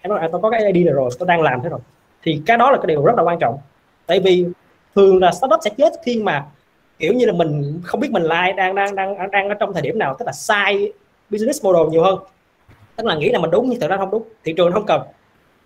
Em 0.00 0.10
nói 0.10 0.22
là 0.22 0.28
tôi 0.32 0.40
có 0.40 0.50
cái 0.50 0.60
idea 0.60 0.84
này 0.84 0.94
rồi 0.94 1.10
tôi 1.18 1.26
đang 1.26 1.42
làm 1.42 1.60
thế 1.62 1.68
rồi. 1.68 1.80
Thì 2.22 2.42
cái 2.46 2.56
đó 2.56 2.70
là 2.70 2.76
cái 2.76 2.86
điều 2.86 3.04
rất 3.04 3.12
là 3.16 3.22
quan 3.22 3.38
trọng. 3.38 3.58
Tại 4.06 4.20
vì 4.20 4.46
thường 4.94 5.20
là 5.20 5.32
startup 5.32 5.60
sẽ 5.64 5.70
chết 5.76 5.92
khi 6.04 6.22
mà 6.22 6.46
kiểu 6.98 7.12
như 7.12 7.26
là 7.26 7.32
mình 7.32 7.80
không 7.84 8.00
biết 8.00 8.10
mình 8.10 8.22
là 8.22 8.36
ai 8.36 8.52
đang 8.52 8.74
đang 8.74 8.94
đang 8.94 9.30
đang 9.30 9.48
ở 9.48 9.54
trong 9.54 9.72
thời 9.72 9.82
điểm 9.82 9.98
nào, 9.98 10.16
tức 10.18 10.24
là 10.26 10.32
sai 10.32 10.92
business 11.30 11.64
model 11.64 11.90
nhiều 11.90 12.02
hơn. 12.02 12.18
Tức 12.96 13.06
là 13.06 13.16
nghĩ 13.16 13.28
là 13.30 13.38
mình 13.38 13.50
đúng 13.50 13.70
nhưng 13.70 13.80
thực 13.80 13.90
ra 13.90 13.96
không 13.96 14.10
đúng, 14.10 14.22
thị 14.44 14.54
trường 14.56 14.72
không 14.72 14.86
cần. 14.86 15.02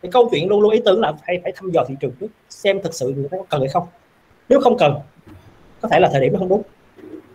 Thì 0.02 0.08
câu 0.12 0.28
chuyện 0.30 0.48
luôn 0.48 0.60
luôn 0.60 0.72
ý 0.72 0.80
tưởng 0.84 1.00
là 1.00 1.12
phải 1.26 1.40
phải 1.42 1.52
thăm 1.56 1.70
dò 1.74 1.84
thị 1.88 1.94
trường 2.00 2.12
trước, 2.20 2.26
xem 2.48 2.82
thực 2.82 2.94
sự 2.94 3.12
người 3.16 3.28
ta 3.30 3.38
có 3.38 3.44
cần 3.48 3.60
hay 3.60 3.68
không. 3.68 3.86
Nếu 4.48 4.60
không 4.60 4.78
cần, 4.78 4.94
có 5.80 5.88
thể 5.88 6.00
là 6.00 6.08
thời 6.12 6.20
điểm 6.20 6.32
nó 6.32 6.38
không 6.38 6.48
đúng. 6.48 6.62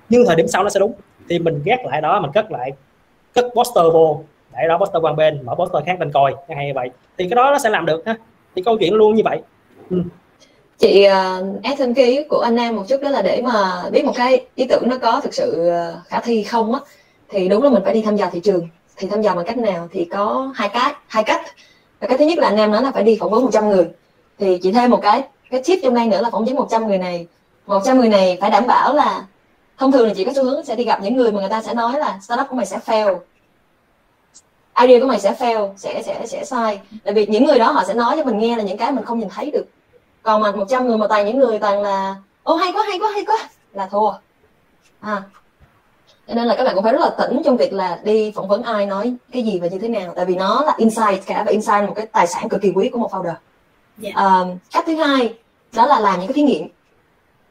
Nhưng 0.09 0.23
thời 0.27 0.35
điểm 0.35 0.47
sau 0.47 0.63
nó 0.63 0.69
sẽ 0.69 0.79
đúng. 0.79 0.93
Thì 1.29 1.39
mình 1.39 1.61
ghét 1.65 1.77
lại 1.85 2.01
đó, 2.01 2.21
mình 2.21 2.31
cất 2.31 2.51
lại, 2.51 2.71
cất 3.33 3.45
poster 3.55 3.85
vô, 3.93 4.23
để 4.53 4.67
đó 4.67 4.77
poster 4.77 5.01
qua 5.03 5.13
bên, 5.13 5.45
mở 5.45 5.55
poster 5.55 5.85
khác 5.85 5.99
bên 5.99 6.11
coi, 6.11 6.35
hay 6.49 6.67
như 6.67 6.73
vậy. 6.75 6.89
Thì 7.17 7.29
cái 7.29 7.35
đó 7.35 7.51
nó 7.51 7.59
sẽ 7.59 7.69
làm 7.69 7.85
được 7.85 8.03
ha. 8.05 8.15
Thì 8.55 8.61
câu 8.65 8.77
chuyện 8.77 8.93
luôn 8.93 9.15
như 9.15 9.21
vậy. 9.25 9.41
Ừ 9.89 10.01
chị 10.77 11.03
ờ, 11.03 11.43
uh, 11.55 11.63
ép 11.63 11.77
thêm 11.77 11.93
cái 11.93 12.05
ý 12.05 12.23
của 12.29 12.39
anh 12.39 12.55
Nam 12.55 12.75
một 12.75 12.83
chút 12.87 13.01
đó 13.01 13.09
là 13.09 13.21
để 13.21 13.41
mà 13.41 13.83
biết 13.91 14.05
một 14.05 14.13
cái 14.15 14.45
ý 14.55 14.65
tưởng 14.69 14.83
nó 14.85 14.97
có 14.97 15.21
thực 15.21 15.33
sự 15.33 15.67
ờ, 15.69 16.01
khả 16.07 16.19
thi 16.19 16.43
không 16.43 16.73
á 16.73 16.79
thì 17.33 17.47
đúng 17.47 17.63
là 17.63 17.69
mình 17.69 17.83
phải 17.83 17.93
đi 17.93 18.01
thăm 18.01 18.15
dò 18.15 18.29
thị 18.31 18.39
trường. 18.39 18.67
Thì 18.97 19.07
thăm 19.07 19.21
dò 19.21 19.35
bằng 19.35 19.45
cách 19.45 19.57
nào 19.57 19.87
thì 19.91 20.05
có 20.05 20.51
hai 20.55 20.69
cái 20.69 20.93
hai 21.07 21.23
cách. 21.23 21.41
Và 21.99 22.07
cái 22.07 22.17
thứ 22.17 22.25
nhất 22.25 22.37
là 22.37 22.47
anh 22.47 22.57
em 22.57 22.71
nói 22.71 22.83
là 22.83 22.91
phải 22.91 23.03
đi 23.03 23.17
phỏng 23.19 23.31
vấn 23.31 23.43
100 23.43 23.69
người. 23.69 23.87
Thì 24.39 24.57
chị 24.63 24.71
thêm 24.71 24.91
một 24.91 24.99
cái 25.01 25.23
cái 25.49 25.61
tip 25.65 25.79
trong 25.83 25.93
đây 25.93 26.07
nữa 26.07 26.21
là 26.21 26.29
phỏng 26.29 26.45
vấn 26.45 26.55
100 26.55 26.87
người 26.87 26.97
này. 26.97 27.27
100 27.67 27.99
người 27.99 28.09
này 28.09 28.37
phải 28.41 28.49
đảm 28.49 28.67
bảo 28.67 28.93
là 28.93 29.25
thông 29.77 29.91
thường 29.91 30.07
là 30.07 30.13
chị 30.13 30.23
có 30.23 30.33
xu 30.35 30.43
hướng 30.43 30.65
sẽ 30.65 30.75
đi 30.75 30.83
gặp 30.83 31.01
những 31.01 31.15
người 31.15 31.31
mà 31.31 31.39
người 31.39 31.49
ta 31.49 31.61
sẽ 31.61 31.73
nói 31.73 31.99
là 31.99 32.19
startup 32.21 32.47
của 32.49 32.55
mày 32.55 32.65
sẽ 32.65 32.79
fail. 32.85 33.17
Idea 34.81 34.99
của 34.99 35.07
mày 35.07 35.19
sẽ 35.19 35.33
fail 35.39 35.73
sẽ 35.77 36.01
sẽ 36.05 36.25
sẽ 36.27 36.45
sai. 36.45 36.79
Tại 37.03 37.13
vì 37.13 37.25
những 37.25 37.45
người 37.45 37.59
đó 37.59 37.71
họ 37.71 37.83
sẽ 37.87 37.93
nói 37.93 38.17
cho 38.17 38.23
mình 38.23 38.39
nghe 38.39 38.55
là 38.55 38.63
những 38.63 38.77
cái 38.77 38.91
mình 38.91 39.05
không 39.05 39.19
nhìn 39.19 39.29
thấy 39.29 39.51
được 39.51 39.65
còn 40.23 40.41
mà 40.41 40.51
100 40.51 40.87
người 40.87 40.97
mà 40.97 41.07
toàn 41.07 41.25
những 41.25 41.39
người 41.39 41.59
toàn 41.59 41.81
là 41.81 42.15
ô 42.43 42.55
hay 42.55 42.71
quá 42.71 42.83
hay 42.87 42.99
quá 42.99 43.11
hay 43.13 43.25
quá. 43.25 43.49
Là 43.73 43.87
thua. 43.87 44.11
À. 44.99 45.23
Cho 46.27 46.33
nên 46.33 46.45
là 46.45 46.55
các 46.55 46.63
bạn 46.63 46.75
cũng 46.75 46.83
phải 46.83 46.93
rất 46.93 47.01
là 47.01 47.09
tỉnh 47.09 47.41
trong 47.45 47.57
việc 47.57 47.73
là 47.73 47.99
đi 48.03 48.31
phỏng 48.35 48.47
vấn 48.47 48.63
ai 48.63 48.85
nói 48.85 49.15
cái 49.31 49.43
gì 49.43 49.59
và 49.59 49.67
như 49.67 49.79
thế 49.79 49.87
nào. 49.87 50.13
Tại 50.15 50.25
vì 50.25 50.35
nó 50.35 50.63
là 50.65 50.73
insight 50.77 51.25
cả 51.25 51.43
và 51.45 51.51
insight 51.51 51.81
là 51.81 51.87
một 51.87 51.93
cái 51.95 52.05
tài 52.05 52.27
sản 52.27 52.49
cực 52.49 52.61
kỳ 52.61 52.71
quý 52.75 52.89
của 52.89 52.99
một 52.99 53.11
founder. 53.11 53.25
Yeah. 53.25 54.15
Dạ. 54.15 54.41
uh, 54.41 54.47
cách 54.71 54.83
thứ 54.87 54.95
hai 54.95 55.37
đó 55.73 55.85
là 55.85 55.99
làm 55.99 56.19
những 56.19 56.27
cái 56.27 56.33
thí 56.33 56.41
nghiệm. 56.41 56.67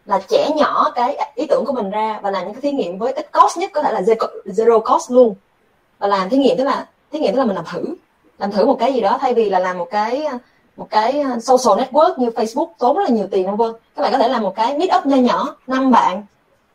Là 0.06 0.20
trẻ 0.28 0.50
nhỏ 0.56 0.92
cái 0.94 1.32
ý 1.34 1.46
tưởng 1.46 1.64
của 1.66 1.72
mình 1.72 1.90
ra 1.90 2.20
và 2.22 2.30
làm 2.30 2.44
những 2.44 2.54
cái 2.54 2.60
thí 2.60 2.72
nghiệm 2.72 2.98
với 2.98 3.12
ít 3.12 3.32
cost 3.32 3.58
nhất 3.58 3.70
có 3.74 3.82
thể 3.82 3.92
là 3.92 4.00
zero 4.46 4.80
cost 4.80 5.10
luôn. 5.10 5.34
Và 5.98 6.06
làm 6.06 6.28
thí 6.28 6.36
nghiệm 6.36 6.56
tức 6.58 6.64
là 6.64 6.86
thí 7.12 7.18
nghiệm 7.18 7.34
tức 7.34 7.38
là 7.38 7.44
mình 7.44 7.56
làm 7.56 7.64
thử. 7.72 7.84
Làm 8.38 8.52
thử 8.52 8.66
một 8.66 8.76
cái 8.78 8.92
gì 8.92 9.00
đó 9.00 9.18
thay 9.20 9.34
vì 9.34 9.50
là 9.50 9.58
làm 9.58 9.78
một 9.78 9.88
cái 9.90 10.26
một 10.76 10.86
cái 10.90 11.20
ờ, 11.20 11.38
social 11.40 11.82
network 11.82 12.14
như 12.16 12.28
Facebook 12.28 12.66
tốn 12.78 12.96
rất 12.96 13.02
là 13.08 13.10
nhiều 13.10 13.26
tiền 13.30 13.46
không 13.46 13.56
vân. 13.56 13.72
Các 13.96 14.02
bạn 14.02 14.12
có 14.12 14.18
thể 14.18 14.28
làm 14.28 14.42
một 14.42 14.54
cái 14.56 14.78
meet 14.78 14.90
up 14.96 15.06
nho 15.06 15.16
nhỏ, 15.16 15.56
năm 15.66 15.90
bạn, 15.90 16.22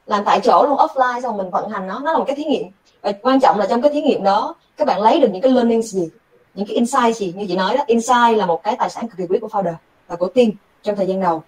làm 0.05 0.23
tại 0.25 0.39
chỗ 0.43 0.65
luôn, 0.67 0.77
offline 0.77 1.21
xong 1.21 1.37
mình 1.37 1.49
vận 1.49 1.69
hành 1.69 1.87
nó. 1.87 1.99
Nó 1.99 2.11
là 2.11 2.17
một 2.17 2.25
cái 2.27 2.35
thí 2.35 2.43
nghiệm. 2.43 2.67
Và 3.01 3.11
quan 3.21 3.39
trọng 3.39 3.59
là 3.59 3.65
trong 3.69 3.81
cái 3.81 3.91
thí 3.91 4.01
nghiệm 4.01 4.23
đó, 4.23 4.55
các 4.77 4.87
bạn 4.87 5.01
lấy 5.01 5.19
được 5.19 5.27
những 5.31 5.41
cái 5.41 5.51
learning 5.51 5.81
gì, 5.81 6.09
những 6.53 6.67
cái 6.67 6.75
insight 6.75 7.15
gì. 7.15 7.33
Như 7.37 7.45
chị 7.47 7.55
nói 7.55 7.77
đó, 7.77 7.83
insight 7.87 8.37
là 8.37 8.45
một 8.45 8.63
cái 8.63 8.75
tài 8.79 8.89
sản 8.89 9.07
cực 9.07 9.17
kỳ 9.17 9.25
quý 9.29 9.39
của 9.39 9.47
founder 9.47 9.73
và 10.07 10.15
của 10.15 10.27
team 10.27 10.49
trong 10.83 10.95
thời 10.95 11.07
gian 11.07 11.21
đầu. 11.21 11.43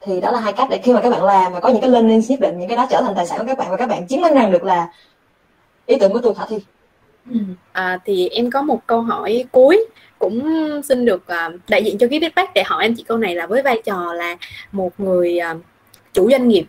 Thì 0.00 0.20
đó 0.20 0.30
là 0.30 0.40
hai 0.40 0.52
cách 0.52 0.68
để 0.70 0.78
khi 0.78 0.92
mà 0.92 1.00
các 1.00 1.10
bạn 1.10 1.24
làm 1.24 1.52
và 1.52 1.60
có 1.60 1.68
những 1.68 1.80
cái 1.80 1.90
learning 1.90 2.22
nhất 2.28 2.40
định, 2.40 2.58
những 2.58 2.68
cái 2.68 2.76
đó 2.76 2.86
trở 2.90 3.00
thành 3.00 3.14
tài 3.14 3.26
sản 3.26 3.38
của 3.38 3.44
các 3.46 3.58
bạn 3.58 3.70
và 3.70 3.76
các 3.76 3.88
bạn 3.88 4.06
chứng 4.06 4.20
minh 4.20 4.34
rằng 4.34 4.52
được 4.52 4.64
là 4.64 4.88
ý 5.86 5.96
tưởng 5.98 6.12
của 6.12 6.20
tôi 6.22 6.34
khả 6.34 6.46
thi 6.46 6.58
à, 7.72 7.98
thì 8.04 8.28
em 8.28 8.50
có 8.50 8.62
một 8.62 8.86
câu 8.86 9.00
hỏi 9.00 9.44
cuối 9.52 9.86
cũng 10.18 10.42
xin 10.84 11.04
được 11.04 11.22
uh, 11.22 11.60
đại 11.68 11.84
diện 11.84 11.98
cho 11.98 12.06
cái 12.10 12.20
feedback 12.20 12.46
để 12.54 12.62
hỏi 12.62 12.84
anh 12.84 12.94
chị 12.96 13.02
câu 13.02 13.18
này 13.18 13.34
là 13.34 13.46
với 13.46 13.62
vai 13.62 13.82
trò 13.84 14.12
là 14.12 14.36
một 14.72 15.00
người 15.00 15.38
uh, 15.52 15.60
chủ 16.12 16.30
doanh 16.30 16.48
nghiệp 16.48 16.64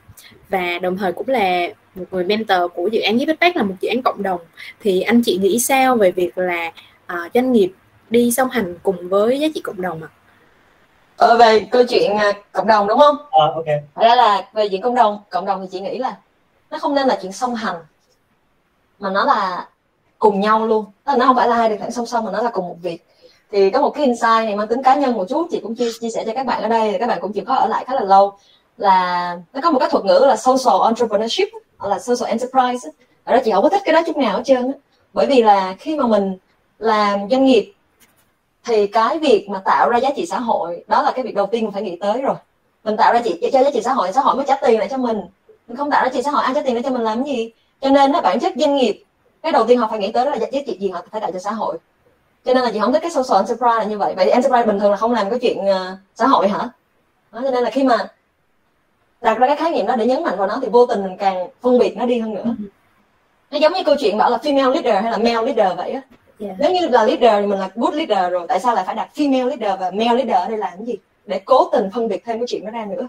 và 0.50 0.80
đồng 0.82 0.98
thời 0.98 1.12
cũng 1.12 1.30
là 1.30 1.68
một 1.96 2.06
người 2.12 2.24
mentor 2.24 2.72
của 2.74 2.88
dự 2.88 3.02
án 3.02 3.18
Give 3.20 3.36
Back 3.40 3.56
là 3.56 3.64
một 3.64 3.76
dự 3.82 3.90
án 3.90 4.02
cộng 4.02 4.24
đồng 4.24 4.40
thì 4.80 5.02
anh 5.02 5.22
chị 5.22 5.38
nghĩ 5.38 5.60
sao 5.60 5.96
về 5.96 6.12
việc 6.12 6.38
là 6.38 6.72
uh, 7.14 7.32
doanh 7.34 7.52
nghiệp 7.52 7.72
đi 8.10 8.32
song 8.32 8.50
hành 8.50 8.76
cùng 8.84 9.10
với 9.10 9.40
giá 9.40 9.48
trị 9.56 9.62
cộng 9.62 9.82
đồng 9.82 10.04
ạ? 10.04 10.10
À? 10.12 10.16
Ờ, 11.18 11.38
về 11.38 11.68
câu 11.72 11.84
chuyện 11.90 12.12
uh, 12.14 12.36
cộng 12.52 12.68
đồng 12.68 12.88
đúng 12.88 13.00
không? 13.00 13.18
Ờ, 13.32 13.52
ok. 13.56 13.66
Ra 13.96 14.16
là 14.16 14.50
về 14.54 14.68
chuyện 14.70 14.82
cộng 14.82 14.96
đồng, 14.96 15.20
cộng 15.30 15.46
đồng 15.46 15.62
thì 15.62 15.68
chị 15.72 15.80
nghĩ 15.80 15.98
là 15.98 16.18
nó 16.72 16.78
không 16.78 16.96
nên 16.96 17.08
là 17.08 17.20
chuyện 17.22 17.32
song 17.32 17.56
hành 17.56 17.76
mà 19.00 19.10
nó 19.10 19.26
là 19.26 19.68
cùng 20.26 20.40
nhau 20.40 20.68
luôn. 20.68 20.86
Nó 21.06 21.26
không 21.26 21.36
phải 21.36 21.48
là 21.48 21.56
hai 21.56 21.70
điều 21.70 21.78
khoản 21.78 21.92
song 21.92 22.06
song 22.06 22.26
mà 22.26 22.32
nó 22.32 22.42
là 22.42 22.50
cùng 22.50 22.68
một 22.68 22.76
việc. 22.82 23.06
Thì 23.52 23.70
có 23.70 23.82
một 23.82 23.90
cái 23.90 24.06
insight 24.06 24.46
này 24.46 24.56
mang 24.56 24.68
tính 24.68 24.84
cá 24.84 24.96
nhân 24.96 25.14
một 25.14 25.26
chút 25.30 25.48
chị 25.52 25.60
cũng 25.64 25.76
chia, 25.76 25.90
chia 26.02 26.10
sẻ 26.10 26.24
cho 26.26 26.34
các 26.36 26.46
bạn 26.46 26.62
ở 26.62 26.70
đây 26.70 26.98
các 27.00 27.08
bạn 27.08 27.18
cũng 27.22 27.34
chịu 27.34 27.44
khó 27.48 27.56
ở 27.56 27.68
lại 27.68 27.86
khá 27.88 27.94
là 27.94 28.02
lâu. 28.02 28.34
Là 28.78 29.38
nó 29.54 29.62
có 29.62 29.72
một 29.72 29.80
cái 29.80 29.90
thuật 29.90 30.06
ngữ 30.06 30.26
là 30.28 30.36
social 30.36 30.86
entrepreneurship 30.86 31.48
hoặc 31.78 31.90
là 31.90 32.00
social 32.00 32.30
enterprise. 32.30 32.90
Ở 33.24 33.34
đó 33.34 33.42
chị 33.46 33.52
không 33.52 33.64
có 33.64 33.70
thích 33.70 33.82
cái 33.86 33.94
đó 33.94 34.02
chút 34.06 34.18
nào 34.18 34.38
hết 34.38 34.44
trơn 34.46 34.74
bởi 35.14 35.26
vì 35.26 35.44
là 35.44 35.76
khi 35.80 35.96
mà 35.96 36.08
mình 36.08 36.38
làm 36.80 37.30
doanh 37.30 37.46
nghiệp 37.46 37.74
thì 38.66 38.88
cái 38.88 39.20
việc 39.20 39.50
mà 39.50 39.60
tạo 39.66 39.90
ra 39.90 39.98
giá 39.98 40.10
trị 40.16 40.26
xã 40.26 40.40
hội 40.40 40.84
đó 40.88 41.02
là 41.02 41.12
cái 41.12 41.24
việc 41.24 41.36
đầu 41.36 41.46
tiên 41.46 41.64
mình 41.64 41.74
phải 41.74 41.82
nghĩ 41.82 41.98
tới 42.02 42.22
rồi. 42.22 42.36
Mình 42.84 42.98
tạo 42.98 43.14
ra 43.14 43.22
chị 43.24 43.50
cho 43.54 43.64
giá 43.64 43.72
trị 43.74 43.82
xã 43.84 43.94
hội 43.94 44.12
xã 44.14 44.22
hội 44.22 44.36
mới 44.36 44.46
trả 44.48 44.56
tiền 44.56 44.80
lại 44.80 44.88
cho 44.92 44.98
mình. 44.98 45.22
Mình 45.68 45.78
không 45.78 45.92
tạo 45.92 46.04
ra 46.04 46.10
giá 46.10 46.14
trị 46.14 46.22
xã 46.24 46.32
hội 46.32 46.44
ai 46.44 46.54
trả 46.56 46.62
tiền 46.62 46.74
lại 46.74 46.84
cho 46.84 46.90
mình 46.90 47.02
làm 47.02 47.24
cái 47.24 47.36
gì? 47.36 47.52
Cho 47.82 47.90
nên 47.90 48.12
nó 48.12 48.22
bản 48.22 48.40
chất 48.40 48.54
doanh 48.58 48.76
nghiệp 48.76 49.05
cái 49.46 49.52
đầu 49.52 49.66
tiên 49.68 49.78
họ 49.78 49.88
phải 49.88 50.00
nghĩ 50.00 50.12
tới 50.12 50.26
đó 50.26 50.32
là 50.32 50.38
giá 50.38 50.48
trị 50.52 50.78
gì 50.80 50.90
họ 50.90 51.02
phải 51.12 51.22
tạo 51.22 51.32
cho 51.32 51.40
xã 51.40 51.52
hội. 51.52 51.78
Cho 52.46 52.54
nên 52.54 52.64
là 52.64 52.72
chị 52.72 52.80
không 52.80 52.94
thích 52.94 53.02
cái 53.02 53.12
social 53.12 53.38
enterprise 53.38 53.78
là 53.78 53.84
như 53.84 53.98
vậy. 53.98 54.14
Vậy 54.16 54.30
enterprise 54.30 54.66
bình 54.66 54.80
thường 54.80 54.92
là 54.92 54.98
không 54.98 55.14
làm 55.14 55.30
cái 55.30 55.40
chuyện 55.40 55.58
uh, 55.60 55.98
xã 56.16 56.28
hội 56.28 56.48
hả? 56.48 56.70
Đó, 57.32 57.42
cho 57.44 57.52
nên 57.52 57.64
là 57.64 57.70
khi 57.70 57.84
mà 57.84 57.98
đặt 59.22 59.38
ra 59.38 59.48
cái 59.48 59.56
khái 59.56 59.72
niệm 59.72 59.88
đó 59.88 59.96
để 59.96 60.06
nhấn 60.06 60.24
mạnh 60.24 60.38
vào 60.38 60.48
nó 60.48 60.60
thì 60.62 60.68
vô 60.68 60.86
tình 60.86 61.04
mình 61.04 61.18
càng 61.18 61.48
phân 61.62 61.80
biệt 61.80 61.98
nó 61.98 62.06
đi 62.06 62.20
hơn 62.20 62.34
nữa. 62.34 62.44
Ừ. 62.44 62.66
nó 63.52 63.58
giống 63.58 63.74
như 63.74 63.84
câu 63.84 63.96
chuyện 64.00 64.18
bảo 64.18 64.30
là 64.30 64.38
female 64.38 64.72
leader 64.72 65.04
hay 65.04 65.12
là 65.12 65.18
male 65.18 65.54
leader 65.54 65.78
vậy 65.78 65.92
á. 65.92 66.02
Yeah. 66.40 66.56
nếu 66.60 66.72
như 66.72 66.88
là 66.88 67.04
leader 67.04 67.42
thì 67.42 67.48
mình 67.48 67.60
là 67.60 67.70
good 67.76 67.94
leader 67.94 68.32
rồi 68.32 68.46
tại 68.48 68.60
sao 68.60 68.76
lại 68.76 68.84
phải 68.86 68.96
đặt 68.96 69.10
female 69.16 69.48
leader 69.48 69.80
và 69.80 69.92
male 69.92 70.14
leader 70.14 70.36
ở 70.36 70.48
đây 70.48 70.58
làm 70.58 70.78
cái 70.78 70.86
gì? 70.86 70.96
Để 71.26 71.40
cố 71.46 71.70
tình 71.72 71.90
phân 71.94 72.08
biệt 72.08 72.26
thêm 72.26 72.38
cái 72.38 72.46
chuyện 72.50 72.66
đó 72.66 72.72
ra 72.72 72.86
nữa. 72.86 73.08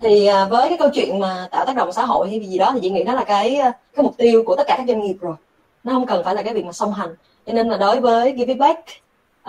Thì 0.00 0.26
à, 0.26 0.44
với 0.44 0.68
cái 0.68 0.78
câu 0.78 0.88
chuyện 0.94 1.18
mà 1.18 1.48
tạo 1.50 1.64
tác 1.66 1.76
động 1.76 1.92
xã 1.92 2.04
hội 2.04 2.28
hay 2.28 2.40
gì 2.40 2.58
đó 2.58 2.70
thì 2.74 2.80
chị 2.82 2.90
nghĩ 2.90 3.04
đó 3.04 3.14
là 3.14 3.24
cái 3.24 3.56
à, 3.56 3.72
cái 3.96 4.04
mục 4.04 4.14
tiêu 4.16 4.42
của 4.46 4.56
tất 4.56 4.64
cả 4.66 4.74
các 4.78 4.84
doanh 4.88 5.00
nghiệp 5.00 5.16
rồi 5.20 5.34
nó 5.84 5.92
không 5.92 6.06
cần 6.06 6.24
phải 6.24 6.34
là 6.34 6.42
cái 6.42 6.54
việc 6.54 6.64
mà 6.64 6.72
song 6.72 6.92
hành. 6.92 7.14
Cho 7.46 7.52
nên 7.52 7.68
là 7.68 7.76
đối 7.76 8.00
với 8.00 8.34
give 8.36 8.52
it 8.52 8.58
back 8.58 8.80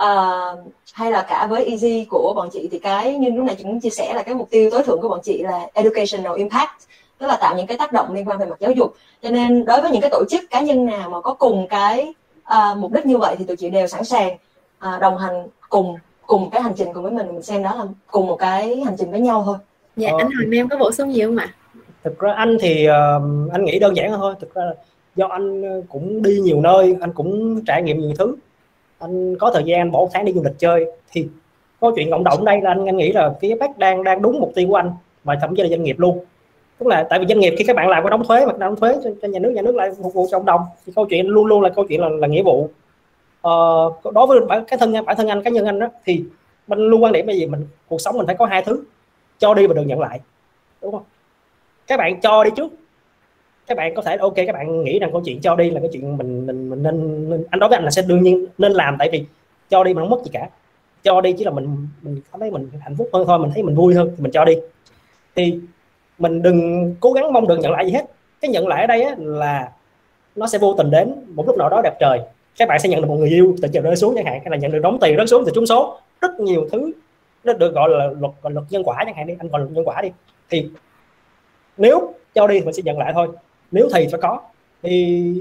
uh, 0.02 0.72
hay 0.92 1.10
là 1.10 1.22
cả 1.28 1.46
với 1.46 1.64
easy 1.64 2.06
của 2.10 2.32
bọn 2.36 2.48
chị 2.52 2.68
thì 2.72 2.78
cái 2.78 3.16
như 3.16 3.30
lúc 3.30 3.44
này 3.44 3.54
chị 3.58 3.62
cũng 3.62 3.80
chia 3.80 3.90
sẻ 3.90 4.12
là 4.14 4.22
cái 4.22 4.34
mục 4.34 4.50
tiêu 4.50 4.70
tối 4.70 4.82
thượng 4.82 5.00
của 5.00 5.08
bọn 5.08 5.20
chị 5.22 5.42
là 5.42 5.68
educational 5.74 6.36
impact 6.36 6.70
tức 7.18 7.26
là 7.26 7.36
tạo 7.36 7.56
những 7.56 7.66
cái 7.66 7.78
tác 7.78 7.92
động 7.92 8.14
liên 8.14 8.28
quan 8.28 8.38
về 8.38 8.46
mặt 8.46 8.56
giáo 8.60 8.72
dục. 8.72 8.94
Cho 9.22 9.30
nên 9.30 9.64
đối 9.64 9.80
với 9.80 9.90
những 9.90 10.00
cái 10.00 10.10
tổ 10.10 10.24
chức 10.30 10.40
cá 10.50 10.60
nhân 10.60 10.86
nào 10.86 11.10
mà 11.10 11.20
có 11.20 11.34
cùng 11.34 11.66
cái 11.68 12.14
uh, 12.42 12.78
mục 12.78 12.92
đích 12.92 13.06
như 13.06 13.18
vậy 13.18 13.36
thì 13.38 13.44
tụi 13.44 13.56
chị 13.56 13.70
đều 13.70 13.86
sẵn 13.86 14.04
sàng 14.04 14.36
uh, 14.88 15.00
đồng 15.00 15.18
hành 15.18 15.46
cùng 15.68 15.96
cùng 16.26 16.50
cái 16.50 16.62
hành 16.62 16.72
trình 16.76 16.92
cùng 16.94 17.02
với 17.02 17.12
mình. 17.12 17.26
Mình 17.26 17.42
xem 17.42 17.62
đó 17.62 17.74
là 17.74 17.84
cùng 18.10 18.26
một 18.26 18.36
cái 18.36 18.80
hành 18.84 18.96
trình 18.98 19.10
với 19.10 19.20
nhau 19.20 19.42
thôi. 19.46 19.56
Dạ 19.96 20.10
ờ, 20.10 20.18
anh 20.18 20.30
Hoàng 20.30 20.50
em 20.50 20.68
có 20.68 20.76
bổ 20.76 20.92
sung 20.92 21.14
gì 21.14 21.22
không 21.22 21.36
ạ? 21.36 21.54
Thực 22.04 22.18
ra 22.18 22.32
anh 22.32 22.56
thì 22.60 22.88
uh, 22.88 23.52
anh 23.52 23.64
nghĩ 23.64 23.78
đơn 23.78 23.96
giản 23.96 24.10
thôi. 24.10 24.34
Thực 24.40 24.54
ra 24.54 24.62
do 25.16 25.26
anh 25.26 25.62
ờ, 25.62 25.82
cũng 25.88 26.22
đi 26.22 26.40
nhiều 26.40 26.60
nơi 26.60 26.96
anh 27.00 27.12
cũng 27.12 27.60
trải 27.64 27.82
nghiệm 27.82 27.98
nhiều 27.98 28.12
thứ. 28.18 28.36
Anh 28.98 29.36
có 29.38 29.50
thời 29.54 29.64
gian 29.64 29.90
bỏ 29.90 29.98
một 29.98 30.08
tháng 30.12 30.24
đi 30.24 30.32
du 30.32 30.42
lịch 30.42 30.58
chơi. 30.58 30.86
Thì 31.12 31.28
câu 31.80 31.92
chuyện 31.96 32.10
cộng 32.10 32.24
đồng 32.24 32.44
đây 32.44 32.60
là 32.60 32.70
anh 32.70 32.86
anh 32.86 32.96
nghĩ 32.96 33.12
là 33.12 33.34
cái 33.40 33.54
bác 33.60 33.78
đang 33.78 34.04
đang 34.04 34.22
đúng 34.22 34.40
mục 34.40 34.52
tiêu 34.54 34.68
của 34.68 34.74
anh 34.74 34.90
và 35.24 35.38
thậm 35.40 35.56
chí 35.56 35.62
là 35.62 35.68
doanh 35.68 35.82
nghiệp 35.82 35.98
luôn. 35.98 36.24
Tức 36.78 36.86
là 36.86 37.06
tại 37.10 37.18
vì 37.18 37.26
doanh 37.26 37.40
nghiệp 37.40 37.54
khi 37.58 37.64
các 37.64 37.76
bạn 37.76 37.88
làm 37.88 38.04
có 38.04 38.10
đóng 38.10 38.24
thuế 38.24 38.44
hoặc 38.44 38.58
đóng 38.58 38.76
thuế 38.76 38.96
cho, 39.04 39.10
cho 39.22 39.28
nhà 39.28 39.38
nước 39.38 39.50
nhà 39.50 39.62
nước 39.62 39.74
lại 39.74 39.90
phục 40.02 40.14
vụ 40.14 40.26
cho 40.30 40.38
cộng 40.38 40.46
đồng. 40.46 40.60
Thì 40.86 40.92
câu 40.96 41.06
chuyện 41.06 41.26
luôn 41.26 41.46
luôn 41.46 41.60
là 41.60 41.68
câu 41.68 41.86
chuyện 41.88 42.00
là, 42.00 42.08
là 42.08 42.26
nghĩa 42.26 42.42
vụ. 42.42 42.68
Ờ, 43.40 43.90
đối 44.14 44.26
với 44.26 44.40
bản 44.40 44.64
cái 44.64 44.78
thân 44.78 44.92
bản 45.06 45.16
thân 45.16 45.28
anh 45.28 45.42
cá 45.42 45.50
nhân 45.50 45.66
anh 45.66 45.78
đó 45.78 45.86
thì 46.04 46.24
mình 46.66 46.78
luôn 46.78 47.02
quan 47.02 47.12
điểm 47.12 47.26
là 47.26 47.34
gì? 47.34 47.46
Mình 47.46 47.66
cuộc 47.88 48.00
sống 48.00 48.16
mình 48.16 48.26
phải 48.26 48.34
có 48.34 48.46
hai 48.46 48.62
thứ. 48.62 48.84
Cho 49.38 49.54
đi 49.54 49.66
và 49.66 49.74
được 49.74 49.82
nhận 49.86 50.00
lại. 50.00 50.20
Đúng 50.82 50.92
không? 50.92 51.02
Các 51.86 51.96
bạn 51.96 52.20
cho 52.20 52.44
đi 52.44 52.50
trước 52.56 52.68
các 53.72 53.76
bạn 53.76 53.94
có 53.94 54.02
thể 54.02 54.16
ok 54.16 54.34
các 54.36 54.52
bạn 54.52 54.84
nghĩ 54.84 54.98
rằng 54.98 55.12
câu 55.12 55.22
chuyện 55.24 55.40
cho 55.40 55.56
đi 55.56 55.70
là 55.70 55.80
cái 55.80 55.88
chuyện 55.92 56.16
mình 56.16 56.46
mình, 56.46 56.70
mình 56.70 56.82
nên, 56.82 57.30
nên 57.30 57.44
anh 57.50 57.60
đối 57.60 57.68
với 57.68 57.76
anh 57.76 57.84
là 57.84 57.90
sẽ 57.90 58.02
đương 58.02 58.22
nhiên 58.22 58.46
nên 58.58 58.72
làm 58.72 58.96
tại 58.98 59.08
vì 59.12 59.24
cho 59.70 59.84
đi 59.84 59.94
mà 59.94 60.02
không 60.02 60.10
mất 60.10 60.24
gì 60.24 60.30
cả. 60.32 60.48
Cho 61.02 61.20
đi 61.20 61.32
chỉ 61.32 61.44
là 61.44 61.50
mình 61.50 61.88
mình 62.02 62.20
cảm 62.32 62.40
thấy 62.40 62.50
mình 62.50 62.70
hạnh 62.80 62.96
phúc 62.98 63.08
hơn 63.12 63.26
thôi 63.26 63.38
mình 63.38 63.50
thấy 63.54 63.62
mình 63.62 63.74
vui 63.74 63.94
hơn 63.94 64.12
thì 64.16 64.22
mình 64.22 64.32
cho 64.32 64.44
đi. 64.44 64.56
Thì 65.36 65.58
mình 66.18 66.42
đừng 66.42 66.94
cố 67.00 67.12
gắng 67.12 67.32
mong 67.32 67.48
được 67.48 67.58
nhận 67.58 67.72
lại 67.72 67.86
gì 67.86 67.92
hết. 67.92 68.04
Cái 68.40 68.50
nhận 68.50 68.68
lại 68.68 68.80
ở 68.80 68.86
đây 68.86 69.02
á, 69.02 69.14
là 69.18 69.72
nó 70.36 70.46
sẽ 70.46 70.58
vô 70.58 70.74
tình 70.78 70.90
đến 70.90 71.14
một 71.28 71.46
lúc 71.46 71.58
nào 71.58 71.68
đó 71.68 71.80
đẹp 71.84 71.94
trời. 72.00 72.20
Các 72.58 72.68
bạn 72.68 72.80
sẽ 72.80 72.88
nhận 72.88 73.00
được 73.00 73.08
một 73.08 73.16
người 73.16 73.30
yêu 73.30 73.56
từ 73.62 73.68
trời 73.72 73.82
rơi 73.82 73.96
xuống 73.96 74.14
chẳng 74.16 74.24
hạn 74.24 74.40
hay 74.44 74.50
là 74.50 74.56
nhận 74.56 74.72
được 74.72 74.78
đóng 74.82 74.98
tiền 75.00 75.16
rớt 75.16 75.28
xuống 75.28 75.42
từ 75.46 75.52
trúng 75.54 75.66
số. 75.66 75.98
Rất 76.20 76.40
nhiều 76.40 76.68
thứ 76.72 76.92
nó 77.44 77.52
được 77.52 77.74
gọi 77.74 77.90
là 77.90 78.06
luật 78.20 78.32
luật 78.42 78.64
nhân 78.70 78.82
quả 78.84 79.02
chẳng 79.04 79.14
hạn 79.14 79.26
đi 79.26 79.34
anh 79.38 79.48
gọi 79.48 79.60
luật 79.60 79.72
nhân 79.72 79.84
quả 79.84 80.02
đi. 80.02 80.08
Thì 80.50 80.68
nếu 81.76 82.14
cho 82.34 82.46
đi 82.46 82.58
thì 82.58 82.64
mình 82.64 82.74
sẽ 82.74 82.82
nhận 82.82 82.98
lại 82.98 83.12
thôi 83.14 83.28
nếu 83.72 83.88
thì 83.94 84.06
phải 84.10 84.20
có. 84.20 84.40
Thì 84.82 85.34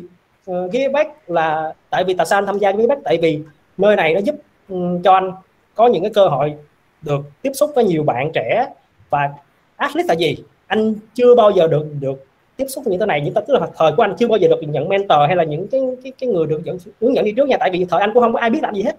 ờ, 0.45 0.65
uh, 0.65 0.71
give 0.71 0.89
back 0.89 1.29
là 1.29 1.73
tại 1.89 2.03
vì 2.03 2.13
tại 2.13 2.25
sao 2.25 2.37
anh 2.37 2.45
tham 2.45 2.57
gia 2.57 2.71
give 2.71 2.87
back 2.87 3.03
tại 3.03 3.17
vì 3.21 3.39
nơi 3.77 3.95
này 3.95 4.13
nó 4.13 4.19
giúp 4.19 4.35
um, 4.69 5.01
cho 5.01 5.13
anh 5.13 5.31
có 5.75 5.87
những 5.87 6.03
cái 6.03 6.11
cơ 6.13 6.27
hội 6.27 6.53
được 7.01 7.21
tiếp 7.41 7.51
xúc 7.53 7.71
với 7.75 7.83
nhiều 7.83 8.03
bạn 8.03 8.31
trẻ 8.33 8.67
và 9.09 9.29
athlete 9.75 10.07
là 10.07 10.13
gì? 10.13 10.37
Anh 10.67 10.95
chưa 11.13 11.35
bao 11.35 11.51
giờ 11.51 11.67
được 11.67 11.87
được 11.99 12.25
tiếp 12.55 12.65
xúc 12.67 12.83
với 12.83 12.91
những 12.91 12.99
cái 12.99 13.07
này. 13.07 13.21
Những 13.21 13.33
tức 13.33 13.49
là 13.49 13.67
thời 13.77 13.91
của 13.97 14.03
anh 14.03 14.15
chưa 14.19 14.27
bao 14.27 14.37
giờ 14.37 14.47
được 14.47 14.67
nhận 14.67 14.89
mentor 14.89 15.19
hay 15.27 15.35
là 15.35 15.43
những 15.43 15.67
cái 15.67 15.81
cái, 16.03 16.11
cái 16.19 16.29
người 16.29 16.47
được 16.47 16.63
dẫn 16.63 16.77
hướng 17.01 17.15
dẫn 17.15 17.25
đi 17.25 17.31
trước 17.31 17.47
nha. 17.47 17.57
Tại 17.59 17.69
vì 17.73 17.85
thời 17.89 17.99
anh 17.99 18.11
cũng 18.13 18.23
không 18.23 18.33
có 18.33 18.39
ai 18.39 18.49
biết 18.49 18.59
làm 18.61 18.75
gì 18.75 18.83
hết. 18.83 18.95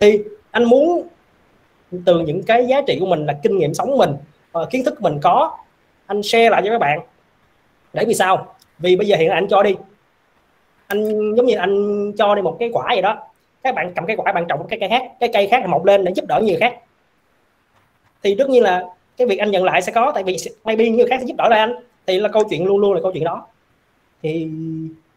Thì 0.00 0.18
anh 0.50 0.64
muốn 0.64 1.06
từ 2.06 2.20
những 2.20 2.42
cái 2.42 2.66
giá 2.66 2.82
trị 2.86 2.96
của 3.00 3.06
mình 3.06 3.26
là 3.26 3.38
kinh 3.42 3.58
nghiệm 3.58 3.74
sống 3.74 3.90
của 3.90 3.96
mình 3.96 4.14
uh, 4.58 4.70
kiến 4.70 4.84
thức 4.84 4.94
của 4.98 5.08
mình 5.08 5.18
có 5.22 5.56
anh 6.06 6.22
share 6.22 6.50
lại 6.50 6.62
cho 6.64 6.70
các 6.70 6.78
bạn. 6.78 7.00
Để 7.92 8.04
vì 8.04 8.14
sao? 8.14 8.54
Vì 8.78 8.96
bây 8.96 9.06
giờ 9.06 9.16
hiện 9.16 9.30
anh 9.30 9.48
cho 9.48 9.62
đi. 9.62 9.74
Anh, 10.86 11.34
giống 11.34 11.46
như 11.46 11.54
anh 11.56 12.12
cho 12.18 12.34
đi 12.34 12.42
một 12.42 12.56
cái 12.60 12.70
quả 12.72 12.94
gì 12.94 13.02
đó. 13.02 13.18
Các 13.62 13.74
bạn 13.74 13.92
cầm 13.94 14.06
cái 14.06 14.16
quả 14.16 14.32
bạn 14.32 14.44
trồng 14.48 14.66
cái 14.68 14.78
cây 14.80 14.88
khác, 14.88 15.02
cái 15.20 15.30
cây 15.32 15.46
khác 15.46 15.66
mọc 15.68 15.84
lên 15.84 16.04
để 16.04 16.12
giúp 16.14 16.24
đỡ 16.28 16.40
người 16.40 16.56
khác. 16.56 16.78
Thì 18.22 18.34
tất 18.38 18.48
nhiên 18.48 18.62
là 18.62 18.84
cái 19.16 19.28
việc 19.28 19.38
anh 19.38 19.50
nhận 19.50 19.64
lại 19.64 19.82
sẽ 19.82 19.92
có, 19.92 20.12
tại 20.14 20.22
vì 20.22 20.36
maybe 20.64 20.88
người 20.88 21.06
khác 21.06 21.16
sẽ 21.20 21.26
giúp 21.26 21.34
đỡ 21.38 21.48
lại 21.48 21.60
anh. 21.60 21.74
Thì 22.06 22.20
là 22.20 22.28
câu 22.28 22.42
chuyện 22.50 22.66
luôn 22.66 22.78
luôn 22.78 22.92
là 22.92 23.00
câu 23.02 23.12
chuyện 23.12 23.24
đó. 23.24 23.46
Thì 24.22 24.48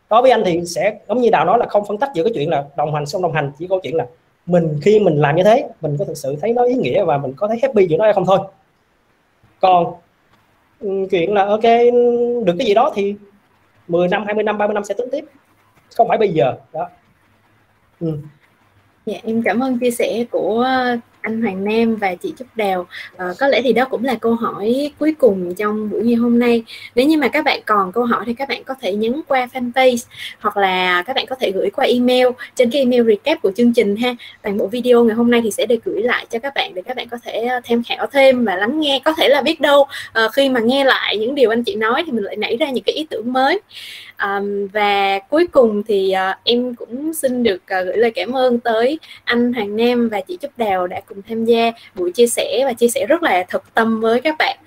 đối 0.09 0.21
với 0.21 0.31
anh 0.31 0.43
thì 0.45 0.61
sẽ, 0.65 0.99
giống 1.07 1.21
như 1.21 1.29
đào 1.29 1.45
nói 1.45 1.59
là 1.59 1.65
không 1.65 1.85
phân 1.85 1.97
tách 1.97 2.09
giữa 2.13 2.23
cái 2.23 2.31
chuyện 2.35 2.49
là 2.49 2.65
đồng 2.77 2.93
hành 2.93 3.05
xong 3.05 3.21
đồng 3.21 3.33
hành, 3.33 3.51
chỉ 3.59 3.67
câu 3.67 3.79
chuyện 3.83 3.95
là 3.95 4.07
mình 4.45 4.79
khi 4.81 4.99
mình 4.99 5.21
làm 5.21 5.35
như 5.35 5.43
thế, 5.43 5.67
mình 5.81 5.95
có 5.99 6.05
thực 6.05 6.17
sự 6.17 6.35
thấy 6.41 6.53
nó 6.53 6.63
ý 6.63 6.75
nghĩa 6.75 7.03
và 7.03 7.17
mình 7.17 7.33
có 7.37 7.47
thấy 7.47 7.59
happy 7.61 7.87
giữa 7.87 7.97
đó 7.97 8.03
hay 8.03 8.13
không 8.13 8.25
thôi. 8.25 8.39
Còn 9.59 9.93
ừ, 10.79 10.89
chuyện 11.11 11.33
là, 11.33 11.45
ok, 11.45 11.63
được 12.43 12.55
cái 12.59 12.67
gì 12.67 12.73
đó 12.73 12.91
thì 12.95 13.15
10 13.91 14.07
năm 14.07 14.23
20 14.25 14.43
năm 14.43 14.57
30 14.57 14.73
năm 14.73 14.83
sẽ 14.83 14.93
tính 14.93 15.09
tiếp. 15.11 15.25
Không 15.97 16.07
phải 16.07 16.17
bây 16.17 16.29
giờ. 16.29 16.55
Đó. 16.73 16.89
Ừ. 17.99 18.17
dạ 19.05 19.17
em 19.23 19.41
cảm 19.45 19.59
ơn 19.59 19.79
chia 19.79 19.91
sẻ 19.91 20.25
của 20.31 20.67
anh 21.21 21.41
Hoàng 21.41 21.63
Nam 21.63 21.95
và 21.95 22.15
chị 22.15 22.33
Trúc 22.39 22.47
Đào. 22.55 22.87
À, 23.17 23.25
có 23.39 23.47
lẽ 23.47 23.61
thì 23.63 23.73
đó 23.73 23.85
cũng 23.85 24.03
là 24.03 24.15
câu 24.15 24.35
hỏi 24.35 24.91
cuối 24.99 25.15
cùng 25.17 25.55
trong 25.55 25.89
buổi 25.89 26.03
ngày 26.03 26.15
hôm 26.15 26.39
nay. 26.39 26.63
Nếu 26.95 27.05
như 27.05 27.17
mà 27.17 27.27
các 27.27 27.45
bạn 27.45 27.59
còn 27.65 27.91
câu 27.91 28.05
hỏi 28.05 28.23
thì 28.25 28.33
các 28.33 28.49
bạn 28.49 28.63
có 28.63 28.75
thể 28.81 28.93
nhấn 28.93 29.21
qua 29.27 29.47
fanpage 29.53 30.05
hoặc 30.39 30.57
là 30.57 31.03
các 31.07 31.15
bạn 31.15 31.25
có 31.29 31.35
thể 31.39 31.51
gửi 31.51 31.69
qua 31.69 31.85
email. 31.85 32.27
Trên 32.55 32.71
cái 32.71 32.81
email 32.81 33.07
recap 33.07 33.41
của 33.41 33.51
chương 33.55 33.73
trình 33.73 33.95
ha 33.95 34.15
toàn 34.43 34.57
bộ 34.57 34.67
video 34.67 35.03
ngày 35.03 35.15
hôm 35.15 35.31
nay 35.31 35.41
thì 35.43 35.51
sẽ 35.51 35.65
được 35.65 35.83
gửi 35.85 36.01
lại 36.01 36.25
cho 36.29 36.39
các 36.39 36.53
bạn 36.55 36.73
để 36.73 36.81
các 36.85 36.95
bạn 36.95 37.09
có 37.09 37.17
thể 37.23 37.31
ờ, 37.31 37.59
tham 37.63 37.83
khảo 37.83 38.07
thêm 38.07 38.45
và 38.45 38.55
lắng 38.55 38.79
nghe. 38.79 39.01
Có 39.05 39.13
thể 39.13 39.27
là 39.29 39.41
biết 39.41 39.61
đâu 39.61 39.87
à, 40.13 40.27
khi 40.33 40.49
mà 40.49 40.59
nghe 40.59 40.83
lại 40.83 41.17
những 41.17 41.35
điều 41.35 41.49
anh 41.49 41.63
chị 41.63 41.75
nói 41.75 42.03
thì 42.05 42.11
mình 42.11 42.23
lại 42.23 42.35
nảy 42.35 42.57
ra 42.57 42.69
những 42.69 42.83
cái 42.83 42.95
ý 42.95 43.07
tưởng 43.09 43.33
mới 43.33 43.59
um, 44.23 44.67
và 44.67 45.19
cuối 45.19 45.47
cùng 45.47 45.83
thì 45.87 46.13
uh, 46.31 46.37
em 46.43 46.75
cũng 46.75 47.13
xin 47.13 47.43
được 47.43 47.61
uh, 47.63 47.85
gửi 47.85 47.97
lời 47.97 48.11
cảm 48.15 48.31
ơn 48.31 48.59
tới 48.59 48.99
anh 49.23 49.53
Hoàng 49.53 49.75
Nam 49.75 50.09
và 50.09 50.21
chị 50.21 50.37
Trúc 50.41 50.57
Đào 50.57 50.87
đã 50.87 51.01
cùng 51.05 51.21
tham 51.29 51.45
gia 51.45 51.71
buổi 51.95 52.11
chia 52.11 52.27
sẻ 52.27 52.61
và 52.65 52.73
chia 52.73 52.87
sẻ 52.87 53.05
rất 53.09 53.23
là 53.23 53.45
thực 53.49 53.73
tâm 53.73 54.01
với 54.01 54.21
các 54.21 54.35
bạn. 54.39 54.57